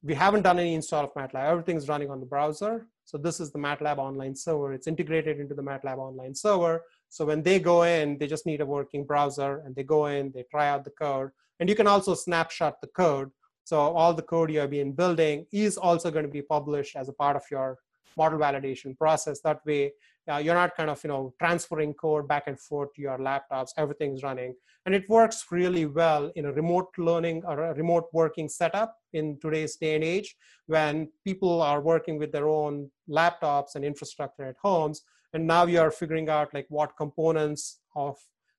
we 0.03 0.13
haven't 0.13 0.43
done 0.43 0.59
any 0.59 0.75
install 0.75 1.03
of 1.03 1.13
matlab. 1.15 1.49
Everything's 1.49 1.89
running 1.89 2.11
on 2.11 2.19
the 2.19 2.25
browser. 2.25 2.87
So 3.05 3.17
this 3.17 3.39
is 3.39 3.51
the 3.51 3.59
matlab 3.59 3.97
online 3.97 4.35
server. 4.35 4.73
It's 4.73 4.87
integrated 4.87 5.39
into 5.39 5.55
the 5.55 5.63
matlab 5.63 5.97
online 5.97 6.35
server. 6.35 6.83
So 7.09 7.25
when 7.25 7.41
they 7.43 7.59
go 7.59 7.83
in 7.83 8.17
they 8.17 8.27
just 8.27 8.45
need 8.45 8.61
a 8.61 8.65
working 8.65 9.03
browser 9.05 9.63
and 9.65 9.75
they 9.75 9.83
go 9.83 10.05
in 10.07 10.31
they 10.33 10.43
try 10.49 10.69
out 10.69 10.83
the 10.83 10.91
code. 10.91 11.31
And 11.59 11.69
you 11.69 11.75
can 11.75 11.87
also 11.87 12.13
snapshot 12.13 12.81
the 12.81 12.87
code. 12.87 13.31
So 13.63 13.79
all 13.79 14.13
the 14.13 14.21
code 14.21 14.51
you 14.51 14.59
have 14.59 14.69
been 14.69 14.91
building 14.91 15.47
is 15.51 15.77
also 15.77 16.11
going 16.11 16.25
to 16.25 16.31
be 16.31 16.43
published 16.43 16.95
as 16.95 17.09
a 17.09 17.13
part 17.13 17.35
of 17.35 17.43
your 17.49 17.79
model 18.17 18.39
validation 18.39 18.97
process. 18.97 19.41
That 19.41 19.65
way, 19.65 19.93
uh, 20.31 20.37
you're 20.37 20.55
not 20.55 20.75
kind 20.75 20.89
of 20.89 21.03
you 21.03 21.09
know 21.09 21.33
transferring 21.39 21.93
code 21.93 22.27
back 22.27 22.43
and 22.47 22.59
forth 22.59 22.93
to 22.95 23.01
your 23.01 23.17
laptops. 23.17 23.69
Everything's 23.77 24.23
running, 24.23 24.55
and 24.85 24.95
it 24.95 25.07
works 25.09 25.45
really 25.51 25.85
well 25.85 26.31
in 26.35 26.45
a 26.45 26.53
remote 26.53 26.89
learning 26.97 27.43
or 27.45 27.59
a 27.63 27.73
remote 27.73 28.05
working 28.13 28.49
setup 28.49 28.95
in 29.13 29.37
today's 29.41 29.75
day 29.75 29.95
and 29.95 30.03
age 30.03 30.35
when 30.67 31.09
people 31.23 31.61
are 31.61 31.81
working 31.81 32.17
with 32.17 32.31
their 32.31 32.47
own 32.47 32.89
laptops 33.09 33.75
and 33.75 33.85
infrastructure 33.85 34.43
at 34.43 34.55
homes. 34.61 35.03
And 35.33 35.45
now 35.45 35.65
you're 35.65 35.91
figuring 35.91 36.29
out 36.29 36.53
like 36.53 36.65
what 36.69 36.95
components 36.97 37.79
of 37.95 38.17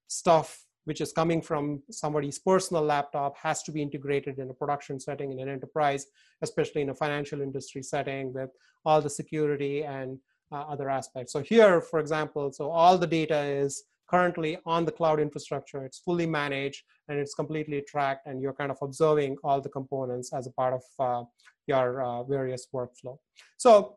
stuff 0.08 0.65
which 0.86 1.00
is 1.00 1.12
coming 1.12 1.42
from 1.42 1.82
somebody's 1.90 2.38
personal 2.38 2.82
laptop 2.82 3.36
has 3.36 3.62
to 3.64 3.72
be 3.72 3.82
integrated 3.82 4.38
in 4.38 4.48
a 4.50 4.54
production 4.54 4.98
setting 4.98 5.32
in 5.32 5.40
an 5.40 5.48
enterprise, 5.48 6.06
especially 6.42 6.82
in 6.82 6.90
a 6.90 6.94
financial 6.94 7.40
industry 7.42 7.82
setting 7.82 8.32
with 8.32 8.50
all 8.84 9.00
the 9.00 9.10
security 9.10 9.82
and 9.82 10.18
uh, 10.52 10.62
other 10.72 10.88
aspects. 10.88 11.32
So 11.32 11.40
here, 11.42 11.80
for 11.80 11.98
example, 11.98 12.52
so 12.52 12.70
all 12.70 12.96
the 12.96 13.06
data 13.06 13.40
is 13.42 13.82
currently 14.08 14.58
on 14.64 14.84
the 14.84 14.92
cloud 14.92 15.18
infrastructure. 15.18 15.84
It's 15.84 15.98
fully 15.98 16.26
managed 16.26 16.82
and 17.08 17.18
it's 17.18 17.34
completely 17.34 17.82
tracked 17.82 18.28
and 18.28 18.40
you're 18.40 18.52
kind 18.52 18.70
of 18.70 18.78
observing 18.80 19.36
all 19.42 19.60
the 19.60 19.68
components 19.68 20.32
as 20.32 20.46
a 20.46 20.52
part 20.52 20.74
of 20.74 20.82
uh, 21.00 21.24
your 21.66 22.02
uh, 22.02 22.22
various 22.22 22.68
workflow. 22.72 23.18
So 23.56 23.96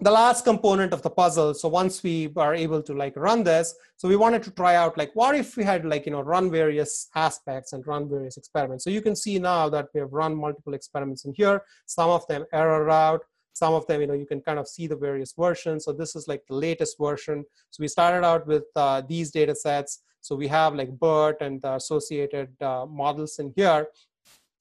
the 0.00 0.10
last 0.10 0.44
component 0.44 0.92
of 0.92 1.02
the 1.02 1.10
puzzle 1.10 1.52
so 1.54 1.68
once 1.68 2.02
we 2.02 2.30
are 2.36 2.54
able 2.54 2.82
to 2.82 2.94
like 2.94 3.16
run 3.16 3.42
this 3.42 3.74
so 3.98 4.06
we 4.08 4.14
wanted 4.14 4.44
to 4.44 4.52
try 4.52 4.76
out 4.76 4.96
like 4.96 5.10
what 5.14 5.34
if 5.34 5.56
we 5.56 5.64
had 5.64 5.84
like 5.84 6.06
you 6.06 6.12
know 6.12 6.20
run 6.20 6.52
various 6.52 7.08
aspects 7.16 7.72
and 7.72 7.84
run 7.84 8.08
various 8.08 8.36
experiments. 8.36 8.84
So 8.84 8.90
you 8.90 9.02
can 9.02 9.16
see 9.16 9.40
now 9.40 9.68
that 9.70 9.88
we 9.92 9.98
have 9.98 10.12
run 10.12 10.36
multiple 10.36 10.72
experiments 10.74 11.24
in 11.24 11.34
here. 11.34 11.64
Some 11.86 12.08
of 12.08 12.24
them 12.28 12.44
error 12.52 12.88
out. 12.88 13.22
Some 13.54 13.74
of 13.74 13.88
them 13.88 14.00
you 14.00 14.06
know 14.06 14.14
you 14.14 14.24
can 14.24 14.40
kind 14.40 14.60
of 14.60 14.68
see 14.68 14.86
the 14.86 14.94
various 14.94 15.34
versions. 15.36 15.84
So 15.84 15.92
this 15.92 16.14
is 16.14 16.28
like 16.28 16.42
the 16.46 16.54
latest 16.54 16.96
version. 16.96 17.44
So 17.70 17.80
we 17.80 17.88
started 17.88 18.24
out 18.24 18.46
with 18.46 18.66
uh, 18.76 19.02
these 19.08 19.32
data 19.32 19.56
sets. 19.56 20.04
So 20.20 20.36
we 20.36 20.46
have 20.46 20.76
like 20.76 20.90
BERT 20.96 21.38
and 21.40 21.60
the 21.60 21.74
associated 21.74 22.50
uh, 22.62 22.86
models 22.86 23.40
in 23.40 23.52
here 23.56 23.88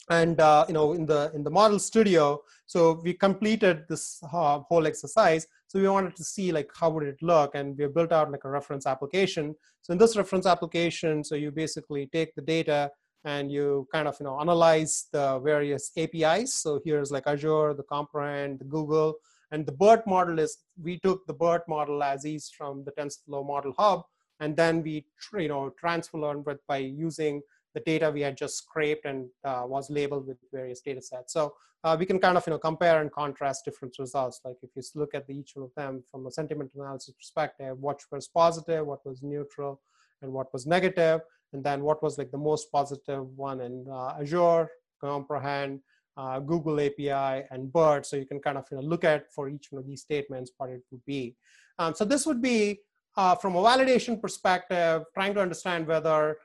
and 0.10 0.39
uh, 0.39 0.66
you 0.68 0.74
know 0.74 0.93
in 0.93 1.05
the 1.05 1.32
in 1.34 1.43
the 1.43 1.49
model 1.49 1.80
studio 1.80 2.41
so 2.68 2.99
we 3.01 3.14
completed 3.14 3.86
this 3.88 4.22
uh, 4.34 4.60
whole 4.60 4.86
exercise. 4.86 5.47
So 5.68 5.80
we 5.80 5.88
wanted 5.88 6.18
to 6.18 6.24
see 6.24 6.51
like 6.51 6.70
how 6.78 6.89
would 6.91 7.08
it 7.08 7.18
look? 7.22 7.55
And 7.55 7.78
we 7.78 7.88
built 7.88 8.12
out 8.12 8.30
like 8.30 8.43
a 8.43 8.49
reference 8.49 8.86
application. 8.86 9.55
So 9.82 9.93
in 9.93 9.97
this 9.97 10.18
reference 10.18 10.45
application 10.45 11.24
so 11.24 11.36
you 11.36 11.49
basically 11.51 12.08
take 12.08 12.36
the 12.36 12.41
data 12.41 12.91
and 13.24 13.51
you 13.51 13.88
kind 13.91 14.08
of 14.08 14.18
you 14.20 14.26
know 14.26 14.39
analyze 14.39 15.08
the 15.12 15.39
various 15.39 15.91
apis 15.97 16.53
so 16.53 16.80
here's 16.86 17.10
like 17.10 17.26
azure 17.26 17.74
the 17.74 17.84
comprehend 17.84 18.60
the 18.60 18.66
google. 18.66 19.16
And 19.51 19.66
the 19.66 19.72
BERT 19.72 20.05
model 20.05 20.39
is 20.39 20.58
we 20.82 20.99
took 20.99 21.26
the 21.26 21.34
BERT 21.34 21.70
model 21.70 22.03
as 22.03 22.26
is 22.26 22.49
from 22.49 22.84
the 22.84 22.91
TensorFlow 22.91 23.47
model 23.47 23.74
hub. 23.80 24.03
And 24.41 24.58
then 24.58 24.84
we 24.84 25.05
you 25.39 25.47
know 25.47 25.74
transfer 25.80 26.51
it 26.51 26.60
by 26.68 26.78
using 26.78 27.41
the 27.74 27.82
data 27.82 28.11
we 28.11 28.22
had 28.22 28.38
just 28.38 28.57
scraped 28.57 29.05
and 29.05 29.28
uh, 29.43 29.63
was 29.65 29.89
labeled 29.89 30.28
with 30.28 30.38
various 30.51 30.82
data 30.82 31.01
sets. 31.01 31.34
So 31.34 31.53
uh, 31.84 31.95
we 31.99 32.05
can 32.05 32.20
kind 32.20 32.38
of 32.38 32.45
you 32.47 32.51
know 32.51 32.59
compare 32.59 33.01
and 33.01 33.11
contrast 33.11 33.65
different 33.65 33.95
results. 33.99 34.41
Like 34.43 34.57
if 34.63 34.70
you 34.76 34.82
look 34.95 35.13
at 35.13 35.28
the, 35.28 35.38
each 35.38 35.51
one 35.55 35.65
of 35.65 35.74
them 35.76 36.03
from 36.09 36.26
a 36.26 36.32
sentiment 36.32 36.72
analysis 36.76 37.13
perspective, 37.13 37.78
what 37.80 37.99
was 38.11 38.28
positive, 38.28 38.86
what 38.86 39.05
was 39.05 39.22
neutral, 39.22 39.82
and 40.22 40.32
what 40.32 40.51
was 40.53 40.65
negative, 40.65 41.22
and 41.53 41.63
then 41.63 41.84
what 41.84 42.01
was 42.01 42.18
like 42.18 42.32
the 42.32 42.38
most 42.38 42.72
positive 42.72 43.26
one 43.36 43.61
in 43.61 43.86
uh, 43.91 44.15
Azure, 44.20 44.70
Comprehend, 44.99 45.80
uh, 46.18 46.39
Google 46.39 46.80
API, 46.80 47.45
and 47.51 47.72
BERT. 47.72 48.05
So 48.05 48.18
you 48.18 48.26
can 48.26 48.39
kind 48.39 48.57
of 48.57 48.65
you 48.72 48.78
know 48.78 48.84
look 48.84 49.03
at 49.03 49.32
for 49.34 49.47
each 49.47 49.68
one 49.70 49.80
of 49.80 49.88
these 49.88 50.01
statements 50.01 50.51
what 50.57 50.70
it 50.70 50.82
would 50.91 51.05
be. 51.05 51.36
Um, 51.80 51.93
so 51.93 52.05
this 52.05 52.26
would 52.26 52.41
be 52.41 52.80
uh, 53.18 53.36
from 53.36 53.55
a 53.55 53.61
validation 53.61 54.22
perspective, 54.22 55.03
trying 55.13 55.34
to 55.36 55.41
understand 55.41 55.88
whether 55.88 56.38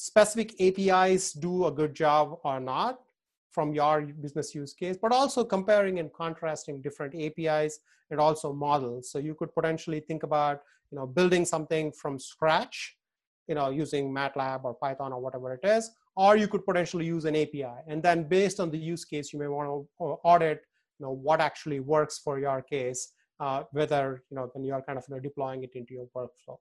specific 0.00 0.58
APIs 0.62 1.32
do 1.32 1.66
a 1.66 1.70
good 1.70 1.94
job 1.94 2.38
or 2.42 2.58
not 2.58 3.00
from 3.50 3.74
your 3.74 4.00
business 4.00 4.54
use 4.54 4.72
case, 4.72 4.96
but 4.96 5.12
also 5.12 5.44
comparing 5.44 5.98
and 5.98 6.10
contrasting 6.14 6.80
different 6.80 7.14
APIs 7.14 7.80
and 8.10 8.18
also 8.18 8.50
models. 8.50 9.10
So 9.10 9.18
you 9.18 9.34
could 9.34 9.54
potentially 9.54 10.00
think 10.00 10.22
about, 10.22 10.62
you 10.90 10.96
know, 10.96 11.06
building 11.06 11.44
something 11.44 11.92
from 11.92 12.18
scratch, 12.18 12.96
you 13.46 13.54
know, 13.54 13.68
using 13.68 14.10
MATLAB 14.10 14.64
or 14.64 14.72
Python 14.72 15.12
or 15.12 15.20
whatever 15.20 15.52
it 15.52 15.60
is, 15.64 15.90
or 16.16 16.34
you 16.34 16.48
could 16.48 16.64
potentially 16.64 17.04
use 17.04 17.26
an 17.26 17.36
API. 17.36 17.76
And 17.86 18.02
then 18.02 18.24
based 18.24 18.58
on 18.58 18.70
the 18.70 18.78
use 18.78 19.04
case, 19.04 19.34
you 19.34 19.38
may 19.38 19.48
want 19.48 19.68
to 19.68 20.04
audit, 20.24 20.62
you 20.98 21.04
know, 21.04 21.12
what 21.12 21.42
actually 21.42 21.80
works 21.80 22.18
for 22.18 22.38
your 22.38 22.62
case, 22.62 23.12
uh, 23.38 23.64
whether, 23.72 24.22
you 24.30 24.36
know, 24.36 24.48
when 24.54 24.64
you're 24.64 24.80
kind 24.80 24.96
of 24.96 25.04
you 25.08 25.16
know, 25.16 25.20
deploying 25.20 25.62
it 25.62 25.72
into 25.74 25.92
your 25.92 26.06
workflow. 26.16 26.56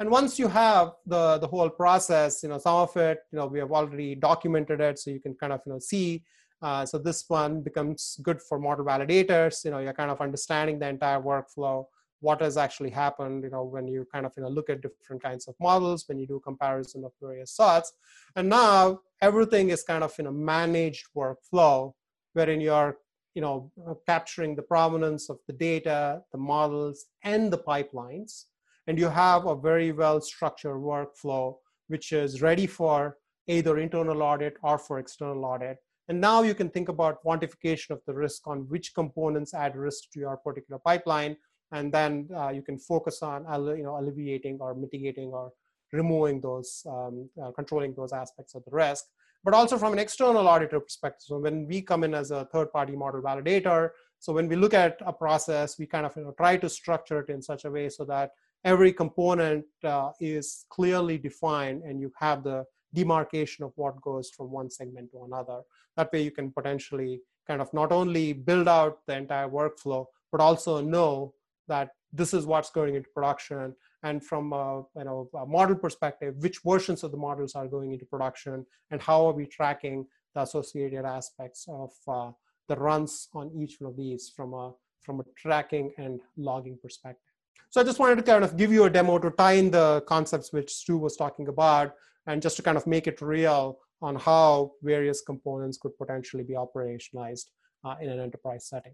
And 0.00 0.10
once 0.10 0.38
you 0.38 0.48
have 0.48 0.92
the, 1.06 1.38
the 1.38 1.46
whole 1.46 1.70
process, 1.70 2.42
you 2.42 2.48
know, 2.48 2.58
some 2.58 2.76
of 2.76 2.96
it, 2.96 3.20
you 3.30 3.38
know, 3.38 3.46
we 3.46 3.60
have 3.60 3.70
already 3.70 4.14
documented 4.14 4.80
it, 4.80 4.98
so 4.98 5.10
you 5.10 5.20
can 5.20 5.34
kind 5.34 5.52
of, 5.52 5.60
you 5.64 5.72
know, 5.72 5.78
see. 5.78 6.24
Uh, 6.60 6.84
so 6.84 6.98
this 6.98 7.24
one 7.28 7.60
becomes 7.60 8.18
good 8.22 8.40
for 8.40 8.58
model 8.58 8.84
validators. 8.84 9.64
You 9.64 9.70
know, 9.70 9.78
you're 9.78 9.92
kind 9.92 10.10
of 10.10 10.20
understanding 10.20 10.78
the 10.78 10.88
entire 10.88 11.20
workflow, 11.20 11.86
what 12.20 12.40
has 12.40 12.56
actually 12.56 12.90
happened, 12.90 13.44
you 13.44 13.50
know, 13.50 13.62
when 13.64 13.86
you 13.86 14.06
kind 14.12 14.26
of, 14.26 14.32
you 14.36 14.42
know, 14.42 14.48
look 14.48 14.68
at 14.68 14.80
different 14.80 15.22
kinds 15.22 15.46
of 15.46 15.54
models, 15.60 16.08
when 16.08 16.18
you 16.18 16.26
do 16.26 16.40
comparison 16.40 17.04
of 17.04 17.12
various 17.20 17.52
sorts. 17.52 17.92
And 18.34 18.48
now 18.48 19.00
everything 19.20 19.68
is 19.68 19.84
kind 19.84 20.02
of 20.02 20.18
in 20.18 20.26
a 20.26 20.32
managed 20.32 21.06
workflow, 21.16 21.92
wherein 22.32 22.60
you're 22.60 22.98
you 23.34 23.42
know, 23.42 23.70
capturing 24.06 24.54
the 24.54 24.62
provenance 24.62 25.28
of 25.28 25.38
the 25.48 25.52
data, 25.52 26.22
the 26.30 26.38
models, 26.38 27.06
and 27.22 27.52
the 27.52 27.58
pipelines 27.58 28.44
and 28.86 28.98
you 28.98 29.08
have 29.08 29.46
a 29.46 29.56
very 29.56 29.92
well 29.92 30.20
structured 30.20 30.76
workflow 30.76 31.54
which 31.88 32.12
is 32.12 32.42
ready 32.42 32.66
for 32.66 33.18
either 33.46 33.78
internal 33.78 34.22
audit 34.22 34.56
or 34.62 34.78
for 34.78 34.98
external 34.98 35.44
audit. 35.44 35.78
And 36.08 36.20
now 36.20 36.42
you 36.42 36.54
can 36.54 36.68
think 36.68 36.88
about 36.88 37.22
quantification 37.24 37.90
of 37.90 38.00
the 38.06 38.14
risk 38.14 38.46
on 38.46 38.60
which 38.68 38.94
components 38.94 39.54
add 39.54 39.76
risk 39.76 40.10
to 40.12 40.20
your 40.20 40.36
particular 40.36 40.78
pipeline. 40.78 41.36
And 41.72 41.92
then 41.92 42.28
uh, 42.36 42.50
you 42.50 42.62
can 42.62 42.78
focus 42.78 43.22
on 43.22 43.44
you 43.76 43.84
know, 43.84 43.98
alleviating 43.98 44.58
or 44.60 44.74
mitigating 44.74 45.30
or 45.30 45.52
removing 45.92 46.40
those, 46.40 46.82
um, 46.88 47.28
uh, 47.42 47.50
controlling 47.52 47.94
those 47.94 48.12
aspects 48.12 48.54
of 48.54 48.64
the 48.64 48.70
risk. 48.70 49.04
But 49.44 49.54
also 49.54 49.76
from 49.76 49.92
an 49.92 49.98
external 49.98 50.48
auditor 50.48 50.80
perspective, 50.80 51.24
so 51.26 51.38
when 51.38 51.66
we 51.66 51.82
come 51.82 52.02
in 52.02 52.14
as 52.14 52.30
a 52.30 52.46
third 52.46 52.72
party 52.72 52.96
model 52.96 53.20
validator, 53.20 53.90
so 54.18 54.32
when 54.32 54.48
we 54.48 54.56
look 54.56 54.72
at 54.72 54.98
a 55.04 55.12
process, 55.12 55.78
we 55.78 55.86
kind 55.86 56.06
of 56.06 56.16
you 56.16 56.24
know, 56.24 56.34
try 56.38 56.56
to 56.56 56.68
structure 56.68 57.20
it 57.20 57.28
in 57.28 57.42
such 57.42 57.66
a 57.66 57.70
way 57.70 57.90
so 57.90 58.04
that 58.06 58.30
every 58.64 58.92
component 58.92 59.64
uh, 59.84 60.10
is 60.20 60.64
clearly 60.70 61.18
defined 61.18 61.82
and 61.82 62.00
you 62.00 62.10
have 62.18 62.42
the 62.42 62.64
demarcation 62.94 63.64
of 63.64 63.72
what 63.76 64.00
goes 64.00 64.30
from 64.30 64.50
one 64.50 64.70
segment 64.70 65.10
to 65.12 65.24
another. 65.24 65.60
That 65.96 66.12
way 66.12 66.22
you 66.22 66.30
can 66.30 66.50
potentially 66.50 67.20
kind 67.46 67.60
of 67.60 67.72
not 67.74 67.92
only 67.92 68.32
build 68.32 68.68
out 68.68 68.98
the 69.06 69.16
entire 69.16 69.48
workflow, 69.48 70.06
but 70.32 70.40
also 70.40 70.80
know 70.80 71.34
that 71.68 71.90
this 72.12 72.32
is 72.32 72.46
what's 72.46 72.70
going 72.70 72.94
into 72.94 73.08
production. 73.10 73.74
And 74.02 74.24
from 74.24 74.52
a, 74.52 74.82
you 74.96 75.04
know, 75.04 75.28
a 75.34 75.46
model 75.46 75.76
perspective, 75.76 76.34
which 76.38 76.60
versions 76.64 77.02
of 77.02 77.10
the 77.10 77.16
models 77.16 77.54
are 77.54 77.66
going 77.66 77.92
into 77.92 78.06
production 78.06 78.64
and 78.90 79.00
how 79.02 79.26
are 79.26 79.32
we 79.32 79.46
tracking 79.46 80.06
the 80.34 80.42
associated 80.42 81.04
aspects 81.04 81.66
of 81.68 81.90
uh, 82.08 82.30
the 82.68 82.76
runs 82.76 83.28
on 83.34 83.50
each 83.56 83.76
one 83.78 83.90
of 83.90 83.96
these 83.96 84.32
from 84.34 84.54
a, 84.54 84.72
from 85.02 85.20
a 85.20 85.24
tracking 85.36 85.92
and 85.98 86.20
logging 86.36 86.78
perspective. 86.82 87.33
So 87.74 87.80
I 87.80 87.84
just 87.84 87.98
wanted 87.98 88.14
to 88.18 88.22
kind 88.22 88.44
of 88.44 88.56
give 88.56 88.72
you 88.72 88.84
a 88.84 88.88
demo 88.88 89.18
to 89.18 89.30
tie 89.30 89.54
in 89.54 89.68
the 89.68 90.04
concepts 90.06 90.52
which 90.52 90.72
Stu 90.72 90.96
was 90.96 91.16
talking 91.16 91.48
about 91.48 91.96
and 92.28 92.40
just 92.40 92.54
to 92.58 92.62
kind 92.62 92.76
of 92.76 92.86
make 92.86 93.08
it 93.08 93.20
real 93.20 93.80
on 94.00 94.14
how 94.14 94.74
various 94.80 95.22
components 95.22 95.76
could 95.76 95.98
potentially 95.98 96.44
be 96.44 96.54
operationalized 96.54 97.46
uh, 97.84 97.96
in 98.00 98.10
an 98.10 98.20
enterprise 98.20 98.68
setting. 98.68 98.92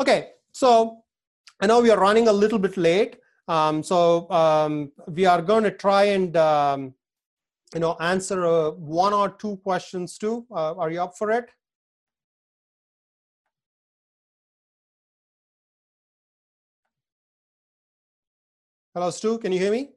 Okay, 0.00 0.30
so 0.52 1.02
I 1.60 1.66
know 1.66 1.82
we 1.82 1.90
are 1.90 2.00
running 2.00 2.28
a 2.28 2.32
little 2.32 2.58
bit 2.58 2.78
late. 2.78 3.18
Um, 3.46 3.82
so 3.82 4.30
um, 4.30 4.92
we 5.06 5.26
are 5.26 5.42
going 5.42 5.64
to 5.64 5.70
try 5.70 6.04
and 6.04 6.34
um, 6.34 6.94
you 7.74 7.80
know 7.80 7.94
answer 8.00 8.46
uh, 8.46 8.70
one 8.70 9.12
or 9.12 9.28
two 9.32 9.58
questions 9.58 10.16
too. 10.16 10.46
Uh, 10.50 10.74
are 10.76 10.90
you 10.90 11.02
up 11.02 11.12
for 11.18 11.30
it? 11.30 11.50
Hello, 18.96 19.10
Stu, 19.10 19.38
can 19.38 19.50
you 19.50 19.58
hear 19.58 19.72
me? 19.72 19.88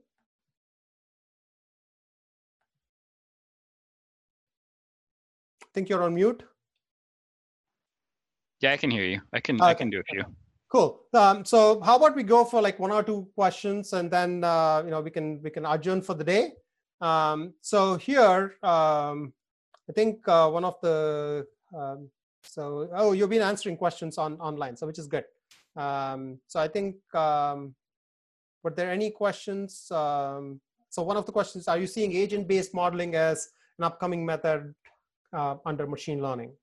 I 5.61 5.67
think 5.71 5.87
you're 5.87 6.01
on 6.01 6.15
mute. 6.15 6.41
Yeah, 8.59 8.71
I 8.71 8.77
can 8.77 8.89
hear 8.89 9.03
you. 9.03 9.21
I 9.31 9.39
can 9.39 9.61
okay. 9.61 9.69
I 9.69 9.75
can 9.75 9.91
do 9.91 9.99
a 9.99 10.03
few. 10.11 10.23
Cool. 10.71 11.03
Um, 11.13 11.45
so 11.45 11.79
how 11.81 11.97
about 11.97 12.15
we 12.15 12.23
go 12.23 12.43
for 12.43 12.59
like 12.59 12.79
one 12.79 12.91
or 12.91 13.03
two 13.03 13.29
questions 13.35 13.93
and 13.93 14.09
then 14.09 14.43
uh, 14.43 14.81
you 14.83 14.89
know 14.89 15.01
we 15.01 15.11
can 15.11 15.43
we 15.43 15.51
can 15.51 15.67
adjourn 15.67 16.01
for 16.01 16.15
the 16.15 16.23
day. 16.23 16.53
Um, 16.99 17.53
so 17.61 17.97
here, 17.97 18.55
um, 18.63 19.31
I 19.87 19.93
think 19.93 20.27
uh, 20.27 20.49
one 20.49 20.65
of 20.65 20.81
the 20.81 21.45
um, 21.77 22.09
so 22.41 22.89
oh 22.95 23.11
you've 23.11 23.29
been 23.29 23.43
answering 23.43 23.77
questions 23.77 24.17
on 24.17 24.39
online, 24.39 24.75
so 24.75 24.87
which 24.87 24.97
is 24.97 25.05
good. 25.05 25.25
Um, 25.75 26.39
so 26.47 26.59
I 26.59 26.67
think 26.67 26.95
um, 27.13 27.75
were 28.63 28.71
there 28.71 28.91
any 28.91 29.11
questions? 29.11 29.89
Um, 29.91 30.59
so 30.89 31.01
one 31.03 31.17
of 31.17 31.25
the 31.25 31.31
questions: 31.31 31.67
Are 31.67 31.77
you 31.77 31.87
seeing 31.87 32.13
agent-based 32.13 32.73
modeling 32.73 33.15
as 33.15 33.49
an 33.77 33.83
upcoming 33.83 34.25
method 34.25 34.73
uh, 35.33 35.55
under 35.65 35.87
machine 35.87 36.21
learning? 36.21 36.53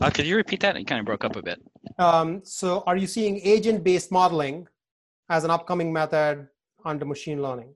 Uh, 0.00 0.10
could 0.10 0.26
you 0.26 0.36
repeat 0.36 0.60
that? 0.60 0.76
It 0.76 0.86
kind 0.86 1.00
of 1.00 1.06
broke 1.06 1.24
up 1.24 1.36
a 1.36 1.42
bit. 1.42 1.60
Um, 1.98 2.40
so 2.44 2.82
are 2.86 2.96
you 2.96 3.06
seeing 3.06 3.40
agent-based 3.44 4.10
modeling 4.10 4.66
as 5.28 5.44
an 5.44 5.50
upcoming 5.50 5.92
method 5.92 6.48
under 6.84 7.04
machine 7.04 7.42
learning? 7.42 7.74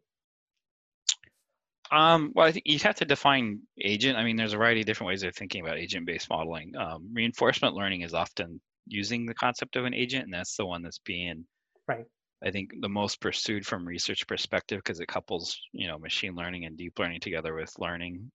Um, 1.90 2.32
well, 2.34 2.46
I 2.46 2.52
think 2.52 2.64
you 2.66 2.78
have 2.80 2.96
to 2.96 3.04
define 3.04 3.60
agent. 3.80 4.18
I 4.18 4.24
mean, 4.24 4.36
there's 4.36 4.52
a 4.52 4.58
variety 4.58 4.80
of 4.80 4.86
different 4.86 5.08
ways 5.08 5.22
of 5.22 5.34
thinking 5.34 5.62
about 5.62 5.78
agent-based 5.78 6.28
modeling. 6.28 6.76
Um, 6.76 7.08
reinforcement 7.12 7.74
learning 7.74 8.02
is 8.02 8.14
often 8.14 8.60
using 8.88 9.26
the 9.26 9.34
concept 9.34 9.76
of 9.76 9.84
an 9.84 9.94
agent, 9.94 10.24
and 10.24 10.32
that's 10.32 10.56
the 10.56 10.66
one 10.66 10.82
that's 10.82 10.98
being, 10.98 11.44
right. 11.86 12.04
I 12.44 12.50
think, 12.50 12.70
the 12.80 12.88
most 12.88 13.20
pursued 13.20 13.66
from 13.66 13.86
research 13.86 14.26
perspective 14.26 14.78
because 14.78 15.00
it 15.00 15.08
couples, 15.08 15.58
you 15.72 15.88
know, 15.88 15.98
machine 15.98 16.34
learning 16.34 16.64
and 16.64 16.76
deep 16.76 16.98
learning 16.98 17.20
together 17.20 17.54
with 17.54 17.72
learning 17.78 18.30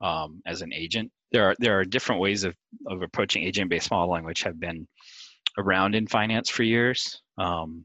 um, 0.00 0.42
as 0.46 0.62
an 0.62 0.72
agent. 0.72 1.10
There 1.32 1.44
are 1.44 1.56
there 1.58 1.78
are 1.78 1.84
different 1.84 2.20
ways 2.20 2.44
of 2.44 2.54
of 2.86 3.02
approaching 3.02 3.42
agent-based 3.42 3.90
modeling 3.90 4.24
which 4.24 4.42
have 4.42 4.60
been 4.60 4.86
around 5.58 5.94
in 5.94 6.06
finance 6.06 6.50
for 6.50 6.62
years. 6.62 7.20
Um, 7.38 7.84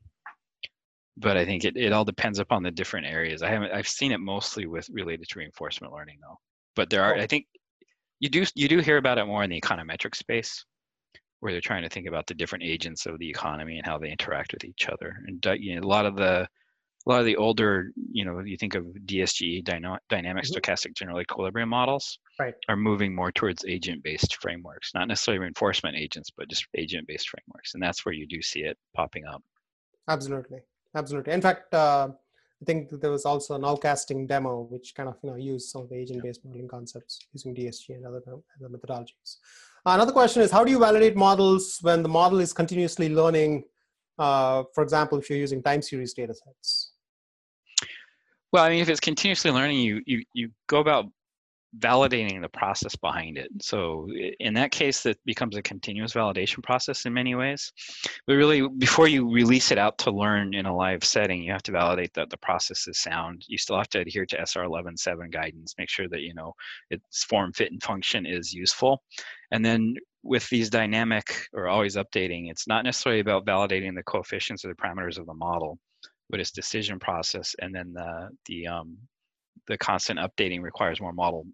but 1.17 1.35
I 1.35 1.45
think 1.45 1.65
it, 1.65 1.75
it 1.75 1.91
all 1.91 2.05
depends 2.05 2.39
upon 2.39 2.63
the 2.63 2.71
different 2.71 3.07
areas. 3.07 3.43
I 3.43 3.49
haven't 3.49 3.71
I've 3.71 3.87
seen 3.87 4.11
it 4.11 4.19
mostly 4.19 4.65
with 4.65 4.89
related 4.91 5.27
to 5.29 5.39
reinforcement 5.39 5.93
learning 5.93 6.19
though. 6.21 6.37
But 6.75 6.89
there 6.89 7.03
are 7.03 7.15
I 7.15 7.27
think 7.27 7.45
you 8.19 8.29
do 8.29 8.45
you 8.55 8.67
do 8.67 8.79
hear 8.79 8.97
about 8.97 9.17
it 9.17 9.25
more 9.25 9.43
in 9.43 9.49
the 9.49 9.59
econometric 9.59 10.15
space 10.15 10.65
where 11.39 11.51
they're 11.51 11.61
trying 11.61 11.83
to 11.83 11.89
think 11.89 12.07
about 12.07 12.27
the 12.27 12.33
different 12.33 12.63
agents 12.63 13.05
of 13.05 13.17
the 13.19 13.29
economy 13.29 13.77
and 13.77 13.85
how 13.85 13.97
they 13.97 14.11
interact 14.11 14.53
with 14.53 14.63
each 14.65 14.89
other. 14.89 15.15
And 15.27 15.45
you 15.59 15.75
know, 15.75 15.85
a 15.85 15.87
lot 15.87 16.05
of 16.05 16.15
the 16.15 16.47
a 17.05 17.09
lot 17.09 17.19
of 17.19 17.25
the 17.25 17.37
older, 17.37 17.91
you 18.11 18.25
know, 18.25 18.39
you 18.39 18.57
think 18.57 18.75
of 18.75 18.83
DSGE, 19.05 19.63
dyno- 19.63 19.99
dynamic 20.09 20.43
mm-hmm. 20.43 20.57
stochastic 20.57 20.95
general 20.95 21.21
equilibrium 21.21 21.69
models, 21.69 22.19
right. 22.39 22.53
are 22.67 22.75
moving 22.75 23.15
more 23.15 23.31
towards 23.31 23.63
agent-based 23.65 24.35
frameworks, 24.41 24.91
not 24.93 25.07
necessarily 25.07 25.39
reinforcement 25.39 25.95
agents, 25.95 26.29
but 26.29 26.49
just 26.49 26.67
agent-based 26.75 27.29
frameworks, 27.29 27.73
and 27.73 27.81
that's 27.81 28.05
where 28.05 28.13
you 28.13 28.27
do 28.27 28.41
see 28.41 28.61
it 28.61 28.77
popping 28.95 29.25
up. 29.25 29.41
Absolutely, 30.09 30.59
absolutely. 30.93 31.31
In 31.31 31.41
fact, 31.41 31.73
uh, 31.73 32.09
I 32.61 32.65
think 32.65 32.89
there 32.89 33.11
was 33.11 33.25
also 33.25 33.55
an 33.55 33.61
nowcasting 33.61 34.27
demo 34.27 34.63
which 34.63 34.93
kind 34.93 35.07
of 35.07 35.15
you 35.23 35.29
know 35.29 35.37
used 35.37 35.69
some 35.69 35.83
of 35.83 35.89
the 35.89 35.95
agent-based 35.95 36.43
modeling 36.43 36.67
concepts 36.67 37.19
using 37.31 37.55
DSG 37.55 37.95
and 37.95 38.05
other, 38.05 38.21
other 38.27 38.69
methodologies. 38.69 39.37
Another 39.85 40.11
question 40.11 40.41
is 40.41 40.51
how 40.51 40.63
do 40.63 40.71
you 40.71 40.79
validate 40.79 41.15
models 41.15 41.79
when 41.81 42.03
the 42.03 42.09
model 42.09 42.39
is 42.39 42.53
continuously 42.53 43.09
learning? 43.09 43.63
Uh, 44.17 44.63
for 44.73 44.83
example, 44.83 45.17
if 45.17 45.29
you're 45.29 45.39
using 45.39 45.63
time 45.63 45.81
series 45.81 46.13
data 46.13 46.33
sets. 46.33 46.91
Well, 48.51 48.63
I 48.63 48.69
mean, 48.69 48.81
if 48.81 48.89
it's 48.89 48.99
continuously 48.99 49.51
learning, 49.51 49.79
you 49.79 50.01
you 50.05 50.23
you 50.33 50.51
go 50.67 50.79
about 50.79 51.05
validating 51.77 52.41
the 52.41 52.49
process 52.49 52.95
behind 52.95 53.37
it. 53.37 53.49
So 53.61 54.07
in 54.39 54.53
that 54.55 54.71
case, 54.71 55.03
that 55.03 55.23
becomes 55.25 55.55
a 55.55 55.61
continuous 55.61 56.13
validation 56.13 56.63
process 56.63 57.05
in 57.05 57.13
many 57.13 57.35
ways. 57.35 57.71
But 58.25 58.33
really, 58.33 58.67
before 58.67 59.07
you 59.07 59.31
release 59.31 59.71
it 59.71 59.77
out 59.77 59.97
to 59.99 60.11
learn 60.11 60.53
in 60.53 60.65
a 60.65 60.75
live 60.75 61.03
setting, 61.03 61.43
you 61.43 61.51
have 61.51 61.63
to 61.63 61.71
validate 61.71 62.13
that 62.15 62.29
the 62.29 62.37
process 62.37 62.87
is 62.87 62.99
sound. 62.99 63.45
You 63.47 63.57
still 63.57 63.77
have 63.77 63.89
to 63.89 63.99
adhere 63.99 64.25
to 64.27 64.41
SR 64.45 64.63
11.7 64.63 65.31
guidance, 65.31 65.75
make 65.77 65.89
sure 65.89 66.07
that 66.09 66.21
you 66.21 66.33
know 66.33 66.53
its 66.89 67.23
form, 67.23 67.53
fit, 67.53 67.71
and 67.71 67.81
function 67.83 68.25
is 68.25 68.53
useful. 68.53 69.03
And 69.51 69.63
then 69.63 69.95
with 70.23 70.49
these 70.49 70.69
dynamic 70.69 71.47
or 71.53 71.67
always 71.67 71.95
updating, 71.95 72.49
it's 72.49 72.67
not 72.67 72.83
necessarily 72.83 73.21
about 73.21 73.45
validating 73.45 73.95
the 73.95 74.03
coefficients 74.03 74.65
or 74.65 74.69
the 74.69 74.75
parameters 74.75 75.17
of 75.17 75.25
the 75.25 75.33
model 75.33 75.77
but 76.29 76.39
its 76.39 76.51
decision 76.51 76.99
process 76.99 77.55
and 77.59 77.73
then 77.73 77.91
the 77.91 78.29
the 78.45 78.67
um, 78.67 78.95
the 79.69 79.77
constant 79.77 80.19
updating 80.19 80.61
requires 80.61 80.99
more 80.99 81.13
model 81.13 81.45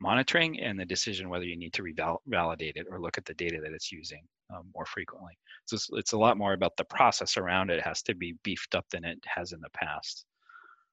monitoring 0.00 0.60
and 0.60 0.78
the 0.78 0.84
decision 0.84 1.30
whether 1.30 1.46
you 1.46 1.56
need 1.56 1.72
to 1.72 1.82
revalidate 1.82 2.76
it 2.76 2.86
or 2.90 3.00
look 3.00 3.16
at 3.16 3.24
the 3.24 3.34
data 3.34 3.58
that 3.62 3.72
it's 3.72 3.90
using 3.90 4.22
um, 4.54 4.64
more 4.74 4.84
frequently. 4.84 5.32
So 5.64 5.76
it's, 5.76 5.88
it's, 5.94 6.12
a 6.12 6.18
lot 6.18 6.36
more 6.36 6.52
about 6.52 6.76
the 6.76 6.84
process 6.84 7.38
around 7.38 7.70
it. 7.70 7.78
it 7.78 7.84
has 7.84 8.02
to 8.02 8.14
be 8.14 8.34
beefed 8.44 8.74
up 8.74 8.84
than 8.90 9.04
it 9.04 9.18
has 9.24 9.52
in 9.52 9.60
the 9.60 9.70
past. 9.70 10.26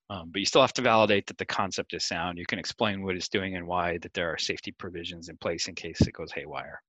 Um, 0.09 0.29
but 0.31 0.39
you 0.39 0.45
still 0.45 0.61
have 0.61 0.73
to 0.73 0.81
validate 0.81 1.27
that 1.27 1.37
the 1.37 1.45
concept 1.45 1.93
is 1.93 2.07
sound. 2.07 2.37
You 2.37 2.45
can 2.45 2.57
explain 2.57 3.03
what 3.03 3.15
it's 3.15 3.27
doing 3.27 3.57
and 3.57 3.67
why, 3.67 3.97
that 3.97 4.13
there 4.13 4.31
are 4.31 4.37
safety 4.37 4.71
provisions 4.71 5.27
in 5.27 5.35
place 5.37 5.67
in 5.67 5.75
case 5.75 5.99
it 6.01 6.13
goes 6.13 6.31
haywire. 6.31 6.81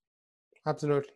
Absolutely. 0.66 1.10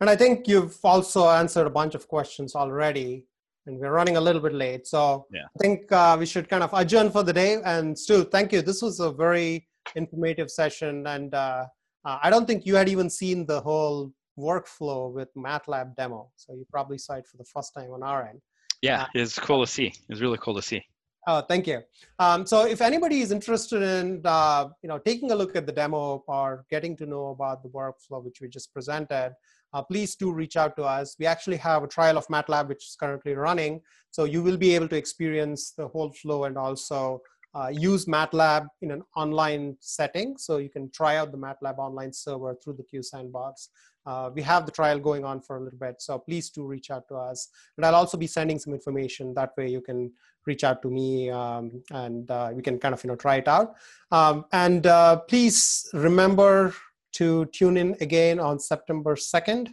And 0.00 0.10
I 0.10 0.16
think 0.16 0.46
you've 0.46 0.78
also 0.84 1.28
answered 1.30 1.66
a 1.66 1.70
bunch 1.70 1.94
of 1.94 2.06
questions 2.06 2.54
already 2.54 3.24
and 3.66 3.78
we're 3.78 3.92
running 3.92 4.16
a 4.16 4.20
little 4.20 4.40
bit 4.40 4.54
late. 4.54 4.86
So 4.86 5.26
yeah. 5.32 5.42
I 5.44 5.58
think 5.60 5.90
uh, 5.92 6.16
we 6.18 6.26
should 6.26 6.48
kind 6.48 6.62
of 6.62 6.70
adjourn 6.72 7.10
for 7.10 7.22
the 7.22 7.32
day. 7.32 7.60
And 7.64 7.98
Stu, 7.98 8.24
thank 8.24 8.52
you. 8.52 8.62
This 8.62 8.82
was 8.82 9.00
a 9.00 9.10
very 9.12 9.68
informative 9.94 10.50
session. 10.50 11.06
And 11.06 11.34
uh, 11.34 11.66
uh, 12.04 12.18
I 12.22 12.30
don't 12.30 12.46
think 12.46 12.66
you 12.66 12.74
had 12.74 12.88
even 12.88 13.08
seen 13.08 13.46
the 13.46 13.60
whole 13.60 14.12
workflow 14.38 15.12
with 15.12 15.28
MATLAB 15.34 15.96
demo. 15.96 16.30
So 16.36 16.54
you 16.54 16.66
probably 16.70 16.98
saw 16.98 17.14
it 17.14 17.26
for 17.26 17.36
the 17.36 17.44
first 17.44 17.74
time 17.74 17.92
on 17.92 18.02
our 18.02 18.28
end. 18.28 18.40
Yeah, 18.80 19.02
uh, 19.02 19.06
it's 19.14 19.38
cool 19.38 19.64
to 19.64 19.70
see. 19.70 19.92
It's 20.08 20.20
really 20.20 20.38
cool 20.38 20.54
to 20.54 20.62
see. 20.62 20.84
Oh, 21.28 21.40
thank 21.42 21.68
you. 21.68 21.82
Um, 22.18 22.44
so 22.44 22.66
if 22.66 22.80
anybody 22.80 23.20
is 23.20 23.30
interested 23.30 23.80
in, 23.80 24.22
uh, 24.24 24.70
you 24.82 24.88
know, 24.88 24.98
taking 24.98 25.30
a 25.30 25.36
look 25.36 25.54
at 25.54 25.66
the 25.66 25.72
demo 25.72 26.24
or 26.26 26.64
getting 26.68 26.96
to 26.96 27.06
know 27.06 27.28
about 27.28 27.62
the 27.62 27.68
workflow 27.68 28.24
which 28.24 28.40
we 28.40 28.48
just 28.48 28.74
presented, 28.74 29.32
uh, 29.72 29.82
please 29.82 30.14
do 30.14 30.32
reach 30.32 30.56
out 30.56 30.76
to 30.76 30.84
us. 30.84 31.16
We 31.18 31.26
actually 31.26 31.56
have 31.58 31.82
a 31.82 31.88
trial 31.88 32.18
of 32.18 32.26
MATLAB 32.28 32.68
which 32.68 32.84
is 32.86 32.96
currently 32.98 33.34
running. 33.34 33.80
So 34.10 34.24
you 34.24 34.42
will 34.42 34.56
be 34.56 34.74
able 34.74 34.88
to 34.88 34.96
experience 34.96 35.72
the 35.72 35.88
whole 35.88 36.12
flow 36.12 36.44
and 36.44 36.58
also 36.58 37.22
uh, 37.54 37.68
use 37.72 38.06
MATLAB 38.06 38.66
in 38.80 38.90
an 38.90 39.02
online 39.16 39.76
setting. 39.80 40.36
So 40.38 40.58
you 40.58 40.68
can 40.68 40.90
try 40.90 41.16
out 41.16 41.32
the 41.32 41.38
MATLAB 41.38 41.78
online 41.78 42.12
server 42.12 42.54
through 42.62 42.74
the 42.74 42.84
QuSandbox. 42.84 43.68
Uh, 44.04 44.30
we 44.34 44.42
have 44.42 44.66
the 44.66 44.72
trial 44.72 44.98
going 44.98 45.24
on 45.24 45.40
for 45.40 45.56
a 45.56 45.60
little 45.60 45.78
bit. 45.78 46.02
So 46.02 46.18
please 46.18 46.50
do 46.50 46.64
reach 46.64 46.90
out 46.90 47.06
to 47.08 47.14
us. 47.14 47.48
And 47.76 47.86
I'll 47.86 47.94
also 47.94 48.16
be 48.16 48.26
sending 48.26 48.58
some 48.58 48.72
information. 48.72 49.34
That 49.34 49.56
way 49.56 49.68
you 49.68 49.80
can 49.80 50.12
reach 50.46 50.64
out 50.64 50.82
to 50.82 50.90
me 50.90 51.30
um, 51.30 51.82
and 51.92 52.28
uh, 52.30 52.50
we 52.52 52.62
can 52.62 52.78
kind 52.78 52.94
of, 52.94 53.04
you 53.04 53.08
know, 53.08 53.16
try 53.16 53.36
it 53.36 53.48
out. 53.48 53.74
Um, 54.10 54.44
and 54.52 54.86
uh, 54.86 55.16
please 55.20 55.88
remember 55.92 56.74
to 57.12 57.46
tune 57.46 57.76
in 57.76 57.96
again 58.00 58.40
on 58.40 58.58
September 58.58 59.14
2nd 59.14 59.68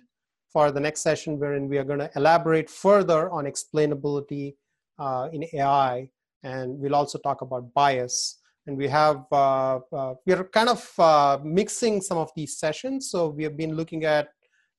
for 0.52 0.72
the 0.72 0.80
next 0.80 1.02
session 1.02 1.40
wherein 1.40 1.68
we 1.70 1.78
are 1.78 1.84
going 1.84 2.00
to 2.00 2.10
elaborate 2.16 2.70
further 2.70 3.30
on 3.32 3.46
explainability 3.46 4.56
uh, 4.98 5.30
in 5.32 5.46
AI 5.54 6.10
and 6.44 6.80
we'll 6.80 6.96
also 6.96 7.18
talk 7.18 7.42
about 7.42 7.74
bias. 7.74 8.40
And 8.68 8.78
we 8.78 8.88
have 8.88 9.26
uh, 9.32 9.80
uh, 9.92 10.14
we 10.26 10.34
are 10.34 10.44
kind 10.44 10.70
of 10.70 11.00
uh, 11.00 11.40
mixing 11.44 12.02
some 12.02 12.18
of 12.18 12.30
these 12.36 12.58
sessions. 12.58 13.10
So 13.10 13.30
we 13.30 13.44
have 13.44 13.58
been 13.58 13.76
looking 13.76 14.06
at 14.06 14.30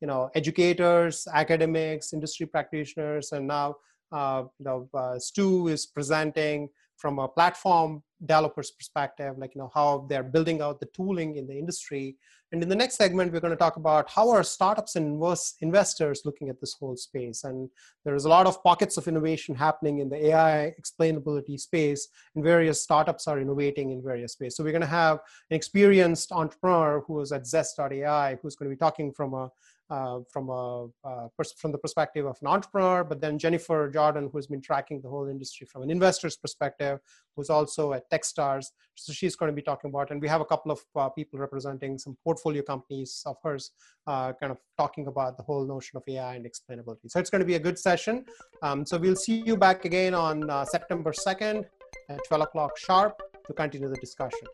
you 0.00 0.06
know 0.06 0.30
educators 0.34 1.26
academics 1.32 2.12
industry 2.12 2.46
practitioners. 2.46 3.32
And 3.32 3.48
now 3.48 3.76
uh, 4.12 4.44
you 4.58 4.64
know 4.64 4.88
uh, 4.94 5.18
stu 5.18 5.68
is 5.68 5.86
presenting 5.86 6.68
from 7.00 7.18
a 7.18 7.26
platform 7.26 8.02
developer's 8.20 8.70
perspective, 8.70 9.38
like 9.38 9.54
you 9.54 9.60
know 9.60 9.70
how 9.74 10.06
they're 10.08 10.22
building 10.22 10.60
out 10.60 10.78
the 10.78 10.86
tooling 10.86 11.36
in 11.36 11.46
the 11.46 11.58
industry. 11.58 12.16
And 12.52 12.62
in 12.62 12.68
the 12.68 12.74
next 12.74 12.96
segment, 12.96 13.32
we're 13.32 13.40
going 13.40 13.52
to 13.52 13.56
talk 13.56 13.76
about 13.76 14.10
how 14.10 14.28
are 14.30 14.42
startups 14.42 14.96
and 14.96 15.22
investors 15.60 16.22
looking 16.24 16.48
at 16.48 16.60
this 16.60 16.74
whole 16.74 16.96
space. 16.96 17.44
And 17.44 17.70
there 18.04 18.16
is 18.16 18.24
a 18.24 18.28
lot 18.28 18.46
of 18.46 18.62
pockets 18.62 18.96
of 18.96 19.06
innovation 19.06 19.54
happening 19.54 20.00
in 20.00 20.08
the 20.08 20.26
AI 20.26 20.74
explainability 20.80 21.58
space, 21.58 22.08
and 22.34 22.44
various 22.44 22.82
startups 22.82 23.28
are 23.28 23.40
innovating 23.40 23.92
in 23.92 24.02
various 24.02 24.36
ways. 24.40 24.56
So 24.56 24.64
we're 24.64 24.72
going 24.72 24.80
to 24.82 24.86
have 25.04 25.20
an 25.50 25.56
experienced 25.56 26.32
entrepreneur 26.32 27.02
who 27.06 27.20
is 27.20 27.32
at 27.32 27.46
Zest.ai, 27.46 28.38
who's 28.42 28.56
going 28.56 28.68
to 28.68 28.76
be 28.76 28.80
talking 28.80 29.12
from 29.12 29.32
a 29.32 29.48
uh, 29.90 30.20
from 30.32 30.48
a 30.48 30.86
uh, 31.04 31.28
pers- 31.36 31.54
from 31.58 31.72
the 31.72 31.78
perspective 31.78 32.24
of 32.24 32.36
an 32.40 32.46
entrepreneur, 32.46 33.02
but 33.02 33.20
then 33.20 33.38
Jennifer 33.38 33.90
Jordan, 33.92 34.30
who's 34.32 34.46
been 34.46 34.60
tracking 34.60 35.00
the 35.00 35.08
whole 35.08 35.28
industry 35.28 35.66
from 35.66 35.82
an 35.82 35.90
investor's 35.90 36.36
perspective, 36.36 37.00
who's 37.34 37.50
also 37.50 37.92
at 37.92 38.08
TechStars. 38.10 38.66
So 38.94 39.12
she's 39.12 39.34
going 39.34 39.50
to 39.50 39.56
be 39.56 39.62
talking 39.62 39.90
about, 39.90 40.10
and 40.10 40.20
we 40.20 40.28
have 40.28 40.40
a 40.40 40.44
couple 40.44 40.70
of 40.70 40.80
uh, 40.94 41.08
people 41.08 41.38
representing 41.38 41.98
some 41.98 42.16
portfolio 42.22 42.62
companies 42.62 43.22
of 43.26 43.36
hers, 43.42 43.72
uh, 44.06 44.32
kind 44.34 44.52
of 44.52 44.58
talking 44.78 45.06
about 45.06 45.36
the 45.36 45.42
whole 45.42 45.66
notion 45.66 45.96
of 45.96 46.04
AI 46.06 46.36
and 46.36 46.46
explainability. 46.46 47.08
So 47.08 47.18
it's 47.18 47.30
going 47.30 47.40
to 47.40 47.46
be 47.46 47.56
a 47.56 47.60
good 47.60 47.78
session. 47.78 48.24
Um, 48.62 48.86
so 48.86 48.98
we'll 48.98 49.16
see 49.16 49.42
you 49.44 49.56
back 49.56 49.84
again 49.84 50.14
on 50.14 50.48
uh, 50.48 50.64
September 50.64 51.12
2nd 51.12 51.64
at 52.08 52.20
12 52.28 52.42
o'clock 52.42 52.78
sharp 52.78 53.20
to 53.46 53.52
continue 53.52 53.88
the 53.88 53.96
discussion. 53.96 54.46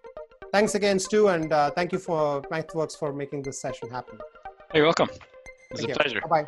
Thanks 0.53 0.75
again, 0.75 0.99
Stu, 0.99 1.29
and 1.29 1.51
thank 1.75 1.93
you 1.93 1.99
for 1.99 2.41
MathWorks 2.43 2.97
for 2.97 3.13
making 3.13 3.43
this 3.43 3.61
session 3.61 3.91
happen. 3.91 4.19
You're 4.77 4.85
welcome. 4.85 5.09
It's 5.71 5.83
a 5.83 5.89
you. 5.89 5.95
pleasure. 5.95 6.21
Bye-bye. 6.21 6.45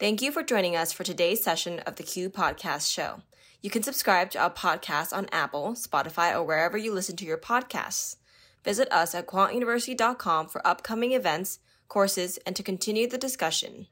Thank 0.00 0.22
you 0.22 0.32
for 0.32 0.42
joining 0.42 0.74
us 0.74 0.92
for 0.92 1.04
today's 1.04 1.42
session 1.42 1.78
of 1.86 1.94
the 1.94 2.02
Q 2.02 2.28
Podcast 2.28 2.92
Show. 2.92 3.22
You 3.62 3.70
can 3.70 3.84
subscribe 3.84 4.32
to 4.32 4.40
our 4.40 4.50
podcast 4.50 5.16
on 5.16 5.28
Apple, 5.30 5.74
Spotify, 5.74 6.34
or 6.34 6.42
wherever 6.42 6.76
you 6.76 6.92
listen 6.92 7.14
to 7.18 7.24
your 7.24 7.38
podcasts. 7.38 8.16
Visit 8.64 8.90
us 8.90 9.14
at 9.14 9.28
quantuniversity.com 9.28 10.48
for 10.48 10.66
upcoming 10.66 11.12
events, 11.12 11.60
courses, 11.86 12.38
and 12.38 12.56
to 12.56 12.64
continue 12.64 13.08
the 13.08 13.16
discussion. 13.16 13.86